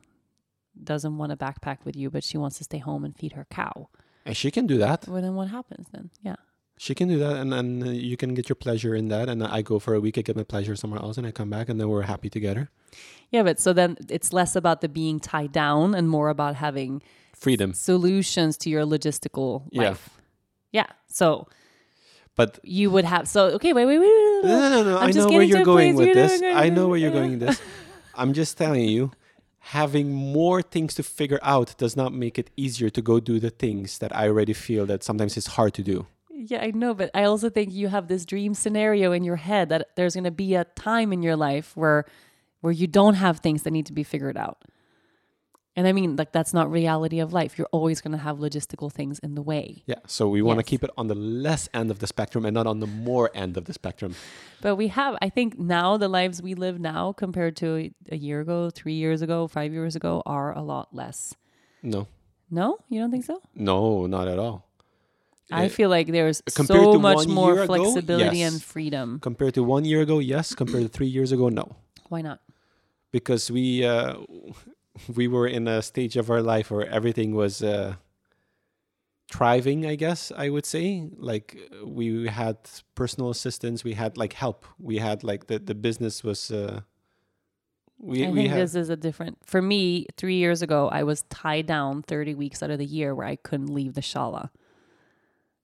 doesn't 0.92 1.18
want 1.18 1.30
to 1.30 1.36
backpack 1.36 1.78
with 1.84 1.96
you, 1.96 2.08
but 2.10 2.22
she 2.24 2.38
wants 2.38 2.56
to 2.58 2.64
stay 2.64 2.78
home 2.78 3.04
and 3.04 3.16
feed 3.16 3.32
her 3.32 3.46
cow. 3.50 3.88
and 4.24 4.36
she 4.36 4.50
can 4.52 4.66
do 4.68 4.78
that. 4.78 5.08
Well, 5.08 5.20
then 5.20 5.34
what 5.34 5.48
happens 5.48 5.86
then? 5.92 6.10
Yeah. 6.22 6.36
She 6.78 6.94
can 6.94 7.08
do 7.08 7.18
that, 7.18 7.36
and 7.36 7.52
then 7.52 7.82
uh, 7.86 7.90
you 7.90 8.16
can 8.16 8.34
get 8.34 8.48
your 8.48 8.56
pleasure 8.56 8.94
in 8.94 9.08
that. 9.08 9.28
And 9.28 9.42
I 9.42 9.62
go 9.62 9.78
for 9.78 9.94
a 9.94 10.00
week, 10.00 10.16
I 10.16 10.22
get 10.22 10.36
my 10.36 10.44
pleasure 10.54 10.74
somewhere 10.76 11.00
else, 11.02 11.18
and 11.18 11.26
I 11.26 11.32
come 11.32 11.50
back, 11.50 11.68
and 11.68 11.78
then 11.80 11.88
we're 11.88 12.02
happy 12.14 12.30
together. 12.30 12.70
Yeah, 13.30 13.42
but 13.42 13.58
so 13.60 13.72
then 13.72 13.96
it's 14.08 14.32
less 14.32 14.54
about 14.56 14.80
the 14.80 14.88
being 14.88 15.18
tied 15.20 15.52
down 15.52 15.94
and 15.94 16.08
more 16.08 16.28
about 16.28 16.54
having 16.56 17.02
Freedom. 17.42 17.70
solutions 17.74 18.56
to 18.62 18.70
your 18.70 18.84
logistical 18.94 19.50
Yeah. 19.70 19.88
life. 19.88 20.04
Yeah. 20.78 20.86
So 21.08 21.48
But 22.36 22.50
you 22.62 22.90
would 22.94 23.04
have 23.04 23.24
so 23.28 23.40
okay, 23.56 23.72
wait, 23.76 23.86
wait, 23.86 23.98
wait. 23.98 24.08
wait, 24.08 24.44
wait. 24.44 24.48
no, 24.50 24.68
no, 24.74 24.80
no. 24.90 24.94
I'm 25.02 25.08
I 25.08 25.12
know 25.12 25.28
where 25.28 25.42
you're 25.50 25.64
going 25.74 25.94
with 25.96 26.06
you're 26.06 26.14
this. 26.22 26.42
I 26.64 26.68
know 26.76 26.86
where 26.88 26.98
you're 27.02 27.16
going 27.20 27.32
with 27.32 27.40
this. 27.46 27.60
I'm 28.20 28.32
just 28.32 28.56
telling 28.62 28.86
you, 28.96 29.10
having 29.78 30.06
more 30.12 30.62
things 30.74 30.94
to 30.98 31.02
figure 31.02 31.38
out 31.42 31.74
does 31.78 31.94
not 31.96 32.10
make 32.24 32.38
it 32.42 32.48
easier 32.56 32.90
to 32.90 33.02
go 33.10 33.20
do 33.20 33.38
the 33.46 33.50
things 33.64 33.98
that 33.98 34.10
I 34.14 34.28
already 34.28 34.54
feel 34.66 34.84
that 34.86 35.02
sometimes 35.08 35.36
it's 35.36 35.50
hard 35.58 35.72
to 35.74 35.82
do. 35.82 36.06
Yeah, 36.50 36.62
I 36.68 36.70
know, 36.82 36.92
but 36.94 37.10
I 37.14 37.24
also 37.24 37.48
think 37.50 37.72
you 37.72 37.88
have 37.88 38.08
this 38.08 38.24
dream 38.32 38.54
scenario 38.54 39.12
in 39.12 39.22
your 39.24 39.36
head 39.36 39.68
that 39.68 39.82
there's 39.96 40.14
going 40.14 40.24
to 40.24 40.30
be 40.46 40.54
a 40.54 40.64
time 40.64 41.12
in 41.12 41.22
your 41.22 41.36
life 41.36 41.76
where 41.76 42.04
where 42.62 42.72
you 42.72 42.86
don't 42.86 43.14
have 43.14 43.40
things 43.40 43.62
that 43.64 43.72
need 43.72 43.86
to 43.86 43.92
be 43.92 44.04
figured 44.04 44.36
out. 44.36 44.58
And 45.74 45.88
I 45.88 45.92
mean, 45.92 46.16
like 46.16 46.32
that's 46.32 46.52
not 46.52 46.70
reality 46.70 47.18
of 47.20 47.32
life. 47.32 47.56
You're 47.56 47.68
always 47.72 48.02
going 48.02 48.12
to 48.12 48.18
have 48.18 48.36
logistical 48.38 48.92
things 48.92 49.18
in 49.20 49.34
the 49.34 49.40
way. 49.40 49.82
Yeah. 49.86 50.00
So 50.06 50.28
we 50.28 50.42
want 50.42 50.58
to 50.58 50.62
Yes. 50.64 50.68
keep 50.68 50.84
it 50.84 50.90
on 50.98 51.06
the 51.08 51.14
less 51.14 51.66
end 51.72 51.90
of 51.90 51.98
the 52.00 52.06
spectrum 52.06 52.44
and 52.44 52.52
not 52.52 52.66
on 52.66 52.80
the 52.80 52.86
more 52.86 53.30
end 53.34 53.56
of 53.56 53.64
the 53.64 53.72
spectrum. 53.72 54.14
But 54.60 54.76
we 54.76 54.88
have, 54.88 55.16
I 55.22 55.30
think 55.30 55.58
now 55.58 55.96
the 55.96 56.08
lives 56.08 56.42
we 56.42 56.54
live 56.54 56.78
now 56.78 57.12
compared 57.14 57.56
to 57.56 57.90
a, 58.10 58.16
year 58.16 58.40
ago, 58.40 58.68
3 58.68 58.92
years 58.92 59.22
ago, 59.22 59.46
5 59.48 59.72
years 59.72 59.96
ago 59.96 60.22
are 60.26 60.52
a 60.56 60.60
lot 60.62 60.94
less. 60.94 61.34
No. 61.82 62.06
No, 62.50 62.76
you 62.90 63.00
don't 63.00 63.10
think 63.10 63.24
so? 63.24 63.40
No, 63.54 64.06
not 64.06 64.28
at 64.28 64.38
all. 64.38 64.68
I 65.50 65.66
Uh, 65.66 65.68
feel 65.70 65.88
like 65.88 66.06
there's 66.12 66.42
so 66.48 66.98
much 66.98 67.26
more 67.26 67.54
ago, 67.62 67.66
flexibility 67.66 68.38
yes. 68.38 68.52
and 68.52 68.62
freedom. 68.62 69.20
Compared 69.20 69.54
to 69.54 69.62
one 69.64 69.84
year 69.86 70.02
ago, 70.02 70.18
yes. 70.18 70.54
Compared 70.54 70.82
to 70.82 70.88
three 70.88 71.06
years 71.08 71.32
ago, 71.32 71.48
no. 71.48 71.76
Why 72.10 72.20
not? 72.20 72.40
because 73.10 73.50
we 73.50 73.84
uh, 73.84 74.16
we 75.14 75.28
were 75.28 75.46
in 75.46 75.68
a 75.68 75.82
stage 75.82 76.16
of 76.16 76.30
our 76.30 76.42
life 76.42 76.70
where 76.70 76.88
everything 76.88 77.34
was 77.34 77.62
uh, 77.62 77.94
thriving. 79.30 79.86
I 79.86 79.94
guess 79.94 80.32
I 80.36 80.48
would 80.48 80.66
say 80.66 81.10
like 81.16 81.58
we 81.84 82.28
had 82.28 82.58
personal 82.94 83.30
assistance, 83.30 83.84
we 83.84 83.94
had 83.94 84.16
like 84.16 84.34
help, 84.34 84.66
we 84.78 84.98
had 84.98 85.24
like 85.24 85.46
the 85.46 85.58
the 85.58 85.74
business 85.74 86.22
was. 86.22 86.50
Uh, 86.50 86.82
we 87.98 88.26
I 88.26 88.30
we 88.30 88.38
think 88.40 88.50
had 88.50 88.58
this 88.60 88.74
is 88.74 88.88
a 88.88 88.96
different. 88.96 89.38
For 89.44 89.62
me, 89.62 90.06
three 90.16 90.34
years 90.34 90.60
ago, 90.60 90.88
I 90.88 91.04
was 91.04 91.22
tied 91.30 91.66
down 91.66 92.02
30 92.02 92.34
weeks 92.34 92.60
out 92.60 92.70
of 92.70 92.78
the 92.78 92.84
year 92.84 93.14
where 93.14 93.26
I 93.26 93.36
couldn't 93.36 93.72
leave 93.72 93.94
the 93.94 94.00
shala. 94.00 94.50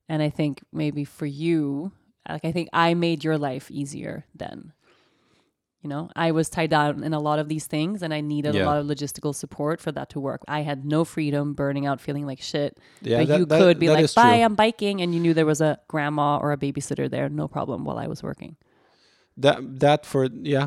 And 0.08 0.22
I 0.22 0.30
think 0.30 0.62
maybe 0.72 1.04
for 1.04 1.26
you, 1.26 1.90
like 2.28 2.44
I 2.44 2.52
think 2.52 2.68
I 2.72 2.94
made 2.94 3.24
your 3.24 3.38
life 3.38 3.70
easier 3.72 4.24
then. 4.34 4.72
You 5.82 5.88
know, 5.88 6.10
I 6.16 6.32
was 6.32 6.48
tied 6.50 6.70
down 6.70 7.04
in 7.04 7.14
a 7.14 7.20
lot 7.20 7.38
of 7.38 7.48
these 7.48 7.66
things 7.66 8.02
and 8.02 8.12
I 8.12 8.20
needed 8.20 8.54
Yeah. 8.54 8.64
a 8.64 8.66
lot 8.66 8.78
of 8.78 8.86
logistical 8.86 9.32
support 9.32 9.80
for 9.80 9.92
that 9.92 10.10
to 10.10 10.18
work. 10.20 10.42
I 10.48 10.62
had 10.62 10.84
no 10.84 11.04
freedom, 11.04 11.54
burning 11.54 11.86
out, 11.86 12.00
feeling 12.00 12.26
like 12.26 12.40
shit. 12.42 12.76
yeah, 13.00 13.18
but 13.18 13.28
that- 13.28 13.38
you 13.38 13.44
that- 13.46 13.58
could 13.60 13.78
be 13.78 13.88
like, 13.88 14.12
bye, 14.14 14.34
true. 14.36 14.44
I'm 14.44 14.56
biking. 14.56 15.00
And 15.00 15.14
you 15.14 15.20
knew 15.20 15.32
there 15.34 15.46
was 15.46 15.60
a 15.60 15.78
grandma 15.86 16.38
or 16.38 16.50
a 16.50 16.56
babysitter 16.56 17.08
there, 17.08 17.28
no 17.28 17.46
problem, 17.46 17.84
while 17.84 17.96
I 17.98 18.08
was 18.08 18.22
working. 18.24 18.56
That 19.36 19.78
that 19.78 20.04
for 20.04 20.26
yeah, 20.42 20.66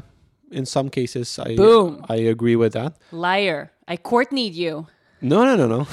in 0.50 0.66
some 0.66 0.88
cases 0.90 1.38
I 1.38 1.58
Boom. 1.58 2.06
I 2.08 2.16
agree 2.16 2.56
with 2.56 2.72
that. 2.72 2.96
Liar. 3.12 3.72
I 3.90 3.98
court 3.98 4.32
need 4.32 4.54
you. 4.56 4.88
No, 5.20 5.44
no, 5.44 5.58
no, 5.58 5.68
no. 5.68 5.88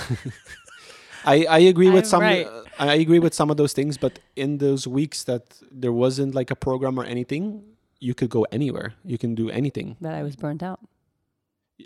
I 1.25 1.45
I 1.51 1.59
agree 1.59 1.91
with 1.91 2.05
I'm 2.05 2.11
some. 2.11 2.23
right. 2.23 2.47
uh, 2.47 2.63
I 2.79 2.95
agree 2.95 3.19
with 3.19 3.35
some 3.35 3.51
of 3.51 3.57
those 3.57 3.73
things, 3.73 3.99
but 3.99 4.21
in 4.37 4.59
those 4.59 4.87
weeks 4.87 5.25
that 5.25 5.59
there 5.73 5.93
wasn't 5.93 6.37
like 6.37 6.53
a 6.53 6.57
program 6.57 6.99
or 7.01 7.05
anything, 7.05 7.63
you 8.01 8.15
could 8.15 8.31
go 8.31 8.47
anywhere. 8.53 8.95
You 9.05 9.19
can 9.19 9.35
do 9.35 9.51
anything. 9.51 9.97
That 10.01 10.15
I 10.15 10.23
was 10.23 10.37
burnt 10.37 10.63
out. 10.63 10.81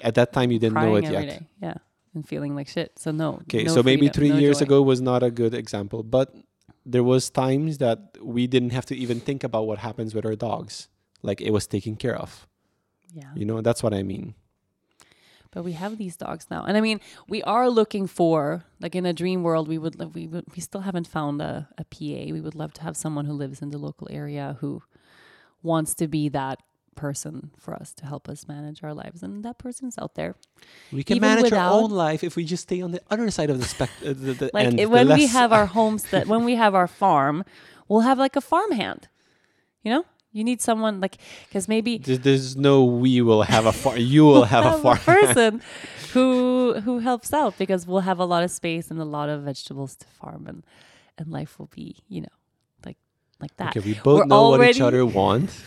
At 0.02 0.14
that 0.14 0.32
time, 0.32 0.50
you 0.50 0.58
didn't 0.58 0.74
know 0.74 0.94
it 0.96 1.04
yet. 1.04 1.22
day. 1.22 1.40
Yeah. 1.60 1.74
And 2.14 2.26
feeling 2.26 2.54
like 2.54 2.68
shit. 2.68 2.98
So 2.98 3.10
no. 3.10 3.34
Okay, 3.42 3.64
no 3.64 3.74
so 3.74 3.82
maybe 3.82 4.06
freedom, 4.06 4.14
three 4.14 4.28
no 4.30 4.38
years 4.38 4.58
joy. 4.58 4.64
ago 4.64 4.82
was 4.82 5.00
not 5.00 5.22
a 5.22 5.30
good 5.30 5.54
example, 5.54 6.02
but 6.02 6.34
there 6.84 7.04
was 7.04 7.30
times 7.30 7.78
that 7.78 8.16
we 8.20 8.46
didn't 8.46 8.70
have 8.70 8.86
to 8.86 8.96
even 8.96 9.20
think 9.20 9.44
about 9.44 9.66
what 9.66 9.78
happens 9.78 10.14
with 10.14 10.26
our 10.26 10.36
dogs. 10.36 10.88
Like 11.22 11.40
it 11.40 11.50
was 11.50 11.66
taken 11.66 11.96
care 11.96 12.16
of. 12.16 12.46
Yeah. 13.14 13.30
You 13.34 13.44
know, 13.44 13.60
that's 13.60 13.82
what 13.82 13.94
I 13.94 14.02
mean. 14.02 14.34
But 15.52 15.64
we 15.64 15.72
have 15.72 15.98
these 15.98 16.16
dogs 16.16 16.46
now, 16.50 16.64
and 16.64 16.78
I 16.78 16.80
mean, 16.80 16.98
we 17.28 17.42
are 17.42 17.68
looking 17.68 18.06
for 18.06 18.64
like 18.80 18.94
in 18.94 19.04
a 19.04 19.12
dream 19.12 19.42
world. 19.42 19.68
We 19.68 19.76
would 19.76 19.96
we 20.14 20.26
would 20.26 20.46
we 20.56 20.62
still 20.62 20.80
haven't 20.80 21.06
found 21.06 21.42
a, 21.42 21.68
a 21.76 21.84
PA. 21.84 22.32
We 22.32 22.40
would 22.40 22.54
love 22.54 22.72
to 22.74 22.82
have 22.82 22.96
someone 22.96 23.26
who 23.26 23.34
lives 23.34 23.60
in 23.60 23.68
the 23.68 23.76
local 23.76 24.08
area 24.10 24.56
who 24.60 24.82
wants 25.62 25.94
to 25.96 26.08
be 26.08 26.28
that 26.30 26.60
person 26.94 27.50
for 27.56 27.74
us 27.74 27.94
to 27.94 28.04
help 28.06 28.28
us 28.28 28.46
manage 28.46 28.82
our 28.84 28.92
lives, 28.92 29.22
and 29.22 29.42
that 29.44 29.56
person's 29.58 29.96
out 29.98 30.14
there. 30.14 30.34
We 30.92 31.02
can 31.02 31.16
Even 31.16 31.28
manage 31.28 31.44
without- 31.44 31.72
our 31.72 31.80
own 31.82 31.90
life 31.90 32.22
if 32.22 32.36
we 32.36 32.44
just 32.44 32.64
stay 32.64 32.82
on 32.82 32.90
the 32.92 33.00
other 33.10 33.30
side 33.30 33.48
of 33.50 33.58
the 33.58 33.64
spec. 33.64 33.90
Uh, 34.04 34.14
Like 34.52 34.66
end, 34.66 34.80
it- 34.80 34.90
when 34.90 35.08
we 35.08 35.26
have 35.26 35.52
our 35.52 35.66
homestead, 35.78 36.28
when 36.28 36.44
we 36.44 36.54
have 36.56 36.74
our 36.74 36.86
farm, 36.86 37.44
we'll 37.88 38.00
have 38.00 38.18
like 38.18 38.36
a 38.36 38.40
farmhand. 38.42 39.08
You 39.82 39.90
know, 39.92 40.04
you 40.32 40.44
need 40.44 40.60
someone 40.60 41.00
like 41.00 41.16
because 41.48 41.66
maybe 41.66 41.96
There- 41.98 42.18
There's 42.18 42.56
no 42.56 42.84
we 42.84 43.22
will 43.22 43.42
have 43.42 43.64
a 43.66 43.72
farm. 43.72 43.96
You 43.98 44.24
will 44.24 44.44
have 44.44 44.64
have 44.64 44.74
a 44.78 44.82
farm. 44.82 44.98
person 44.98 45.62
who 46.12 46.80
who 46.84 46.98
helps 46.98 47.32
out 47.32 47.56
because 47.58 47.86
we'll 47.86 48.00
have 48.10 48.18
a 48.18 48.26
lot 48.26 48.42
of 48.44 48.50
space 48.50 48.90
and 48.90 49.00
a 49.00 49.04
lot 49.04 49.28
of 49.30 49.42
vegetables 49.42 49.96
to 49.96 50.06
farm 50.06 50.46
and 50.46 50.62
and 51.18 51.28
life 51.28 51.58
will 51.58 51.70
be 51.74 51.96
you 52.08 52.20
know 52.20 52.36
like 53.42 53.56
that. 53.58 53.76
Okay, 53.76 53.80
we 53.86 53.94
both 53.94 54.20
We're 54.20 54.26
know 54.26 54.50
what 54.50 54.66
each 54.68 54.80
other 54.80 55.04
want. 55.04 55.50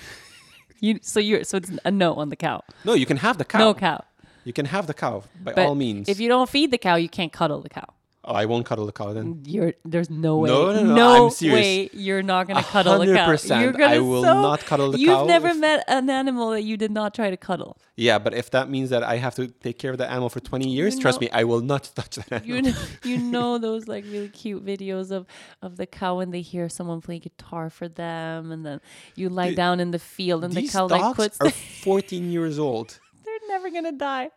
You 0.82 1.00
so 1.02 1.20
you're 1.22 1.44
so 1.46 1.58
it's 1.58 1.72
a 1.86 1.90
no 1.90 2.14
on 2.16 2.30
the 2.30 2.36
cow. 2.36 2.62
No, 2.84 2.94
you 2.94 3.06
can 3.06 3.18
have 3.18 3.38
the 3.38 3.46
cow. 3.46 3.60
No 3.60 3.74
cow. 3.74 4.04
You 4.44 4.54
can 4.54 4.66
have 4.66 4.86
the 4.88 4.94
cow 4.94 5.24
by 5.42 5.54
But 5.54 5.66
all 5.66 5.74
means. 5.74 6.10
If 6.10 6.20
you 6.20 6.28
don't 6.28 6.50
feed 6.50 6.70
the 6.70 6.78
cow, 6.78 6.96
you 6.96 7.10
can't 7.10 7.32
cuddle 7.32 7.62
the 7.62 7.70
cow. 7.70 7.95
Oh, 8.26 8.34
I 8.34 8.46
won't 8.46 8.66
cuddle 8.66 8.86
the 8.86 8.92
cow 8.92 9.14
then. 9.14 9.44
You're 9.46 9.74
there's 9.86 10.10
no 10.10 10.38
way. 10.38 10.50
No, 10.50 10.74
no, 10.74 10.84
no, 10.96 11.26
I'm 11.26 11.32
serious. 11.32 11.56
way 11.56 11.90
you're 11.94 12.22
not 12.24 12.48
gonna 12.48 12.64
cuddle 12.64 13.00
the 13.00 13.06
cow. 13.14 13.28
100%, 13.30 13.62
You're 13.62 13.72
gonna 13.72 13.96
I 13.96 14.00
will 14.00 14.24
so- 14.24 14.42
not 14.42 14.60
cuddle 14.62 14.92
the 14.92 15.00
You've 15.00 15.10
cow 15.10 15.26
never 15.26 15.50
if- 15.50 15.58
met 15.58 15.84
an 15.88 16.10
animal 16.10 16.50
that 16.52 16.64
you 16.64 16.76
did 16.78 16.92
not 16.92 17.14
try 17.14 17.30
to 17.30 17.38
cuddle. 17.38 17.78
Yeah, 17.96 18.20
but 18.20 18.34
if 18.34 18.52
that 18.52 18.70
means 18.70 18.90
that 18.90 19.04
I 19.04 19.16
have 19.18 19.36
to 19.36 19.48
take 19.48 19.80
care 19.80 19.92
of 19.92 19.98
the 19.98 20.10
animal 20.10 20.30
for 20.30 20.42
20 20.42 20.68
years, 20.68 20.96
You 20.96 21.02
trust 21.02 21.22
know- 21.22 21.26
me, 21.28 21.32
I 21.32 21.44
will 21.46 21.62
not 21.62 21.84
touch 21.96 22.16
that 22.18 22.32
animal. 22.32 22.56
You 22.56 22.62
know, 22.64 22.74
you 23.04 23.18
know 23.18 23.58
those 23.58 23.88
like 23.88 24.04
really 24.06 24.30
cute 24.30 24.66
videos 24.66 25.12
of 25.12 25.26
of 25.62 25.78
the 25.78 25.86
cow 25.86 26.18
when 26.18 26.32
they 26.32 26.42
hear 26.42 26.68
someone 26.70 27.00
play 27.02 27.20
guitar 27.20 27.70
for 27.70 27.88
them, 27.88 28.52
and 28.52 28.66
then 28.66 28.82
you 29.16 29.30
lie 29.30 29.50
Dude, 29.50 29.58
down 29.58 29.80
in 29.80 29.92
the 29.92 30.00
field 30.00 30.44
and 30.44 30.54
the 30.54 30.68
cow 30.68 30.88
like 30.88 31.16
puts. 31.16 31.38
are 31.42 31.50
14 31.84 32.32
years 32.32 32.60
old. 32.60 33.00
they're 33.26 33.48
never 33.50 33.70
gonna 33.70 33.92
die. 33.92 34.30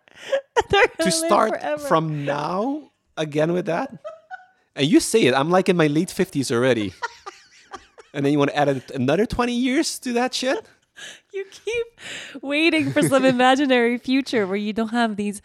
they're 0.70 0.82
to 0.86 0.88
gonna 0.98 1.04
live 1.10 1.14
start 1.14 1.50
forever. 1.50 1.86
from 1.88 2.24
now 2.24 2.90
again 3.18 3.52
with 3.52 3.66
that? 3.66 3.92
And 4.74 4.86
you 4.86 5.00
say 5.00 5.24
it, 5.24 5.34
I'm 5.34 5.50
like 5.50 5.68
in 5.68 5.76
my 5.76 5.88
late 5.88 6.08
50s 6.08 6.50
already. 6.52 6.94
and 8.14 8.24
then 8.24 8.32
you 8.32 8.38
want 8.38 8.50
to 8.50 8.56
add 8.56 8.82
another 8.94 9.26
20 9.26 9.52
years 9.52 9.98
to 10.00 10.12
that 10.14 10.34
shit? 10.34 10.64
you 11.32 11.44
keep 11.50 11.86
waiting 12.42 12.90
for 12.90 13.02
some 13.02 13.24
imaginary 13.24 13.98
future 13.98 14.46
where 14.46 14.56
you 14.56 14.72
don't 14.72 14.88
have 14.88 15.16
these 15.16 15.40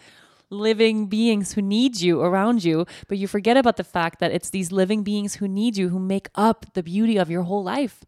living 0.49 1.07
beings 1.07 1.53
who 1.53 1.61
need 1.61 1.99
you 1.99 2.21
around 2.21 2.63
you, 2.63 2.85
but 3.07 3.17
you 3.17 3.27
forget 3.27 3.57
about 3.57 3.77
the 3.77 3.83
fact 3.83 4.19
that 4.19 4.31
it's 4.31 4.49
these 4.49 4.71
living 4.71 5.03
beings 5.03 5.35
who 5.35 5.47
need 5.47 5.77
you 5.77 5.89
who 5.89 5.99
make 5.99 6.29
up 6.35 6.65
the 6.73 6.83
beauty 6.83 7.17
of 7.17 7.29
your 7.29 7.43
whole 7.43 7.63
life. 7.63 8.03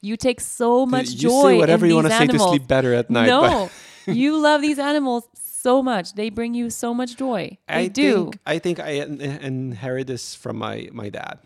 You 0.00 0.16
take 0.16 0.40
so 0.40 0.84
much 0.84 1.10
you 1.10 1.18
joy 1.30 1.52
say 1.52 1.58
whatever 1.58 1.86
in 1.86 1.90
you 1.92 2.02
these 2.02 2.10
want 2.10 2.12
to 2.12 2.18
say 2.18 2.26
to 2.26 2.32
animals. 2.32 2.50
sleep 2.50 2.66
better 2.68 2.94
at 2.94 3.10
night. 3.10 3.26
No, 3.26 3.70
you 4.06 4.38
love 4.38 4.60
these 4.60 4.78
animals 4.78 5.26
so 5.64 5.82
much. 5.82 6.12
They 6.14 6.28
bring 6.30 6.52
you 6.60 6.68
so 6.70 6.92
much 6.92 7.16
joy. 7.16 7.56
They 7.68 7.88
I 7.88 7.88
do. 7.88 8.30
think 8.30 8.38
I 8.54 8.56
think 8.64 8.76
I 8.80 8.90
inherit 9.50 10.06
this 10.12 10.34
from 10.36 10.54
my 10.60 10.76
my 10.92 11.08
dad. 11.08 11.38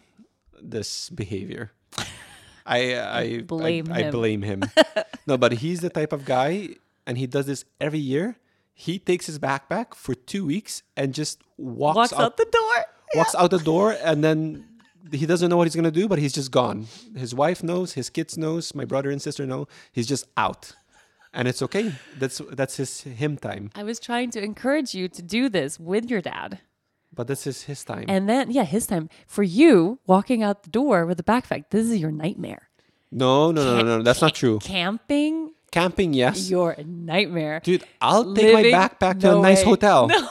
This 0.74 1.08
behavior. 1.10 1.70
I 2.66 2.80
I 3.22 3.24
Blame 3.46 3.86
I, 3.92 3.98
I 3.98 4.02
him. 4.02 4.12
blame 4.18 4.42
him. 4.42 4.60
no, 5.30 5.38
but 5.38 5.52
he's 5.62 5.80
the 5.80 5.88
type 5.90 6.12
of 6.12 6.24
guy, 6.26 6.76
and 7.06 7.14
he 7.16 7.26
does 7.26 7.46
this 7.46 7.64
every 7.80 8.02
year. 8.02 8.36
He 8.74 8.98
takes 8.98 9.26
his 9.26 9.38
backpack 9.38 9.94
for 9.94 10.14
two 10.14 10.44
weeks 10.46 10.82
and 10.94 11.10
just 11.14 11.42
walks, 11.56 11.96
Walks 11.96 12.12
out 12.12 12.20
out 12.20 12.36
the 12.36 12.46
door. 12.58 12.76
walks 13.18 13.34
out 13.34 13.50
the 13.50 13.58
door 13.58 13.96
and 14.06 14.22
then 14.22 14.38
he 15.10 15.26
doesn't 15.26 15.48
know 15.50 15.56
what 15.58 15.66
he's 15.66 15.74
gonna 15.74 15.90
do, 16.02 16.06
but 16.06 16.18
he's 16.22 16.34
just 16.40 16.50
gone. 16.52 16.86
His 17.16 17.34
wife 17.34 17.60
knows, 17.62 17.94
his 17.98 18.08
kids 18.10 18.38
knows, 18.38 18.74
my 18.78 18.84
brother 18.84 19.10
and 19.10 19.20
sister 19.20 19.46
know. 19.52 19.66
He's 19.90 20.06
just 20.06 20.24
out, 20.36 20.62
and 21.32 21.48
it's 21.48 21.62
okay. 21.62 21.92
That's 22.18 22.40
that's 22.52 22.76
his 22.76 23.02
him 23.02 23.36
time, 23.36 23.70
I 23.74 23.82
was 23.84 23.98
trying 24.00 24.30
to 24.32 24.42
encourage 24.42 24.94
you 24.94 25.08
to 25.08 25.22
do 25.22 25.48
this 25.48 25.78
with 25.78 26.10
your 26.10 26.20
dad. 26.20 26.60
but 27.14 27.26
this 27.26 27.46
is 27.46 27.62
his 27.64 27.84
time. 27.84 28.04
And 28.08 28.28
then, 28.28 28.50
yeah, 28.50 28.64
his 28.64 28.86
time. 28.86 29.08
For 29.26 29.42
you, 29.42 29.98
walking 30.06 30.42
out 30.42 30.62
the 30.62 30.70
door 30.70 31.06
with 31.06 31.18
a 31.20 31.24
backpack, 31.24 31.64
this 31.70 31.86
is 31.90 31.98
your 31.98 32.12
nightmare. 32.12 32.68
no, 33.10 33.50
no, 33.50 33.62
no, 33.64 33.82
no, 33.82 33.96
no, 33.98 34.02
that's 34.02 34.20
not 34.20 34.34
true. 34.34 34.58
Camping, 34.60 35.52
Camping, 35.70 36.12
yes, 36.14 36.48
your 36.50 36.76
nightmare. 36.84 37.60
dude. 37.64 37.84
I'll 38.00 38.34
take 38.34 38.52
my 38.54 38.62
backpack 38.64 39.20
to 39.20 39.26
no 39.26 39.38
a 39.38 39.42
nice 39.42 39.60
way. 39.64 39.70
hotel. 39.72 40.08
No, 40.12 40.28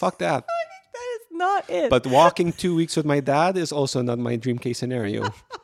Fuck 0.00 0.18
that. 0.18 0.44
that 0.94 1.08
is 1.14 1.26
not 1.30 1.70
it. 1.70 1.90
But 1.90 2.06
walking 2.06 2.52
two 2.52 2.74
weeks 2.74 2.96
with 2.96 3.06
my 3.06 3.20
dad 3.20 3.56
is 3.56 3.70
also 3.72 4.02
not 4.02 4.18
my 4.18 4.36
dream 4.36 4.58
case 4.58 4.78
scenario. 4.78 5.22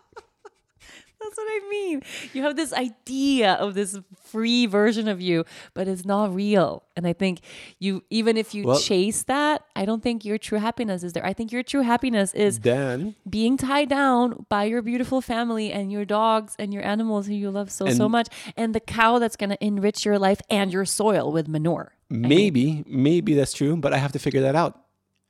That's 1.30 1.38
what 1.38 1.46
I 1.48 1.68
mean. 1.70 2.02
You 2.32 2.42
have 2.42 2.56
this 2.56 2.72
idea 2.72 3.52
of 3.52 3.74
this 3.74 3.96
free 4.24 4.66
version 4.66 5.06
of 5.06 5.20
you, 5.20 5.44
but 5.74 5.86
it's 5.86 6.04
not 6.04 6.34
real. 6.34 6.82
And 6.96 7.06
I 7.06 7.12
think 7.12 7.40
you, 7.78 8.02
even 8.10 8.36
if 8.36 8.52
you 8.52 8.64
Well- 8.64 8.78
chase 8.80 9.22
that, 9.24 9.62
I 9.76 9.84
don't 9.84 10.02
think 10.02 10.24
your 10.24 10.38
true 10.38 10.58
happiness 10.58 11.04
is 11.04 11.12
there. 11.12 11.24
I 11.24 11.32
think 11.32 11.52
your 11.52 11.62
true 11.62 11.82
happiness 11.82 12.34
is 12.34 12.58
then 12.58 13.14
being 13.28 13.56
tied 13.56 13.88
down 13.88 14.44
by 14.48 14.64
your 14.64 14.82
beautiful 14.82 15.20
family 15.20 15.70
and 15.72 15.92
your 15.92 16.04
dogs 16.04 16.56
and 16.58 16.74
your 16.74 16.84
animals 16.84 17.28
who 17.28 17.34
you 17.34 17.50
love 17.50 17.70
so 17.70 17.88
so 17.90 18.08
much, 18.08 18.26
and 18.56 18.74
the 18.74 18.80
cow 18.80 19.20
that's 19.20 19.36
going 19.36 19.50
to 19.50 19.64
enrich 19.64 20.04
your 20.04 20.18
life 20.18 20.40
and 20.50 20.72
your 20.72 20.84
soil 20.84 21.30
with 21.30 21.46
manure. 21.46 21.92
maybe, 22.08 22.82
maybe 22.88 23.34
that's 23.34 23.52
true, 23.52 23.76
but 23.76 23.92
I 23.92 23.98
have 23.98 24.10
to 24.12 24.18
figure 24.18 24.40
that 24.40 24.56
out. 24.56 24.80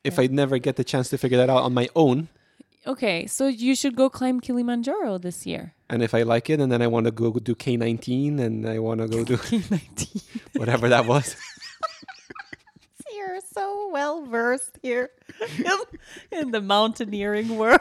If 0.03 0.19
I 0.19 0.29
never 0.29 0.57
get 0.57 0.77
the 0.77 0.85
chance 0.85 1.11
to 1.11 1.19
figure 1.19 1.37
that 1.37 1.51
out 1.51 1.63
on 1.63 1.75
my 1.75 1.89
own, 1.95 2.29
Okay, 2.87 3.27
so 3.27 3.47
you 3.47 3.75
should 3.75 3.95
go 3.95 4.09
climb 4.09 4.41
Kilimanjaro 4.41 5.19
this 5.19 5.47
year. 5.47 5.75
And 5.91 6.03
if 6.03 6.15
I 6.15 6.23
like 6.23 6.49
it, 6.49 6.61
and 6.61 6.71
then 6.71 6.81
I 6.81 6.87
want 6.87 7.07
to 7.07 7.11
go 7.11 7.33
do 7.33 7.55
K19, 7.55 8.41
and 8.41 8.67
I 8.67 8.79
want 8.79 9.01
to 9.01 9.09
go 9.09 9.25
do 9.25 9.37
whatever 10.57 10.89
that 10.89 11.07
was. 11.07 11.37
You're 13.15 13.41
so 13.53 13.91
well 13.93 14.25
versed 14.25 14.79
here 14.83 15.11
in 16.31 16.53
the 16.53 16.61
mountaineering 16.61 17.59
world. 17.59 17.81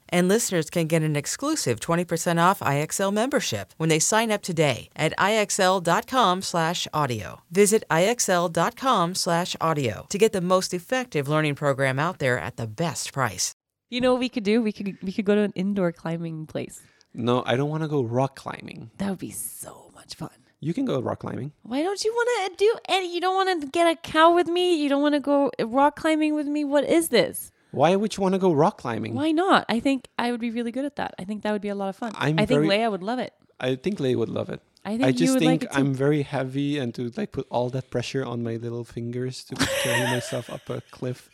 And 0.11 0.27
listeners 0.27 0.69
can 0.69 0.87
get 0.87 1.03
an 1.03 1.15
exclusive 1.15 1.79
20% 1.79 2.37
off 2.37 2.59
IXL 2.59 3.13
membership 3.13 3.73
when 3.77 3.89
they 3.89 3.99
sign 3.99 4.29
up 4.31 4.41
today 4.41 4.89
at 4.95 5.17
IXL.com 5.17 6.41
slash 6.41 6.87
audio. 6.93 7.41
Visit 7.49 7.83
IXL.com 7.89 9.15
slash 9.15 9.55
audio 9.61 10.05
to 10.09 10.17
get 10.17 10.33
the 10.33 10.41
most 10.41 10.73
effective 10.73 11.27
learning 11.27 11.55
program 11.55 11.97
out 11.97 12.19
there 12.19 12.37
at 12.37 12.57
the 12.57 12.67
best 12.67 13.13
price. 13.13 13.53
You 13.89 14.01
know 14.01 14.11
what 14.13 14.19
we 14.19 14.29
could 14.29 14.43
do? 14.43 14.61
We 14.61 14.71
could 14.71 14.97
we 15.03 15.11
could 15.11 15.25
go 15.25 15.35
to 15.35 15.41
an 15.41 15.51
indoor 15.53 15.91
climbing 15.91 16.45
place. 16.45 16.81
No, 17.13 17.43
I 17.45 17.57
don't 17.57 17.69
want 17.69 17.83
to 17.83 17.89
go 17.89 18.01
rock 18.01 18.37
climbing. 18.37 18.89
That 18.97 19.09
would 19.09 19.19
be 19.19 19.31
so 19.31 19.91
much 19.93 20.15
fun. 20.15 20.29
You 20.61 20.73
can 20.73 20.85
go 20.85 21.01
rock 21.01 21.19
climbing. 21.19 21.51
Why 21.63 21.83
don't 21.83 22.01
you 22.05 22.13
want 22.13 22.51
to 22.51 22.57
do 22.57 22.73
any? 22.87 23.13
You 23.13 23.19
don't 23.19 23.35
want 23.35 23.61
to 23.61 23.67
get 23.67 23.91
a 23.91 23.95
cow 23.95 24.33
with 24.33 24.47
me. 24.47 24.81
You 24.81 24.87
don't 24.87 25.01
want 25.01 25.15
to 25.15 25.19
go 25.19 25.51
rock 25.59 25.97
climbing 25.97 26.35
with 26.35 26.47
me. 26.47 26.63
What 26.63 26.85
is 26.85 27.09
this? 27.09 27.50
Why 27.71 27.95
would 27.95 28.15
you 28.17 28.21
want 28.21 28.33
to 28.33 28.39
go 28.39 28.51
rock 28.51 28.77
climbing? 28.77 29.15
Why 29.15 29.31
not? 29.31 29.65
I 29.69 29.79
think 29.79 30.07
I 30.19 30.31
would 30.31 30.41
be 30.41 30.51
really 30.51 30.71
good 30.71 30.85
at 30.85 30.97
that. 30.97 31.15
I 31.17 31.23
think 31.23 31.43
that 31.43 31.51
would 31.51 31.61
be 31.61 31.69
a 31.69 31.75
lot 31.75 31.89
of 31.89 31.95
fun. 31.95 32.11
I'm 32.15 32.39
I 32.39 32.45
think 32.45 32.61
very- 32.61 32.67
Leia 32.67 32.91
would 32.91 33.03
love 33.03 33.19
it. 33.19 33.33
I 33.59 33.75
think 33.75 33.99
Leia 33.99 34.17
would 34.17 34.29
love 34.29 34.49
it. 34.49 34.61
I 34.83 34.97
think 34.97 35.03
I 35.03 35.11
just 35.11 35.37
think 35.37 35.63
like. 35.63 35.77
I'm 35.77 35.93
very 35.93 36.23
heavy 36.23 36.79
and 36.79 36.93
to 36.95 37.11
like 37.15 37.31
put 37.31 37.45
all 37.51 37.69
that 37.69 37.91
pressure 37.91 38.25
on 38.25 38.41
my 38.43 38.55
little 38.55 38.83
fingers 38.83 39.43
to 39.45 39.55
carry 39.83 40.09
myself 40.09 40.49
up 40.49 40.67
a 40.69 40.81
cliff. 40.89 41.29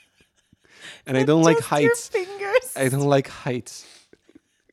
And 1.06 1.18
I 1.18 1.24
don't 1.24 1.44
like 1.44 1.60
heights. 1.60 2.10
fingers. 2.10 2.74
I 2.76 2.90
don't 2.90 3.08
like 3.08 3.30
heights. 3.30 3.86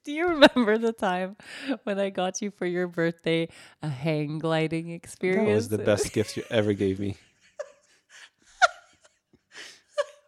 Do 0.04 0.12
you 0.12 0.28
remember 0.28 0.76
the 0.76 0.92
time 0.92 1.36
when 1.84 1.98
I 1.98 2.10
got 2.10 2.42
you 2.42 2.50
for 2.50 2.66
your 2.66 2.86
birthday 2.88 3.48
a 3.82 3.88
hang 3.88 4.38
gliding 4.38 4.90
experience? 4.90 5.48
That 5.48 5.54
was 5.54 5.68
the 5.70 5.78
best 5.78 6.12
gift 6.12 6.36
you 6.36 6.42
ever 6.50 6.74
gave 6.74 7.00
me. 7.00 7.16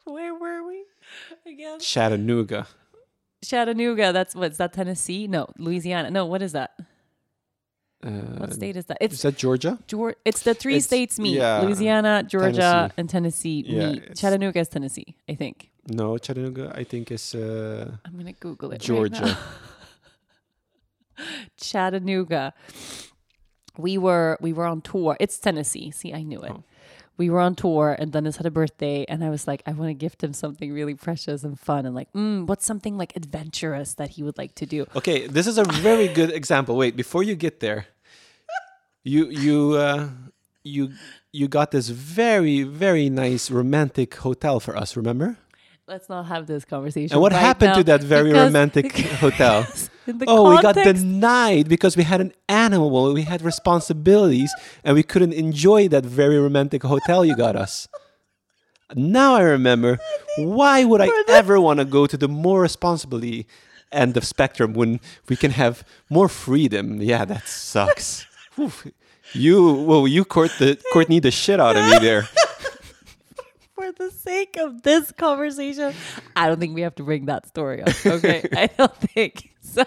Where 0.04 0.34
were 0.34 0.66
we 0.66 0.85
again? 1.46 1.80
Chattanooga. 1.80 2.66
Chattanooga. 3.44 4.12
That's 4.12 4.34
what's 4.34 4.58
that 4.58 4.72
Tennessee? 4.72 5.26
No, 5.26 5.46
Louisiana. 5.58 6.10
No, 6.10 6.26
what 6.26 6.42
is 6.42 6.52
that? 6.52 6.72
Uh, 8.04 8.10
What 8.38 8.52
state 8.52 8.76
is 8.76 8.84
that? 8.86 8.98
Is 9.00 9.12
It's 9.14 9.22
that 9.22 9.36
Georgia? 9.36 9.78
Georgia. 9.86 10.16
It's 10.24 10.42
the 10.42 10.54
three 10.54 10.74
It's- 10.74 10.84
states 10.84 11.18
meet. 11.18 11.36
yeah, 11.36 11.60
Louisiana, 11.62 12.22
Georgia, 12.22 12.60
Tennessee. 12.60 12.94
and 12.98 13.10
Tennessee 13.10 13.64
Yeah, 13.66 13.92
meet. 13.92 14.16
Chattanooga 14.16 14.60
is 14.60 14.68
Tennessee, 14.68 15.16
I 15.28 15.34
think. 15.34 15.70
No, 15.88 16.18
Chattanooga. 16.18 16.72
I 16.74 16.84
think 16.84 17.10
is 17.10 17.34
uh, 17.34 17.96
I'm 18.04 18.16
gonna 18.16 18.32
Google 18.32 18.70
it. 18.70 18.74
right 18.74 18.80
Georgia. 18.80 19.20
now. 19.26 19.38
Chattanooga. 21.56 22.52
We 23.78 23.98
were 23.98 24.38
we 24.40 24.52
were 24.52 24.66
on 24.66 24.80
tour. 24.82 25.16
It's 25.20 25.38
Tennessee. 25.38 25.90
See, 25.90 26.12
I 26.14 26.22
knew 26.22 26.40
it. 26.42 26.50
Oh. 26.50 26.62
We 27.18 27.30
were 27.30 27.40
on 27.40 27.54
tour, 27.54 27.96
and 27.98 28.12
Dennis 28.12 28.36
had 28.36 28.46
a 28.46 28.50
birthday, 28.50 29.04
and 29.08 29.24
I 29.24 29.30
was 29.30 29.46
like, 29.46 29.62
I 29.66 29.72
want 29.72 29.88
to 29.88 29.94
gift 29.94 30.22
him 30.22 30.32
something 30.34 30.72
really 30.72 30.94
precious 30.94 31.44
and 31.44 31.58
fun, 31.58 31.86
and 31.86 31.94
like, 31.94 32.12
mm, 32.12 32.46
what's 32.46 32.66
something 32.66 32.98
like 32.98 33.16
adventurous 33.16 33.94
that 33.94 34.10
he 34.10 34.22
would 34.22 34.36
like 34.36 34.54
to 34.56 34.66
do? 34.66 34.86
Okay, 34.94 35.26
this 35.26 35.46
is 35.46 35.56
a 35.56 35.64
very 35.64 36.08
good 36.08 36.30
example. 36.30 36.76
Wait, 36.76 36.94
before 36.94 37.22
you 37.22 37.34
get 37.34 37.60
there, 37.60 37.86
you 39.02 39.26
you 39.30 39.72
uh, 39.72 40.08
you 40.62 40.92
you 41.32 41.48
got 41.48 41.70
this 41.70 41.88
very 41.88 42.62
very 42.64 43.08
nice 43.08 43.50
romantic 43.50 44.14
hotel 44.16 44.60
for 44.60 44.76
us. 44.76 44.96
Remember? 44.96 45.38
Let's 45.88 46.08
not 46.08 46.26
have 46.26 46.46
this 46.46 46.64
conversation. 46.64 47.14
And 47.14 47.22
what 47.22 47.32
right 47.32 47.40
happened 47.40 47.70
now, 47.70 47.78
to 47.78 47.84
that 47.84 48.02
very 48.02 48.30
because- 48.32 48.48
romantic 48.48 48.92
hotel? 49.24 49.66
In 50.06 50.18
the 50.18 50.26
Oh, 50.28 50.50
we 50.50 50.62
got 50.62 50.74
denied 50.74 51.68
because 51.68 51.96
we 51.96 52.02
had 52.04 52.20
an 52.20 52.32
animal. 52.48 53.12
We 53.12 53.22
had 53.22 53.42
responsibilities, 53.42 54.52
and 54.84 54.94
we 54.94 55.02
couldn't 55.02 55.32
enjoy 55.32 55.88
that 55.88 56.04
very 56.04 56.38
romantic 56.38 56.82
hotel 56.82 57.24
you 57.24 57.36
got 57.36 57.56
us. 57.56 57.88
Now 58.94 59.34
I 59.34 59.42
remember. 59.42 59.98
Why 60.38 60.84
would 60.84 61.00
I 61.00 61.08
ever 61.28 61.60
want 61.60 61.78
to 61.80 61.84
go 61.84 62.06
to 62.06 62.16
the 62.16 62.28
more 62.28 62.60
responsibility 62.60 63.46
end 63.92 64.16
of 64.16 64.24
spectrum 64.24 64.74
when 64.74 65.00
we 65.28 65.36
can 65.36 65.50
have 65.52 65.82
more 66.08 66.28
freedom? 66.28 67.00
Yeah, 67.00 67.24
that 67.24 67.48
sucks. 67.48 68.26
You, 69.32 69.72
well, 69.72 70.06
you 70.06 70.24
court 70.24 70.52
the 70.60 70.78
Courtney 70.92 71.18
the 71.18 71.32
shit 71.32 71.58
out 71.58 71.76
of 71.76 71.84
me 71.90 71.98
there. 72.00 72.28
For 73.76 73.92
the 73.92 74.10
sake 74.10 74.56
of 74.56 74.82
this 74.82 75.12
conversation, 75.12 75.94
I 76.34 76.48
don't 76.48 76.58
think 76.58 76.74
we 76.74 76.80
have 76.80 76.94
to 76.96 77.02
bring 77.02 77.26
that 77.26 77.46
story 77.46 77.82
up. 77.82 77.94
Okay. 78.04 78.48
I 78.56 78.66
don't 78.66 78.96
think 78.96 79.52
so. 79.60 79.84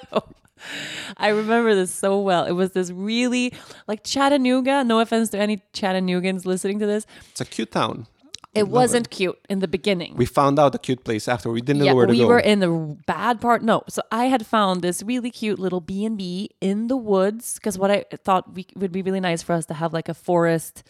I 1.17 1.29
remember 1.29 1.73
this 1.73 1.91
so 1.91 2.19
well. 2.19 2.45
It 2.45 2.51
was 2.51 2.71
this 2.73 2.91
really 2.91 3.53
like 3.87 4.03
Chattanooga. 4.03 4.83
No 4.83 4.99
offense 4.99 5.29
to 5.29 5.39
any 5.39 5.61
Chattanoogans 5.73 6.45
listening 6.45 6.79
to 6.79 6.85
this. 6.85 7.05
It's 7.31 7.41
a 7.41 7.45
cute 7.45 7.71
town. 7.71 8.07
It 8.55 8.67
wasn't 8.67 9.11
cute 9.11 9.39
in 9.47 9.59
the 9.59 9.67
beginning. 9.67 10.15
We 10.15 10.25
found 10.25 10.57
out 10.57 10.73
a 10.73 10.79
cute 10.79 11.03
place 11.03 11.27
after. 11.27 11.51
We 11.51 11.61
didn't 11.61 11.85
know 11.85 11.93
where 11.93 12.07
to 12.07 12.11
we 12.11 12.17
go. 12.17 12.23
We 12.23 12.29
were 12.33 12.39
in 12.39 12.59
the 12.59 12.97
bad 13.05 13.39
part. 13.39 13.61
No, 13.61 13.83
so 13.87 14.01
I 14.11 14.25
had 14.25 14.45
found 14.45 14.81
this 14.81 15.03
really 15.03 15.29
cute 15.29 15.59
little 15.59 15.81
B 15.81 16.03
and 16.03 16.17
B 16.17 16.49
in 16.59 16.87
the 16.87 16.97
woods 16.97 17.55
because 17.55 17.77
what 17.77 17.91
I 17.91 18.05
thought 18.23 18.53
we, 18.53 18.65
would 18.75 18.91
be 18.91 19.03
really 19.03 19.19
nice 19.19 19.43
for 19.43 19.53
us 19.53 19.65
to 19.67 19.75
have 19.75 19.93
like 19.93 20.09
a 20.09 20.15
forest 20.15 20.83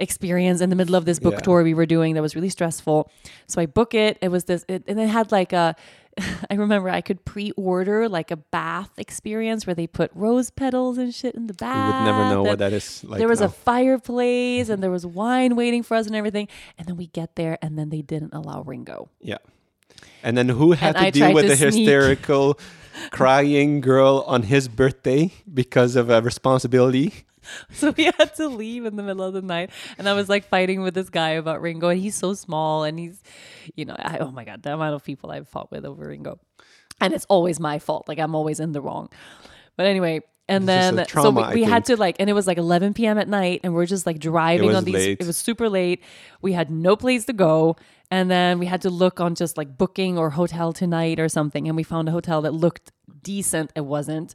experience 0.00 0.60
in 0.60 0.70
the 0.70 0.76
middle 0.76 0.96
of 0.96 1.04
this 1.04 1.18
book 1.20 1.34
Yeah. 1.34 1.40
tour 1.40 1.62
we 1.62 1.74
were 1.74 1.86
doing 1.86 2.14
that 2.14 2.22
was 2.22 2.34
really 2.34 2.48
stressful. 2.48 3.10
So 3.46 3.60
I 3.60 3.66
book 3.66 3.94
it. 3.94 4.18
It 4.20 4.28
was 4.30 4.44
this, 4.44 4.64
it, 4.68 4.82
and 4.88 4.98
it 4.98 5.08
had 5.08 5.30
like 5.30 5.52
a. 5.52 5.76
I 6.50 6.54
remember 6.54 6.88
I 6.90 7.02
could 7.02 7.24
pre-order 7.24 8.08
like 8.08 8.32
a 8.32 8.36
bath 8.36 8.90
experience 8.98 9.64
where 9.66 9.74
they 9.74 9.86
put 9.86 10.10
rose 10.14 10.50
petals 10.50 10.98
and 10.98 11.14
shit 11.14 11.36
in 11.36 11.46
the 11.46 11.54
bath. 11.54 11.94
would 11.94 12.04
never 12.10 12.24
know 12.24 12.40
and 12.40 12.48
what 12.48 12.58
that 12.58 12.72
is 12.72 13.04
like. 13.04 13.18
there 13.18 13.28
was 13.28 13.38
now. 13.40 13.46
a 13.46 13.48
fireplace 13.50 14.68
and 14.70 14.82
there 14.82 14.90
was 14.90 15.06
wine 15.06 15.54
waiting 15.54 15.84
for 15.84 15.96
us 15.96 16.06
and 16.08 16.16
everything. 16.16 16.48
And 16.78 16.88
then 16.88 16.96
we 16.96 17.06
get 17.06 17.36
there 17.36 17.58
and 17.62 17.78
then 17.78 17.90
they 17.90 18.02
didn't 18.02 18.34
allow 18.34 18.62
Ringo. 18.62 19.08
Yeah. 19.20 19.38
And 20.22 20.36
then 20.36 20.48
who 20.48 20.72
had 20.72 20.96
And 20.96 21.02
to 21.04 21.06
I 21.06 21.10
deal 21.10 21.32
with 21.32 21.44
to 21.44 21.50
the 21.50 21.56
sneak. 21.56 21.74
hysterical 21.86 22.58
crying 23.12 23.80
girl 23.80 24.24
on 24.26 24.42
his 24.44 24.66
birthday 24.68 25.32
because 25.52 25.94
of 25.96 26.10
a 26.10 26.20
responsibility? 26.22 27.24
So 27.72 27.92
we 27.96 28.04
had 28.04 28.34
to 28.36 28.48
leave 28.48 28.84
in 28.84 28.96
the 28.96 29.02
middle 29.02 29.22
of 29.22 29.32
the 29.32 29.42
night. 29.42 29.70
And 29.98 30.08
I 30.08 30.12
was 30.14 30.28
like 30.28 30.44
fighting 30.44 30.82
with 30.82 30.94
this 30.94 31.08
guy 31.10 31.30
about 31.30 31.60
Ringo. 31.62 31.88
And 31.88 32.00
he's 32.00 32.14
so 32.14 32.34
small. 32.34 32.84
And 32.84 32.98
he's, 32.98 33.22
you 33.74 33.84
know, 33.84 33.96
I, 33.98 34.18
oh 34.18 34.30
my 34.30 34.44
God, 34.44 34.62
the 34.62 34.74
amount 34.74 34.94
of 34.94 35.04
people 35.04 35.30
I've 35.30 35.48
fought 35.48 35.70
with 35.70 35.84
over 35.84 36.08
Ringo. 36.08 36.38
And 37.00 37.14
it's 37.14 37.26
always 37.28 37.58
my 37.60 37.78
fault. 37.78 38.08
Like 38.08 38.18
I'm 38.18 38.34
always 38.34 38.60
in 38.60 38.72
the 38.72 38.80
wrong. 38.80 39.08
But 39.76 39.86
anyway. 39.86 40.22
And 40.48 40.68
then 40.68 40.98
a 40.98 41.08
so 41.08 41.30
we, 41.30 41.44
we 41.54 41.62
had 41.62 41.84
to 41.84 41.96
like, 41.96 42.16
and 42.18 42.28
it 42.28 42.32
was 42.32 42.48
like 42.48 42.58
11 42.58 42.94
p.m. 42.94 43.18
at 43.18 43.28
night, 43.28 43.60
and 43.62 43.72
we're 43.72 43.86
just 43.86 44.04
like 44.04 44.18
driving 44.18 44.74
on 44.74 44.82
these. 44.82 44.94
late. 44.94 45.20
It 45.20 45.26
was 45.26 45.36
super 45.36 45.68
late. 45.68 46.02
We 46.42 46.52
had 46.54 46.72
no 46.72 46.96
place 46.96 47.24
to 47.26 47.32
go, 47.32 47.76
and 48.10 48.28
then 48.28 48.58
we 48.58 48.66
had 48.66 48.82
to 48.82 48.90
look 48.90 49.20
on 49.20 49.36
just 49.36 49.56
like 49.56 49.78
booking 49.78 50.18
or 50.18 50.30
hotel 50.30 50.72
tonight 50.72 51.20
or 51.20 51.28
something, 51.28 51.68
and 51.68 51.76
we 51.76 51.84
found 51.84 52.08
a 52.08 52.10
hotel 52.10 52.42
that 52.42 52.50
looked 52.52 52.90
decent. 53.22 53.70
It 53.76 53.84
wasn't, 53.84 54.34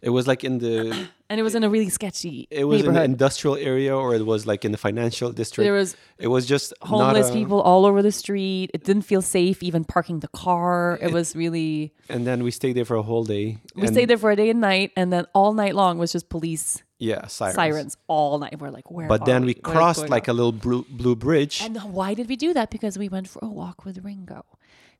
It 0.00 0.10
was 0.10 0.28
like 0.28 0.44
in 0.44 0.58
the 0.58 1.08
and 1.30 1.38
it 1.38 1.42
was 1.42 1.54
in 1.54 1.62
a 1.64 1.68
really 1.70 1.88
sketchy 1.90 2.46
it 2.50 2.64
was 2.64 2.80
in 2.80 2.86
neighborhood. 2.86 3.10
industrial 3.10 3.56
area 3.56 3.94
or 3.96 4.14
it 4.14 4.24
was 4.24 4.46
like 4.46 4.64
in 4.64 4.72
the 4.72 4.78
financial 4.78 5.30
district. 5.32 5.64
there 5.66 5.72
was 5.72 5.96
it 6.18 6.28
was 6.28 6.46
just 6.46 6.72
homeless 6.82 7.30
a- 7.30 7.32
people 7.32 7.60
all 7.60 7.84
over 7.86 8.02
the 8.02 8.12
street. 8.12 8.70
It 8.74 8.82
didn't 8.84 9.02
feel 9.02 9.22
safe 9.22 9.62
even 9.62 9.84
parking 9.84 10.20
the 10.20 10.28
car. 10.28 10.98
It 11.00 11.12
was 11.12 11.36
really. 11.36 11.92
And 12.08 12.26
then 12.26 12.42
we 12.42 12.50
stayed 12.50 12.74
there 12.74 12.84
for 12.84 12.96
a 12.96 13.02
whole 13.02 13.24
day. 13.24 13.58
We 13.76 13.86
stayed 13.86 14.08
there 14.10 14.18
for 14.18 14.30
a 14.30 14.36
day 14.36 14.50
and 14.50 14.60
night, 14.60 14.92
and 14.96 15.12
then 15.12 15.26
all 15.34 15.52
night 15.52 15.74
long 15.74 15.98
was 15.98 16.10
just 16.12 16.28
police 16.28 16.82
Yeah, 16.98 17.26
sirens. 17.28 17.54
sirens, 17.54 17.96
all 18.08 18.38
night. 18.38 18.58
We're 18.58 18.70
like, 18.70 18.90
where? 18.90 19.06
But 19.06 19.24
then 19.26 19.44
we 19.44 19.52
is 19.52 19.60
crossed 19.62 20.08
like 20.08 20.28
on? 20.28 20.32
a 20.34 20.36
little 20.38 20.52
blue, 20.52 20.84
blue 20.90 21.14
bridge. 21.14 21.60
And 21.62 21.76
why 21.92 22.14
did 22.14 22.26
we 22.28 22.36
do 22.36 22.52
that? 22.54 22.70
Because 22.70 22.98
we 22.98 23.08
went 23.08 23.28
for 23.28 23.40
a 23.44 23.48
walk 23.48 23.84
with 23.84 24.02
Ringo. 24.04 24.44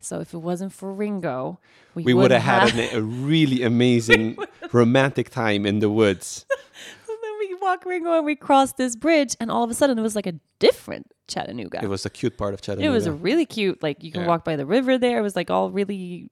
So 0.00 0.20
if 0.20 0.32
it 0.32 0.38
wasn't 0.38 0.72
for 0.72 0.92
Ringo, 0.92 1.58
we, 1.94 2.04
we 2.04 2.14
would 2.14 2.30
have 2.30 2.42
had 2.42 2.74
an, 2.74 2.96
a 2.96 3.02
really 3.02 3.62
amazing 3.62 4.36
romantic 4.72 5.30
time 5.30 5.66
in 5.66 5.80
the 5.80 5.90
woods. 5.90 6.46
and 7.08 7.18
then 7.22 7.38
we 7.40 7.54
walk 7.54 7.84
Ringo 7.84 8.16
and 8.16 8.24
we 8.24 8.36
crossed 8.36 8.76
this 8.76 8.94
bridge, 8.94 9.36
and 9.40 9.50
all 9.50 9.64
of 9.64 9.70
a 9.70 9.74
sudden 9.74 9.98
it 9.98 10.02
was 10.02 10.14
like 10.14 10.26
a 10.26 10.34
different 10.60 11.10
Chattanooga. 11.26 11.80
It 11.82 11.88
was 11.88 12.06
a 12.06 12.10
cute 12.10 12.36
part 12.38 12.54
of 12.54 12.62
Chattanooga. 12.62 12.88
It 12.88 12.92
was 12.92 13.06
a 13.06 13.12
really 13.12 13.44
cute, 13.44 13.82
like 13.82 14.02
you 14.02 14.12
can 14.12 14.22
Yeah. 14.22 14.28
walk 14.28 14.44
by 14.44 14.56
the 14.56 14.66
river 14.66 14.98
there. 14.98 15.18
It 15.18 15.22
was 15.22 15.36
like 15.36 15.50
all 15.50 15.70
really 15.70 16.30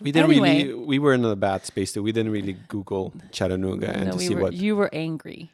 we 0.00 0.12
didn't 0.12 0.30
anyway. 0.30 0.64
really. 0.64 0.74
We 0.74 0.98
were 0.98 1.14
in 1.14 1.24
a 1.24 1.34
bad 1.36 1.64
space 1.64 1.92
too. 1.92 2.02
We 2.02 2.12
didn't 2.12 2.32
really 2.32 2.56
Google 2.68 3.14
Chattanooga 3.32 3.90
and 3.90 4.12
to 4.12 4.18
we 4.18 4.26
see 4.26 4.34
were, 4.34 4.42
what. 4.42 4.52
you 4.52 4.76
were 4.76 4.90
angry. 4.92 5.50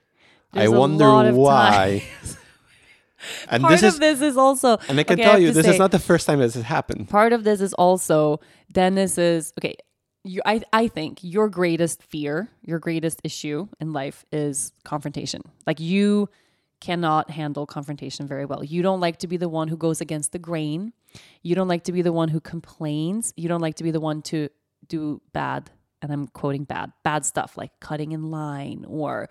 I 0.53 0.61
There's 0.61 0.73
a 0.73 0.79
wonder 0.79 1.33
why. 1.33 2.03
and 3.51 3.63
Part 3.63 3.73
this 3.73 3.83
of 3.83 3.95
is, 3.95 3.99
this 3.99 4.21
is 4.23 4.37
also, 4.37 4.79
and 4.89 4.99
I 4.99 5.03
can 5.03 5.15
okay, 5.15 5.23
tell 5.23 5.33
have 5.33 5.43
you, 5.43 5.53
this 5.53 5.67
say, 5.67 5.73
is 5.73 5.79
not 5.79 5.91
the 5.91 5.99
first 5.99 6.27
time 6.27 6.39
this 6.39 6.55
has 6.55 6.65
happened. 6.65 7.09
part 7.09 7.33
of 7.33 7.45
this 7.45 7.61
is 7.61 7.75
also 7.75 8.41
Dennis's. 8.73 9.53
Okay, 9.59 9.75
you, 10.25 10.41
I 10.47 10.63
I 10.73 10.89
think 10.89 11.19
your 11.23 11.49
greatest 11.49 12.03
fear, 12.03 12.49
your 12.63 12.79
greatest 12.79 13.21
issue 13.25 13.69
in 13.81 13.93
life 13.93 14.25
is 14.33 14.73
confrontation. 14.85 15.43
Like 15.67 15.81
you 15.81 16.29
cannot 16.81 17.31
handle 17.31 17.67
confrontation 17.67 18.27
very 18.27 18.47
well. 18.47 18.65
You 18.65 18.83
don't 18.83 19.01
like 19.01 19.19
to 19.19 19.27
be 19.27 19.37
the 19.37 19.49
one 19.49 19.69
who 19.69 19.77
goes 19.77 20.01
against 20.01 20.33
the 20.33 20.39
grain. 20.39 20.93
You 21.43 21.55
don't 21.55 21.69
like 21.69 21.85
to 21.85 21.93
be 21.93 22.03
the 22.03 22.13
one 22.13 22.29
who 22.29 22.41
complains. 22.41 23.35
You 23.37 23.49
don't 23.49 23.61
like 23.61 23.75
to 23.77 23.85
be 23.85 23.91
the 23.91 24.01
one 24.01 24.23
to 24.23 24.49
do 24.89 25.21
bad, 25.33 25.71
and 26.01 26.13
I'm 26.13 26.29
quoting 26.29 26.65
bad, 26.65 26.93
bad 27.05 27.27
stuff 27.27 27.57
like 27.57 27.73
cutting 27.81 28.13
in 28.13 28.31
line 28.31 28.87
or 28.89 29.29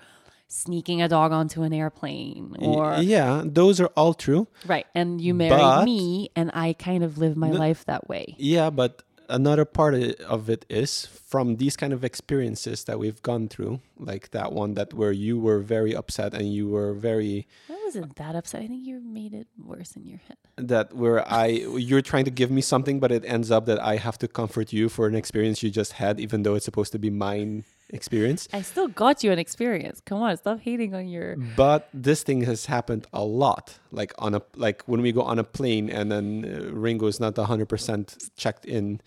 sneaking 0.51 1.01
a 1.01 1.07
dog 1.07 1.31
onto 1.31 1.61
an 1.61 1.71
airplane 1.71 2.55
or 2.59 2.97
yeah, 2.97 3.43
those 3.45 3.79
are 3.79 3.91
all 3.95 4.13
true. 4.13 4.47
right. 4.65 4.87
And 4.95 5.21
you 5.21 5.33
married 5.33 5.59
But- 5.61 5.85
me, 5.85 6.29
and 6.35 6.49
I 6.53 6.73
kind 6.73 7.03
of 7.03 7.17
live 7.17 7.37
my 7.37 7.51
life 7.51 7.85
that 7.85 8.09
way. 8.09 8.35
Yeah, 8.37 8.69
but 8.71 9.03
another 9.29 9.63
part 9.63 9.93
of 10.21 10.49
it 10.49 10.65
is 10.69 11.05
from 11.05 11.57
these 11.57 11.77
kind 11.77 11.93
of 11.93 12.03
experiences 12.03 12.85
that 12.85 12.97
we've 12.97 13.21
gone 13.21 13.47
through, 13.47 13.79
like 13.99 14.31
that 14.31 14.51
one 14.51 14.73
that 14.73 14.91
where 14.93 15.11
you 15.11 15.37
were 15.39 15.59
very 15.59 15.93
upset 15.95 16.33
and 16.33 16.51
you 16.51 16.67
were 16.67 16.93
very 16.93 17.47
I 17.69 17.77
wasn't 17.85 18.15
that 18.15 18.35
upset. 18.35 18.61
I 18.63 18.67
think 18.67 18.85
you 18.87 18.99
made 19.01 19.35
it 19.35 19.47
worse 19.63 19.95
in 19.95 20.03
your 20.05 20.19
head. 20.27 20.37
that 20.57 20.93
where 20.95 21.21
I 21.31 21.45
you're 21.89 22.01
trying 22.01 22.25
to 22.25 22.31
give 22.31 22.49
me 22.49 22.61
something, 22.61 22.99
but 22.99 23.11
it 23.11 23.23
ends 23.25 23.51
up 23.51 23.65
that 23.67 23.79
I 23.79 23.97
have 23.97 24.17
to 24.19 24.27
comfort 24.27 24.73
you 24.73 24.89
for 24.89 25.05
an 25.05 25.13
experience 25.13 25.61
you 25.61 25.69
just 25.69 25.93
had, 26.01 26.19
even 26.19 26.41
though 26.41 26.55
it's 26.55 26.65
supposed 26.65 26.91
to 26.93 26.99
be 26.99 27.11
mine 27.11 27.65
experience. 27.91 28.47
I 28.53 28.61
still 28.61 28.87
got 28.87 29.23
you 29.23 29.31
an 29.31 29.39
experience. 29.39 30.01
Come 30.05 30.21
on, 30.21 30.35
stop 30.37 30.59
hating 30.59 30.93
on 30.95 31.07
your. 31.07 31.35
But 31.35 31.89
this 31.93 32.23
thing 32.23 32.41
has 32.41 32.65
happened 32.65 33.07
a 33.13 33.23
lot, 33.23 33.79
like 33.91 34.13
on 34.17 34.35
a 34.35 34.41
like 34.55 34.83
when 34.83 35.01
we 35.01 35.11
go 35.11 35.21
on 35.21 35.39
a 35.39 35.43
plane 35.43 35.89
and 35.89 36.11
then 36.11 36.45
uh, 36.45 36.73
Ringo 36.73 37.07
is 37.07 37.19
not 37.19 37.37
hundred 37.37 37.67
percent 37.67 38.17
checked 38.35 38.65
in, 38.65 39.01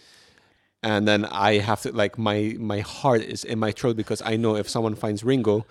and 0.83 1.07
then 1.07 1.25
I 1.27 1.59
have 1.59 1.83
to 1.83 1.93
like 1.93 2.19
my 2.19 2.57
my 2.59 2.81
heart 2.81 3.23
is 3.23 3.45
in 3.45 3.59
my 3.59 3.73
throat 3.73 3.97
because 3.97 4.23
I 4.23 4.37
know 4.37 4.57
if 4.57 4.69
someone 4.69 4.95
finds 4.95 5.23
Ringo, 5.23 5.67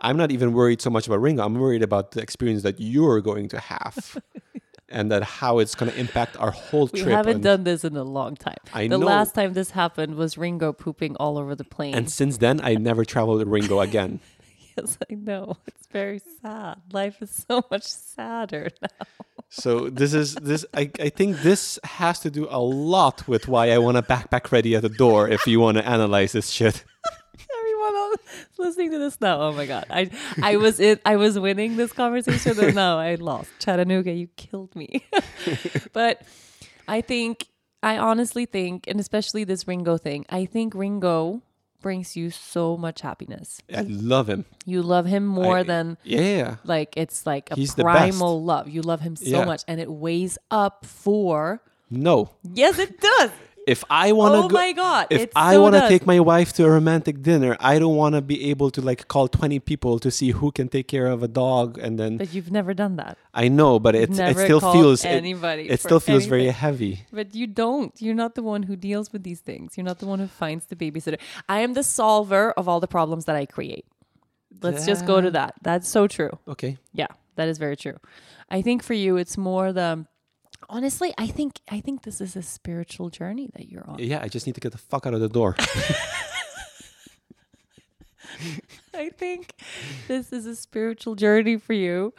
I'm 0.00 0.16
not 0.16 0.30
even 0.30 0.52
worried 0.52 0.80
so 0.80 0.90
much 0.90 1.06
about 1.06 1.20
Ringo. 1.20 1.44
I'm 1.44 1.54
worried 1.54 1.82
about 1.82 2.12
the 2.12 2.20
experience 2.20 2.62
that 2.62 2.80
you're 2.80 3.20
going 3.20 3.48
to 3.48 3.58
have. 3.58 4.18
and 4.94 5.10
that 5.10 5.22
how 5.22 5.58
it's 5.58 5.74
going 5.74 5.90
to 5.90 5.98
impact 5.98 6.36
our 6.38 6.52
whole 6.52 6.88
We 6.92 7.00
trip. 7.00 7.06
We 7.06 7.12
haven't 7.12 7.34
and, 7.34 7.42
done 7.42 7.64
this 7.64 7.84
in 7.84 7.96
a 7.96 8.04
long 8.04 8.36
time. 8.36 8.62
I 8.72 8.86
the 8.86 8.96
know. 8.96 9.06
last 9.06 9.34
time 9.34 9.52
this 9.52 9.70
happened 9.70 10.14
was 10.14 10.38
Ringo 10.38 10.72
pooping 10.72 11.16
all 11.16 11.36
over 11.36 11.54
the 11.54 11.64
plane. 11.64 11.94
and 11.94 12.10
since 12.10 12.38
then, 12.38 12.60
I 12.62 12.76
never 12.76 13.04
traveled 13.04 13.38
with 13.40 13.48
Ringo 13.48 13.80
again. 13.80 14.20
yes, 14.76 14.96
I 15.10 15.14
know. 15.14 15.56
It's 15.66 15.86
very 15.88 16.20
sad. 16.40 16.76
Life 16.92 17.20
is 17.20 17.44
so 17.48 17.64
much 17.70 17.82
sadder 17.82 18.70
now. 18.82 19.06
So 19.50 19.90
this 19.90 20.14
is 20.14 20.34
this. 20.36 20.64
I, 20.74 20.90
I 20.98 21.10
think 21.10 21.42
this 21.42 21.78
has 21.84 22.18
to 22.20 22.30
do 22.30 22.46
a 22.50 22.58
lot 22.60 23.28
with 23.28 23.46
why 23.46 23.70
I 23.70 23.78
want 23.78 23.96
a 23.96 24.02
backpack 24.02 24.50
ready 24.50 24.74
at 24.74 24.82
the 24.82 24.88
door. 24.88 25.28
If 25.28 25.46
you 25.46 25.60
want 25.60 25.76
to 25.76 25.86
analyze 25.86 26.32
this 26.32 26.50
shit, 26.50 26.84
Everyone 27.86 28.02
else 28.10 28.46
listening 28.58 28.90
to 28.92 28.98
this 28.98 29.20
now. 29.20 29.40
Oh 29.40 29.52
my 29.52 29.66
god. 29.66 29.86
I 29.90 30.10
I 30.42 30.56
was 30.56 30.80
in 30.80 30.98
I 31.04 31.16
was 31.16 31.38
winning 31.38 31.76
this 31.76 31.92
conversation 31.92 32.58
and 32.58 32.74
now 32.74 32.98
I 32.98 33.16
lost. 33.16 33.50
Chattanooga, 33.58 34.12
you 34.12 34.28
killed 34.36 34.74
me. 34.74 35.04
but 35.92 36.22
I 36.88 37.00
think 37.00 37.48
I 37.82 37.98
honestly 37.98 38.46
think, 38.46 38.86
and 38.88 38.98
especially 38.98 39.44
this 39.44 39.68
Ringo 39.68 39.98
thing, 39.98 40.24
I 40.30 40.46
think 40.46 40.74
Ringo 40.74 41.42
brings 41.82 42.16
you 42.16 42.30
so 42.30 42.78
much 42.78 43.02
happiness. 43.02 43.60
I 43.74 43.82
love 43.82 44.26
him. 44.26 44.46
You 44.64 44.80
love 44.82 45.04
him 45.04 45.26
more 45.26 45.58
I- 45.58 45.62
than 45.64 45.98
Yeah, 46.02 46.56
like 46.64 46.96
it's 46.96 47.26
like 47.26 47.50
a 47.50 47.56
He's 47.56 47.74
primal 47.74 48.42
love. 48.42 48.68
You 48.70 48.80
love 48.80 49.00
him 49.00 49.16
so 49.16 49.26
Yeah. 49.40 49.44
much 49.44 49.62
and 49.68 49.78
it 49.80 49.90
weighs 49.90 50.38
up 50.50 50.86
for 50.86 51.60
no. 51.90 52.30
Yes, 52.42 52.78
it 52.78 53.00
does. 53.00 53.30
If 53.66 53.84
I 53.88 54.12
want 54.12 54.34
to 54.34 54.38
Oh 54.44 54.48
go, 54.48 54.54
my 54.54 54.72
God, 54.72 55.06
if 55.10 55.30
I 55.34 55.54
so 55.54 55.62
want 55.62 55.74
to 55.74 55.88
take 55.88 56.06
my 56.06 56.20
wife 56.20 56.52
to 56.54 56.64
a 56.64 56.70
romantic 56.70 57.22
dinner, 57.22 57.56
I 57.60 57.78
don't 57.78 57.96
want 57.96 58.14
to 58.14 58.20
be 58.20 58.50
able 58.50 58.70
to 58.72 58.80
like 58.80 59.08
call 59.08 59.26
twenty 59.28 59.58
people 59.58 59.98
to 60.00 60.10
see 60.10 60.30
who 60.32 60.52
can 60.52 60.68
take 60.68 60.86
care 60.88 61.06
of 61.06 61.22
a 61.22 61.28
dog, 61.28 61.78
and 61.78 61.98
then 61.98 62.18
But 62.18 62.34
you've 62.34 62.50
never 62.50 62.74
done 62.74 62.96
that. 62.96 63.16
I 63.32 63.48
know, 63.48 63.78
but 63.78 63.94
it 63.94 64.10
it 64.18 64.36
still 64.36 64.60
feels 64.60 65.04
it, 65.04 65.08
anybody 65.08 65.68
it 65.70 65.80
for 65.80 65.88
still 65.88 66.00
feels 66.00 66.26
very 66.26 66.48
heavy. 66.48 67.06
But 67.12 67.34
you 67.34 67.46
don't. 67.46 67.92
You're 68.00 68.14
not 68.14 68.34
the 68.34 68.42
one 68.42 68.64
who 68.64 68.76
deals 68.76 69.12
with 69.12 69.22
these 69.22 69.40
things. 69.40 69.76
You're 69.76 69.86
not 69.86 69.98
the 69.98 70.06
one 70.06 70.18
who 70.18 70.26
finds 70.26 70.66
the 70.66 70.76
babysitter. 70.76 71.18
I 71.48 71.60
am 71.60 71.74
the 71.74 71.82
solver 71.82 72.52
of 72.52 72.68
all 72.68 72.80
the 72.80 72.88
problems 72.88 73.24
that 73.24 73.36
I 73.36 73.46
create. 73.46 73.86
Let's 74.62 74.86
just 74.86 75.06
go 75.06 75.20
to 75.20 75.30
that. 75.32 75.54
That's 75.62 75.88
so 75.88 76.06
true. 76.06 76.38
Okay, 76.48 76.78
Yeah, 76.92 77.08
that 77.36 77.48
is 77.48 77.58
very 77.58 77.76
true. 77.76 77.96
I 78.50 78.62
think 78.62 78.82
for 78.82 78.94
you 78.94 79.16
it's 79.16 79.36
more 79.36 79.72
the 79.72 80.06
honestly, 80.68 81.12
I 81.18 81.26
think 81.26 81.60
I 81.70 81.80
think 81.80 82.02
this 82.02 82.20
is 82.20 82.36
a 82.36 82.42
spiritual 82.42 83.10
journey 83.10 83.48
that 83.54 83.68
you're 83.70 83.88
on. 83.88 83.98
yeah, 83.98 84.20
I 84.22 84.28
just 84.28 84.46
need 84.46 84.54
to 84.54 84.60
get 84.60 84.72
the 84.72 84.78
fuck 84.78 85.06
out 85.06 85.14
of 85.14 85.20
the 85.20 85.28
door. 85.28 85.56
I 88.94 89.10
think 89.10 89.52
this 90.08 90.32
is 90.32 90.46
a 90.46 90.56
spiritual 90.56 91.14
journey 91.14 91.56
for 91.56 91.72
you. 91.72 92.14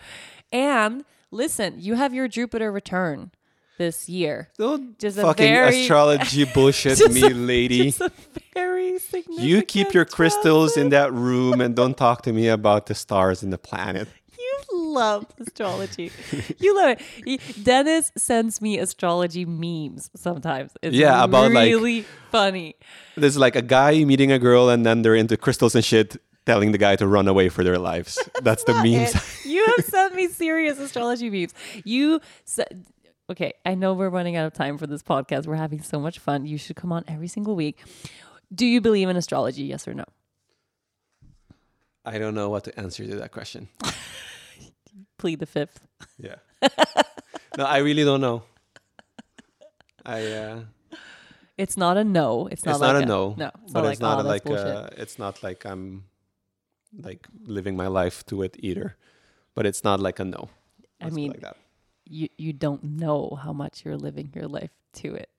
And 0.52 1.04
listen, 1.32 1.76
you 1.80 1.96
have 1.96 2.14
your 2.14 2.28
Jupiter 2.28 2.72
return 2.72 3.32
this 3.78 4.08
year. 4.08 4.50
Don't 4.58 4.98
Just 5.00 5.18
a 5.18 5.22
fucking 5.24 5.46
very- 5.54 5.82
astrology 5.82 6.46
bullshit 6.54 7.00
me, 7.12 7.22
a- 7.24 7.30
lady. 7.30 7.86
Just 7.86 8.02
a 8.02 8.12
very 8.54 9.00
significant 9.00 9.40
You 9.48 9.62
keep 9.64 9.94
your 9.94 10.06
crystals 10.06 10.78
in 10.78 10.90
that 10.90 11.12
room 11.12 11.60
and 11.60 11.76
don't 11.76 11.98
talk 11.98 12.22
to 12.24 12.32
me 12.34 12.48
about 12.48 12.86
the 12.86 12.96
stars 12.96 13.44
and 13.44 13.52
the 13.52 13.58
planet. 13.58 14.08
Love 14.96 15.26
astrology. 15.40 16.12
you 16.60 16.76
love 16.76 16.98
it. 16.98 17.64
Dennis 17.64 18.12
sends 18.18 18.62
me 18.62 18.80
astrology 18.80 19.46
memes 19.46 20.10
sometimes. 20.16 20.72
It's 20.82 20.96
Yeah, 20.96 21.24
about, 21.24 21.52
like- 21.52 21.68
really 21.68 22.06
funny. 22.32 22.76
There's 23.16 23.38
like 23.38 23.56
a 23.56 23.62
guy 23.62 24.04
meeting 24.06 24.32
a 24.32 24.40
girl 24.40 24.70
and 24.70 24.86
then 24.86 25.02
they're 25.02 25.16
into 25.16 25.36
crystals 25.38 25.76
and 25.76 25.84
shit, 25.84 26.18
telling 26.46 26.72
the 26.72 26.78
guy 26.78 26.96
to 26.96 27.08
run 27.08 27.28
away 27.28 27.50
for 27.50 27.64
their 27.64 27.78
lives. 27.78 28.18
That's 28.42 28.64
the 28.64 28.74
memes. 28.74 29.14
It- 29.16 29.46
you 29.46 29.66
have 29.76 29.86
sent 29.86 30.16
me 30.16 30.28
serious 30.28 30.80
astrology 30.80 31.30
memes. 31.30 31.54
You 31.84 32.22
said, 32.46 32.86
okay, 33.30 33.54
I 33.66 33.76
know 33.76 33.94
we're 33.94 34.10
running 34.10 34.36
out 34.36 34.46
of 34.48 34.54
time 34.54 34.78
for 34.78 34.88
this 34.88 35.04
podcast. 35.04 35.46
We're 35.48 35.56
having 35.56 35.82
so 35.82 36.00
much 36.00 36.20
fun. 36.20 36.46
You 36.46 36.58
should 36.58 36.76
come 36.78 36.92
on 36.92 37.04
every 37.08 37.28
single 37.28 37.56
week. 37.56 37.84
Do 38.54 38.66
you 38.66 38.80
believe 38.82 39.10
in 39.10 39.18
astrology? 39.18 39.64
Yes 39.64 39.88
or 39.88 39.94
no? 39.94 40.06
I 42.06 42.20
don't 42.20 42.36
know 42.36 42.50
what 42.50 42.64
to 42.66 42.80
answer 42.80 43.06
to 43.06 43.16
that 43.16 43.32
question. 43.32 43.68
Plead 45.26 45.40
the 45.40 45.48
fifth. 45.48 45.82
Yeah. 46.22 46.36
no, 47.58 47.66
I 47.66 47.80
really 47.80 48.04
don't 48.04 48.22
know. 48.22 48.44
I 50.06 50.22
uh 50.22 50.60
It's 51.58 51.76
not 51.76 51.98
a 51.98 52.04
no. 52.04 52.46
It's 52.52 52.64
not, 52.64 52.74
it's 52.74 52.82
not 52.82 52.94
like 52.94 53.04
a 53.04 53.08
no. 53.08 53.34
No, 53.36 53.50
it's 53.64 53.74
but 53.74 53.82
not 53.82 53.90
it's 53.90 54.02
like, 54.02 54.08
not 54.08 54.18
oh, 54.20 54.22
a, 54.22 54.34
like 54.34 54.46
uh 54.46 54.90
it's 55.02 55.18
not 55.18 55.42
like 55.42 55.66
I'm 55.66 56.04
like 57.02 57.26
living 57.42 57.76
my 57.76 57.88
life 57.88 58.24
to 58.28 58.44
it 58.44 58.56
either. 58.60 58.98
But 59.56 59.66
it's 59.66 59.84
not 59.84 60.00
like 60.00 60.20
a 60.20 60.26
no. 60.26 60.50
I 61.02 61.06
Let's 61.06 61.16
it 61.16 61.16
mean, 61.16 61.32
like 61.32 61.42
that. 61.42 61.58
you 62.06 62.30
you 62.38 62.54
don't 62.54 62.84
know 62.84 63.40
how 63.42 63.52
much 63.52 63.84
you're 63.84 63.98
living 63.98 64.30
your 64.36 64.48
life 64.48 64.78
to 65.02 65.16
it. 65.16 65.32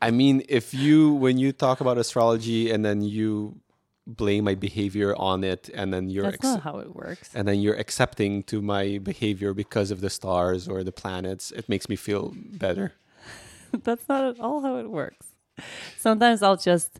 I 0.00 0.10
mean, 0.10 0.42
if 0.48 0.72
you 0.72 1.12
when 1.12 1.36
you 1.36 1.52
talk 1.52 1.82
about 1.82 1.98
astrology 1.98 2.70
and 2.72 2.82
then 2.82 3.02
you 3.02 3.60
blame 4.06 4.44
my 4.44 4.54
behavior 4.54 5.14
on 5.16 5.44
it 5.44 5.68
and 5.74 5.92
then 5.92 6.08
you're 6.08 6.24
That's 6.30 6.42
not 6.42 6.62
how 6.62 6.78
it 6.78 6.94
works. 6.96 7.30
and 7.34 7.46
then 7.46 7.60
you're 7.60 7.76
accepting 7.76 8.42
to 8.44 8.60
my 8.60 8.98
behavior 8.98 9.54
because 9.54 9.90
of 9.90 10.00
the 10.00 10.10
stars 10.10 10.66
or 10.68 10.82
the 10.82 10.92
planets, 10.92 11.50
it 11.52 11.68
makes 11.68 11.88
me 11.88 11.96
feel 11.96 12.32
better. 12.36 12.92
That's 13.84 14.08
not 14.08 14.24
at 14.24 14.40
all 14.40 14.62
how 14.62 14.76
it 14.76 14.90
works. 14.90 15.26
Sometimes 15.98 16.42
I'll 16.42 16.56
just 16.56 16.98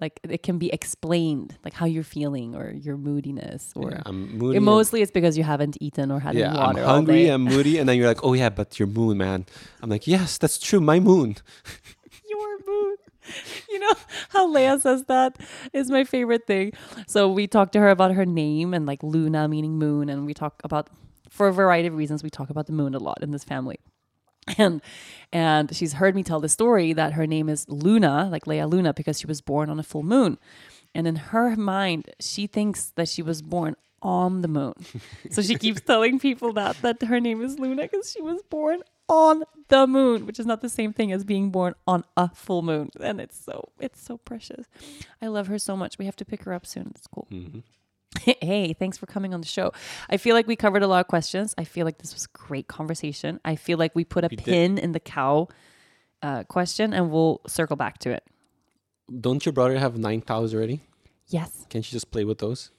like 0.00 0.18
it 0.22 0.42
can 0.42 0.58
be 0.58 0.72
explained, 0.72 1.56
like 1.64 1.74
how 1.74 1.86
you're 1.86 2.02
feeling 2.02 2.54
or 2.54 2.70
your 2.70 2.96
moodiness, 2.96 3.72
or 3.76 3.90
yeah, 3.90 4.02
I'm 4.06 4.38
moody. 4.38 4.54
it 4.54 4.58
and- 4.58 4.64
mostly 4.64 5.02
it's 5.02 5.12
because 5.12 5.36
you 5.38 5.44
haven't 5.44 5.76
eaten 5.80 6.10
or 6.10 6.20
had 6.20 6.34
yeah, 6.34 6.50
I'm 6.50 6.56
water 6.74 6.82
all 6.84 6.94
hungry. 6.94 7.28
I'm 7.28 7.42
moody, 7.44 7.78
and 7.78 7.88
then 7.88 7.96
you're 7.98 8.08
like, 8.08 8.24
oh 8.24 8.32
yeah, 8.32 8.48
but 8.48 8.78
your 8.78 8.88
moon, 8.88 9.18
man. 9.18 9.46
I'm 9.82 9.90
like, 9.90 10.06
yes, 10.06 10.38
that's 10.38 10.58
true, 10.58 10.80
my 10.80 11.00
moon. 11.00 11.36
You 13.70 13.78
know 13.78 13.94
how 14.30 14.52
Leia 14.52 14.80
says 14.80 15.04
that 15.04 15.38
is 15.72 15.90
my 15.90 16.04
favorite 16.04 16.46
thing. 16.46 16.72
So 17.06 17.30
we 17.30 17.46
talked 17.46 17.72
to 17.74 17.80
her 17.80 17.90
about 17.90 18.12
her 18.14 18.26
name 18.26 18.74
and 18.74 18.84
like 18.84 19.02
Luna 19.02 19.48
meaning 19.48 19.78
moon, 19.78 20.08
and 20.08 20.26
we 20.26 20.34
talk 20.34 20.60
about 20.64 20.88
for 21.30 21.48
a 21.48 21.52
variety 21.52 21.86
of 21.88 21.94
reasons 21.94 22.22
we 22.22 22.30
talk 22.30 22.50
about 22.50 22.66
the 22.66 22.72
moon 22.72 22.94
a 22.94 22.98
lot 22.98 23.18
in 23.22 23.30
this 23.30 23.44
family. 23.44 23.78
And 24.58 24.82
and 25.32 25.74
she's 25.76 25.92
heard 25.94 26.16
me 26.16 26.24
tell 26.24 26.40
the 26.40 26.48
story 26.48 26.92
that 26.92 27.12
her 27.12 27.26
name 27.26 27.48
is 27.48 27.68
Luna, 27.68 28.28
like 28.32 28.46
Leia 28.46 28.68
Luna, 28.68 28.92
because 28.92 29.20
she 29.20 29.26
was 29.26 29.40
born 29.40 29.70
on 29.70 29.78
a 29.78 29.82
full 29.84 30.02
moon. 30.02 30.38
And 30.94 31.06
in 31.06 31.16
her 31.16 31.54
mind, 31.56 32.10
she 32.18 32.48
thinks 32.48 32.90
that 32.96 33.08
she 33.08 33.22
was 33.22 33.42
born 33.42 33.76
on 34.02 34.40
the 34.40 34.48
moon. 34.48 34.74
So 35.30 35.42
she 35.42 35.54
keeps 35.56 35.80
telling 35.82 36.18
people 36.18 36.52
that 36.54 36.80
that 36.82 37.02
her 37.02 37.20
name 37.20 37.42
is 37.42 37.58
Luna 37.58 37.82
because 37.82 38.10
she 38.10 38.22
was 38.22 38.42
born 38.50 38.82
on 39.10 39.42
the 39.68 39.86
moon, 39.86 40.24
which 40.26 40.38
is 40.38 40.46
not 40.46 40.60
the 40.62 40.68
same 40.68 40.92
thing 40.92 41.12
as 41.12 41.24
being 41.24 41.50
born 41.50 41.74
on 41.86 42.04
a 42.16 42.28
full 42.34 42.62
moon. 42.62 42.90
And 43.00 43.20
it's 43.20 43.38
so 43.38 43.70
it's 43.78 44.00
so 44.00 44.16
precious. 44.16 44.66
I 45.20 45.26
love 45.26 45.48
her 45.48 45.58
so 45.58 45.76
much. 45.76 45.98
We 45.98 46.06
have 46.06 46.16
to 46.16 46.24
pick 46.24 46.44
her 46.44 46.52
up 46.54 46.64
soon. 46.64 46.92
It's 46.94 47.06
cool. 47.06 47.26
Mhm. 47.30 47.62
hey, 48.40 48.72
thanks 48.72 48.98
for 48.98 49.06
coming 49.06 49.32
on 49.34 49.40
the 49.40 49.46
show. 49.46 49.72
I 50.08 50.16
feel 50.16 50.34
like 50.34 50.46
we 50.48 50.56
covered 50.56 50.82
a 50.82 50.86
lot 50.88 51.00
of 51.00 51.08
questions. 51.08 51.54
I 51.58 51.64
feel 51.64 51.84
like 51.84 51.98
this 51.98 52.12
was 52.14 52.24
a 52.24 52.36
great 52.36 52.66
conversation. 52.68 53.38
I 53.44 53.54
feel 53.56 53.78
like 53.78 53.94
we 53.94 54.04
put 54.04 54.24
a 54.24 54.28
We 54.30 54.36
did. 54.36 54.44
pin 54.44 54.78
in 54.78 54.92
the 54.92 55.00
cow 55.00 55.48
uh, 56.22 56.42
question 56.44 56.92
and 56.92 57.10
we'll 57.10 57.40
circle 57.46 57.76
back 57.76 57.98
to 57.98 58.10
it. 58.10 58.24
Don't 59.20 59.44
your 59.46 59.52
brother 59.52 59.78
have 59.78 59.96
nine 59.98 60.22
cows 60.22 60.54
already? 60.54 60.80
Yes. 61.28 61.66
Can't 61.68 61.84
you 61.86 61.92
just 61.96 62.10
play 62.10 62.24
with 62.24 62.38
those? 62.38 62.70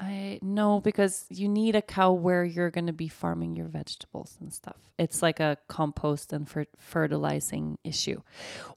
I 0.00 0.38
no, 0.40 0.80
because 0.80 1.26
you 1.28 1.46
need 1.46 1.76
a 1.76 1.82
cow 1.82 2.12
where 2.12 2.42
you're 2.42 2.70
going 2.70 2.86
to 2.86 2.92
be 2.92 3.08
farming 3.08 3.54
your 3.54 3.68
vegetables 3.68 4.38
and 4.40 4.52
stuff. 4.52 4.76
It's 4.98 5.22
like 5.22 5.40
a 5.40 5.58
compost 5.68 6.32
and 6.32 6.48
fer- 6.48 6.66
fertilizing 6.78 7.78
issue. 7.84 8.22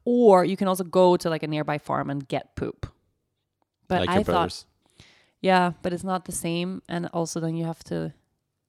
Or 0.04 0.44
you 0.44 0.58
can 0.58 0.68
also 0.68 0.84
go 0.84 1.16
to 1.16 1.30
like 1.30 1.42
a 1.42 1.48
nearby 1.48 1.78
farm 1.78 2.10
and 2.10 2.28
get 2.28 2.58
poop. 2.58 2.92
But 3.88 4.08
like 4.08 4.10
I 4.10 4.24
thought, 4.24 4.66
yeah, 5.40 5.74
but 5.82 5.94
it's 5.94 6.04
not 6.04 6.26
the 6.26 6.34
same. 6.34 6.82
And 6.90 7.08
also, 7.14 7.40
then 7.40 7.56
you 7.56 7.66
have 7.66 7.84
to, 7.86 8.14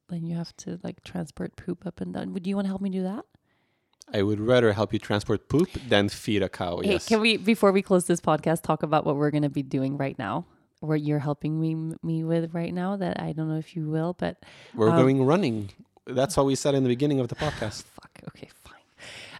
then 0.08 0.24
you 0.24 0.36
have 0.36 0.56
to 0.58 0.78
like 0.84 1.02
transport 1.02 1.56
poop 1.56 1.84
up 1.84 2.00
and 2.00 2.14
down. 2.14 2.32
Would 2.34 2.46
you 2.46 2.54
want 2.54 2.66
to 2.66 2.68
help 2.68 2.80
me 2.80 2.90
do 2.90 3.02
that? 3.02 3.24
I 4.12 4.22
would 4.22 4.38
rather 4.38 4.72
help 4.72 4.92
you 4.92 4.98
transport 5.00 5.48
poop 5.48 5.70
than 5.88 6.08
feed 6.08 6.42
a 6.42 6.48
cow. 6.48 6.80
Hey, 6.80 6.92
yes. 6.92 7.08
can 7.08 7.20
we 7.20 7.36
before 7.36 7.72
we 7.72 7.82
close 7.82 8.04
this 8.04 8.20
podcast 8.20 8.62
talk 8.62 8.84
about 8.84 9.04
what 9.04 9.16
we're 9.16 9.30
going 9.30 9.42
to 9.42 9.48
be 9.48 9.62
doing 9.62 9.96
right 9.96 10.16
now? 10.18 10.46
What 10.84 11.00
you're 11.02 11.18
helping 11.18 11.60
me 11.60 11.74
me 12.02 12.24
with 12.24 12.54
right 12.54 12.72
now? 12.72 12.96
That 12.96 13.20
I 13.20 13.32
don't 13.32 13.48
know 13.48 13.58
if 13.58 13.74
you 13.76 13.88
will, 13.88 14.14
but 14.18 14.36
We're 14.74 14.90
um, 14.90 14.96
going 14.96 15.24
running. 15.24 15.70
That's 16.06 16.36
what 16.36 16.46
we 16.46 16.54
said 16.54 16.74
in 16.74 16.82
the 16.82 16.88
beginning 16.88 17.20
of 17.20 17.28
the 17.28 17.34
podcast. 17.34 17.82
fuck. 18.00 18.10
Okay, 18.28 18.48
fine. 18.62 18.74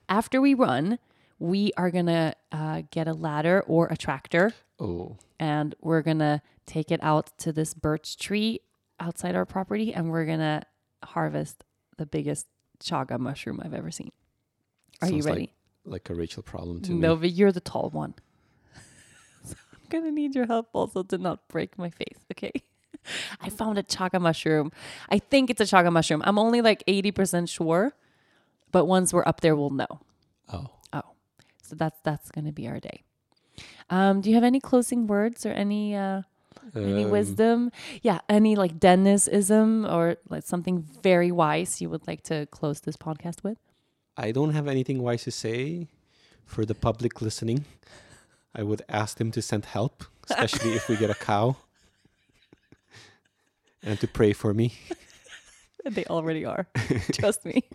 After 0.08 0.40
we 0.40 0.54
run, 0.54 0.98
we 1.38 1.72
are 1.76 1.90
gonna 1.90 2.34
uh, 2.52 2.82
get 2.90 3.06
a 3.08 3.12
ladder 3.12 3.62
or 3.66 3.86
a 3.88 3.96
tractor, 3.96 4.52
Oh, 4.80 5.16
and 5.38 5.74
we're 5.80 6.02
gonna 6.02 6.42
take 6.66 6.90
it 6.90 7.00
out 7.02 7.36
to 7.38 7.52
this 7.52 7.74
birch 7.74 8.16
tree 8.16 8.60
outside 8.98 9.34
our 9.34 9.44
property, 9.44 9.92
and 9.92 10.10
we're 10.10 10.24
gonna 10.24 10.62
harvest 11.04 11.64
the 11.98 12.06
biggest 12.06 12.46
chaga 12.80 13.18
mushroom 13.18 13.60
I've 13.62 13.74
ever 13.74 13.90
seen. 13.90 14.10
Are 15.02 15.08
you 15.08 15.14
Sounds 15.22 15.26
like 15.26 15.34
ready? 15.34 15.54
like 15.84 16.08
a 16.10 16.14
Rachel 16.14 16.42
problem 16.42 16.80
to 16.82 16.94
no, 16.94 17.14
me. 17.14 17.20
but 17.22 17.30
you're 17.32 17.52
the 17.52 17.60
tall 17.60 17.90
one. 17.90 18.14
gonna 19.90 20.10
need 20.10 20.34
your 20.34 20.46
help 20.46 20.68
also 20.72 21.02
to 21.02 21.18
not 21.18 21.46
break 21.48 21.78
my 21.78 21.90
face. 21.90 22.18
Okay. 22.32 22.52
I 23.40 23.50
found 23.50 23.78
a 23.78 23.82
chaga 23.82 24.20
mushroom. 24.20 24.72
I 25.10 25.18
think 25.18 25.50
it's 25.50 25.60
a 25.60 25.64
chaga 25.64 25.92
mushroom. 25.92 26.22
I'm 26.24 26.38
only 26.38 26.62
like 26.62 26.82
80% 26.86 27.48
sure, 27.48 27.92
But 28.72 28.86
once 28.86 29.12
we're 29.12 29.26
up 29.26 29.40
there, 29.40 29.54
we'll 29.54 29.70
know. 29.70 30.00
Oh. 30.52 30.66
Oh, 30.92 31.02
so 31.62 31.76
that's 31.76 32.00
that's 32.02 32.30
to 32.30 32.52
be 32.52 32.66
our 32.66 32.80
day. 32.80 33.02
Um, 33.90 34.20
do 34.20 34.30
you 34.30 34.34
have 34.34 34.44
any 34.44 34.60
closing 34.60 35.06
words 35.06 35.44
or 35.46 35.50
any 35.50 35.94
uh, 35.94 36.22
any 36.74 37.04
Um, 37.04 37.10
wisdom? 37.10 37.70
Yeah, 38.02 38.20
any 38.28 38.56
like 38.56 38.80
Dennisism 38.80 39.84
or 39.86 40.16
like 40.28 40.44
something 40.44 40.82
very 41.02 41.30
wise 41.30 41.80
you 41.80 41.90
would 41.90 42.06
like 42.06 42.22
to 42.24 42.46
close 42.46 42.80
this 42.80 42.96
podcast 42.96 43.42
with? 43.44 43.58
I 44.16 44.32
don't 44.32 44.52
have 44.54 44.68
anything 44.68 45.02
wise 45.02 45.24
to 45.24 45.30
say 45.30 45.88
for 46.46 46.64
the 46.64 46.74
public 46.74 47.20
listening. 47.20 47.64
I 48.54 48.62
would 48.62 48.82
ask 48.88 49.18
them 49.18 49.30
to 49.32 49.42
send 49.42 49.64
help, 49.66 50.04
especially 50.30 50.74
if 50.74 50.88
we 50.88 50.96
get 50.96 51.10
a 51.10 51.14
cow. 51.14 51.56
And 53.82 54.00
to 54.00 54.08
pray 54.08 54.32
for 54.32 54.54
me. 54.54 54.74
They 55.86 56.06
already 56.06 56.46
are. 56.46 56.66
Trust 57.12 57.44
me. 57.44 57.64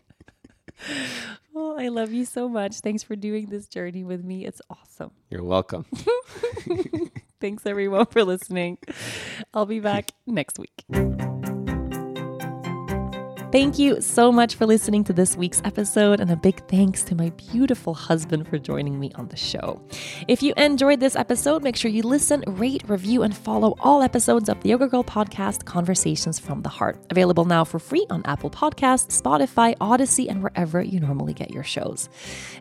Oh, 1.55 1.77
I 1.77 1.89
love 1.89 2.13
you 2.13 2.23
so 2.23 2.47
much. 2.47 2.79
Thanks 2.79 3.03
for 3.03 3.17
doing 3.17 3.47
this 3.47 3.67
journey 3.67 4.05
with 4.05 4.23
me. 4.23 4.45
It's 4.45 4.61
awesome. 4.69 5.11
You're 5.29 5.43
welcome. 5.43 5.85
Thanks 7.41 7.65
everyone 7.65 8.05
for 8.05 8.23
listening. 8.23 8.77
I'll 9.53 9.65
be 9.65 9.81
back 9.81 10.11
next 10.25 10.57
week. 10.57 10.85
Thank 13.51 13.79
you 13.79 13.99
so 13.99 14.31
much 14.31 14.53
for 14.53 14.67
listening 14.67 15.03
to 15.05 15.13
this 15.13 15.35
week's 15.35 15.59
episode, 15.65 16.19
and 16.19 16.29
a 16.29 16.35
big 16.35 16.63
thanks 16.67 17.01
to 17.05 17.15
my 17.15 17.31
beautiful 17.31 17.95
husband 17.95 18.47
for 18.47 18.59
joining 18.59 18.99
me 18.99 19.11
on 19.15 19.27
the 19.27 19.35
show. 19.35 19.81
If 20.27 20.43
you 20.43 20.53
enjoyed 20.55 20.99
this 20.99 21.15
episode, 21.15 21.63
make 21.63 21.75
sure 21.75 21.89
you 21.89 22.03
listen, 22.03 22.43
rate, 22.45 22.83
review, 22.87 23.23
and 23.23 23.35
follow 23.35 23.73
all 23.79 24.03
episodes 24.03 24.49
of 24.49 24.61
the 24.61 24.69
Yoga 24.69 24.87
Girl 24.87 25.03
podcast, 25.03 25.65
Conversations 25.65 26.37
from 26.37 26.61
the 26.61 26.69
Heart. 26.69 27.03
Available 27.09 27.45
now 27.45 27.63
for 27.63 27.79
free 27.79 28.05
on 28.11 28.21
Apple 28.25 28.51
Podcasts, 28.51 29.19
Spotify, 29.19 29.75
Audacy, 29.77 30.29
and 30.29 30.43
wherever 30.43 30.79
you 30.83 30.99
normally 30.99 31.33
get 31.33 31.49
your 31.49 31.63
shows. 31.63 32.07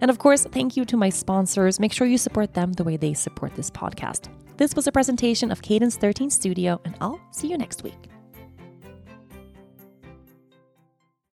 And 0.00 0.10
of 0.10 0.18
course, 0.18 0.46
thank 0.46 0.74
you 0.74 0.86
to 0.86 0.96
my 0.96 1.10
sponsors. 1.10 1.78
Make 1.78 1.92
sure 1.92 2.06
you 2.06 2.16
support 2.16 2.54
them 2.54 2.72
the 2.72 2.84
way 2.84 2.96
they 2.96 3.12
support 3.12 3.54
this 3.54 3.70
podcast. 3.70 4.30
This 4.56 4.74
was 4.74 4.86
a 4.86 4.92
presentation 4.92 5.50
of 5.50 5.60
Cadence 5.60 5.98
13 5.98 6.30
Studio, 6.30 6.80
and 6.86 6.96
I'll 7.02 7.20
see 7.30 7.48
you 7.48 7.58
next 7.58 7.82
week. 7.82 8.08